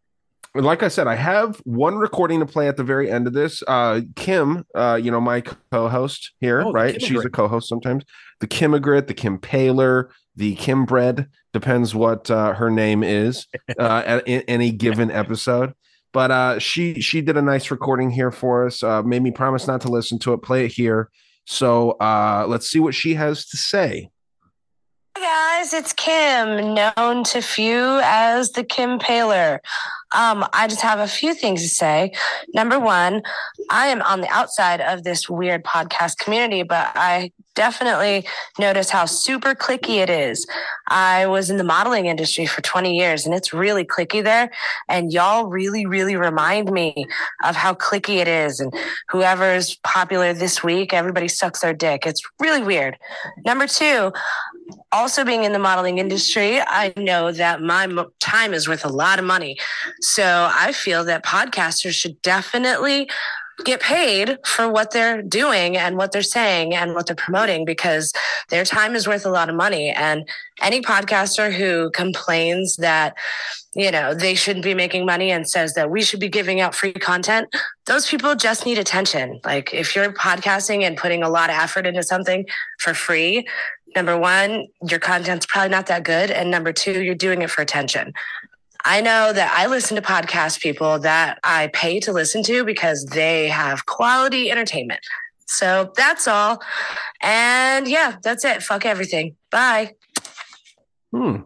like 0.53 0.83
I 0.83 0.89
said, 0.89 1.07
I 1.07 1.15
have 1.15 1.61
one 1.63 1.95
recording 1.95 2.39
to 2.41 2.45
play 2.45 2.67
at 2.67 2.77
the 2.77 2.83
very 2.83 3.09
end 3.09 3.27
of 3.27 3.33
this. 3.33 3.63
Uh, 3.67 4.01
Kim, 4.15 4.65
uh, 4.75 4.99
you 5.01 5.09
know, 5.09 5.21
my 5.21 5.41
co-host 5.71 6.31
here, 6.39 6.61
Oh, 6.61 6.71
right? 6.71 7.01
She's 7.01 7.23
a 7.23 7.29
co-host 7.29 7.69
sometimes. 7.69 8.03
The 8.41 8.47
Kimigrit, 8.47 9.07
the 9.07 9.13
Kim 9.13 9.37
Paler, 9.37 10.11
the 10.35 10.55
Kim 10.55 10.85
Bread, 10.85 11.27
depends 11.53 11.95
what 11.95 12.29
uh, 12.29 12.53
her 12.53 12.69
name 12.69 13.03
is 13.03 13.47
uh, 13.79 14.03
at 14.05 14.27
in 14.27 14.41
any 14.47 14.71
given 14.71 15.09
episode. 15.09 15.73
But 16.13 16.31
uh, 16.31 16.59
she 16.59 16.99
she 16.99 17.21
did 17.21 17.37
a 17.37 17.41
nice 17.41 17.71
recording 17.71 18.11
here 18.11 18.31
for 18.31 18.65
us. 18.65 18.83
Uh, 18.83 19.01
made 19.03 19.23
me 19.23 19.31
promise 19.31 19.67
not 19.67 19.79
to 19.81 19.87
listen 19.87 20.19
to 20.19 20.33
it. 20.33 20.41
Play 20.41 20.65
it 20.65 20.73
here. 20.73 21.09
So 21.45 21.91
uh, 21.91 22.45
let's 22.47 22.69
see 22.69 22.79
what 22.79 22.93
she 22.93 23.13
has 23.13 23.45
to 23.47 23.57
say. 23.57 24.09
Hi 25.17 25.61
guys, 25.61 25.73
it's 25.73 25.93
Kim, 25.93 26.73
known 26.73 27.23
to 27.25 27.41
few 27.41 27.99
as 28.03 28.51
the 28.51 28.63
Kim 28.63 28.97
Paler. 28.97 29.61
Um, 30.13 30.45
I 30.53 30.67
just 30.67 30.81
have 30.81 30.99
a 30.99 31.07
few 31.07 31.33
things 31.33 31.61
to 31.63 31.69
say. 31.69 32.13
Number 32.53 32.79
one, 32.79 33.23
I 33.69 33.87
am 33.87 34.01
on 34.01 34.21
the 34.21 34.29
outside 34.29 34.81
of 34.81 35.03
this 35.03 35.29
weird 35.29 35.63
podcast 35.63 36.17
community, 36.17 36.63
but 36.63 36.91
I 36.95 37.31
definitely 37.55 38.25
notice 38.59 38.89
how 38.89 39.05
super 39.05 39.53
clicky 39.53 39.97
it 39.97 40.09
is. 40.09 40.47
I 40.87 41.25
was 41.27 41.49
in 41.49 41.57
the 41.57 41.63
modeling 41.63 42.05
industry 42.05 42.45
for 42.45 42.61
20 42.61 42.97
years 42.97 43.25
and 43.25 43.35
it's 43.35 43.53
really 43.53 43.83
clicky 43.83 44.23
there. 44.23 44.51
And 44.87 45.11
y'all 45.11 45.45
really, 45.47 45.85
really 45.85 46.15
remind 46.15 46.71
me 46.71 47.05
of 47.43 47.55
how 47.55 47.73
clicky 47.73 48.17
it 48.17 48.27
is. 48.27 48.59
And 48.59 48.73
whoever's 49.09 49.75
popular 49.83 50.33
this 50.33 50.63
week, 50.63 50.93
everybody 50.93 51.27
sucks 51.27 51.59
their 51.59 51.73
dick. 51.73 52.05
It's 52.05 52.21
really 52.39 52.63
weird. 52.63 52.97
Number 53.45 53.67
two, 53.67 54.11
also 54.91 55.23
being 55.23 55.43
in 55.43 55.53
the 55.53 55.59
modeling 55.59 55.97
industry, 55.97 56.59
I 56.59 56.93
know 56.97 57.31
that 57.31 57.61
my 57.61 57.87
time 58.19 58.53
is 58.53 58.67
worth 58.67 58.85
a 58.85 58.89
lot 58.89 59.19
of 59.19 59.25
money. 59.25 59.57
So 60.01 60.49
I 60.51 60.71
feel 60.71 61.03
that 61.05 61.25
podcasters 61.25 61.93
should 61.93 62.21
definitely 62.21 63.09
get 63.63 63.81
paid 63.81 64.37
for 64.45 64.69
what 64.69 64.91
they're 64.91 65.21
doing 65.21 65.77
and 65.77 65.97
what 65.97 66.11
they're 66.11 66.21
saying 66.21 66.73
and 66.73 66.93
what 66.93 67.05
they're 67.05 67.15
promoting 67.15 67.65
because 67.65 68.11
their 68.49 68.65
time 68.65 68.95
is 68.95 69.07
worth 69.07 69.25
a 69.25 69.29
lot 69.29 69.49
of 69.49 69.55
money. 69.55 69.89
And 69.89 70.27
any 70.61 70.81
podcaster 70.81 71.51
who 71.51 71.91
complains 71.91 72.77
that, 72.77 73.15
you 73.75 73.91
know, 73.91 74.13
they 74.13 74.35
shouldn't 74.35 74.65
be 74.65 74.73
making 74.73 75.05
money 75.05 75.31
and 75.31 75.47
says 75.47 75.73
that 75.75 75.89
we 75.89 76.01
should 76.01 76.19
be 76.19 76.29
giving 76.29 76.59
out 76.59 76.75
free 76.75 76.93
content, 76.93 77.47
those 77.85 78.07
people 78.07 78.35
just 78.35 78.65
need 78.65 78.77
attention. 78.77 79.39
Like 79.43 79.73
if 79.73 79.95
you're 79.95 80.11
podcasting 80.13 80.83
and 80.83 80.97
putting 80.97 81.23
a 81.23 81.29
lot 81.29 81.49
of 81.49 81.55
effort 81.55 81.85
into 81.85 82.03
something 82.03 82.45
for 82.79 82.93
free, 82.93 83.47
number 83.95 84.17
one, 84.17 84.67
your 84.87 84.99
content's 84.99 85.45
probably 85.45 85.69
not 85.69 85.87
that 85.87 86.03
good. 86.03 86.31
And 86.31 86.49
number 86.51 86.71
two, 86.73 87.01
you're 87.03 87.15
doing 87.15 87.41
it 87.41 87.49
for 87.49 87.61
attention. 87.61 88.13
I 88.83 89.01
know 89.01 89.31
that 89.31 89.53
I 89.55 89.67
listen 89.67 89.95
to 89.95 90.01
podcast 90.01 90.59
people 90.61 90.97
that 90.99 91.39
I 91.43 91.67
pay 91.73 91.99
to 92.01 92.11
listen 92.11 92.41
to 92.43 92.63
because 92.65 93.05
they 93.05 93.47
have 93.49 93.85
quality 93.85 94.49
entertainment. 94.49 95.01
So 95.47 95.91
that's 95.95 96.27
all. 96.27 96.61
And 97.21 97.87
yeah, 97.87 98.15
that's 98.23 98.43
it. 98.45 98.63
Fuck 98.63 98.85
everything. 98.85 99.35
Bye. 99.51 99.93
Hmm. 101.13 101.41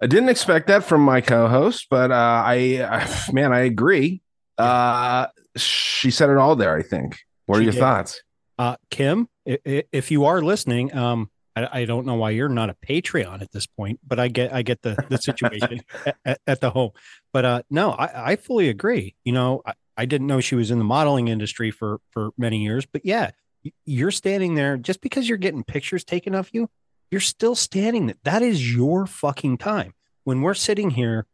I 0.00 0.06
didn't 0.06 0.28
expect 0.28 0.68
that 0.68 0.84
from 0.84 1.00
my 1.02 1.20
co-host, 1.20 1.88
but 1.90 2.10
uh, 2.12 2.14
I, 2.14 2.86
I, 2.88 3.30
man, 3.32 3.52
I 3.52 3.60
agree. 3.60 4.22
Uh, 4.56 5.26
she 5.56 6.10
said 6.10 6.30
it 6.30 6.36
all 6.36 6.54
there. 6.56 6.76
I 6.76 6.82
think. 6.82 7.18
What 7.46 7.56
are 7.56 7.60
She 7.60 7.64
your 7.64 7.72
did. 7.72 7.80
thoughts? 7.80 8.22
Uh, 8.58 8.76
Kim, 8.90 9.28
i- 9.48 9.58
i- 9.66 9.84
if 9.90 10.10
you 10.12 10.26
are 10.26 10.40
listening, 10.40 10.94
um, 10.96 11.28
I, 11.64 11.80
I 11.80 11.84
don't 11.84 12.06
know 12.06 12.14
why 12.14 12.30
you're 12.30 12.48
not 12.48 12.70
a 12.70 12.74
Patreon 12.74 13.42
at 13.42 13.52
this 13.52 13.66
point, 13.66 14.00
but 14.06 14.18
I 14.18 14.28
get 14.28 14.52
I 14.52 14.62
get 14.62 14.82
the 14.82 14.96
the 15.08 15.18
situation 15.18 15.80
at, 16.24 16.40
at, 16.46 16.60
the 16.60 16.70
home. 16.70 16.90
But 17.32 17.44
uh, 17.44 17.62
no, 17.70 17.90
I, 17.90 18.32
I 18.32 18.36
fully 18.36 18.68
agree. 18.68 19.16
You 19.24 19.32
know, 19.32 19.62
I, 19.66 19.74
I 19.96 20.04
didn't 20.06 20.26
know 20.26 20.40
she 20.40 20.54
was 20.54 20.70
in 20.70 20.78
the 20.78 20.84
modeling 20.84 21.28
industry 21.28 21.70
for 21.70 22.00
for 22.10 22.30
many 22.38 22.62
years, 22.62 22.86
but 22.86 23.04
yeah, 23.04 23.30
you're 23.84 24.10
standing 24.10 24.54
there 24.54 24.76
just 24.76 25.00
because 25.00 25.28
you're 25.28 25.38
getting 25.38 25.64
pictures 25.64 26.04
taken 26.04 26.34
of 26.34 26.50
you. 26.52 26.68
You're 27.10 27.20
still 27.20 27.54
standing 27.54 28.06
there. 28.06 28.16
That 28.24 28.42
is 28.42 28.74
your 28.74 29.06
fucking 29.06 29.58
time. 29.58 29.94
When 30.24 30.42
we're 30.42 30.54
sitting 30.54 30.90
here, 30.90 31.26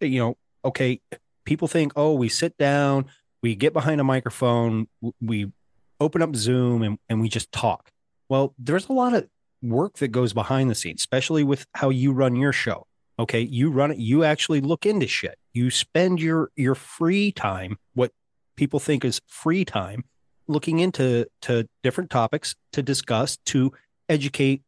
you 0.00 0.18
know, 0.18 0.36
okay, 0.64 1.00
people 1.44 1.68
think, 1.68 1.92
oh, 1.96 2.14
we 2.14 2.28
sit 2.28 2.56
down, 2.58 3.06
we 3.42 3.54
get 3.54 3.72
behind 3.72 4.00
a 4.00 4.04
microphone, 4.04 4.88
we 5.20 5.52
open 6.00 6.22
up 6.22 6.34
Zoom 6.34 6.82
and, 6.82 6.98
and 7.08 7.20
we 7.20 7.28
just 7.28 7.52
talk. 7.52 7.90
Well, 8.28 8.54
there's 8.58 8.88
a 8.88 8.92
lot 8.92 9.14
of 9.14 9.28
work 9.62 9.98
that 9.98 10.08
goes 10.08 10.32
behind 10.32 10.70
the 10.70 10.74
scenes, 10.74 11.00
especially 11.00 11.44
with 11.44 11.66
how 11.74 11.90
you 11.90 12.12
run 12.12 12.36
your 12.36 12.52
show. 12.52 12.86
Okay. 13.18 13.40
You 13.40 13.70
run 13.70 13.90
it, 13.90 13.98
you 13.98 14.24
actually 14.24 14.60
look 14.60 14.86
into 14.86 15.06
shit. 15.06 15.38
You 15.52 15.70
spend 15.70 16.20
your 16.20 16.50
your 16.56 16.74
free 16.74 17.32
time, 17.32 17.76
what 17.94 18.12
people 18.56 18.80
think 18.80 19.04
is 19.04 19.20
free 19.26 19.64
time, 19.64 20.04
looking 20.48 20.78
into 20.78 21.26
to 21.42 21.68
different 21.82 22.10
topics 22.10 22.54
to 22.72 22.82
discuss 22.82 23.36
to 23.46 23.72
educate 24.08 24.62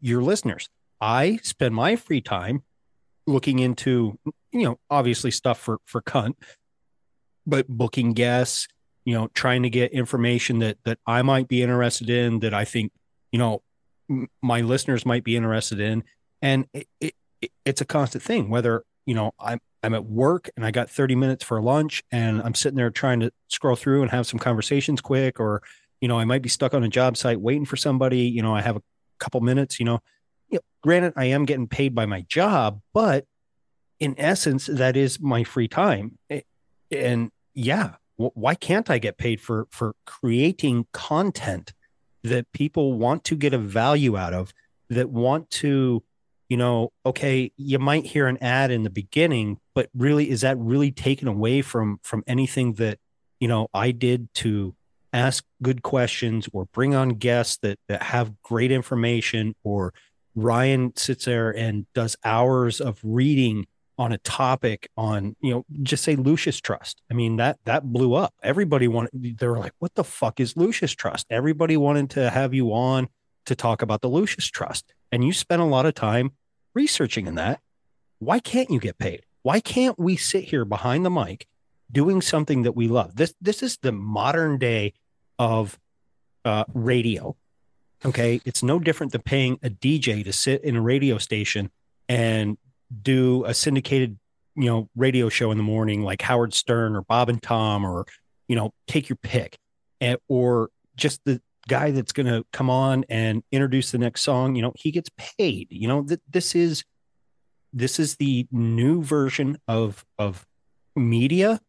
your 0.00 0.22
listeners. 0.22 0.68
I 1.00 1.38
spend 1.42 1.74
my 1.74 1.96
free 1.96 2.20
time 2.20 2.62
looking 3.26 3.60
into, 3.60 4.18
you 4.52 4.64
know, 4.64 4.78
obviously 4.90 5.30
stuff 5.30 5.58
for 5.58 5.78
for 5.84 6.02
cunt, 6.02 6.34
but 7.46 7.68
booking 7.68 8.14
guests, 8.14 8.68
you 9.04 9.14
know, 9.14 9.28
trying 9.34 9.62
to 9.62 9.70
get 9.70 9.92
information 9.92 10.58
that 10.58 10.78
that 10.84 10.98
I 11.06 11.22
might 11.22 11.46
be 11.46 11.62
interested 11.62 12.10
in, 12.10 12.40
that 12.40 12.54
I 12.54 12.64
think, 12.64 12.92
you 13.30 13.38
know, 13.38 13.62
my 14.42 14.60
listeners 14.60 15.04
might 15.06 15.24
be 15.24 15.36
interested 15.36 15.80
in, 15.80 16.04
and 16.40 16.66
it, 16.72 16.86
it, 17.00 17.14
it- 17.40 17.52
it's 17.64 17.80
a 17.80 17.84
constant 17.84 18.22
thing. 18.22 18.48
Whether 18.50 18.84
you 19.06 19.14
know 19.14 19.32
I'm 19.40 19.58
I'm 19.82 19.94
at 19.94 20.04
work 20.04 20.48
and 20.56 20.64
I 20.64 20.70
got 20.70 20.88
30 20.90 21.16
minutes 21.16 21.42
for 21.44 21.60
lunch, 21.60 22.04
and 22.12 22.40
I'm 22.40 22.54
sitting 22.54 22.76
there 22.76 22.90
trying 22.90 23.18
to 23.20 23.32
scroll 23.48 23.74
through 23.76 24.02
and 24.02 24.10
have 24.12 24.26
some 24.28 24.38
conversations 24.38 25.00
quick, 25.00 25.40
or 25.40 25.60
you 26.00 26.06
know 26.08 26.18
I 26.18 26.24
might 26.24 26.42
be 26.42 26.48
stuck 26.48 26.72
on 26.74 26.84
a 26.84 26.88
job 26.88 27.16
site 27.16 27.40
waiting 27.40 27.64
for 27.64 27.76
somebody. 27.76 28.20
You 28.20 28.42
know 28.42 28.54
I 28.54 28.60
have 28.62 28.76
a 28.76 28.82
couple 29.18 29.40
minutes. 29.40 29.80
You 29.80 29.86
know, 29.86 29.98
you 30.48 30.56
know, 30.58 30.62
granted 30.82 31.14
I 31.16 31.24
am 31.26 31.44
getting 31.44 31.66
paid 31.66 31.94
by 31.96 32.06
my 32.06 32.20
job, 32.22 32.80
but 32.94 33.24
in 33.98 34.14
essence 34.18 34.66
that 34.66 34.96
is 34.96 35.20
my 35.20 35.42
free 35.44 35.68
time. 35.68 36.18
Eh, 36.30 36.42
and 36.92 37.30
yeah, 37.54 37.94
why 38.16 38.54
can't 38.54 38.88
I 38.88 38.98
get 38.98 39.18
paid 39.18 39.40
for 39.40 39.66
for 39.70 39.94
creating 40.06 40.86
content 40.92 41.72
that 42.24 42.50
people 42.52 42.94
want 42.94 43.24
to 43.24 43.36
get 43.36 43.54
a 43.54 43.58
value 43.58 44.16
out 44.16 44.34
of 44.34 44.52
that 44.88 45.10
want 45.10 45.50
to 45.50 46.02
you 46.48 46.56
know 46.56 46.92
okay 47.04 47.50
you 47.56 47.78
might 47.78 48.06
hear 48.06 48.26
an 48.26 48.38
ad 48.42 48.70
in 48.70 48.82
the 48.82 48.90
beginning 48.90 49.58
but 49.74 49.88
really 49.94 50.30
is 50.30 50.42
that 50.42 50.58
really 50.58 50.92
taken 50.92 51.26
away 51.26 51.62
from 51.62 51.98
from 52.02 52.22
anything 52.26 52.74
that 52.74 52.98
you 53.40 53.48
know 53.48 53.68
I 53.72 53.90
did 53.90 54.32
to 54.34 54.74
ask 55.12 55.44
good 55.62 55.82
questions 55.82 56.48
or 56.52 56.66
bring 56.66 56.94
on 56.94 57.10
guests 57.10 57.58
that 57.62 57.78
that 57.88 58.02
have 58.02 58.40
great 58.42 58.70
information 58.70 59.54
or 59.64 59.92
Ryan 60.34 60.96
sits 60.96 61.26
there 61.26 61.50
and 61.50 61.86
does 61.94 62.16
hours 62.24 62.80
of 62.80 62.98
reading 63.02 63.66
on 64.02 64.10
a 64.10 64.18
topic 64.18 64.90
on 64.96 65.36
you 65.40 65.54
know 65.54 65.64
just 65.84 66.02
say 66.02 66.16
Lucis 66.16 66.60
Trust. 66.60 67.00
I 67.08 67.14
mean 67.14 67.36
that 67.36 67.58
that 67.66 67.84
blew 67.84 68.14
up. 68.14 68.34
Everybody 68.42 68.88
wanted 68.88 69.38
they 69.38 69.46
were 69.46 69.58
like 69.58 69.74
what 69.78 69.94
the 69.94 70.02
fuck 70.02 70.40
is 70.40 70.56
Lucis 70.56 70.92
Trust? 70.92 71.26
Everybody 71.30 71.76
wanted 71.76 72.10
to 72.10 72.28
have 72.28 72.52
you 72.52 72.72
on 72.72 73.08
to 73.46 73.54
talk 73.54 73.80
about 73.80 74.00
the 74.00 74.08
Lucis 74.08 74.46
Trust. 74.46 74.92
And 75.12 75.24
you 75.24 75.32
spent 75.32 75.62
a 75.62 75.66
lot 75.66 75.86
of 75.86 75.94
time 75.94 76.32
researching 76.74 77.28
in 77.28 77.36
that. 77.36 77.60
Why 78.18 78.40
can't 78.40 78.70
you 78.70 78.80
get 78.80 78.98
paid? 78.98 79.24
Why 79.42 79.60
can't 79.60 79.98
we 79.98 80.16
sit 80.16 80.44
here 80.44 80.64
behind 80.64 81.04
the 81.04 81.10
mic 81.10 81.46
doing 81.90 82.20
something 82.20 82.62
that 82.62 82.72
we 82.72 82.88
love? 82.88 83.14
This 83.14 83.34
this 83.40 83.62
is 83.62 83.78
the 83.82 83.92
modern 83.92 84.58
day 84.58 84.94
of 85.38 85.78
uh, 86.44 86.64
radio. 86.74 87.36
Okay, 88.04 88.40
it's 88.44 88.64
no 88.64 88.80
different 88.80 89.12
than 89.12 89.22
paying 89.22 89.60
a 89.62 89.70
DJ 89.70 90.24
to 90.24 90.32
sit 90.32 90.64
in 90.64 90.74
a 90.74 90.82
radio 90.82 91.18
station 91.18 91.70
and 92.08 92.58
do 93.02 93.44
a 93.44 93.54
syndicated, 93.54 94.18
you 94.54 94.66
know, 94.66 94.88
radio 94.96 95.28
show 95.28 95.50
in 95.50 95.56
the 95.56 95.64
morning 95.64 96.02
like 96.02 96.22
Howard 96.22 96.54
Stern 96.54 96.96
or 96.96 97.02
Bob 97.02 97.28
and 97.28 97.42
Tom 97.42 97.84
or 97.84 98.06
you 98.52 98.56
know, 98.56 98.74
take 98.86 99.08
your 99.08 99.16
pick, 99.16 99.56
and, 100.00 100.18
or 100.28 100.68
just 100.94 101.20
the 101.24 101.40
guy 101.68 101.90
that's 101.90 102.12
going 102.12 102.26
to 102.26 102.44
come 102.52 102.68
on 102.68 103.02
and 103.08 103.42
introduce 103.50 103.92
the 103.92 103.98
next 103.98 104.20
song. 104.20 104.56
You 104.56 104.60
know, 104.62 104.72
he 104.76 104.90
gets 104.90 105.08
paid. 105.16 105.68
You 105.70 105.88
know, 105.88 106.02
th- 106.02 106.20
this 106.30 106.54
is 106.54 106.84
this 107.72 107.98
is 107.98 108.16
the 108.16 108.46
new 108.52 109.02
version 109.02 109.58
of 109.66 110.04
of 110.18 110.44
media, 110.94 111.60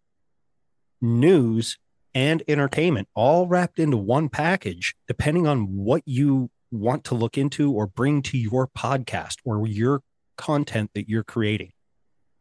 news, 1.02 1.78
and 2.14 2.44
entertainment 2.50 3.08
all 3.16 3.48
wrapped 3.48 3.80
into 3.80 3.96
one 3.96 4.28
package, 4.28 4.96
depending 5.08 5.48
on 5.48 5.68
what 5.76 6.02
you 6.06 6.50
want 6.72 7.06
to 7.06 7.16
look 7.16 7.38
into 7.38 7.72
or 7.72 7.88
bring 7.88 8.22
to 8.24 8.38
your 8.38 8.68
podcast 8.68 9.36
or 9.46 9.66
your 9.68 10.02
content 10.38 10.92
that 10.96 11.10
you're 11.10 11.24
creating. 11.24 11.72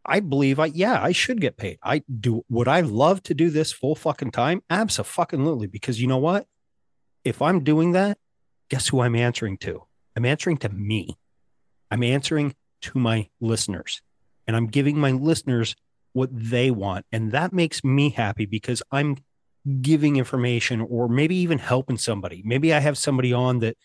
I 0.04 0.20
believe 0.20 0.58
I 0.58 0.66
yeah, 0.66 1.00
I 1.00 1.12
should 1.12 1.40
get 1.40 1.56
paid. 1.56 1.78
I 1.82 2.02
do 2.20 2.44
would 2.48 2.68
I 2.68 2.80
love 2.80 3.22
to 3.24 3.34
do 3.34 3.50
this 3.50 3.72
full 3.72 3.94
fucking 3.94 4.32
time? 4.32 4.62
Absolutely. 4.68 5.68
Because 5.68 6.00
you 6.00 6.08
know 6.08 6.18
what? 6.18 6.46
If 7.24 7.40
I'm 7.40 7.62
doing 7.62 7.92
that, 7.92 8.18
guess 8.68 8.88
who 8.88 9.00
I'm 9.00 9.14
answering 9.14 9.58
to? 9.58 9.84
I'm 10.16 10.24
answering 10.24 10.56
to 10.58 10.68
me. 10.68 11.16
I'm 11.90 12.02
answering 12.02 12.54
to 12.82 12.98
my 12.98 13.28
listeners. 13.40 14.02
And 14.46 14.56
I'm 14.56 14.66
giving 14.66 14.98
my 14.98 15.12
listeners 15.12 15.76
what 16.12 16.30
they 16.32 16.70
want. 16.70 17.06
And 17.12 17.32
that 17.32 17.52
makes 17.52 17.84
me 17.84 18.10
happy 18.10 18.44
because 18.44 18.82
I'm 18.90 19.18
giving 19.80 20.16
information 20.16 20.80
or 20.80 21.08
maybe 21.08 21.36
even 21.36 21.58
helping 21.58 21.96
somebody. 21.96 22.42
Maybe 22.44 22.74
I 22.74 22.80
have 22.80 22.98
somebody 22.98 23.32
on 23.32 23.60
that 23.60 23.76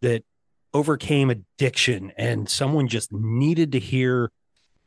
that 0.00 0.24
overcame 0.74 1.30
addiction 1.30 2.12
and 2.16 2.48
someone 2.48 2.88
just 2.88 3.12
needed 3.12 3.72
to 3.72 3.78
hear 3.78 4.30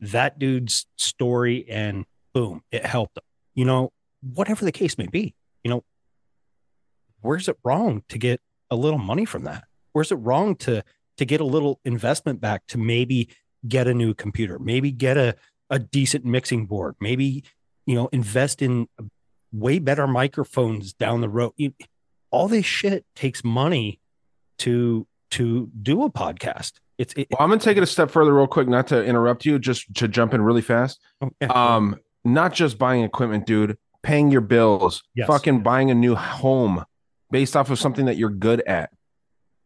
that 0.00 0.38
dude's 0.38 0.86
story 0.96 1.66
and 1.68 2.04
boom, 2.32 2.62
it 2.70 2.86
helped 2.86 3.14
them. 3.16 3.24
You 3.54 3.64
know, 3.64 3.92
whatever 4.22 4.64
the 4.64 4.72
case 4.72 4.96
may 4.96 5.06
be, 5.06 5.34
you 5.64 5.70
know, 5.70 5.84
where's 7.20 7.48
it 7.48 7.56
wrong 7.64 8.02
to 8.08 8.18
get 8.18 8.40
a 8.70 8.76
little 8.76 8.98
money 8.98 9.24
from 9.24 9.44
that? 9.44 9.64
Where's 9.92 10.12
it 10.12 10.16
wrong 10.16 10.56
to 10.56 10.82
to 11.16 11.24
get 11.24 11.40
a 11.40 11.44
little 11.44 11.80
investment 11.84 12.40
back 12.40 12.66
to 12.68 12.78
maybe 12.78 13.28
get 13.68 13.86
a 13.86 13.92
new 13.92 14.14
computer, 14.14 14.58
maybe 14.58 14.90
get 14.90 15.16
a 15.16 15.34
a 15.68 15.78
decent 15.78 16.24
mixing 16.24 16.66
board, 16.66 16.94
maybe 17.00 17.44
you 17.86 17.94
know 17.94 18.08
invest 18.12 18.62
in 18.62 18.88
way 19.52 19.78
better 19.78 20.06
microphones 20.06 20.92
down 20.92 21.20
the 21.20 21.28
road. 21.28 21.52
You, 21.56 21.74
all 22.30 22.48
this 22.48 22.64
shit 22.64 23.04
takes 23.14 23.44
money 23.44 24.00
to 24.58 25.06
to 25.30 25.70
do 25.82 26.02
a 26.04 26.10
podcast. 26.10 26.72
It's 26.98 27.14
it, 27.14 27.28
Well, 27.30 27.38
I'm 27.40 27.48
gonna 27.48 27.60
take 27.60 27.76
it 27.76 27.82
a 27.82 27.86
step 27.86 28.10
further, 28.10 28.34
real 28.34 28.46
quick, 28.46 28.68
not 28.68 28.86
to 28.88 29.04
interrupt 29.04 29.44
you, 29.46 29.58
just 29.58 29.92
to 29.94 30.08
jump 30.08 30.34
in 30.34 30.42
really 30.42 30.62
fast. 30.62 31.00
Um, 31.48 31.96
not 32.24 32.52
just 32.52 32.78
buying 32.78 33.02
equipment, 33.02 33.46
dude, 33.46 33.78
paying 34.02 34.30
your 34.30 34.40
bills, 34.42 35.02
Yes. 35.14 35.26
fucking 35.26 35.62
buying 35.62 35.90
a 35.90 35.94
new 35.94 36.14
home 36.14 36.84
based 37.30 37.56
off 37.56 37.70
of 37.70 37.78
something 37.78 38.06
that 38.06 38.16
you're 38.16 38.28
good 38.30 38.60
at. 38.66 38.90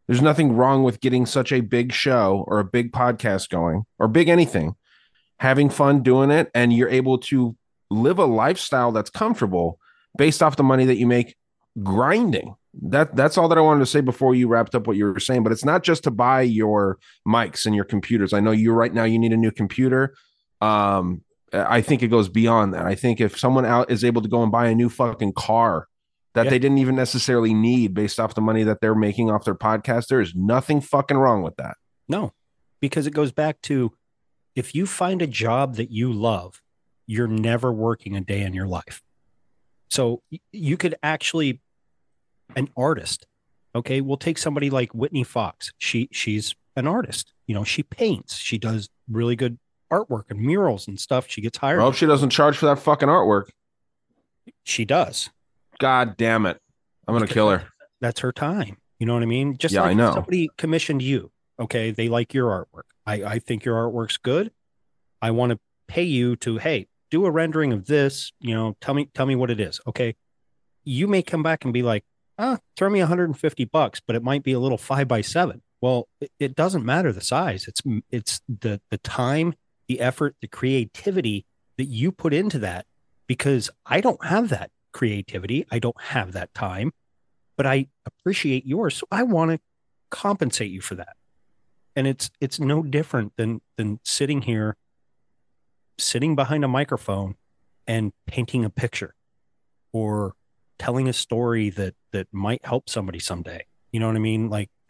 There's 0.07 0.21
nothing 0.21 0.55
wrong 0.55 0.83
with 0.83 1.01
getting 1.01 1.25
such 1.25 1.51
a 1.51 1.61
big 1.61 1.91
show 1.91 2.45
or 2.47 2.59
a 2.59 2.63
big 2.63 2.91
podcast 2.91 3.49
going 3.49 3.85
or 3.99 4.07
big 4.07 4.29
anything, 4.29 4.75
having 5.39 5.69
fun 5.69 6.03
doing 6.03 6.29
it, 6.31 6.51
and 6.53 6.71
you're 6.71 6.89
able 6.89 7.17
to 7.17 7.55
live 7.89 8.19
a 8.19 8.25
lifestyle 8.25 8.91
that's 8.91 9.09
comfortable 9.09 9.79
based 10.17 10.41
off 10.43 10.55
the 10.57 10.63
money 10.63 10.85
that 10.85 10.97
you 10.97 11.07
make 11.07 11.35
grinding. 11.83 12.55
That 12.81 13.15
that's 13.15 13.37
all 13.37 13.47
that 13.47 13.57
I 13.57 13.61
wanted 13.61 13.79
to 13.79 13.85
say 13.85 14.01
before 14.01 14.35
you 14.35 14.47
wrapped 14.47 14.75
up 14.75 14.85
what 14.87 14.97
you 14.97 15.05
were 15.05 15.19
saying. 15.19 15.43
But 15.43 15.51
it's 15.51 15.63
not 15.65 15.83
just 15.83 16.03
to 16.03 16.11
buy 16.11 16.41
your 16.41 16.97
mics 17.27 17.65
and 17.65 17.73
your 17.75 17.85
computers. 17.85 18.33
I 18.33 18.39
know 18.41 18.51
you 18.51 18.73
right 18.73 18.93
now 18.93 19.03
you 19.05 19.17
need 19.17 19.31
a 19.33 19.37
new 19.37 19.51
computer. 19.51 20.13
Um, 20.61 21.21
I 21.53 21.81
think 21.81 22.03
it 22.03 22.07
goes 22.09 22.27
beyond 22.27 22.73
that. 22.73 22.85
I 22.85 22.95
think 22.95 23.21
if 23.21 23.37
someone 23.39 23.65
out 23.65 23.89
is 23.89 24.03
able 24.03 24.21
to 24.21 24.27
go 24.27 24.43
and 24.43 24.51
buy 24.51 24.67
a 24.67 24.75
new 24.75 24.89
fucking 24.89 25.33
car 25.33 25.87
that 26.33 26.45
Yeah. 26.45 26.49
they 26.49 26.59
didn't 26.59 26.79
even 26.79 26.95
necessarily 26.95 27.53
need 27.53 27.93
based 27.93 28.19
off 28.19 28.35
the 28.35 28.41
money 28.41 28.63
that 28.63 28.81
they're 28.81 28.95
making 28.95 29.31
off 29.31 29.45
their 29.45 29.55
podcast, 29.55 30.07
there 30.07 30.19
is 30.19 30.33
nothing 30.35 30.81
fucking 30.81 31.15
wrong 31.17 31.43
with 31.43 31.55
that. 31.55 31.77
No, 32.09 32.33
because 32.81 33.07
it 33.07 33.11
goes 33.13 33.31
back 33.31 33.61
to 33.63 33.93
if 34.53 34.75
you 34.75 34.85
find 34.85 35.21
a 35.21 35.27
job 35.27 35.75
that 35.75 35.91
you 35.91 36.11
love, 36.11 36.61
you're 37.07 37.27
never 37.27 37.71
working 37.71 38.17
a 38.17 38.21
day 38.21 38.41
in 38.41 38.53
your 38.53 38.67
life. 38.67 39.01
So 39.89 40.23
you 40.51 40.75
could 40.75 40.95
actually 41.03 41.61
an 42.55 42.69
artist. 42.77 43.27
Okay, 43.75 44.01
we'll 44.01 44.17
take 44.17 44.37
somebody 44.37 44.69
like 44.69 44.93
Whitney 44.93 45.23
Fox. 45.23 45.71
She 45.77 46.07
she's 46.11 46.55
an 46.75 46.87
artist. 46.87 47.33
You 47.47 47.55
know, 47.55 47.63
she 47.63 47.83
paints. 47.83 48.37
She 48.37 48.57
does 48.57 48.89
really 49.09 49.35
good 49.35 49.59
artwork 49.91 50.23
and 50.29 50.39
murals 50.39 50.87
and 50.87 50.99
stuff. 50.99 51.27
She 51.29 51.41
gets 51.41 51.57
hired. 51.57 51.79
I 51.79 51.83
hope 51.83 51.95
she 51.95 52.05
doesn't 52.05 52.29
charge 52.31 52.57
for 52.57 52.65
that 52.67 52.79
fucking 52.79 53.09
artwork. 53.09 53.49
She 54.63 54.85
does. 54.85 55.29
God 55.79 56.17
damn 56.17 56.45
it. 56.45 56.59
I'm 57.07 57.13
gonna 57.13 57.27
kill 57.27 57.49
her. 57.49 57.65
That's 58.01 58.19
her 58.21 58.31
time. 58.31 58.77
You 58.99 59.05
know 59.05 59.13
what 59.13 59.23
I 59.23 59.27
mean? 59.27 59.57
Just 59.57 59.73
Yeah, 59.73 59.81
like 59.81 59.91
I 59.91 59.93
know. 59.93 60.13
somebody 60.13 60.49
commissioned 60.57 61.01
you. 61.01 61.31
Okay, 61.59 61.91
they 61.91 62.07
like 62.09 62.33
your 62.33 62.49
artwork. 62.49 62.83
I, 63.05 63.23
I 63.23 63.39
think 63.39 63.65
your 63.65 63.75
artwork's 63.75 64.17
good. 64.17 64.51
I 65.21 65.31
want 65.31 65.51
to 65.51 65.59
pay 65.87 66.03
you 66.03 66.35
to, 66.37 66.57
hey, 66.57 66.87
do 67.11 67.25
a 67.25 67.31
rendering 67.31 67.71
of 67.73 67.85
this. 67.85 68.31
You 68.39 68.53
know, 68.55 68.75
tell 68.81 68.93
me 68.93 69.09
tell 69.13 69.25
me 69.25 69.35
what 69.35 69.51
it 69.51 69.59
is. 69.59 69.79
Okay. 69.87 70.15
You 70.83 71.07
may 71.07 71.21
come 71.23 71.43
back 71.43 71.63
and 71.63 71.73
be 71.73 71.81
like, 71.81 72.03
ah, 72.37 72.59
throw 72.75 72.89
me 72.89 72.99
150 72.99 73.65
bucks, 73.65 74.01
but 74.05 74.15
it 74.15 74.23
might 74.23 74.43
be 74.43 74.53
a 74.53 74.59
little 74.59 74.77
five 74.77 75.07
by 75.07 75.21
seven. 75.21 75.61
Well, 75.81 76.07
it, 76.39 76.55
doesn't 76.55 76.85
matter 76.85 77.11
the 77.11 77.21
size. 77.21 77.67
It's 77.67 77.81
it's 78.09 78.41
the 78.47 78.81
the 78.89 78.97
time, 78.97 79.53
the 79.87 79.99
effort, 79.99 80.35
the 80.41 80.47
creativity 80.47 81.45
that 81.77 81.85
you 81.85 82.11
put 82.11 82.33
into 82.33 82.57
that 82.59 82.85
because 83.27 83.69
I 83.85 84.01
don't 84.01 84.23
have 84.25 84.49
that 84.49 84.71
creativity. 84.93 85.65
I 85.71 85.79
don't 85.79 85.99
have 85.99 86.31
that 86.31 86.53
time, 86.53 86.91
but 87.57 87.65
I 87.65 87.87
appreciate 88.05 88.65
yours. 88.65 88.95
So 88.95 89.07
I 89.11 89.23
want 89.23 89.51
to 89.51 89.59
compensate 90.09 90.71
you 90.71 90.81
for 90.81 90.95
that. 90.95 91.15
And 91.95 92.07
it's 92.07 92.31
it's 92.41 92.59
no 92.59 92.81
different 92.81 93.33
than 93.37 93.61
than 93.77 93.99
sitting 94.03 94.43
here 94.43 94.77
sitting 95.97 96.35
behind 96.35 96.63
a 96.65 96.67
microphone 96.67 97.35
and 97.87 98.11
painting 98.25 98.65
a 98.65 98.69
picture 98.69 99.15
or 99.93 100.33
telling 100.79 101.07
a 101.07 101.13
story 101.13 101.69
that 101.71 101.95
that 102.11 102.27
might 102.31 102.65
help 102.65 102.89
somebody 102.89 103.19
someday. 103.19 103.65
You 103.91 103.99
know 103.99 104.07
what 104.07 104.15
I 104.15 104.19
mean? 104.19 104.49
Like 104.49 104.69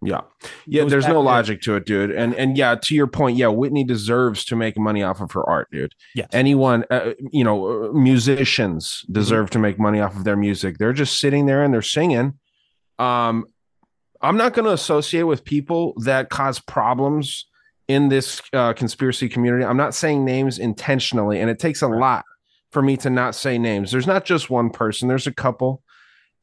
Yeah. 0.00 0.20
Yeah, 0.64 0.84
there's 0.84 1.08
no 1.08 1.20
logic 1.20 1.60
to 1.62 1.74
it, 1.74 1.84
dude. 1.84 2.12
And 2.12 2.32
and 2.36 2.56
yeah, 2.56 2.76
to 2.76 2.94
your 2.94 3.08
point, 3.08 3.36
yeah, 3.36 3.48
Whitney 3.48 3.82
deserves 3.82 4.44
to 4.44 4.54
make 4.54 4.78
money 4.78 5.02
off 5.02 5.20
of 5.20 5.32
her 5.32 5.42
art, 5.48 5.68
dude. 5.72 5.92
Yeah. 6.14 6.26
Anyone, 6.30 6.84
uh, 6.88 7.14
you 7.32 7.42
know, 7.42 7.86
uh, 7.88 7.92
musicians 7.92 9.02
Mm-hmm. 9.04 9.12
deserve 9.14 9.50
to 9.50 9.58
make 9.58 9.78
money 9.78 10.00
off 10.00 10.14
of 10.14 10.22
their 10.24 10.36
music. 10.36 10.78
They're 10.78 10.92
just 10.92 11.18
sitting 11.18 11.46
there 11.46 11.64
and 11.64 11.74
they're 11.74 11.82
singing. 11.82 12.38
Um 12.98 13.46
I'm 14.20 14.36
not 14.36 14.52
going 14.52 14.66
to 14.66 14.72
associate 14.72 15.22
with 15.22 15.44
people 15.44 15.94
that 16.02 16.28
cause 16.28 16.58
problems 16.58 17.46
in 17.86 18.08
this 18.08 18.42
uh, 18.52 18.72
conspiracy 18.72 19.28
community. 19.28 19.64
I'm 19.64 19.76
not 19.76 19.94
saying 19.94 20.24
names 20.24 20.58
intentionally, 20.58 21.40
and 21.40 21.48
it 21.48 21.60
takes 21.60 21.82
a 21.82 21.86
lot 21.86 22.24
for 22.70 22.82
me 22.82 22.96
to 22.98 23.10
not 23.10 23.34
say 23.34 23.58
names. 23.58 23.90
There's 23.90 24.06
not 24.06 24.24
just 24.24 24.50
one 24.50 24.70
person, 24.70 25.08
there's 25.08 25.26
a 25.26 25.32
couple 25.32 25.82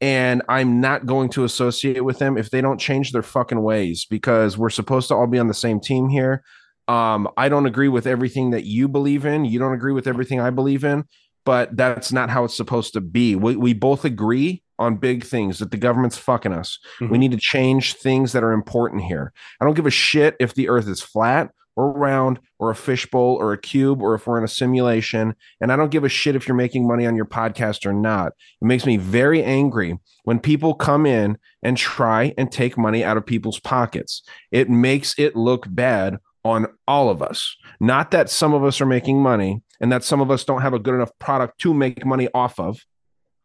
and 0.01 0.41
I'm 0.49 0.81
not 0.81 1.05
going 1.05 1.29
to 1.29 1.45
associate 1.45 2.03
with 2.03 2.19
them 2.19 2.37
if 2.37 2.49
they 2.49 2.61
don't 2.61 2.79
change 2.79 3.11
their 3.11 3.23
fucking 3.23 3.61
ways 3.61 4.05
because 4.05 4.57
we're 4.57 4.69
supposed 4.69 5.07
to 5.07 5.15
all 5.15 5.27
be 5.27 5.39
on 5.39 5.47
the 5.47 5.53
same 5.53 5.79
team 5.79 6.09
here. 6.09 6.43
Um, 6.87 7.27
I 7.37 7.49
don't 7.49 7.65
agree 7.65 7.87
with 7.87 8.05
everything 8.05 8.51
that 8.51 8.65
you 8.65 8.87
believe 8.87 9.25
in. 9.25 9.45
You 9.45 9.57
don't 9.57 9.73
agree 9.73 9.93
with 9.93 10.07
everything 10.07 10.39
I 10.39 10.49
believe 10.49 10.83
in, 10.83 11.05
but 11.45 11.75
that's 11.75 12.11
not 12.11 12.29
how 12.29 12.43
it's 12.43 12.57
supposed 12.57 12.93
to 12.93 13.01
be. 13.01 13.35
We, 13.35 13.55
we 13.55 13.73
both 13.73 14.05
agree 14.05 14.61
on 14.77 14.97
big 14.97 15.23
things 15.23 15.59
that 15.59 15.71
the 15.71 15.77
government's 15.77 16.17
fucking 16.17 16.51
us. 16.51 16.77
We 17.09 17.17
need 17.17 17.31
to 17.31 17.37
change 17.37 17.93
things 17.93 18.33
that 18.33 18.43
are 18.43 18.51
important 18.51 19.03
here. 19.03 19.31
I 19.61 19.65
don't 19.65 19.73
give 19.73 19.85
a 19.85 19.91
shit 19.91 20.35
if 20.39 20.53
the 20.53 20.67
earth 20.67 20.87
is 20.87 21.01
flat 21.01 21.51
or 21.75 21.91
round 21.91 22.39
or 22.59 22.69
a 22.69 22.75
fishbowl 22.75 23.37
or 23.39 23.53
a 23.53 23.57
cube 23.57 24.01
or 24.01 24.15
if 24.15 24.27
we're 24.27 24.37
in 24.37 24.43
a 24.43 24.47
simulation. 24.47 25.35
And 25.59 25.71
I 25.71 25.75
don't 25.75 25.91
give 25.91 26.03
a 26.03 26.09
shit 26.09 26.35
if 26.35 26.47
you're 26.47 26.55
making 26.55 26.87
money 26.87 27.05
on 27.05 27.15
your 27.15 27.25
podcast 27.25 27.85
or 27.85 27.93
not. 27.93 28.33
It 28.61 28.65
makes 28.65 28.85
me 28.85 28.97
very 28.97 29.43
angry 29.43 29.97
when 30.23 30.39
people 30.39 30.73
come 30.73 31.05
in 31.05 31.37
and 31.61 31.77
try 31.77 32.33
and 32.37 32.51
take 32.51 32.77
money 32.77 33.03
out 33.03 33.17
of 33.17 33.25
people's 33.25 33.59
pockets. 33.59 34.23
It 34.51 34.69
makes 34.69 35.15
it 35.17 35.35
look 35.35 35.65
bad 35.69 36.17
on 36.43 36.67
all 36.87 37.09
of 37.09 37.21
us. 37.21 37.55
Not 37.79 38.11
that 38.11 38.29
some 38.29 38.53
of 38.53 38.63
us 38.63 38.79
are 38.79 38.85
making 38.85 39.21
money 39.21 39.61
and 39.81 39.91
that 39.91 40.03
some 40.03 40.21
of 40.21 40.31
us 40.31 40.43
don't 40.43 40.61
have 40.61 40.73
a 40.73 40.79
good 40.79 40.93
enough 40.93 41.11
product 41.19 41.59
to 41.61 41.73
make 41.73 42.05
money 42.05 42.29
off 42.33 42.59
of. 42.59 42.79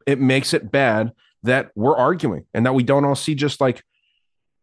It 0.06 0.20
makes 0.20 0.54
it 0.54 0.70
bad 0.70 1.12
that 1.42 1.70
we're 1.74 1.96
arguing 1.96 2.44
and 2.52 2.66
that 2.66 2.74
we 2.74 2.82
don't 2.82 3.04
all 3.04 3.14
see 3.14 3.34
just 3.34 3.60
like 3.60 3.82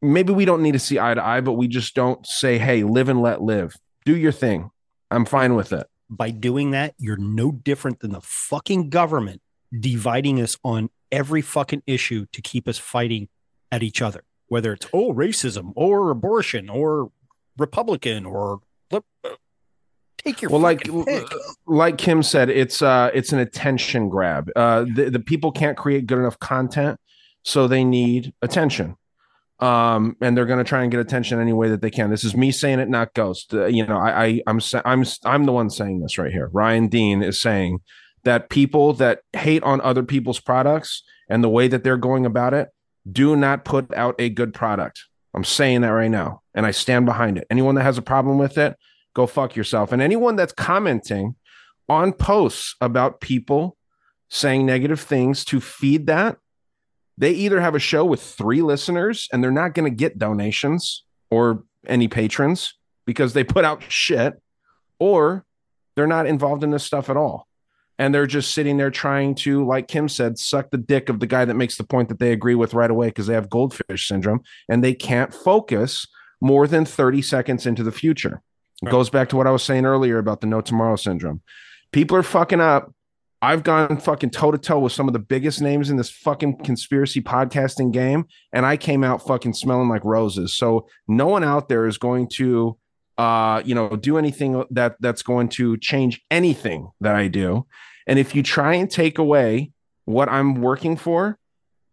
maybe 0.02 0.34
we 0.34 0.46
don't 0.46 0.62
need 0.62 0.74
to 0.74 0.80
see 0.80 1.00
eye 1.00 1.14
to 1.14 1.26
eye, 1.26 1.42
but 1.42 1.54
we 1.54 1.68
just 1.68 1.96
don't 1.96 2.26
say, 2.26 2.58
hey, 2.58 2.84
live 2.84 3.10
and 3.10 3.22
let 3.22 3.42
live. 3.42 3.76
Do 4.06 4.16
your 4.16 4.32
thing. 4.32 4.72
I'm 5.12 5.26
fine 5.26 5.56
with 5.56 5.72
it. 5.74 5.88
by 6.10 6.32
doing 6.32 6.72
that, 6.72 6.96
you're 6.98 7.18
no 7.18 7.52
different 7.52 8.00
than 8.00 8.12
the 8.12 8.22
fucking 8.22 8.90
government 8.90 9.42
dividing 9.78 10.42
us 10.42 10.58
on 10.64 10.90
every 11.12 11.42
fucking 11.42 11.84
issue 11.86 12.26
to 12.32 12.42
keep 12.42 12.68
us 12.68 12.78
fighting 12.78 13.28
at 13.72 13.84
each 13.84 14.02
other, 14.02 14.24
whether 14.48 14.74
it's 14.74 14.88
oh 14.94 15.14
racism 15.14 15.74
or 15.76 16.10
abortion 16.10 16.70
or 16.70 17.12
Republican 17.58 18.26
or 18.26 18.62
uh, 18.92 19.02
take 20.18 20.42
your 20.42 20.52
well 20.52 20.62
like 20.62 20.84
pick. 21.06 21.28
like 21.66 21.98
kim 21.98 22.24
said 22.24 22.50
it's 22.50 22.82
uh 22.82 23.10
it's 23.14 23.32
an 23.34 23.40
attention 23.40 24.10
grab 24.10 24.50
uh 24.56 24.86
the, 24.96 25.10
the 25.10 25.20
people 25.20 25.52
can't 25.52 25.78
create 25.78 26.06
good 26.08 26.18
enough 26.18 26.40
content 26.40 27.00
so 27.44 27.68
they 27.68 27.84
need 27.84 28.34
attention 28.42 28.96
um 29.60 30.16
and 30.22 30.38
they're 30.38 30.46
going 30.46 30.64
to 30.64 30.68
try 30.68 30.84
and 30.84 30.92
get 30.92 31.00
attention 31.00 31.40
any 31.40 31.54
way 31.54 31.68
that 31.70 31.82
they 31.82 31.90
can 31.90 32.10
this 32.10 32.24
is 32.24 32.36
me 32.36 32.52
saying 32.52 32.80
it 32.80 32.90
not 32.90 33.14
ghost 33.16 33.54
uh, 33.54 33.66
you 33.66 33.86
know 33.86 33.98
i, 33.98 34.26
I 34.26 34.42
i'm 34.46 34.60
i'm 34.86 35.04
i'm 35.26 35.46
the 35.46 35.52
one 35.52 35.70
saying 35.70 36.00
this 36.00 36.18
right 36.18 36.32
here 36.32 36.50
ryan 36.54 36.88
dean 36.88 37.24
is 37.24 37.42
saying 37.42 37.80
that 38.24 38.50
people 38.50 38.94
that 38.94 39.22
hate 39.34 39.64
on 39.64 39.82
other 39.82 40.04
people's 40.04 40.40
products 40.40 41.02
and 41.30 41.44
the 41.44 41.50
way 41.50 41.68
that 41.68 41.84
they're 41.84 41.98
going 41.98 42.26
about 42.26 42.54
it 42.54 42.70
do 43.12 43.36
not 43.36 43.66
put 43.66 43.92
out 43.96 44.16
a 44.20 44.30
good 44.30 44.54
product 44.54 45.06
I'm 45.38 45.44
saying 45.44 45.82
that 45.82 45.90
right 45.90 46.10
now, 46.10 46.42
and 46.56 46.66
I 46.66 46.72
stand 46.72 47.06
behind 47.06 47.38
it. 47.38 47.46
Anyone 47.52 47.76
that 47.76 47.84
has 47.84 48.00
a 48.00 48.02
problem 48.02 48.40
with 48.40 48.58
it, 48.58 48.76
go 49.14 49.28
fuck 49.28 49.56
yourself. 49.56 49.92
And 49.92 50.02
anyone 50.02 50.36
that's 50.36 50.52
commenting 50.52 51.36
on 51.88 52.12
posts 52.12 52.76
about 52.82 53.22
people 53.22 53.78
saying 54.30 54.66
negative 54.66 55.00
things 55.00 55.46
to 55.46 55.62
feed 55.62 56.08
that, 56.08 56.38
they 57.18 57.32
either 57.32 57.60
have 57.60 57.76
a 57.76 57.80
show 57.80 58.06
with 58.06 58.22
three 58.22 58.62
listeners 58.62 59.28
and 59.32 59.44
they're 59.44 59.52
not 59.52 59.74
going 59.74 59.90
to 59.90 59.96
get 59.96 60.18
donations 60.18 61.04
or 61.30 61.64
any 61.88 62.08
patrons 62.08 62.76
because 63.06 63.34
they 63.34 63.44
put 63.44 63.66
out 63.66 63.84
shit, 63.90 64.42
or 65.00 65.46
they're 65.96 66.08
not 66.08 66.28
involved 66.28 66.64
in 66.64 66.72
this 66.72 66.84
stuff 66.84 67.10
at 67.10 67.18
all. 67.18 67.48
And 67.98 68.14
they're 68.14 68.28
just 68.28 68.54
sitting 68.54 68.78
there 68.78 68.92
trying 68.92 69.34
to, 69.36 69.66
like 69.66 69.88
Kim 69.88 70.08
said, 70.08 70.38
suck 70.38 70.70
the 70.70 70.78
dick 70.78 71.10
of 71.10 71.20
the 71.20 71.26
guy 71.26 71.46
that 71.46 71.56
makes 71.56 71.78
the 71.78 71.84
point 71.84 72.10
that 72.10 72.20
they 72.20 72.32
agree 72.32 72.54
with 72.54 72.76
right 72.76 72.92
away 72.92 73.08
because 73.08 73.26
they 73.26 73.34
have 73.34 73.50
goldfish 73.50 74.08
syndrome 74.08 74.42
and 74.70 74.84
they 74.84 74.94
can't 74.94 75.34
focus 75.34 76.06
more 76.40 76.68
than 76.68 76.86
30 76.86 77.24
seconds 77.24 77.66
into 77.66 77.82
the 77.82 77.92
future. 77.92 78.44
It 78.84 78.92
goes 78.92 79.10
back 79.10 79.30
to 79.30 79.36
what 79.36 79.48
I 79.48 79.52
was 79.52 79.64
saying 79.64 79.86
earlier 79.86 80.20
about 80.20 80.42
the 80.42 80.48
no 80.48 80.62
tomorrow 80.62 80.98
syndrome. 80.98 81.42
People 81.92 82.18
are 82.18 82.24
fucking 82.24 82.62
up. 82.62 82.94
I've 83.42 83.64
gone 83.64 83.98
fucking 83.98 84.32
toe 84.32 84.52
to 84.52 84.58
toe 84.58 84.80
with 84.80 84.94
some 84.94 85.08
of 85.08 85.14
the 85.14 85.20
biggest 85.20 85.62
names 85.62 85.90
in 85.90 85.98
this 85.98 86.10
fucking 86.10 86.58
conspiracy 86.64 87.22
podcasting 87.22 87.92
game, 87.92 88.26
and 88.52 88.66
I 88.66 88.78
came 88.78 89.04
out 89.04 89.26
fucking 89.26 89.54
smelling 89.54 89.90
like 89.90 90.04
roses. 90.04 90.56
So 90.56 90.88
no 91.08 91.28
one 91.28 91.44
out 91.44 91.70
there 91.70 91.86
is 91.86 92.00
going 92.00 92.30
to, 92.36 92.78
uh, 93.18 93.62
you 93.64 93.76
know, 93.76 93.96
do 93.96 94.18
anything 94.18 94.64
that 94.72 94.96
that's 95.00 95.22
going 95.22 95.50
to 95.50 95.78
change 95.78 96.22
anything 96.32 96.90
that 97.00 97.16
I 97.16 97.28
do. 97.28 97.68
And 98.08 98.18
if 98.18 98.34
you 98.34 98.42
try 98.42 98.74
and 98.74 98.90
take 98.90 99.20
away 99.20 99.72
what 100.06 100.30
I'm 100.30 100.56
working 100.56 100.98
for, 100.98 101.38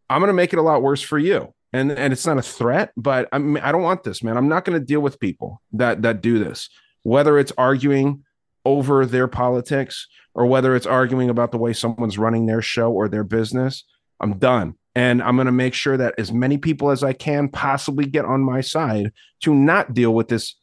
I'm 0.08 0.20
going 0.20 0.28
to 0.28 0.34
make 0.34 0.54
it 0.54 0.58
a 0.58 0.62
lot 0.62 0.82
worse 0.82 1.02
for 1.02 1.18
you. 1.18 1.52
And 1.74 1.92
and 1.92 2.12
it's 2.12 2.26
not 2.26 2.38
a 2.38 2.42
threat, 2.42 2.92
but 2.96 3.28
I 3.32 3.38
mean, 3.38 3.62
I 3.62 3.70
don't 3.70 3.82
want 3.82 4.04
this, 4.04 4.22
man. 4.22 4.38
I'm 4.38 4.48
not 4.48 4.64
going 4.64 4.78
to 4.78 4.84
deal 4.84 5.00
with 5.00 5.20
people 5.20 5.60
that 5.72 6.02
that 6.02 6.22
do 6.22 6.38
this, 6.38 6.70
whether 7.02 7.38
it's 7.38 7.52
arguing 7.58 8.23
over 8.64 9.06
their 9.06 9.28
politics 9.28 10.06
or 10.34 10.46
whether 10.46 10.74
it's 10.74 10.86
arguing 10.86 11.30
about 11.30 11.52
the 11.52 11.58
way 11.58 11.72
someone's 11.72 12.18
running 12.18 12.46
their 12.46 12.62
show 12.62 12.90
or 12.90 13.08
their 13.08 13.24
business. 13.24 13.84
I'm 14.20 14.38
done. 14.38 14.74
And 14.96 15.22
I'm 15.22 15.36
going 15.36 15.46
to 15.46 15.52
make 15.52 15.74
sure 15.74 15.96
that 15.96 16.14
as 16.18 16.32
many 16.32 16.56
people 16.56 16.90
as 16.90 17.02
I 17.02 17.12
can 17.12 17.48
possibly 17.48 18.06
get 18.06 18.24
on 18.24 18.42
my 18.42 18.60
side 18.60 19.12
to 19.40 19.54
not 19.54 19.92
deal 19.92 20.14
with 20.14 20.28
this 20.28 20.54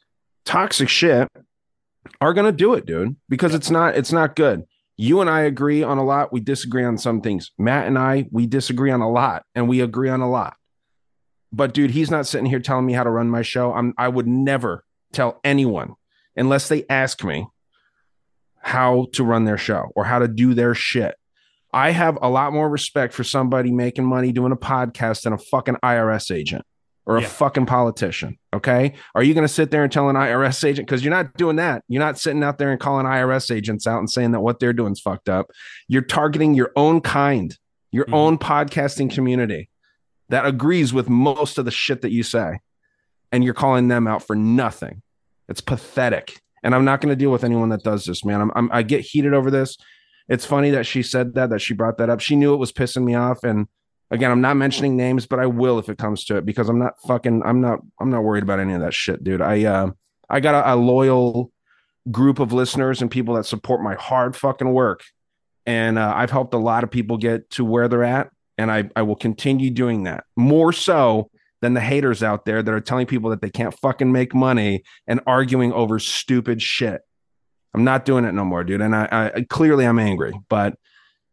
toxic 0.45 0.89
shit 0.89 1.27
are 2.19 2.33
going 2.33 2.45
to 2.45 2.51
do 2.51 2.73
it, 2.73 2.85
dude, 2.85 3.15
because 3.29 3.53
it's 3.53 3.69
not 3.69 3.95
it's 3.95 4.11
not 4.11 4.35
good. 4.35 4.63
You 4.97 5.19
and 5.19 5.29
I 5.29 5.41
agree 5.41 5.83
on 5.83 5.97
a 5.97 6.03
lot, 6.03 6.31
we 6.31 6.39
disagree 6.39 6.83
on 6.83 6.97
some 6.97 7.21
things. 7.21 7.51
Matt 7.57 7.87
and 7.87 7.97
I, 7.97 8.27
we 8.31 8.45
disagree 8.47 8.91
on 8.91 9.01
a 9.01 9.09
lot 9.09 9.43
and 9.55 9.67
we 9.67 9.81
agree 9.81 10.09
on 10.09 10.21
a 10.21 10.29
lot. 10.29 10.55
But 11.51 11.73
dude, 11.73 11.91
he's 11.91 12.11
not 12.11 12.27
sitting 12.27 12.45
here 12.45 12.59
telling 12.59 12.85
me 12.85 12.93
how 12.93 13.03
to 13.03 13.09
run 13.09 13.29
my 13.29 13.41
show. 13.41 13.73
I'm 13.73 13.93
I 13.97 14.07
would 14.07 14.27
never 14.27 14.85
tell 15.11 15.39
anyone 15.43 15.95
unless 16.35 16.69
they 16.69 16.85
ask 16.89 17.23
me 17.23 17.47
how 18.61 19.07
to 19.13 19.23
run 19.23 19.45
their 19.45 19.57
show 19.57 19.91
or 19.95 20.03
how 20.03 20.19
to 20.19 20.27
do 20.27 20.53
their 20.53 20.75
shit. 20.75 21.15
I 21.73 21.91
have 21.91 22.17
a 22.21 22.29
lot 22.29 22.53
more 22.53 22.69
respect 22.69 23.13
for 23.13 23.23
somebody 23.23 23.71
making 23.71 24.05
money 24.05 24.31
doing 24.31 24.51
a 24.51 24.57
podcast 24.57 25.23
than 25.23 25.33
a 25.33 25.37
fucking 25.37 25.77
IRS 25.83 26.33
agent 26.33 26.65
or 27.05 27.17
a 27.17 27.21
Yeah. 27.21 27.27
fucking 27.27 27.65
politician. 27.65 28.37
Okay. 28.53 28.93
Are 29.15 29.23
you 29.23 29.33
going 29.33 29.47
to 29.47 29.53
sit 29.53 29.71
there 29.71 29.83
and 29.83 29.91
tell 29.91 30.09
an 30.09 30.15
IRS 30.15 30.63
agent? 30.63 30.87
Because 30.87 31.03
you're 31.03 31.13
not 31.13 31.35
doing 31.37 31.55
that. 31.55 31.83
You're 31.87 32.03
not 32.03 32.19
sitting 32.19 32.43
out 32.43 32.57
there 32.57 32.71
and 32.71 32.79
calling 32.79 33.05
IRS 33.05 33.53
agents 33.53 33.87
out 33.87 33.99
and 33.99 34.09
saying 34.09 34.31
that 34.31 34.41
what 34.41 34.59
they're 34.59 34.73
doing 34.73 34.91
is 34.91 34.99
fucked 34.99 35.29
up. 35.29 35.49
You're 35.87 36.01
targeting 36.01 36.53
your 36.53 36.71
own 36.75 37.01
kind, 37.01 37.57
your 37.91 38.05
mm-hmm. 38.05 38.13
own 38.13 38.37
podcasting 38.37 39.09
community 39.09 39.69
that 40.29 40.45
agrees 40.45 40.93
with 40.93 41.09
most 41.09 41.57
of 41.57 41.65
the 41.65 41.71
shit 41.71 42.01
that 42.01 42.11
you 42.11 42.23
say. 42.23 42.59
And 43.31 43.43
you're 43.45 43.53
calling 43.53 43.87
them 43.87 44.07
out 44.07 44.27
for 44.27 44.35
nothing. 44.35 45.01
It's 45.47 45.61
pathetic. 45.61 46.41
And 46.63 46.75
I'm 46.75 46.85
not 46.85 47.01
going 47.01 47.09
to 47.09 47.15
deal 47.15 47.31
with 47.31 47.43
anyone 47.43 47.69
that 47.69 47.83
does 47.83 48.05
this, 48.05 48.23
man. 48.23 48.41
I'm, 48.41 48.51
I'm, 48.55 48.71
I 48.71 48.83
get 48.83 49.01
heated 49.01 49.33
over 49.33 49.49
this. 49.49 49.77
It's 50.29 50.45
funny 50.45 50.71
that 50.71 50.85
she 50.85 51.03
said 51.03 51.33
that, 51.33 51.49
that 51.49 51.59
she 51.59 51.73
brought 51.73 51.97
that 51.97 52.09
up. 52.09 52.19
She 52.19 52.35
knew 52.35 52.53
it 52.53 52.57
was 52.57 52.71
pissing 52.71 53.03
me 53.03 53.15
off. 53.15 53.43
And 53.43 53.67
again, 54.11 54.31
I'm 54.31 54.41
not 54.41 54.57
mentioning 54.57 54.95
names, 54.95 55.25
but 55.25 55.39
I 55.39 55.47
will 55.47 55.79
if 55.79 55.89
it 55.89 55.97
comes 55.97 56.23
to 56.25 56.37
it 56.37 56.45
because 56.45 56.69
I'm 56.69 56.79
not 56.79 56.93
fucking, 57.07 57.41
I'm 57.43 57.61
not, 57.61 57.79
I'm 57.99 58.11
not 58.11 58.23
worried 58.23 58.43
about 58.43 58.59
any 58.59 58.73
of 58.73 58.81
that 58.81 58.93
shit, 58.93 59.23
dude. 59.23 59.41
I, 59.41 59.65
uh, 59.65 59.91
I 60.29 60.39
got 60.39 60.55
a, 60.55 60.73
a 60.73 60.75
loyal 60.75 61.51
group 62.09 62.39
of 62.39 62.53
listeners 62.53 63.01
and 63.01 63.11
people 63.11 63.35
that 63.35 63.45
support 63.45 63.81
my 63.81 63.95
hard 63.95 64.35
fucking 64.35 64.71
work. 64.71 65.03
And 65.65 65.99
uh, 65.99 66.13
I've 66.15 66.31
helped 66.31 66.53
a 66.53 66.59
lot 66.59 66.83
of 66.83 66.91
people 66.91 67.17
get 67.17 67.49
to 67.51 67.65
where 67.65 67.87
they're 67.87 68.03
at. 68.03 68.29
And 68.57 68.71
I, 68.71 68.89
I 68.95 69.01
will 69.01 69.15
continue 69.15 69.71
doing 69.71 70.03
that 70.03 70.23
more 70.35 70.71
so 70.71 71.29
than 71.61 71.73
the 71.73 71.81
haters 71.81 72.23
out 72.23 72.45
there 72.45 72.61
that 72.61 72.73
are 72.73 72.81
telling 72.81 73.05
people 73.05 73.29
that 73.29 73.41
they 73.41 73.49
can't 73.49 73.77
fucking 73.79 74.11
make 74.11 74.33
money 74.33 74.83
and 75.07 75.21
arguing 75.27 75.71
over 75.71 75.99
stupid 75.99 76.61
shit. 76.61 77.01
I'm 77.73 77.83
not 77.83 78.03
doing 78.03 78.25
it 78.25 78.33
no 78.33 78.43
more, 78.43 78.63
dude. 78.63 78.81
And 78.81 78.95
I, 78.95 79.31
I 79.35 79.45
clearly 79.49 79.85
I'm 79.85 79.99
angry, 79.99 80.33
but 80.49 80.75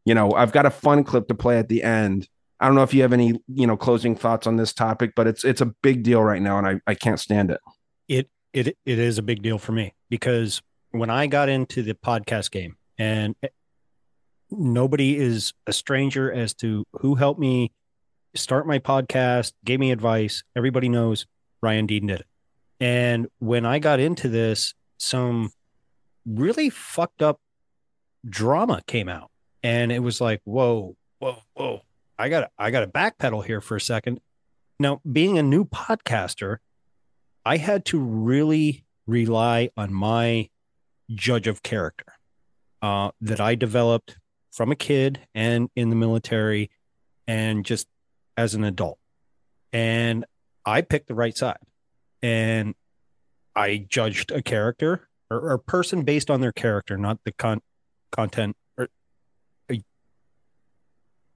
you 0.05 0.15
know, 0.15 0.33
I've 0.33 0.53
got 0.53 0.67
a 0.67 0.71
fun 0.71 1.05
clip 1.05 1.29
to 1.29 1.35
play 1.35 1.59
at 1.59 1.69
the 1.69 1.83
end. 1.83 2.29
I 2.61 2.67
don't 2.67 2.75
know 2.75 2.83
if 2.83 2.95
you 2.95 3.03
have 3.03 3.13
any, 3.13 3.41
you 3.47 3.67
know, 3.67 3.77
closing 3.77 4.17
thoughts 4.17 4.47
on 4.47 4.57
this 4.57 4.73
topic, 4.73 5.13
but 5.15 5.27
it's 5.27 5.45
it's 5.45 5.61
a 5.61 5.67
big 5.67 6.03
deal 6.03 6.23
right 6.23 6.43
now, 6.43 6.59
and 6.59 6.67
I, 6.67 6.81
I 6.87 6.95
can't 6.95 7.21
stand 7.21 7.51
it. 7.51 7.61
it 8.09 8.31
it 8.53 8.77
it 8.87 8.99
is 8.99 9.19
a 9.19 9.23
big 9.23 9.43
deal 9.43 9.59
for 9.59 9.73
me 9.73 9.95
because 10.09 10.63
when 10.91 11.11
I 11.11 11.27
got 11.27 11.49
into 11.49 11.83
the 11.83 11.95
podcast 11.95 12.51
game 12.51 12.77
and 12.99 13.35
nobody 14.51 15.17
is 15.17 15.53
a 15.67 15.73
stranger 15.73 16.33
as 16.33 16.55
to 16.55 16.85
who 17.01 17.15
helped 17.15 17.41
me 17.41 17.73
start 18.35 18.67
my 18.67 18.79
podcast, 18.79 19.53
gave 19.65 19.81
me 19.81 19.91
advice. 19.91 20.43
Everybody 20.57 20.89
knows 20.89 21.27
Ryan 21.63 21.87
Dean 21.87 22.07
did 22.07 22.21
it. 22.21 22.27
And 22.81 23.29
when 23.39 23.67
I 23.67 23.79
got 23.79 24.01
into 24.01 24.29
this, 24.29 24.75
some 24.99 25.51
really 26.27 26.71
fucked 26.71 27.23
up 27.23 27.41
drama 28.29 28.83
came 28.87 29.09
out. 29.09 29.31
And 29.63 29.91
it 29.91 30.01
was 30.01 30.21
like, 30.21 30.41
whoa, 30.45 30.97
whoa, 31.19 31.43
whoa. 31.55 31.83
I 32.19 32.29
got 32.29 32.51
I 32.59 32.71
got 32.71 32.81
to 32.81 32.87
backpedal 32.87 33.45
here 33.45 33.61
for 33.61 33.77
a 33.77 33.81
second. 33.81 34.21
Now, 34.81 35.01
being 35.11 35.39
a 35.39 35.43
new 35.43 35.65
podcaster, 35.65 36.59
I 37.45 37.57
had 37.57 37.85
to 37.87 37.99
really 37.99 38.85
rely 39.07 39.71
on 39.77 39.93
my 39.93 40.51
judge 41.11 41.47
of 41.47 41.63
character 41.63 42.13
uh, 42.83 43.11
that 43.21 43.41
I 43.41 43.55
developed 43.55 44.19
from 44.53 44.71
a 44.71 44.77
kid 44.77 45.21
and 45.35 45.71
in 45.75 45.91
the 45.91 45.97
military 45.97 46.71
and 47.27 47.65
just 47.65 47.87
as 48.39 48.55
an 48.55 48.62
adult. 48.62 48.98
And 49.73 50.24
I 50.65 50.81
picked 50.81 51.09
the 51.09 51.15
right 51.15 51.36
side 51.36 51.59
and 52.23 52.74
I 53.55 53.85
judged 53.89 54.31
a 54.31 54.40
character 54.40 55.09
or, 55.28 55.39
or 55.39 55.52
a 55.52 55.59
person 55.59 56.05
based 56.05 56.31
on 56.31 56.40
their 56.40 56.52
character, 56.52 56.97
not 56.97 57.19
the 57.24 57.32
con- 57.32 57.60
content 58.12 58.56
or 58.78 58.89
uh, 59.70 59.74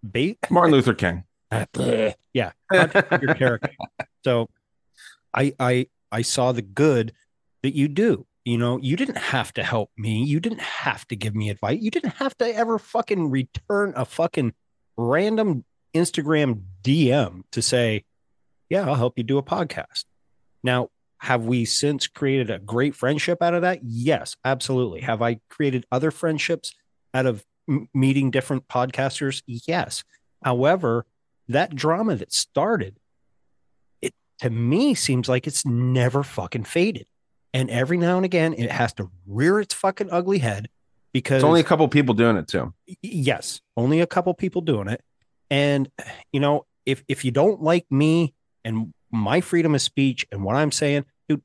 ba- 0.03 0.37
Martin 0.49 0.73
Luther 0.73 0.95
King. 0.95 1.25
yeah, 2.33 2.53
your 2.73 3.35
character. 3.35 3.71
So 4.25 4.49
I 5.35 5.53
I 5.59 5.89
I 6.13 6.23
saw 6.23 6.53
the 6.53 6.63
good 6.63 7.13
that 7.65 7.75
you 7.75 7.89
do. 7.89 8.25
You 8.45 8.57
know, 8.57 8.79
you 8.79 8.95
didn't 8.95 9.19
have 9.19 9.53
to 9.55 9.65
help 9.65 9.91
me. 9.99 10.23
You 10.23 10.39
didn't 10.39 10.61
have 10.61 11.09
to 11.09 11.17
give 11.17 11.35
me 11.35 11.51
advice. 11.51 11.81
You 11.83 11.91
didn't 11.91 12.15
have 12.15 12.39
to 12.39 12.47
ever 12.47 12.79
fucking 12.79 13.31
return 13.31 13.95
a 13.97 14.05
fucking 14.05 14.53
random 14.97 15.65
Instagram 15.93 16.63
DM 16.83 17.43
to 17.53 17.63
say, 17.63 18.05
"Yeah, 18.69 18.87
I'll 18.87 18.95
help 18.97 19.17
you 19.19 19.25
do 19.25 19.39
a 19.39 19.43
podcast." 19.43 20.05
Now, 20.63 20.89
have 21.19 21.45
we 21.45 21.65
since 21.65 22.07
created 22.07 22.51
a 22.51 22.59
great 22.59 22.95
friendship 22.95 23.43
out 23.43 23.55
of 23.55 23.63
that? 23.63 23.81
Yes, 23.85 24.37
absolutely. 24.45 25.01
Have 25.03 25.23
I 25.23 25.41
created 25.49 25.87
other 25.93 26.11
friendships 26.11 26.75
out 27.15 27.27
of 27.27 27.45
m- 27.69 27.89
meeting 27.95 28.31
different 28.31 28.67
podcasters? 28.69 29.43
Yes. 29.47 30.03
However, 30.45 31.07
that 31.49 31.75
drama 31.77 32.17
that 32.17 32.33
started, 32.33 32.99
it 34.01 34.15
to 34.41 34.51
me 34.51 34.95
seems 34.95 35.29
like 35.29 35.47
it's 35.47 35.65
never 35.65 36.23
fucking 36.23 36.65
faded. 36.65 37.07
And 37.55 37.71
every 37.71 37.99
now 37.99 38.17
and 38.17 38.25
again, 38.25 38.55
it 38.55 38.71
has 38.71 38.93
to 38.95 39.11
rear 39.27 39.61
its 39.61 39.75
fucking 39.75 40.09
ugly 40.11 40.39
head 40.39 40.69
because 41.13 41.37
It's 41.43 41.45
only 41.45 41.61
a 41.61 41.65
couple 41.65 41.87
people 41.89 42.15
doing 42.15 42.37
it 42.37 42.49
too. 42.49 42.73
yes, 43.03 43.61
only 43.77 44.01
a 44.01 44.07
couple 44.07 44.33
people 44.35 44.63
doing 44.63 44.89
it. 44.89 45.03
And 45.51 45.91
you 46.33 46.41
know, 46.41 46.67
if 46.87 47.03
if 47.09 47.25
you 47.25 47.31
don't 47.31 47.63
like 47.63 47.87
me 47.91 48.35
and 48.65 48.93
my 49.11 49.41
freedom 49.41 49.75
of 49.75 49.83
speech 49.83 50.27
and 50.33 50.43
what 50.45 50.57
I'm 50.57 50.73
saying, 50.73 51.05
dude, 51.29 51.43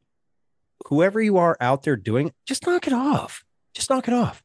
whoever 0.87 1.21
you 1.21 1.37
are 1.37 1.57
out 1.59 1.83
there 1.83 1.95
doing 1.95 2.31
just 2.45 2.65
knock 2.65 2.87
it 2.87 2.93
off. 2.93 3.43
Just 3.73 3.89
knock 3.89 4.07
it 4.07 4.13
off. 4.13 4.43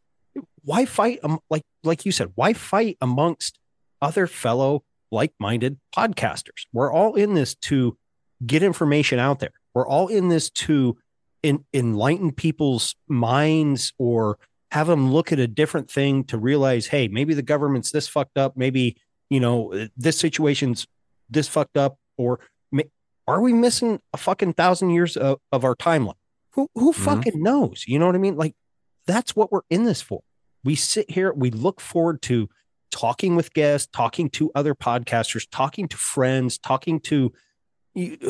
Why 0.64 0.84
fight? 0.84 1.20
Um, 1.22 1.40
like 1.50 1.62
like 1.82 2.04
you 2.06 2.12
said, 2.12 2.32
why 2.34 2.52
fight 2.52 2.96
amongst 3.00 3.58
other 4.00 4.26
fellow 4.26 4.84
like-minded 5.10 5.78
podcasters? 5.94 6.66
We're 6.72 6.92
all 6.92 7.14
in 7.14 7.34
this 7.34 7.54
to 7.54 7.96
get 8.44 8.62
information 8.62 9.18
out 9.18 9.40
there. 9.40 9.52
We're 9.74 9.86
all 9.86 10.08
in 10.08 10.28
this 10.28 10.50
to 10.50 10.98
in, 11.42 11.64
enlighten 11.72 12.32
people's 12.32 12.94
minds 13.08 13.92
or 13.98 14.38
have 14.70 14.86
them 14.86 15.12
look 15.12 15.32
at 15.32 15.38
a 15.38 15.46
different 15.46 15.90
thing 15.90 16.24
to 16.24 16.38
realize, 16.38 16.86
hey, 16.86 17.08
maybe 17.08 17.34
the 17.34 17.42
government's 17.42 17.90
this 17.90 18.08
fucked 18.08 18.38
up. 18.38 18.56
Maybe, 18.56 18.96
you 19.32 19.40
know, 19.40 19.88
this 19.96 20.18
situation's 20.18 20.86
this 21.30 21.48
fucked 21.48 21.76
up. 21.78 21.96
Or 22.18 22.38
Are 23.26 23.40
we 23.40 23.52
missing 23.52 24.00
a 24.12 24.18
fucking 24.18 24.52
thousand 24.54 24.90
years 24.90 25.16
of, 25.16 25.38
of 25.50 25.64
our 25.64 25.74
timeline? 25.74 26.20
Who 26.54 26.68
who 26.74 26.92
Mm-hmm. 26.92 27.04
fucking 27.04 27.42
knows? 27.42 27.84
You 27.86 27.98
know 27.98 28.06
what 28.06 28.14
I 28.14 28.18
mean? 28.18 28.36
Like 28.36 28.54
that's 29.06 29.34
what 29.34 29.50
we're 29.50 29.66
in 29.70 29.84
this 29.84 30.02
for. 30.02 30.20
We 30.64 30.74
sit 30.74 31.10
here, 31.10 31.32
we 31.32 31.50
look 31.50 31.80
forward 31.80 32.20
to 32.22 32.48
talking 32.90 33.34
with 33.36 33.54
guests, 33.54 33.88
talking 33.92 34.28
to 34.30 34.50
other 34.54 34.74
podcasters, 34.74 35.46
talking 35.50 35.88
to 35.88 35.96
friends, 35.96 36.58
talking 36.58 37.00
to 37.00 37.32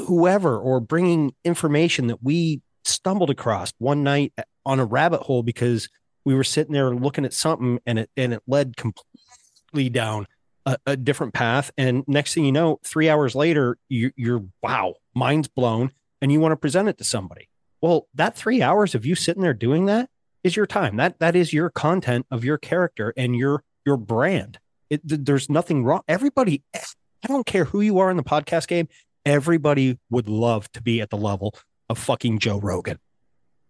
whoever, 0.06 0.58
or 0.58 0.80
bringing 0.80 1.34
information 1.44 2.06
that 2.06 2.22
we 2.22 2.62
stumbled 2.84 3.30
across 3.30 3.72
one 3.78 4.02
night 4.02 4.32
on 4.64 4.78
a 4.80 4.84
rabbit 4.84 5.22
hole 5.22 5.42
because 5.42 5.88
we 6.24 6.34
were 6.34 6.44
sitting 6.44 6.72
there 6.72 6.94
looking 6.94 7.24
at 7.24 7.32
something 7.32 7.80
and 7.86 7.98
it 7.98 8.10
and 8.16 8.32
it 8.32 8.42
led 8.46 8.76
completely 8.76 9.88
down 9.90 10.26
a, 10.66 10.76
a 10.86 10.96
different 10.96 11.34
path. 11.34 11.70
And 11.76 12.04
next 12.06 12.34
thing 12.34 12.44
you 12.44 12.52
know, 12.52 12.78
three 12.84 13.08
hours 13.08 13.34
later, 13.34 13.78
you, 13.88 14.12
you're 14.16 14.44
wow, 14.62 14.94
mind's 15.14 15.48
blown, 15.48 15.92
and 16.20 16.32
you 16.32 16.40
want 16.40 16.52
to 16.52 16.56
present 16.56 16.88
it 16.88 16.98
to 16.98 17.04
somebody. 17.04 17.48
Well, 17.80 18.08
that 18.14 18.36
three 18.36 18.62
hours 18.62 18.94
of 18.94 19.04
you 19.04 19.14
sitting 19.14 19.42
there 19.42 19.54
doing 19.54 19.86
that 19.86 20.08
is 20.44 20.56
your 20.56 20.66
time. 20.66 20.96
That 20.96 21.18
that 21.18 21.36
is 21.36 21.52
your 21.52 21.70
content 21.70 22.26
of 22.30 22.44
your 22.44 22.58
character 22.58 23.12
and 23.16 23.36
your 23.36 23.64
your 23.84 23.96
brand. 23.96 24.58
It, 24.90 25.06
th- 25.08 25.22
there's 25.24 25.48
nothing 25.48 25.84
wrong. 25.84 26.02
Everybody, 26.06 26.62
I 26.74 27.28
don't 27.28 27.46
care 27.46 27.64
who 27.64 27.80
you 27.80 27.98
are 27.98 28.10
in 28.10 28.16
the 28.16 28.22
podcast 28.22 28.68
game. 28.68 28.88
Everybody 29.24 29.98
would 30.10 30.28
love 30.28 30.70
to 30.72 30.82
be 30.82 31.00
at 31.00 31.10
the 31.10 31.16
level 31.16 31.54
of 31.88 31.98
fucking 31.98 32.38
Joe 32.38 32.58
Rogan. 32.60 32.98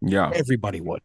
Yeah. 0.00 0.30
Everybody 0.34 0.80
would. 0.80 1.00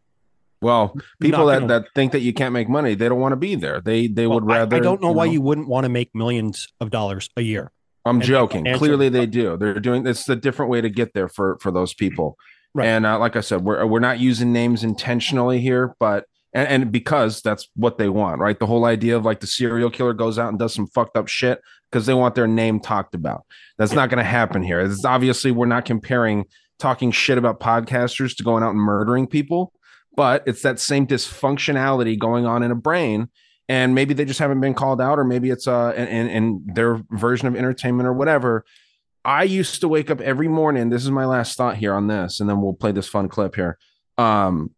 Well, 0.61 0.95
people 1.19 1.45
that, 1.47 1.59
gonna- 1.59 1.81
that 1.81 1.85
think 1.93 2.11
that 2.13 2.21
you 2.21 2.33
can't 2.33 2.53
make 2.53 2.67
money, 2.67 2.95
they 2.95 3.07
don't 3.07 3.19
want 3.19 3.33
to 3.33 3.37
be 3.37 3.55
there. 3.55 3.79
They 3.81 4.07
they 4.07 4.27
would 4.27 4.45
rather. 4.45 4.77
I, 4.77 4.79
don't 4.79 5.01
know 5.01 5.11
why 5.11 5.25
you 5.25 5.41
wouldn't 5.41 5.67
want 5.67 5.83
to 5.83 5.89
make 5.89 6.13
millions 6.15 6.67
of 6.81 6.89
dollars 6.89 7.29
a 7.37 7.41
year. 7.41 7.71
I'm 8.05 8.17
And 8.17 8.23
joking. 8.23 8.65
Clearly, 8.75 9.09
they 9.09 9.25
do. 9.25 9.57
They're 9.57 9.79
doing. 9.79 10.07
It's 10.07 10.27
a 10.29 10.35
different 10.35 10.71
way 10.71 10.81
to 10.81 10.89
get 10.89 11.13
there 11.13 11.27
for 11.27 11.57
for 11.61 11.71
those 11.71 11.93
people. 11.93 12.37
Right. 12.73 12.87
And 12.87 13.05
uh, 13.05 13.19
like 13.19 13.35
I 13.35 13.41
said, 13.41 13.63
we're 13.63 13.85
we're 13.85 13.99
not 13.99 14.19
using 14.19 14.51
names 14.51 14.83
intentionally 14.83 15.59
here, 15.59 15.95
but 15.99 16.25
and, 16.53 16.67
and 16.67 16.91
because 16.91 17.41
that's 17.41 17.67
what 17.75 17.97
they 17.97 18.09
want, 18.09 18.39
right? 18.39 18.57
The 18.57 18.65
whole 18.65 18.85
idea 18.85 19.15
of 19.15 19.25
like 19.25 19.41
the 19.41 19.47
serial 19.47 19.89
killer 19.89 20.13
goes 20.13 20.39
out 20.39 20.49
and 20.49 20.57
does 20.57 20.73
some 20.73 20.87
fucked 20.87 21.17
up 21.17 21.27
shit 21.27 21.61
because 21.91 22.05
they 22.05 22.13
want 22.13 22.35
their 22.35 22.47
name 22.47 22.79
talked 22.79 23.13
about. 23.13 23.45
That's 23.77 23.93
not 23.93 24.09
going 24.09 24.17
to 24.17 24.23
happen 24.23 24.63
here. 24.63 24.79
It's 24.81 25.05
obviously 25.05 25.51
we're 25.51 25.67
not 25.67 25.85
comparing 25.85 26.45
talking 26.79 27.11
shit 27.11 27.37
about 27.37 27.59
podcasters 27.59 28.35
to 28.37 28.43
going 28.43 28.63
out 28.63 28.71
and 28.71 28.79
murdering 28.79 29.27
people, 29.27 29.73
but 30.17 30.43
it's 30.47 30.63
that 30.63 30.79
same 30.79 31.07
dysfunctionality 31.07 32.19
going 32.19 32.45
on 32.45 32.63
in 32.63 32.71
a 32.71 32.75
brain 32.75 33.29
and 33.69 33.93
maybe 33.93 34.13
they 34.13 34.25
just 34.25 34.39
haven't 34.39 34.59
been 34.59 34.73
called 34.73 34.99
out 34.99 35.19
or 35.19 35.23
maybe 35.23 35.49
it's 35.49 35.67
uh 35.67 35.93
in 35.95 36.65
their 36.73 37.01
version 37.11 37.47
of 37.47 37.55
entertainment 37.55 38.07
or 38.07 38.13
whatever. 38.13 38.65
I 39.23 39.43
used 39.43 39.81
to 39.81 39.87
wake 39.87 40.09
up 40.09 40.19
every 40.19 40.47
morning 40.47 40.89
this 40.89 41.03
is 41.03 41.11
my 41.11 41.25
last 41.25 41.55
thought 41.55 41.77
here 41.77 41.93
on 41.93 42.07
this 42.07 42.41
and 42.41 42.49
then 42.49 42.61
we'll 42.61 42.73
play 42.73 42.91
this 42.91 43.07
fun 43.07 43.29
clip 43.29 43.55
here. 43.55 43.77
Um 44.17 44.71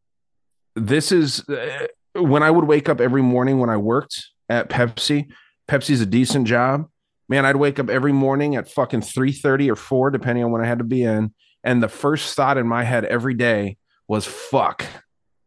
this 0.75 1.11
is 1.11 1.47
uh, 1.49 1.87
when 2.13 2.43
i 2.43 2.51
would 2.51 2.65
wake 2.65 2.89
up 2.89 3.01
every 3.01 3.21
morning 3.21 3.59
when 3.59 3.69
i 3.69 3.77
worked 3.77 4.27
at 4.49 4.69
pepsi 4.69 5.27
pepsi's 5.67 6.01
a 6.01 6.05
decent 6.05 6.47
job. 6.47 6.87
Man 7.29 7.45
i'd 7.45 7.55
wake 7.55 7.79
up 7.79 7.89
every 7.89 8.11
morning 8.11 8.55
at 8.55 8.69
fucking 8.69 9.01
3.30 9.01 9.71
or 9.71 9.75
4 9.75 10.11
depending 10.11 10.43
on 10.43 10.51
when 10.51 10.61
i 10.61 10.67
had 10.67 10.79
to 10.79 10.83
be 10.83 11.03
in 11.03 11.33
and 11.63 11.81
the 11.81 11.89
first 11.89 12.35
thought 12.35 12.57
in 12.57 12.67
my 12.67 12.83
head 12.83 13.05
every 13.05 13.35
day 13.35 13.77
was 14.07 14.25
fuck 14.25 14.85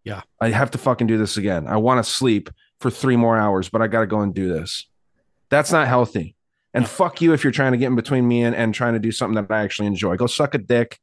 Yeah. 0.05 0.23
I 0.41 0.51
have 0.51 0.71
to 0.73 0.79
fucking 0.79 1.07
do 1.07 1.19
this 1.19 1.37
again. 1.37 1.67
I 1.67 1.77
want 1.77 2.05
to 2.05 2.11
sleep 2.11 2.51
for 2.81 2.91
three 2.91 3.17
more 3.17 3.37
hours, 3.37 3.69
but 3.69 3.83
I 3.83 3.87
got 3.87 4.01
to 4.01 4.07
go 4.07 4.21
and 4.21 4.35
do 4.35 4.53
this. 4.53 4.87
That's 5.49 5.71
not 5.71 5.87
healthy. 5.87 6.35
And 6.75 6.89
fuck 6.89 7.21
you 7.21 7.33
if 7.33 7.45
you're 7.45 7.53
trying 7.53 7.73
to 7.73 7.79
get 7.79 7.87
in 7.87 7.97
between 7.97 8.27
me 8.27 8.43
and, 8.43 8.57
and 8.57 8.75
trying 8.75 8.95
to 8.95 8.99
do 8.99 9.13
something 9.13 9.35
that 9.35 9.55
I 9.55 9.63
actually 9.63 9.87
enjoy. 9.87 10.17
Go 10.17 10.27
suck 10.27 10.55
a 10.55 10.59
dick. 10.59 10.99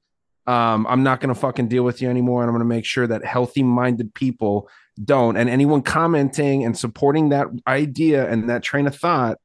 Um, 0.48 0.88
I'm 0.88 1.04
not 1.04 1.20
going 1.22 1.34
to 1.34 1.40
fucking 1.40 1.68
deal 1.68 1.84
with 1.84 2.02
you 2.02 2.10
anymore. 2.10 2.42
And 2.42 2.50
I'm 2.50 2.56
going 2.56 2.68
to 2.68 2.76
make 2.76 2.86
sure 2.86 3.06
that 3.06 3.24
healthy 3.24 3.62
minded 3.62 4.14
people 4.16 4.68
don't. 5.04 5.38
And 5.38 5.50
anyone 5.50 5.84
commenting 5.84 6.66
and 6.66 6.78
supporting 6.78 7.30
that 7.30 7.48
idea 7.68 8.30
and 8.30 8.50
that 8.50 8.64
train 8.64 8.88
of 8.88 8.96
thought, 8.96 9.38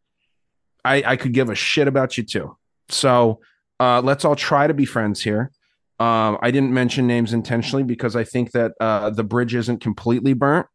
I, 0.85 1.03
I 1.07 1.17
could 1.17 1.33
give 1.33 1.51
a 1.51 1.55
shit 1.55 1.89
about 1.89 2.17
you 2.17 2.25
too. 2.25 2.57
So 2.89 3.41
uh, 3.79 4.01
let's 4.01 4.25
all 4.25 4.37
try 4.37 4.67
to 4.67 4.75
be 4.75 4.87
friends 4.87 5.23
here. 5.23 5.51
Um, 6.01 6.39
I 6.43 6.51
didn't 6.51 6.73
mention 6.73 7.07
names 7.07 7.33
intentionally 7.33 7.83
because 7.85 8.17
I 8.17 8.25
think 8.25 8.51
that 8.53 8.73
uh, 8.81 9.11
the 9.11 9.25
bridge 9.25 9.55
isn't 9.55 9.81
completely 9.81 10.33
burnt. 10.33 10.67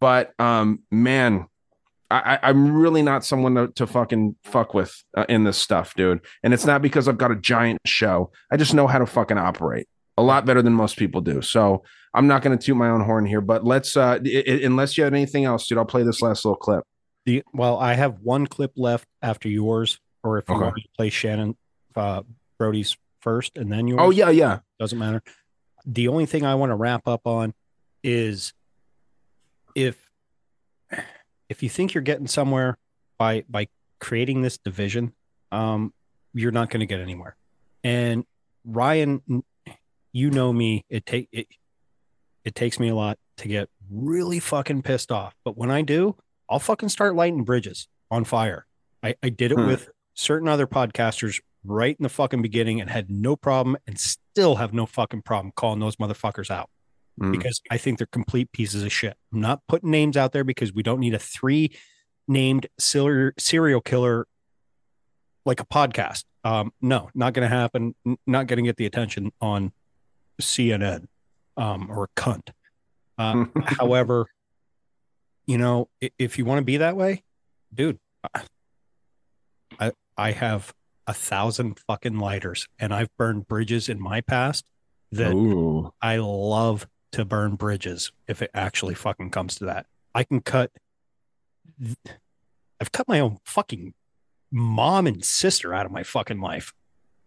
But 0.00 0.38
um, 0.38 0.80
man, 0.90 1.46
I, 2.10 2.38
I'm 2.42 2.76
really 2.76 3.02
not 3.02 3.24
someone 3.24 3.54
to, 3.54 3.68
to 3.68 3.86
fucking 3.86 4.36
fuck 4.44 4.74
with 4.74 4.94
uh, 5.16 5.24
in 5.28 5.44
this 5.44 5.56
stuff, 5.58 5.94
dude. 5.94 6.20
And 6.42 6.52
it's 6.54 6.66
not 6.66 6.82
because 6.82 7.08
I've 7.08 7.18
got 7.18 7.30
a 7.32 7.36
giant 7.36 7.80
show. 7.86 8.30
I 8.52 8.56
just 8.58 8.74
know 8.74 8.86
how 8.86 8.98
to 8.98 9.06
fucking 9.06 9.38
operate 9.38 9.88
a 10.18 10.22
lot 10.22 10.44
better 10.46 10.62
than 10.62 10.72
most 10.74 10.96
people 10.98 11.20
do. 11.20 11.42
So 11.42 11.82
I'm 12.14 12.26
not 12.26 12.42
going 12.42 12.56
to 12.56 12.62
toot 12.64 12.76
my 12.76 12.90
own 12.90 13.00
horn 13.02 13.26
here. 13.26 13.40
But 13.40 13.64
let's, 13.64 13.96
uh, 13.96 14.18
i- 14.24 14.44
i- 14.46 14.60
unless 14.64 14.96
you 14.96 15.04
have 15.04 15.12
anything 15.14 15.44
else, 15.44 15.66
dude, 15.66 15.78
I'll 15.78 15.84
play 15.84 16.02
this 16.04 16.22
last 16.22 16.44
little 16.44 16.56
clip. 16.56 16.84
The 17.24 17.42
well, 17.52 17.76
I 17.78 17.94
have 17.94 18.20
one 18.22 18.46
clip 18.46 18.72
left 18.76 19.06
after 19.20 19.48
yours, 19.48 19.98
or 20.22 20.38
if 20.38 20.48
you 20.48 20.54
Okay. 20.54 20.62
want 20.64 20.76
to 20.76 20.82
play 20.96 21.10
Shannon 21.10 21.56
uh, 21.96 22.22
Brody's 22.58 22.96
first 23.26 23.58
and 23.58 23.72
then 23.72 23.88
yours. 23.88 23.98
Oh 24.00 24.10
yeah, 24.10 24.30
yeah. 24.30 24.60
doesn't 24.78 24.98
matter. 24.98 25.20
The 25.84 26.06
only 26.06 26.26
thing 26.26 26.44
I 26.44 26.54
want 26.54 26.70
to 26.70 26.76
wrap 26.76 27.08
up 27.08 27.26
on 27.26 27.52
is 28.04 28.52
if 29.74 30.08
if 31.48 31.62
you 31.62 31.68
think 31.68 31.92
you're 31.94 32.02
getting 32.02 32.28
somewhere 32.28 32.78
by 33.18 33.44
by 33.48 33.66
creating 34.00 34.42
this 34.42 34.58
division, 34.58 35.12
um, 35.50 35.92
you're 36.34 36.52
not 36.52 36.70
going 36.70 36.80
to 36.80 36.86
get 36.86 37.00
anywhere. 37.00 37.36
And 37.82 38.24
Ryan, 38.64 39.42
you 40.12 40.30
know 40.30 40.52
me. 40.52 40.84
It 40.88 41.04
take 41.04 41.28
it. 41.32 41.48
It 42.44 42.54
takes 42.54 42.78
me 42.78 42.88
a 42.88 42.94
lot 42.94 43.18
to 43.38 43.48
get 43.48 43.68
really 43.90 44.38
fucking 44.38 44.82
pissed 44.82 45.10
off, 45.10 45.34
but 45.44 45.56
when 45.58 45.70
I 45.70 45.82
do, 45.82 46.16
I'll 46.48 46.60
fucking 46.60 46.90
start 46.90 47.16
lighting 47.16 47.42
bridges 47.42 47.88
on 48.08 48.24
fire. 48.24 48.66
I, 49.02 49.14
I 49.22 49.30
did 49.30 49.50
it 49.52 49.58
Hmm. 49.58 49.66
with 49.66 49.90
certain 50.14 50.46
other 50.48 50.66
podcasters 50.68 51.40
right 51.66 51.96
in 51.98 52.02
the 52.02 52.08
fucking 52.08 52.42
beginning 52.42 52.80
and 52.80 52.90
had 52.90 53.10
no 53.10 53.36
problem 53.36 53.76
and 53.86 53.98
still 53.98 54.56
have 54.56 54.72
no 54.72 54.86
fucking 54.86 55.22
problem 55.22 55.52
calling 55.56 55.80
those 55.80 55.96
motherfuckers 55.96 56.50
out 56.50 56.70
Mm. 57.18 57.32
because 57.32 57.62
I 57.70 57.78
think 57.78 57.96
they're 57.96 58.06
complete 58.06 58.52
pieces 58.52 58.82
of 58.82 58.92
shit. 58.92 59.16
I'm 59.32 59.40
not 59.40 59.62
putting 59.68 59.90
names 59.90 60.18
out 60.18 60.32
there 60.32 60.44
because 60.44 60.74
we 60.74 60.82
don't 60.82 61.00
need 61.00 61.14
a 61.14 61.18
three 61.18 61.74
named 62.28 62.66
serial 62.78 63.80
killer 63.80 64.26
like 65.46 65.58
a 65.60 65.64
podcast. 65.64 66.24
Um, 66.44 66.74
no, 66.82 67.08
not 67.14 67.32
going 67.32 67.48
to 67.48 67.56
happen. 67.56 67.94
Not 68.26 68.48
going 68.48 68.58
to 68.58 68.62
get 68.62 68.76
the 68.76 68.84
attention 68.84 69.32
on 69.40 69.72
CNN 70.42 71.06
um, 71.56 71.90
or 71.90 72.10
cunt. 72.16 72.50
Uh, 73.16 73.46
however, 73.64 74.26
you 75.46 75.56
know, 75.56 75.88
if 76.18 76.36
you 76.36 76.44
want 76.44 76.58
to 76.58 76.64
be 76.66 76.76
that 76.76 76.96
way, 76.98 77.24
dude, 77.74 77.98
I 79.80 79.92
I 80.18 80.32
have 80.32 80.74
a 81.06 81.14
thousand 81.14 81.78
fucking 81.86 82.18
lighters, 82.18 82.66
and 82.78 82.92
I've 82.92 83.14
burned 83.16 83.46
bridges 83.46 83.88
in 83.88 84.00
my 84.00 84.20
past 84.20 84.66
that 85.12 85.32
Ooh. 85.32 85.92
I 86.02 86.16
love 86.16 86.86
to 87.12 87.24
burn 87.24 87.54
bridges 87.54 88.12
if 88.26 88.42
it 88.42 88.50
actually 88.52 88.94
fucking 88.94 89.30
comes 89.30 89.56
to 89.56 89.66
that. 89.66 89.86
I 90.14 90.24
can 90.24 90.40
cut. 90.40 90.70
I've 92.80 92.92
cut 92.92 93.08
my 93.08 93.20
own 93.20 93.38
fucking 93.44 93.94
mom 94.50 95.06
and 95.06 95.24
sister 95.24 95.72
out 95.74 95.86
of 95.86 95.92
my 95.92 96.02
fucking 96.02 96.40
life. 96.40 96.72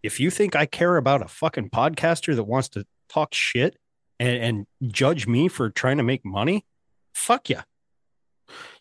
If 0.04 0.20
you 0.20 0.30
think 0.30 0.56
I 0.56 0.66
care 0.66 0.98
about 0.98 1.22
a 1.22 1.28
fucking 1.28 1.70
podcaster 1.70 2.36
that 2.36 2.44
wants 2.44 2.70
to 2.70 2.86
talk 3.10 3.34
shit 3.34 3.78
and, 4.20 4.68
and 4.82 4.92
judge 4.92 5.28
me 5.28 5.48
for 5.48 5.70
trying 5.70 5.98
to 5.98 6.04
make 6.04 6.26
money, 6.26 6.66
fuck 7.14 7.50
you. 7.50 7.60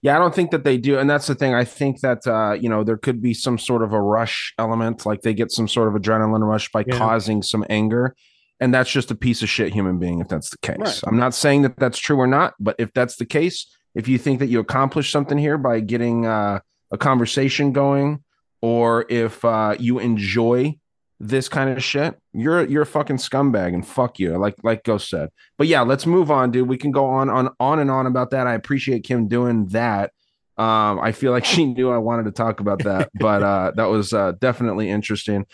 Yeah, 0.03 0.17
I 0.17 0.19
don't 0.19 0.35
think 0.35 0.51
that 0.53 0.65
they 0.65 0.77
do, 0.79 0.99
and 0.99 1.09
that's 1.11 1.27
the 1.27 1.35
thing. 1.35 1.55
I 1.55 1.65
think 1.65 2.01
that 2.01 2.27
uh, 2.27 2.53
you 2.53 2.69
know 2.69 2.85
there 2.85 2.97
could 2.97 3.21
be 3.23 3.35
some 3.35 3.59
sort 3.59 3.83
of 3.83 3.93
a 3.93 4.01
rush 4.01 4.55
element, 4.59 5.05
like 5.07 5.23
they 5.23 5.35
get 5.35 5.51
some 5.51 5.69
sort 5.69 5.89
of 5.89 6.01
adrenaline 6.01 6.47
rush 6.47 6.71
by 6.71 6.85
Yeah. 6.87 6.97
causing 6.99 7.43
some 7.43 7.65
anger, 7.69 8.15
and 8.61 8.73
that's 8.73 8.91
just 8.91 9.11
a 9.11 9.15
piece 9.15 9.43
of 9.43 9.49
shit 9.49 9.73
human 9.73 9.99
being 9.99 10.21
if 10.21 10.29
that's 10.29 10.51
the 10.51 10.59
case. 10.59 10.77
Right. 10.79 11.01
I'm 11.07 11.19
not 11.19 11.35
saying 11.35 11.63
that 11.63 11.77
that's 11.77 11.99
true 11.99 12.17
or 12.19 12.27
not, 12.27 12.55
but 12.61 12.77
if 12.79 12.93
that's 12.93 13.17
the 13.17 13.27
case, 13.27 13.67
if 13.95 14.07
you 14.09 14.19
think 14.19 14.39
that 14.41 14.47
you 14.47 14.61
accomplished 14.61 15.11
something 15.13 15.39
here 15.39 15.59
by 15.59 15.81
getting 15.81 16.27
uh, 16.27 16.61
a 16.93 16.99
conversation 16.99 17.73
going, 17.73 18.23
or 18.63 19.05
if 19.09 19.45
uh, 19.45 19.75
you 19.79 19.99
enjoy 19.99 20.77
this 21.21 21.49
kind 21.49 21.71
of 21.71 21.83
shit, 21.83 22.17
you're 22.33 22.65
you're 22.65 22.83
a 22.83 22.87
fucking 22.87 23.17
scumbag 23.17 23.75
and 23.75 23.87
fuck 23.87 24.19
you, 24.19 24.37
like 24.39 24.55
like 24.63 24.85
Ghost 24.85 25.09
said. 25.09 25.31
But 25.57 25.67
yeah, 25.67 25.83
let's 25.83 26.07
move 26.07 26.31
on, 26.31 26.51
dude. 26.51 26.69
We 26.69 26.79
can 26.79 26.93
go 26.93 27.07
on 27.07 27.29
on 27.29 27.51
on 27.59 27.81
and 27.81 27.91
on 27.91 28.07
about 28.07 28.31
that. 28.31 28.47
I 28.47 28.55
appreciate 28.55 29.05
Kim 29.05 29.27
doing 29.27 29.67
that. 29.69 30.13
Um, 30.57 31.01
I 31.01 31.13
feel 31.13 31.33
like 31.33 31.45
she 31.45 31.65
knew 31.65 31.91
I 31.91 31.99
wanted 31.99 32.25
to 32.25 32.33
talk 32.33 32.61
about 32.61 32.85
that, 32.85 33.11
but 33.19 33.43
uh, 33.43 33.73
that 33.77 33.87
was 33.87 34.13
uh, 34.13 34.33
definitely 34.41 34.91
interesting. 34.91 35.47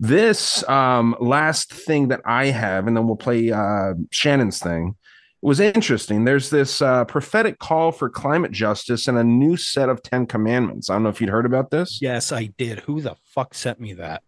This 0.00 0.68
um, 0.68 1.14
last 1.20 1.72
thing 1.72 2.08
that 2.08 2.20
I 2.24 2.46
have, 2.46 2.88
and 2.88 2.96
then 2.96 3.06
we'll 3.06 3.16
play 3.16 3.52
uh, 3.52 3.94
Shannon's 4.10 4.58
thing, 4.58 4.96
was 5.40 5.60
interesting. 5.60 6.24
There's 6.24 6.50
this 6.50 6.82
uh, 6.82 7.04
prophetic 7.04 7.60
call 7.60 7.92
for 7.92 8.10
climate 8.10 8.50
justice 8.50 9.06
and 9.06 9.16
a 9.16 9.22
new 9.22 9.56
set 9.56 9.88
of 9.88 10.02
Ten 10.02 10.26
Commandments. 10.26 10.90
I 10.90 10.94
don't 10.94 11.04
know 11.04 11.10
if 11.10 11.20
you'd 11.20 11.30
heard 11.30 11.46
about 11.46 11.70
this. 11.70 12.00
Yes, 12.02 12.32
I 12.32 12.46
did. 12.58 12.80
Who 12.80 13.00
the 13.00 13.14
fuck 13.24 13.54
sent 13.54 13.78
me 13.78 13.92
that? 13.92 14.22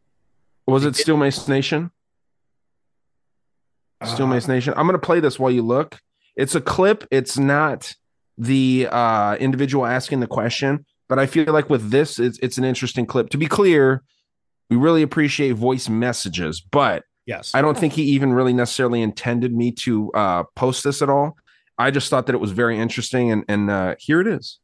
Was 0.67 0.85
it 0.85 0.97
Steel 0.97 1.17
Mace 1.17 1.47
Nation? 1.49 1.91
Steel 4.05 4.27
Mace 4.27 4.49
Nation. 4.49 4.75
I'm 4.77 4.87
gonna 4.87 4.99
play 4.99 5.21
this 5.21 5.39
while 5.39 5.51
you 5.51 5.63
look. 5.63 5.99
It's 6.37 6.55
a 6.55 6.61
clip. 6.61 7.07
It's 7.11 7.39
not 7.39 7.95
the 8.37 8.89
uh, 8.91 9.37
individual 9.37 9.87
asking 9.87 10.21
the 10.21 10.27
question, 10.27 10.85
but 11.09 11.19
I 11.19 11.27
feel 11.27 11.53
like 11.53 11.71
with 11.71 11.91
this, 11.91 12.19
it's 12.19 12.39
it's 12.41 12.59
an 12.59 12.65
interesting 12.65 13.07
clip. 13.07 13.31
To 13.31 13.39
be 13.39 13.47
clear, 13.47 14.03
we 14.69 14.77
really 14.77 15.03
appreciate 15.03 15.53
voice 15.53 15.89
messages, 15.89 16.61
but 16.61 17.05
Yes. 17.27 17.51
I 17.55 17.61
don't 17.61 17.77
think 17.77 17.93
he 17.93 18.03
even 18.03 18.33
really 18.33 18.53
necessarily 18.53 19.03
intended 19.03 19.53
me 19.53 19.73
to 19.73 20.13
uh, 20.13 20.45
post 20.55 20.85
this 20.85 21.03
at 21.03 21.11
all. 21.11 21.37
I 21.77 21.91
just 21.91 22.09
thought 22.09 22.27
that 22.27 22.35
it 22.35 22.41
was 22.41 22.53
very 22.53 22.79
interesting, 22.79 23.33
and 23.33 23.45
and 23.49 23.71
uh, 23.71 23.97
here 23.99 24.21
it 24.21 24.29
is. 24.29 24.59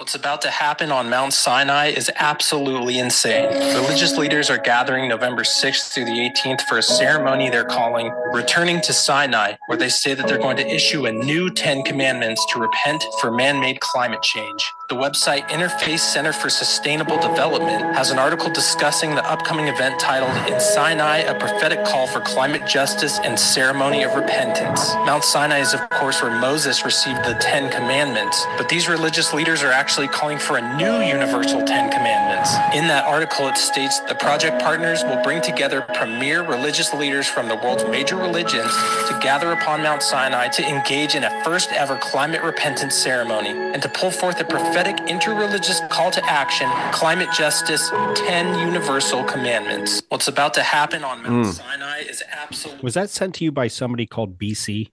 What's 0.00 0.14
about 0.14 0.40
to 0.40 0.50
happen 0.50 0.90
on 0.90 1.10
Mount 1.10 1.34
Sinai 1.34 1.88
is 1.88 2.10
absolutely 2.16 2.98
insane. 2.98 3.50
Religious 3.74 4.16
leaders 4.16 4.48
are 4.48 4.56
gathering 4.56 5.06
November 5.10 5.42
6th 5.42 5.92
through 5.92 6.06
the 6.06 6.12
18th 6.12 6.62
for 6.62 6.78
a 6.78 6.82
ceremony 6.82 7.50
they're 7.50 7.66
calling 7.66 8.10
Returning 8.32 8.80
to 8.80 8.94
Sinai, 8.94 9.56
where 9.66 9.76
they 9.76 9.90
say 9.90 10.14
that 10.14 10.26
they're 10.26 10.38
going 10.38 10.56
to 10.56 10.66
issue 10.66 11.04
a 11.04 11.12
new 11.12 11.50
10 11.50 11.82
commandments 11.82 12.46
to 12.50 12.58
repent 12.58 13.04
for 13.20 13.30
man 13.30 13.60
made 13.60 13.80
climate 13.80 14.22
change. 14.22 14.72
The 14.88 14.96
website 14.96 15.46
Interfaith 15.50 15.98
Center 15.98 16.32
for 16.32 16.48
Sustainable 16.48 17.18
Development 17.20 17.94
has 17.94 18.10
an 18.10 18.18
article 18.18 18.50
discussing 18.50 19.14
the 19.14 19.24
upcoming 19.30 19.68
event 19.68 20.00
titled 20.00 20.34
In 20.50 20.58
Sinai, 20.60 21.18
a 21.18 21.38
prophetic 21.38 21.84
call 21.84 22.06
for 22.06 22.20
climate 22.20 22.66
justice 22.66 23.18
and 23.22 23.38
ceremony 23.38 24.02
of 24.02 24.14
repentance. 24.14 24.94
Mount 25.04 25.24
Sinai 25.24 25.58
is, 25.58 25.74
of 25.74 25.88
course, 25.90 26.22
where 26.22 26.40
Moses 26.40 26.86
received 26.86 27.22
the 27.24 27.34
Ten 27.34 27.70
Commandments, 27.70 28.44
but 28.56 28.68
these 28.70 28.88
religious 28.88 29.34
leaders 29.34 29.62
are 29.62 29.70
actually 29.70 29.89
calling 29.96 30.38
for 30.38 30.56
a 30.56 30.76
new 30.76 31.00
universal 31.00 31.62
Ten 31.64 31.90
Commandments. 31.90 32.54
In 32.74 32.86
that 32.88 33.04
article, 33.06 33.48
it 33.48 33.56
states 33.56 33.98
the 34.00 34.14
project 34.14 34.62
partners 34.62 35.02
will 35.02 35.20
bring 35.22 35.42
together 35.42 35.82
premier 35.94 36.42
religious 36.46 36.94
leaders 36.94 37.26
from 37.26 37.48
the 37.48 37.56
world's 37.56 37.84
major 37.86 38.16
religions 38.16 38.72
to 39.08 39.18
gather 39.20 39.52
upon 39.52 39.82
Mount 39.82 40.02
Sinai 40.02 40.48
to 40.48 40.62
engage 40.66 41.14
in 41.14 41.24
a 41.24 41.44
first 41.44 41.72
ever 41.72 41.96
climate 41.96 42.42
repentance 42.42 42.94
ceremony 42.94 43.50
and 43.50 43.82
to 43.82 43.88
pull 43.88 44.10
forth 44.10 44.40
a 44.40 44.44
prophetic 44.44 44.96
interreligious 45.08 45.86
call 45.88 46.10
to 46.12 46.24
action 46.30 46.68
climate 46.92 47.28
justice 47.36 47.90
10 48.14 48.58
universal 48.66 49.24
commandments. 49.24 50.02
What's 50.08 50.28
about 50.28 50.54
to 50.54 50.62
happen 50.62 51.02
on 51.04 51.22
Mount 51.22 51.46
Mm. 51.46 51.52
Sinai 51.52 51.98
is 52.00 52.22
absolutely. 52.30 52.82
Was 52.82 52.94
that 52.94 53.08
sent 53.10 53.34
to 53.36 53.44
you 53.44 53.52
by 53.52 53.68
somebody 53.68 54.06
called 54.06 54.38
BC? 54.38 54.90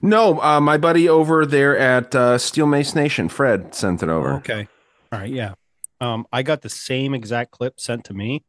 No, 0.00 0.40
uh, 0.40 0.60
my 0.60 0.76
buddy 0.76 1.08
over 1.08 1.46
there 1.46 1.78
at 1.78 2.14
uh, 2.14 2.38
Steel 2.38 2.66
Mace 2.66 2.94
Nation, 2.94 3.28
Fred, 3.28 3.74
sent 3.74 4.02
it 4.02 4.08
over. 4.08 4.34
Okay. 4.34 4.68
All 5.12 5.20
right. 5.20 5.30
Yeah. 5.30 5.54
Um, 6.00 6.26
I 6.32 6.42
got 6.42 6.62
the 6.62 6.68
same 6.68 7.14
exact 7.14 7.52
clip 7.52 7.78
sent 7.78 8.04
to 8.06 8.14
me, 8.14 8.44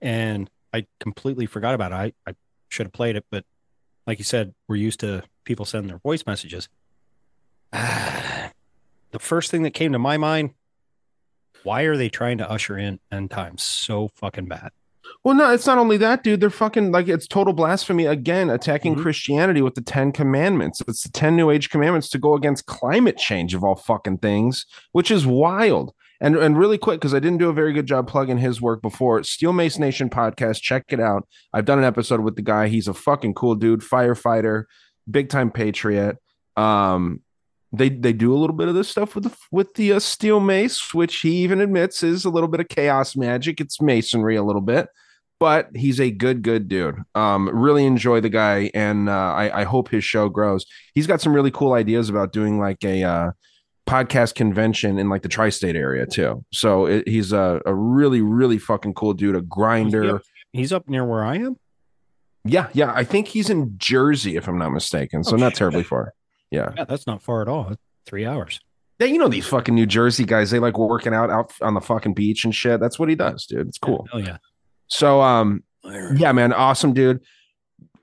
and 0.00 0.50
I 0.74 0.86
completely 1.00 1.46
forgot 1.46 1.74
about 1.74 1.92
it. 1.92 2.14
I, 2.26 2.30
I 2.30 2.34
should 2.68 2.86
have 2.86 2.92
played 2.92 3.16
it, 3.16 3.24
but 3.30 3.44
like 4.06 4.18
you 4.18 4.24
said, 4.24 4.54
we're 4.68 4.76
used 4.76 5.00
to 5.00 5.22
people 5.44 5.64
sending 5.64 5.88
their 5.88 5.98
voice 5.98 6.24
messages. 6.26 6.68
the 7.72 8.50
first 9.18 9.50
thing 9.50 9.62
that 9.62 9.72
came 9.72 9.92
to 9.92 9.98
my 9.98 10.18
mind: 10.18 10.50
Why 11.62 11.82
are 11.82 11.96
they 11.96 12.10
trying 12.10 12.38
to 12.38 12.50
usher 12.50 12.76
in 12.76 13.00
end 13.10 13.30
times 13.30 13.62
so 13.62 14.08
fucking 14.14 14.46
bad? 14.46 14.70
Well, 15.28 15.36
no, 15.36 15.52
it's 15.52 15.66
not 15.66 15.76
only 15.76 15.98
that, 15.98 16.24
dude. 16.24 16.40
They're 16.40 16.48
fucking 16.48 16.90
like 16.90 17.06
it's 17.06 17.26
total 17.26 17.52
blasphemy 17.52 18.06
again, 18.06 18.48
attacking 18.48 18.94
Mm-hmm. 18.94 19.02
Christianity 19.02 19.60
with 19.60 19.74
the 19.74 19.82
Ten 19.82 20.10
Commandments. 20.10 20.80
It's 20.88 21.02
the 21.02 21.10
Ten 21.10 21.36
New 21.36 21.50
Age 21.50 21.68
Commandments 21.68 22.08
to 22.10 22.18
go 22.18 22.32
against 22.32 22.64
climate 22.64 23.18
change 23.18 23.52
of 23.52 23.62
all 23.62 23.76
fucking 23.76 24.18
things, 24.18 24.64
which 24.92 25.10
is 25.10 25.26
wild. 25.26 25.92
And 26.18 26.34
and 26.34 26.56
really 26.56 26.78
quick, 26.78 26.98
because 27.00 27.12
I 27.12 27.18
didn't 27.18 27.40
do 27.40 27.50
a 27.50 27.52
very 27.52 27.74
good 27.74 27.84
job 27.84 28.08
plugging 28.08 28.38
his 28.38 28.62
work 28.62 28.80
before. 28.80 29.22
Steel 29.22 29.52
Mace 29.52 29.78
Nation 29.78 30.08
podcast, 30.08 30.62
check 30.62 30.84
it 30.88 30.98
out. 30.98 31.28
I've 31.52 31.66
done 31.66 31.78
an 31.78 31.84
episode 31.84 32.20
with 32.20 32.36
the 32.36 32.40
guy. 32.42 32.68
He's 32.68 32.88
a 32.88 32.94
fucking 32.94 33.34
cool 33.34 33.54
dude, 33.54 33.80
firefighter, 33.80 34.64
big 35.10 35.28
time 35.28 35.50
patriot. 35.50 36.16
Um, 36.56 37.20
they 37.70 37.90
they 37.90 38.14
do 38.14 38.34
a 38.34 38.38
little 38.38 38.56
bit 38.56 38.68
of 38.68 38.74
this 38.74 38.88
stuff 38.88 39.14
with 39.14 39.24
the 39.24 39.36
with 39.52 39.74
the 39.74 39.92
uh, 39.92 39.98
steel 39.98 40.40
mace, 40.40 40.94
which 40.94 41.16
he 41.16 41.32
even 41.42 41.60
admits 41.60 42.02
is 42.02 42.24
a 42.24 42.30
little 42.30 42.48
bit 42.48 42.60
of 42.60 42.68
chaos 42.68 43.14
magic. 43.14 43.60
It's 43.60 43.78
masonry 43.82 44.36
a 44.36 44.42
little 44.42 44.62
bit, 44.62 44.88
but 45.40 45.68
he's 45.74 46.00
a 46.00 46.10
good 46.10 46.42
good 46.42 46.68
dude. 46.68 46.96
Um, 47.14 47.48
really 47.48 47.84
enjoy 47.86 48.20
the 48.20 48.28
guy, 48.28 48.70
and 48.74 49.08
uh, 49.08 49.12
I 49.12 49.60
I 49.60 49.64
hope 49.64 49.88
his 49.90 50.04
show 50.04 50.28
grows. 50.28 50.64
He's 50.94 51.06
got 51.06 51.20
some 51.20 51.32
really 51.34 51.50
cool 51.50 51.72
ideas 51.74 52.08
about 52.08 52.32
doing 52.32 52.58
like 52.58 52.84
a 52.84 53.02
uh, 53.04 53.30
podcast 53.86 54.34
convention 54.34 54.98
in 54.98 55.08
like 55.08 55.22
the 55.22 55.28
tri-state 55.28 55.76
area 55.76 56.06
too. 56.06 56.44
So 56.52 56.86
it, 56.86 57.08
he's 57.08 57.32
a 57.32 57.60
a 57.66 57.74
really 57.74 58.20
really 58.20 58.58
fucking 58.58 58.94
cool 58.94 59.14
dude, 59.14 59.36
a 59.36 59.42
grinder. 59.42 60.20
He's 60.52 60.72
up 60.72 60.88
near 60.88 61.04
where 61.04 61.24
I 61.24 61.36
am. 61.36 61.56
Yeah, 62.44 62.68
yeah. 62.72 62.92
I 62.94 63.04
think 63.04 63.28
he's 63.28 63.50
in 63.50 63.74
Jersey, 63.76 64.36
if 64.36 64.48
I'm 64.48 64.56
not 64.58 64.70
mistaken. 64.70 65.22
So 65.24 65.34
Oh, 65.34 65.36
not 65.36 65.52
shit. 65.52 65.58
terribly 65.58 65.82
far. 65.82 66.14
Yeah. 66.50 66.70
Yeah, 66.76 66.84
that's 66.84 67.06
not 67.06 67.22
far 67.22 67.42
at 67.42 67.48
all. 67.48 67.74
Three 68.06 68.24
hours. 68.24 68.58
Yeah, 68.98 69.06
you 69.08 69.18
know 69.18 69.28
these 69.28 69.46
fucking 69.46 69.74
New 69.74 69.84
Jersey 69.86 70.24
guys, 70.24 70.50
they 70.50 70.58
like 70.58 70.78
working 70.78 71.12
out 71.12 71.28
out 71.30 71.52
on 71.60 71.74
the 71.74 71.80
fucking 71.80 72.14
beach 72.14 72.44
and 72.44 72.54
shit. 72.54 72.80
That's 72.80 72.98
what 72.98 73.08
he 73.10 73.14
does, 73.14 73.44
dude. 73.46 73.68
It's 73.68 73.76
cool. 73.78 74.08
Oh 74.12 74.18
yeah. 74.18 74.38
So 74.88 75.20
um 75.20 75.62
yeah, 75.84 76.32
man, 76.32 76.52
awesome 76.52 76.92
dude. 76.92 77.20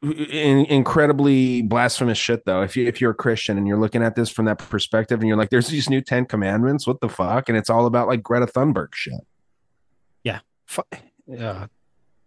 In- 0.01 0.65
incredibly 0.65 1.61
blasphemous 1.61 2.17
shit 2.17 2.45
though. 2.45 2.61
If 2.61 2.77
you 2.77 2.87
if 2.87 3.01
you're 3.01 3.11
a 3.11 3.15
Christian 3.15 3.57
and 3.57 3.67
you're 3.67 3.79
looking 3.79 4.03
at 4.03 4.15
this 4.15 4.29
from 4.29 4.45
that 4.45 4.57
perspective 4.57 5.19
and 5.19 5.27
you're 5.27 5.37
like 5.37 5.49
there's 5.49 5.67
these 5.67 5.89
new 5.89 6.01
10 6.01 6.25
commandments, 6.25 6.87
what 6.87 7.01
the 7.01 7.09
fuck? 7.09 7.49
And 7.49 7.57
it's 7.57 7.69
all 7.69 7.85
about 7.85 8.07
like 8.07 8.23
Greta 8.23 8.45
Thunberg 8.45 8.93
shit. 8.93 9.19
Yeah. 10.23 10.39
Fu- 10.65 10.83
uh, 11.39 11.67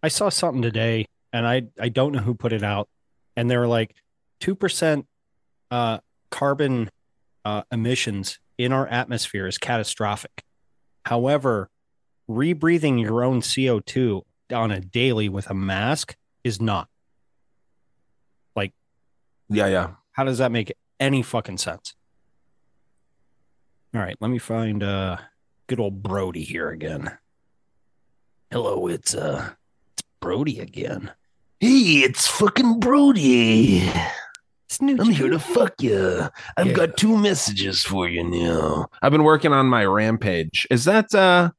I 0.02 0.08
saw 0.08 0.28
something 0.28 0.62
today, 0.62 1.06
and 1.32 1.46
I 1.46 1.62
I 1.80 1.88
don't 1.88 2.12
know 2.12 2.20
who 2.20 2.34
put 2.34 2.52
it 2.52 2.62
out, 2.62 2.88
and 3.36 3.50
they 3.50 3.56
were 3.56 3.66
like 3.66 3.94
two 4.40 4.54
percent 4.54 5.06
uh, 5.70 5.98
carbon 6.30 6.90
uh, 7.44 7.62
emissions 7.72 8.38
in 8.56 8.72
our 8.72 8.86
atmosphere 8.86 9.46
is 9.46 9.58
catastrophic. 9.58 10.44
However, 11.04 11.70
rebreathing 12.28 13.00
your 13.00 13.24
own 13.24 13.42
CO 13.42 13.80
two 13.80 14.24
on 14.52 14.70
a 14.70 14.80
daily 14.80 15.28
with 15.28 15.50
a 15.50 15.54
mask 15.54 16.16
is 16.44 16.60
not. 16.60 16.88
Like, 18.56 18.72
Yeah, 19.48 19.66
yeah. 19.66 19.90
how 20.12 20.24
does 20.24 20.38
that 20.38 20.52
make 20.52 20.72
any 21.00 21.22
fucking 21.22 21.58
sense? 21.58 21.94
All 23.94 24.00
right, 24.00 24.16
let 24.20 24.28
me 24.28 24.38
find 24.38 24.82
uh 24.82 25.16
good 25.66 25.80
old 25.80 26.02
Brody 26.02 26.42
here 26.44 26.70
again. 26.70 27.16
Hello, 28.50 28.86
it's 28.86 29.14
uh 29.14 29.50
it's 29.94 30.02
Brody 30.20 30.60
again. 30.60 31.10
Hey, 31.60 32.02
it's 32.04 32.26
fucking 32.26 32.80
Brody. 32.80 33.90
I'm 34.80 34.98
here 35.10 35.30
to 35.30 35.38
fuck 35.40 35.80
you. 35.80 36.28
I've 36.56 36.68
Yeah. 36.68 36.72
got 36.74 36.96
two 36.98 37.16
messages 37.16 37.82
for 37.82 38.06
you 38.06 38.22
now. 38.22 38.88
I've 39.00 39.10
been 39.12 39.24
working 39.24 39.52
on 39.52 39.66
my 39.66 39.84
rampage. 39.86 40.66
Is 40.70 40.84
that 40.84 41.14
uh 41.14 41.50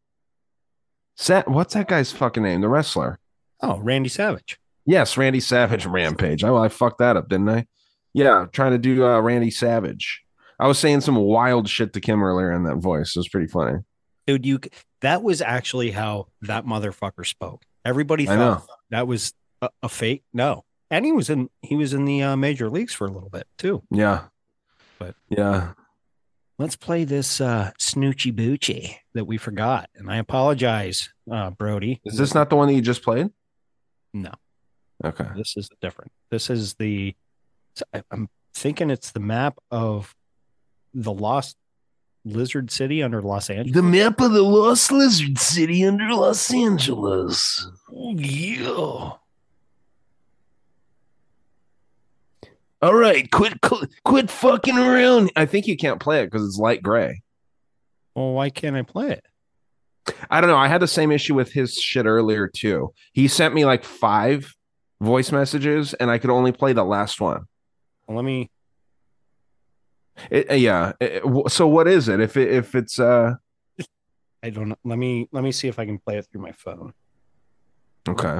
Sa- 1.19 1.43
what's 1.47 1.73
that 1.73 1.89
guy's 1.89 2.13
fucking 2.13 2.43
name? 2.43 2.61
The 2.61 2.69
wrestler. 2.69 3.19
Oh, 3.61 3.77
Randy 3.79 4.07
Savage. 4.07 4.57
Yes, 4.85 5.17
Randy 5.17 5.41
Savage 5.41 5.85
Rampage. 5.85 6.45
I, 6.45 6.53
I 6.53 6.69
fucked 6.69 6.99
that 6.99 7.17
up, 7.17 7.27
didn't 7.27 7.49
I? 7.49 7.67
Yeah, 8.13 8.45
trying 8.53 8.71
to 8.71 8.77
do 8.77 9.05
uh, 9.05 9.19
Randy 9.19 9.51
Savage. 9.51 10.23
I 10.61 10.67
was 10.67 10.79
saying 10.79 11.01
some 11.01 11.17
wild 11.17 11.67
shit 11.67 11.91
to 11.91 11.99
Kim 11.99 12.23
earlier 12.23 12.53
in 12.53 12.63
that 12.63 12.77
voice. 12.77 13.17
It 13.17 13.19
was 13.19 13.27
pretty 13.27 13.47
funny. 13.47 13.79
Dude, 14.27 14.45
you 14.45 14.59
that 15.01 15.21
was 15.21 15.41
actually 15.41 15.91
how 15.91 16.27
that 16.41 16.65
motherfucker 16.65 17.27
spoke. 17.27 17.63
Everybody 17.83 18.25
thought 18.25 18.65
that 18.89 19.05
was 19.05 19.33
a, 19.61 19.69
a 19.83 19.89
fake. 19.89 20.23
No. 20.33 20.63
And 20.89 21.05
he 21.05 21.11
was 21.11 21.29
in 21.29 21.49
he 21.61 21.75
was 21.75 21.93
in 21.93 22.05
the 22.05 22.23
uh, 22.23 22.35
major 22.37 22.69
leagues 22.69 22.93
for 22.93 23.05
a 23.05 23.11
little 23.11 23.29
bit 23.29 23.45
too. 23.57 23.83
Yeah. 23.91 24.23
But 24.97 25.15
yeah. 25.27 25.73
Let's 26.59 26.75
play 26.75 27.05
this 27.05 27.39
uh 27.41 27.71
Snoochie 27.79 28.33
Boochie 28.33 28.95
that 29.13 29.25
we 29.25 29.37
forgot. 29.37 29.89
And 29.95 30.11
I 30.11 30.17
apologize, 30.17 31.09
uh 31.31 31.49
Brody. 31.51 32.01
Is 32.05 32.17
this 32.17 32.35
not 32.35 32.49
the 32.49 32.57
one 32.57 32.67
that 32.67 32.73
you 32.73 32.81
just 32.81 33.01
played? 33.01 33.29
No. 34.13 34.31
Okay. 35.03 35.25
This 35.35 35.55
is 35.55 35.69
different. 35.81 36.11
This 36.29 36.49
is 36.49 36.75
the 36.75 37.15
I'm 38.11 38.27
thinking 38.53 38.89
it's 38.89 39.11
the 39.11 39.21
map 39.21 39.57
of 39.71 40.13
the 40.93 41.13
lost 41.13 41.55
lizard 42.25 42.71
city 42.71 43.01
under 43.01 43.21
Los 43.21 43.49
Angeles. 43.49 43.73
The 43.73 43.81
map 43.81 44.19
of 44.19 44.33
the 44.33 44.41
Lost 44.43 44.91
Lizard 44.91 45.39
City 45.39 45.85
under 45.85 46.13
Los 46.13 46.53
Angeles. 46.53 47.65
Yeah. 47.89 49.11
All 52.81 52.93
right, 52.93 53.29
quit 53.29 53.59
quit 54.05 54.29
fucking 54.31 54.77
around. 54.77 55.31
I 55.35 55.45
think 55.45 55.67
you 55.67 55.75
can't 55.75 55.99
play 55.99 56.21
it 56.21 56.27
because 56.27 56.45
it's 56.47 56.57
light 56.57 56.81
gray. 56.81 57.21
Well, 58.15 58.33
why 58.33 58.49
can't 58.49 58.75
I 58.75 58.83
play 58.83 59.11
it? 59.11 59.25
I 60.31 60.39
don't 60.41 60.49
know. 60.49 60.57
I 60.57 60.67
had 60.67 60.81
the 60.81 60.87
same 60.87 61.11
issue 61.11 61.35
with 61.35 61.51
his 61.51 61.75
shit 61.75 62.05
earlier 62.05 62.47
too. 62.47 62.93
He 63.13 63.27
sent 63.27 63.53
me 63.53 63.65
like 63.65 63.83
five 63.83 64.55
voice 65.01 65.31
messages, 65.31 65.93
and 65.93 66.09
I 66.09 66.17
could 66.17 66.29
only 66.29 66.51
play 66.51 66.73
the 66.73 66.83
last 66.85 67.19
one. 67.19 67.43
Well, 68.07 68.15
let 68.17 68.25
me 68.25 68.49
It, 70.31 70.49
uh, 70.49 70.53
yeah. 70.55 70.93
It- 71.01 71.51
so 71.51 71.67
what 71.67 71.87
is 71.87 72.07
it? 72.07 72.19
If 72.21 72.37
it, 72.37 72.49
if 72.51 72.75
it's 72.75 72.99
uh 72.99 73.35
I 74.41 74.49
don't 74.51 74.69
know. 74.69 74.77
Let 74.85 74.97
me 74.97 75.27
let 75.33 75.43
me 75.43 75.51
see 75.51 75.67
if 75.67 75.79
I 75.79 75.85
can 75.85 75.97
play 75.99 76.17
it 76.17 76.27
through 76.31 76.41
my 76.41 76.53
phone. 76.53 76.93
Okay. 78.07 78.39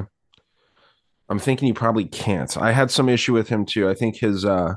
I'm 1.30 1.38
thinking 1.38 1.66
he 1.66 1.72
probably 1.72 2.04
can't. 2.06 2.54
I 2.56 2.72
had 2.72 2.90
some 2.90 3.08
issue 3.08 3.32
with 3.32 3.48
him 3.48 3.64
too. 3.64 3.88
I 3.88 3.94
think 3.94 4.16
his 4.16 4.44
uh 4.44 4.74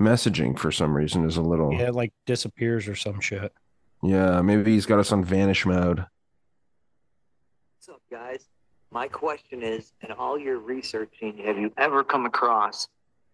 messaging 0.00 0.58
for 0.58 0.72
some 0.72 0.96
reason 0.96 1.26
is 1.26 1.36
a 1.36 1.42
little 1.42 1.72
Yeah, 1.72 1.90
like 1.90 2.12
disappears 2.24 2.88
or 2.88 2.94
some 2.96 3.20
shit. 3.20 3.52
yeah, 4.02 4.40
maybe 4.42 4.72
he's 4.72 4.86
got 4.86 4.98
us 4.98 5.12
on 5.12 5.22
vanish 5.24 5.64
mode. 5.66 5.98
What's 7.76 7.88
up, 7.90 8.02
guys? 8.10 8.46
My 8.90 9.08
question 9.08 9.62
is, 9.62 9.92
in 10.02 10.12
all 10.12 10.38
your 10.38 10.58
researching, 10.58 11.38
have 11.44 11.58
you 11.58 11.70
ever 11.76 12.02
come 12.02 12.24
across 12.24 12.88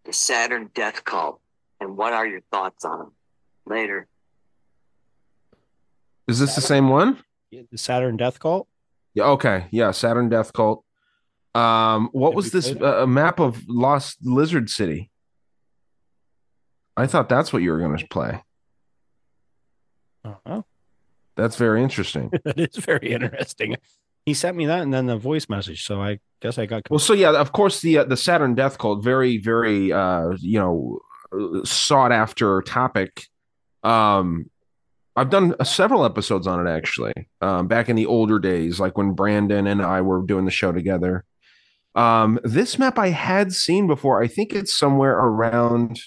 the 0.04 0.12
Saturn 0.12 0.70
Death 0.74 1.04
Cult? 1.04 1.40
And 1.80 1.96
what 1.96 2.12
are 2.12 2.26
your 2.26 2.40
thoughts 2.50 2.84
on 2.84 2.98
them? 2.98 3.12
Later. 3.66 4.06
Is 6.26 6.38
this 6.40 6.54
the 6.54 6.60
same 6.60 6.88
one? 6.88 7.18
The 7.50 7.78
Saturn 7.78 8.16
Death 8.16 8.40
Cult? 8.40 8.66
Yeah, 9.14 9.24
okay. 9.24 9.66
Yeah, 9.70 9.90
Saturn 9.90 10.28
Death 10.28 10.52
Cult. 10.52 10.84
Um, 11.54 12.08
what 12.12 12.34
was 12.34 12.50
this 12.50 12.74
uh, 12.80 13.06
map 13.06 13.38
of 13.38 13.68
Lost 13.68 14.18
Lizard 14.22 14.70
City? 14.70 15.10
I 16.96 17.06
thought 17.06 17.28
that's 17.28 17.52
what 17.52 17.62
you 17.62 17.70
were 17.72 17.78
going 17.78 17.96
to 17.96 18.06
play. 18.08 18.42
Uh-huh. 20.24 20.62
That's 21.36 21.56
very 21.56 21.82
interesting. 21.82 22.30
that 22.44 22.58
is 22.58 22.76
very 22.76 23.12
interesting. 23.12 23.76
He 24.24 24.34
sent 24.34 24.56
me 24.56 24.66
that 24.66 24.82
and 24.82 24.94
then 24.94 25.06
the 25.06 25.16
voice 25.16 25.48
message, 25.48 25.84
so 25.84 26.00
I 26.00 26.20
guess 26.40 26.58
I 26.58 26.66
got 26.66 26.88
Well, 26.90 27.00
so 27.00 27.12
yeah, 27.12 27.32
of 27.32 27.52
course 27.52 27.80
the 27.80 27.98
uh, 27.98 28.04
the 28.04 28.16
Saturn 28.16 28.54
Death 28.54 28.78
Cult, 28.78 29.02
very 29.02 29.38
very 29.38 29.92
uh, 29.92 30.36
you 30.38 30.58
know 30.60 31.64
sought 31.64 32.12
after 32.12 32.62
topic. 32.62 33.26
Um, 33.82 34.50
I've 35.16 35.30
done 35.30 35.54
uh, 35.58 35.64
several 35.64 36.04
episodes 36.04 36.46
on 36.46 36.64
it 36.64 36.70
actually. 36.70 37.14
Um, 37.40 37.66
back 37.66 37.88
in 37.88 37.96
the 37.96 38.06
older 38.06 38.38
days, 38.38 38.78
like 38.78 38.96
when 38.96 39.12
Brandon 39.12 39.66
and 39.66 39.82
I 39.82 40.02
were 40.02 40.22
doing 40.22 40.44
the 40.44 40.50
show 40.50 40.72
together. 40.72 41.24
Um, 41.94 42.38
this 42.42 42.78
map 42.78 42.98
I 42.98 43.08
had 43.08 43.52
seen 43.52 43.86
before. 43.86 44.22
I 44.22 44.26
think 44.26 44.52
it's 44.54 44.74
somewhere 44.74 45.12
around 45.18 46.00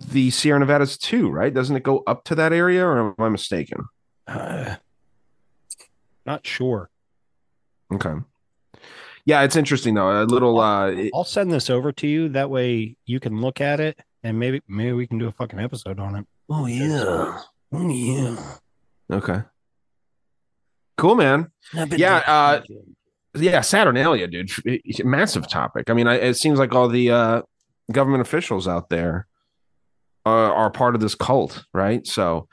the 0.00 0.30
Sierra 0.30 0.58
Nevadas 0.58 0.96
too, 0.98 1.30
right? 1.30 1.52
Doesn't 1.52 1.76
it 1.76 1.82
go 1.82 2.02
up 2.06 2.24
to 2.24 2.34
that 2.34 2.52
area, 2.52 2.84
or 2.84 2.98
am 3.10 3.14
I 3.18 3.28
mistaken? 3.28 3.84
Uh, 4.26 4.76
not 6.26 6.46
sure. 6.46 6.88
Okay. 7.92 8.14
Yeah, 9.26 9.42
it's 9.42 9.56
interesting 9.56 9.94
though. 9.94 10.22
A 10.22 10.24
little 10.24 10.58
uh 10.60 10.88
it- 10.88 11.10
I'll 11.14 11.24
send 11.24 11.52
this 11.52 11.70
over 11.70 11.92
to 11.92 12.06
you. 12.06 12.28
That 12.30 12.50
way 12.50 12.96
you 13.06 13.20
can 13.20 13.40
look 13.40 13.60
at 13.60 13.80
it 13.80 13.98
and 14.22 14.38
maybe 14.38 14.62
maybe 14.68 14.92
we 14.92 15.06
can 15.06 15.18
do 15.18 15.28
a 15.28 15.32
fucking 15.32 15.58
episode 15.60 15.98
on 16.00 16.16
it. 16.16 16.26
Oh 16.50 16.66
yeah. 16.66 17.40
Oh 17.72 17.88
yeah. 17.88 18.36
Okay. 19.10 19.40
Cool, 20.96 21.14
man. 21.14 21.50
Yeah, 21.96 22.22
uh, 22.26 22.60
yeah, 23.34 23.60
Saturnalia, 23.60 24.26
dude, 24.26 24.50
It's 24.64 25.00
a 25.00 25.04
massive 25.04 25.48
topic. 25.48 25.90
I 25.90 25.94
mean, 25.94 26.06
I, 26.06 26.14
it 26.14 26.34
seems 26.34 26.58
like 26.58 26.74
all 26.74 26.88
the 26.88 27.10
uh, 27.10 27.42
government 27.92 28.20
officials 28.20 28.68
out 28.68 28.88
there 28.88 29.26
are, 30.24 30.52
are 30.52 30.70
part 30.70 30.94
of 30.94 31.00
this 31.00 31.14
cult, 31.14 31.64
right? 31.72 32.06
So, 32.06 32.48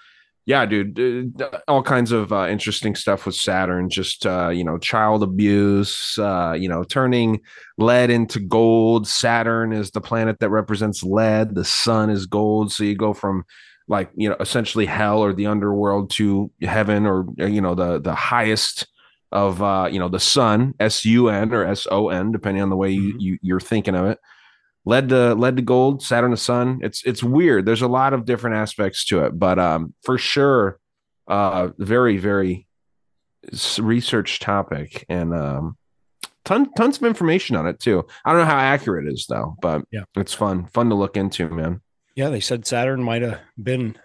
yeah, 0.45 0.65
dude, 0.65 1.41
all 1.67 1.83
kinds 1.83 2.11
of 2.11 2.33
uh, 2.33 2.47
interesting 2.47 2.95
stuff 2.95 3.25
with 3.25 3.35
Saturn. 3.35 3.89
Just 3.89 4.25
uh, 4.25 4.49
you 4.49 4.63
know, 4.63 4.79
child 4.79 5.21
abuse. 5.21 6.17
Uh, 6.17 6.55
you 6.57 6.67
know, 6.67 6.83
turning 6.83 7.41
lead 7.77 8.09
into 8.09 8.39
gold. 8.39 9.07
Saturn 9.07 9.71
is 9.71 9.91
the 9.91 10.01
planet 10.01 10.39
that 10.39 10.49
represents 10.49 11.03
lead. 11.03 11.53
The 11.53 11.63
sun 11.63 12.09
is 12.09 12.25
gold. 12.25 12.71
So 12.71 12.83
you 12.83 12.95
go 12.95 13.13
from 13.13 13.45
like 13.87 14.09
you 14.15 14.29
know 14.29 14.35
essentially 14.39 14.85
hell 14.85 15.19
or 15.19 15.33
the 15.33 15.45
underworld 15.45 16.09
to 16.11 16.49
heaven 16.61 17.05
or 17.05 17.25
uh, 17.39 17.45
you 17.45 17.61
know 17.61 17.75
the 17.75 17.99
the 17.99 18.15
highest 18.15 18.87
of 19.31 19.61
uh 19.61 19.87
you 19.91 19.97
know 19.99 20.09
the 20.09 20.19
sun 20.19 20.73
s-u-n 20.79 21.53
or 21.53 21.65
s-o-n 21.65 22.31
depending 22.31 22.61
on 22.61 22.69
the 22.69 22.75
way 22.75 22.91
you, 22.91 23.15
you 23.17 23.37
you're 23.41 23.59
thinking 23.59 23.95
of 23.95 24.05
it. 24.07 24.19
Lead 24.85 25.09
to 25.09 25.35
lead 25.35 25.55
to 25.57 25.61
gold 25.61 26.01
saturn 26.03 26.31
to 26.31 26.37
sun. 26.37 26.79
It's 26.81 27.03
it's 27.05 27.23
weird. 27.23 27.65
There's 27.65 27.81
a 27.83 27.87
lot 27.87 28.13
of 28.13 28.25
different 28.25 28.57
aspects 28.57 29.05
to 29.05 29.23
it 29.25 29.37
but 29.39 29.57
um 29.59 29.93
for 30.03 30.17
sure 30.17 30.79
uh 31.27 31.69
very 31.77 32.17
very 32.17 32.67
research 33.79 34.39
topic 34.39 35.05
and 35.09 35.33
um 35.33 35.77
ton, 36.45 36.71
tons 36.73 36.97
of 36.97 37.03
information 37.03 37.55
on 37.55 37.67
it 37.67 37.79
too. 37.79 38.05
I 38.25 38.31
don't 38.31 38.41
know 38.41 38.45
how 38.47 38.57
accurate 38.57 39.07
it 39.07 39.13
is 39.13 39.25
though 39.29 39.55
but 39.61 39.83
Yeah. 39.91 40.03
it's 40.15 40.33
fun 40.33 40.65
fun 40.67 40.89
to 40.89 40.95
look 40.95 41.15
into 41.17 41.49
man. 41.49 41.81
Yeah, 42.15 42.29
they 42.29 42.41
said 42.41 42.67
Saturn 42.67 43.01
might 43.03 43.21
have 43.21 43.39
been 43.61 43.97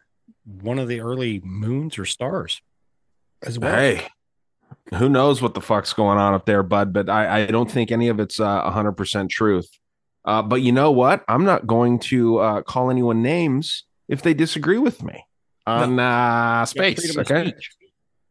one 0.45 0.79
of 0.79 0.87
the 0.89 1.01
early 1.01 1.41
moons 1.45 1.99
or 1.99 2.05
stars 2.05 2.61
as 3.43 3.59
well. 3.59 3.75
Hey, 3.75 4.07
who 4.95 5.09
knows 5.09 5.43
what 5.43 5.55
the 5.55 5.61
fuck's 5.61 5.93
going 5.93 6.19
on 6.19 6.35
up 6.35 6.47
there, 6.47 6.63
bud? 6.63 6.93
But 6.93 7.09
I, 7.09 7.43
I 7.43 7.47
don't 7.47 7.71
think 7.71 7.91
any 7.91 8.09
of 8.09 8.21
it's 8.21 8.39
uh, 8.41 8.71
100% 8.71 9.29
truth. 9.29 9.69
Uh, 10.25 10.43
but 10.43 10.63
you 10.63 10.73
know 10.73 10.91
what? 10.91 11.25
I'm 11.29 11.45
not 11.45 11.67
going 11.67 11.99
to 12.01 12.39
uh, 12.39 12.63
call 12.63 12.91
anyone 12.91 13.23
names 13.23 13.85
if 14.09 14.23
they 14.23 14.35
disagree 14.35 14.79
with 14.79 15.03
me 15.03 15.25
on 15.67 15.99
uh, 15.99 16.03
Yeah, 16.03 16.65
space. 16.65 17.17
okay. 17.19 17.53
speech. 17.53 17.71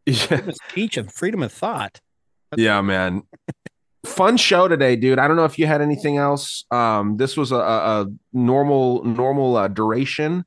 Freedom 0.27 0.49
of 0.49 0.55
speech 0.69 0.97
and 0.97 1.11
freedom 1.11 1.41
of 1.43 1.51
thought. 1.51 1.99
Yeah, 2.55 2.81
man. 2.81 3.23
Fun 4.05 4.37
show 4.37 4.67
today, 4.67 4.95
dude. 4.95 5.17
I 5.17 5.27
don't 5.27 5.35
know 5.35 5.45
if 5.45 5.57
you 5.57 5.65
had 5.65 5.81
anything 5.81 6.17
else. 6.17 6.63
Um, 6.69 7.17
this 7.17 7.35
was 7.35 7.51
a, 7.51 7.55
a, 7.55 8.01
a 8.03 8.07
normal 8.31 9.03
normal 9.03 9.57
uh, 9.57 9.67
duration, 9.67 10.45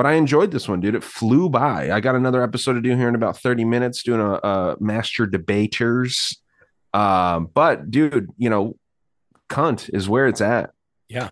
but 0.00 0.06
I 0.06 0.14
enjoyed 0.14 0.50
this 0.50 0.66
one, 0.66 0.80
dude. 0.80 0.94
It 0.94 1.04
flew 1.04 1.50
by. 1.50 1.90
I 1.90 2.00
got 2.00 2.14
another 2.14 2.42
episode 2.42 2.72
to 2.72 2.80
do 2.80 2.96
here 2.96 3.06
in 3.06 3.14
about 3.14 3.36
thirty 3.36 3.66
minutes, 3.66 4.02
doing 4.02 4.22
a, 4.22 4.32
a 4.32 4.76
master 4.80 5.26
debaters. 5.26 6.40
Um, 6.94 7.50
but 7.52 7.90
dude, 7.90 8.30
you 8.38 8.48
know, 8.48 8.78
cunt 9.50 9.90
is 9.92 10.08
where 10.08 10.26
it's 10.26 10.40
at. 10.40 10.70
Yeah. 11.10 11.28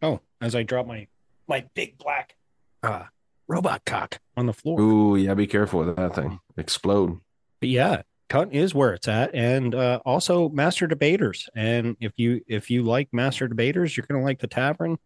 Oh, 0.00 0.20
as 0.40 0.54
I 0.54 0.62
drop 0.62 0.86
my 0.86 1.08
my 1.46 1.66
big 1.74 1.98
black 1.98 2.36
uh 2.82 3.02
robot 3.48 3.84
cock 3.84 4.18
on 4.34 4.46
the 4.46 4.54
floor. 4.54 4.80
Ooh, 4.80 5.16
yeah. 5.16 5.34
Be 5.34 5.46
careful 5.46 5.84
with 5.84 5.94
that 5.94 6.14
thing. 6.14 6.40
Explode. 6.56 7.20
But 7.60 7.68
yeah, 7.68 8.00
cunt 8.30 8.52
is 8.52 8.74
where 8.74 8.94
it's 8.94 9.08
at, 9.08 9.34
and 9.34 9.74
uh, 9.74 10.00
also 10.06 10.48
master 10.48 10.86
debaters. 10.86 11.50
And 11.54 11.98
if 12.00 12.12
you 12.16 12.40
if 12.48 12.70
you 12.70 12.82
like 12.82 13.10
master 13.12 13.46
debaters, 13.46 13.94
you're 13.94 14.06
gonna 14.08 14.24
like 14.24 14.38
the 14.38 14.46
tavern 14.46 14.96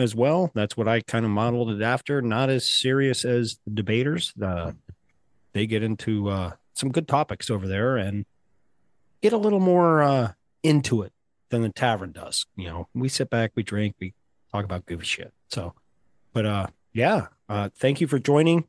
as 0.00 0.14
well. 0.14 0.50
That's 0.54 0.76
what 0.76 0.88
I 0.88 1.00
kind 1.00 1.24
of 1.24 1.30
modeled 1.30 1.70
it 1.70 1.82
after. 1.82 2.22
Not 2.22 2.50
as 2.50 2.68
serious 2.68 3.24
as 3.24 3.58
the 3.64 3.72
debaters. 3.72 4.32
Uh, 4.40 4.72
they 5.52 5.66
get 5.66 5.82
into 5.82 6.28
uh, 6.28 6.52
some 6.74 6.90
good 6.90 7.08
topics 7.08 7.50
over 7.50 7.66
there 7.66 7.96
and 7.96 8.24
get 9.22 9.32
a 9.32 9.38
little 9.38 9.60
more 9.60 10.02
uh, 10.02 10.32
into 10.62 11.02
it 11.02 11.12
than 11.50 11.62
the 11.62 11.68
tavern 11.68 12.12
does. 12.12 12.46
You 12.56 12.68
know, 12.68 12.88
we 12.94 13.08
sit 13.08 13.30
back, 13.30 13.52
we 13.54 13.62
drink, 13.62 13.96
we 14.00 14.14
talk 14.52 14.64
about 14.64 14.86
goofy 14.86 15.04
shit. 15.04 15.32
So, 15.48 15.74
but 16.32 16.46
uh, 16.46 16.66
yeah, 16.92 17.26
uh, 17.48 17.70
thank 17.76 18.00
you 18.00 18.06
for 18.06 18.18
joining 18.18 18.64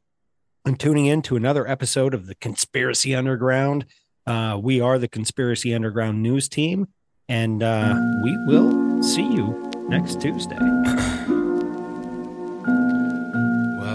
and 0.65 0.79
tuning 0.79 1.05
in 1.05 1.21
to 1.23 1.35
another 1.35 1.67
episode 1.67 2.13
of 2.13 2.27
the 2.27 2.35
Conspiracy 2.35 3.15
Underground. 3.15 3.85
Uh, 4.27 4.59
we 4.61 4.81
are 4.81 4.99
the 4.99 5.07
Conspiracy 5.07 5.73
Underground 5.73 6.21
news 6.21 6.47
team, 6.47 6.87
and 7.27 7.63
uh, 7.63 7.95
we 8.23 8.37
will 8.45 9.01
see 9.01 9.23
you 9.23 9.71
next 9.87 10.21
Tuesday. 10.21 10.57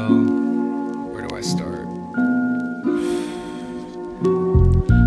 Well, 0.08 0.22
where 1.10 1.26
do 1.26 1.34
I 1.34 1.40
start? 1.40 1.88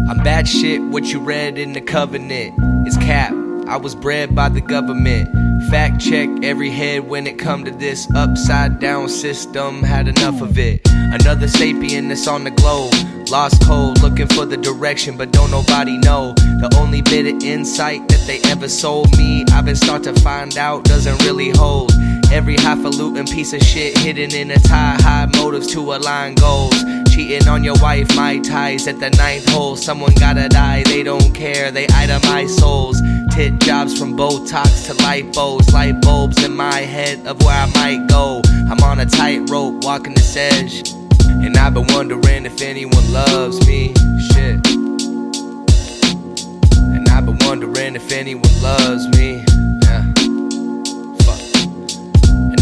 I'm 0.09 0.21
bad 0.23 0.45
shit. 0.45 0.81
What 0.81 1.05
you 1.05 1.21
read 1.21 1.57
in 1.57 1.71
the 1.71 1.80
covenant 1.80 2.53
is 2.85 2.97
cap. 2.97 3.31
I 3.67 3.77
was 3.77 3.95
bred 3.95 4.35
by 4.35 4.49
the 4.49 4.59
government. 4.59 5.30
Fact 5.69 6.01
check 6.01 6.27
every 6.43 6.69
head 6.69 7.07
when 7.07 7.27
it 7.27 7.39
come 7.39 7.63
to 7.63 7.71
this 7.71 8.09
upside 8.13 8.80
down 8.81 9.07
system. 9.07 9.84
Had 9.84 10.09
enough 10.09 10.41
of 10.41 10.59
it. 10.59 10.81
Another 10.85 11.47
sapien 11.47 12.09
that's 12.09 12.27
on 12.27 12.43
the 12.43 12.51
globe. 12.51 12.93
Lost 13.30 13.63
cold, 13.63 14.01
looking 14.01 14.27
for 14.27 14.45
the 14.45 14.57
direction, 14.57 15.15
but 15.15 15.31
don't 15.31 15.51
nobody 15.51 15.97
know. 15.97 16.34
The 16.34 16.76
only 16.77 17.01
bit 17.03 17.26
of 17.26 17.41
insight 17.41 18.05
that 18.09 18.27
they 18.27 18.41
ever 18.49 18.67
sold 18.67 19.17
me, 19.17 19.45
I've 19.53 19.63
been 19.63 19.77
start 19.77 20.03
to 20.03 20.13
find 20.19 20.57
out 20.57 20.84
doesn't 20.84 21.23
really 21.23 21.51
hold. 21.51 21.93
Every 22.31 22.57
highfalutin 22.57 23.26
piece 23.26 23.53
of 23.53 23.61
shit 23.61 23.97
hidden 23.97 24.34
in 24.35 24.51
a 24.51 24.60
tie, 24.60 24.97
high 25.01 25.26
motives 25.35 25.65
to 25.73 25.80
align 25.80 26.35
goals. 26.35 26.76
Cheating 27.11 27.47
on 27.47 27.64
your 27.64 27.76
wife, 27.81 28.15
my 28.15 28.38
ties 28.38 28.88
at 28.88 28.99
the 28.99 29.10
ninth 29.10 29.49
hole. 29.49 29.76
Someone 29.76 30.14
gotta 30.14 30.47
die, 30.47 30.84
they 30.84 31.01
don't 31.01 31.34
care, 31.34 31.72
they 31.72 31.88
itemize 31.88 32.51
souls. 32.51 33.01
Tit 33.31 33.60
jobs 33.60 33.97
from 33.97 34.15
Botox 34.15 34.85
to 34.85 34.93
lipos, 35.03 35.73
light 35.73 35.99
bulbs 36.01 36.43
in 36.43 36.56
my 36.56 36.77
head 36.77 37.26
of 37.26 37.41
where 37.43 37.56
I 37.56 37.65
might 37.73 38.07
go. 38.07 38.41
I'm 38.69 38.80
on 38.84 38.99
a 38.99 39.07
tightrope, 39.07 39.84
walking 39.84 40.14
this 40.14 40.35
edge. 40.35 40.93
And 41.22 41.57
I've 41.57 41.73
been 41.73 41.88
wondering 41.89 42.45
if 42.45 42.61
anyone 42.61 43.11
loves 43.11 43.65
me. 43.68 43.93
Shit. 44.31 44.65
And 46.93 47.10
I've 47.10 47.26
been 47.26 47.39
wondering 47.41 47.95
if 47.95 48.11
anyone 48.11 48.61
loves 48.61 49.07
me. 49.18 49.43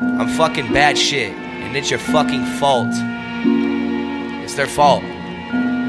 I'm 0.00 0.28
fucking 0.28 0.72
bad 0.72 0.96
shit, 0.96 1.32
and 1.32 1.76
it's 1.76 1.90
your 1.90 1.98
fucking 1.98 2.44
fault. 2.58 2.88
It's 4.42 4.54
their 4.54 4.66
fault. 4.66 5.02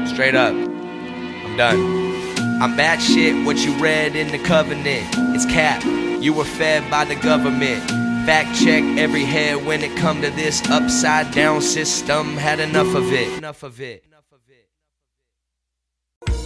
Straight 0.06 0.34
up. 0.34 0.54
I'm 0.54 1.56
done. 1.56 2.60
I'm 2.62 2.76
bad 2.76 3.00
shit, 3.00 3.44
what 3.46 3.56
you 3.64 3.72
read 3.74 4.14
in 4.14 4.30
the 4.30 4.38
covenant. 4.38 5.06
It's 5.34 5.46
cap. 5.46 5.82
You 6.22 6.32
were 6.34 6.44
fed 6.44 6.88
by 6.90 7.04
the 7.04 7.16
government. 7.16 7.82
Fact 8.26 8.54
check 8.60 8.84
every 8.98 9.24
head 9.24 9.64
when 9.66 9.82
it 9.82 9.96
come 9.96 10.22
to 10.22 10.30
this 10.30 10.62
upside 10.70 11.32
down 11.32 11.60
system. 11.60 12.36
Had 12.36 12.60
enough 12.60 12.94
of 12.94 13.12
it. 13.12 13.36
Enough 13.38 13.62
of 13.62 13.80
it. 13.80 14.04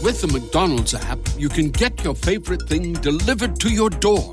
With 0.02 0.20
the 0.20 0.28
McDonald's 0.28 0.94
app, 0.94 1.18
you 1.36 1.48
can 1.48 1.70
get 1.70 2.04
your 2.04 2.14
favorite 2.14 2.62
thing 2.68 2.92
delivered 2.92 3.58
to 3.60 3.68
your 3.68 3.90
door. 3.90 4.32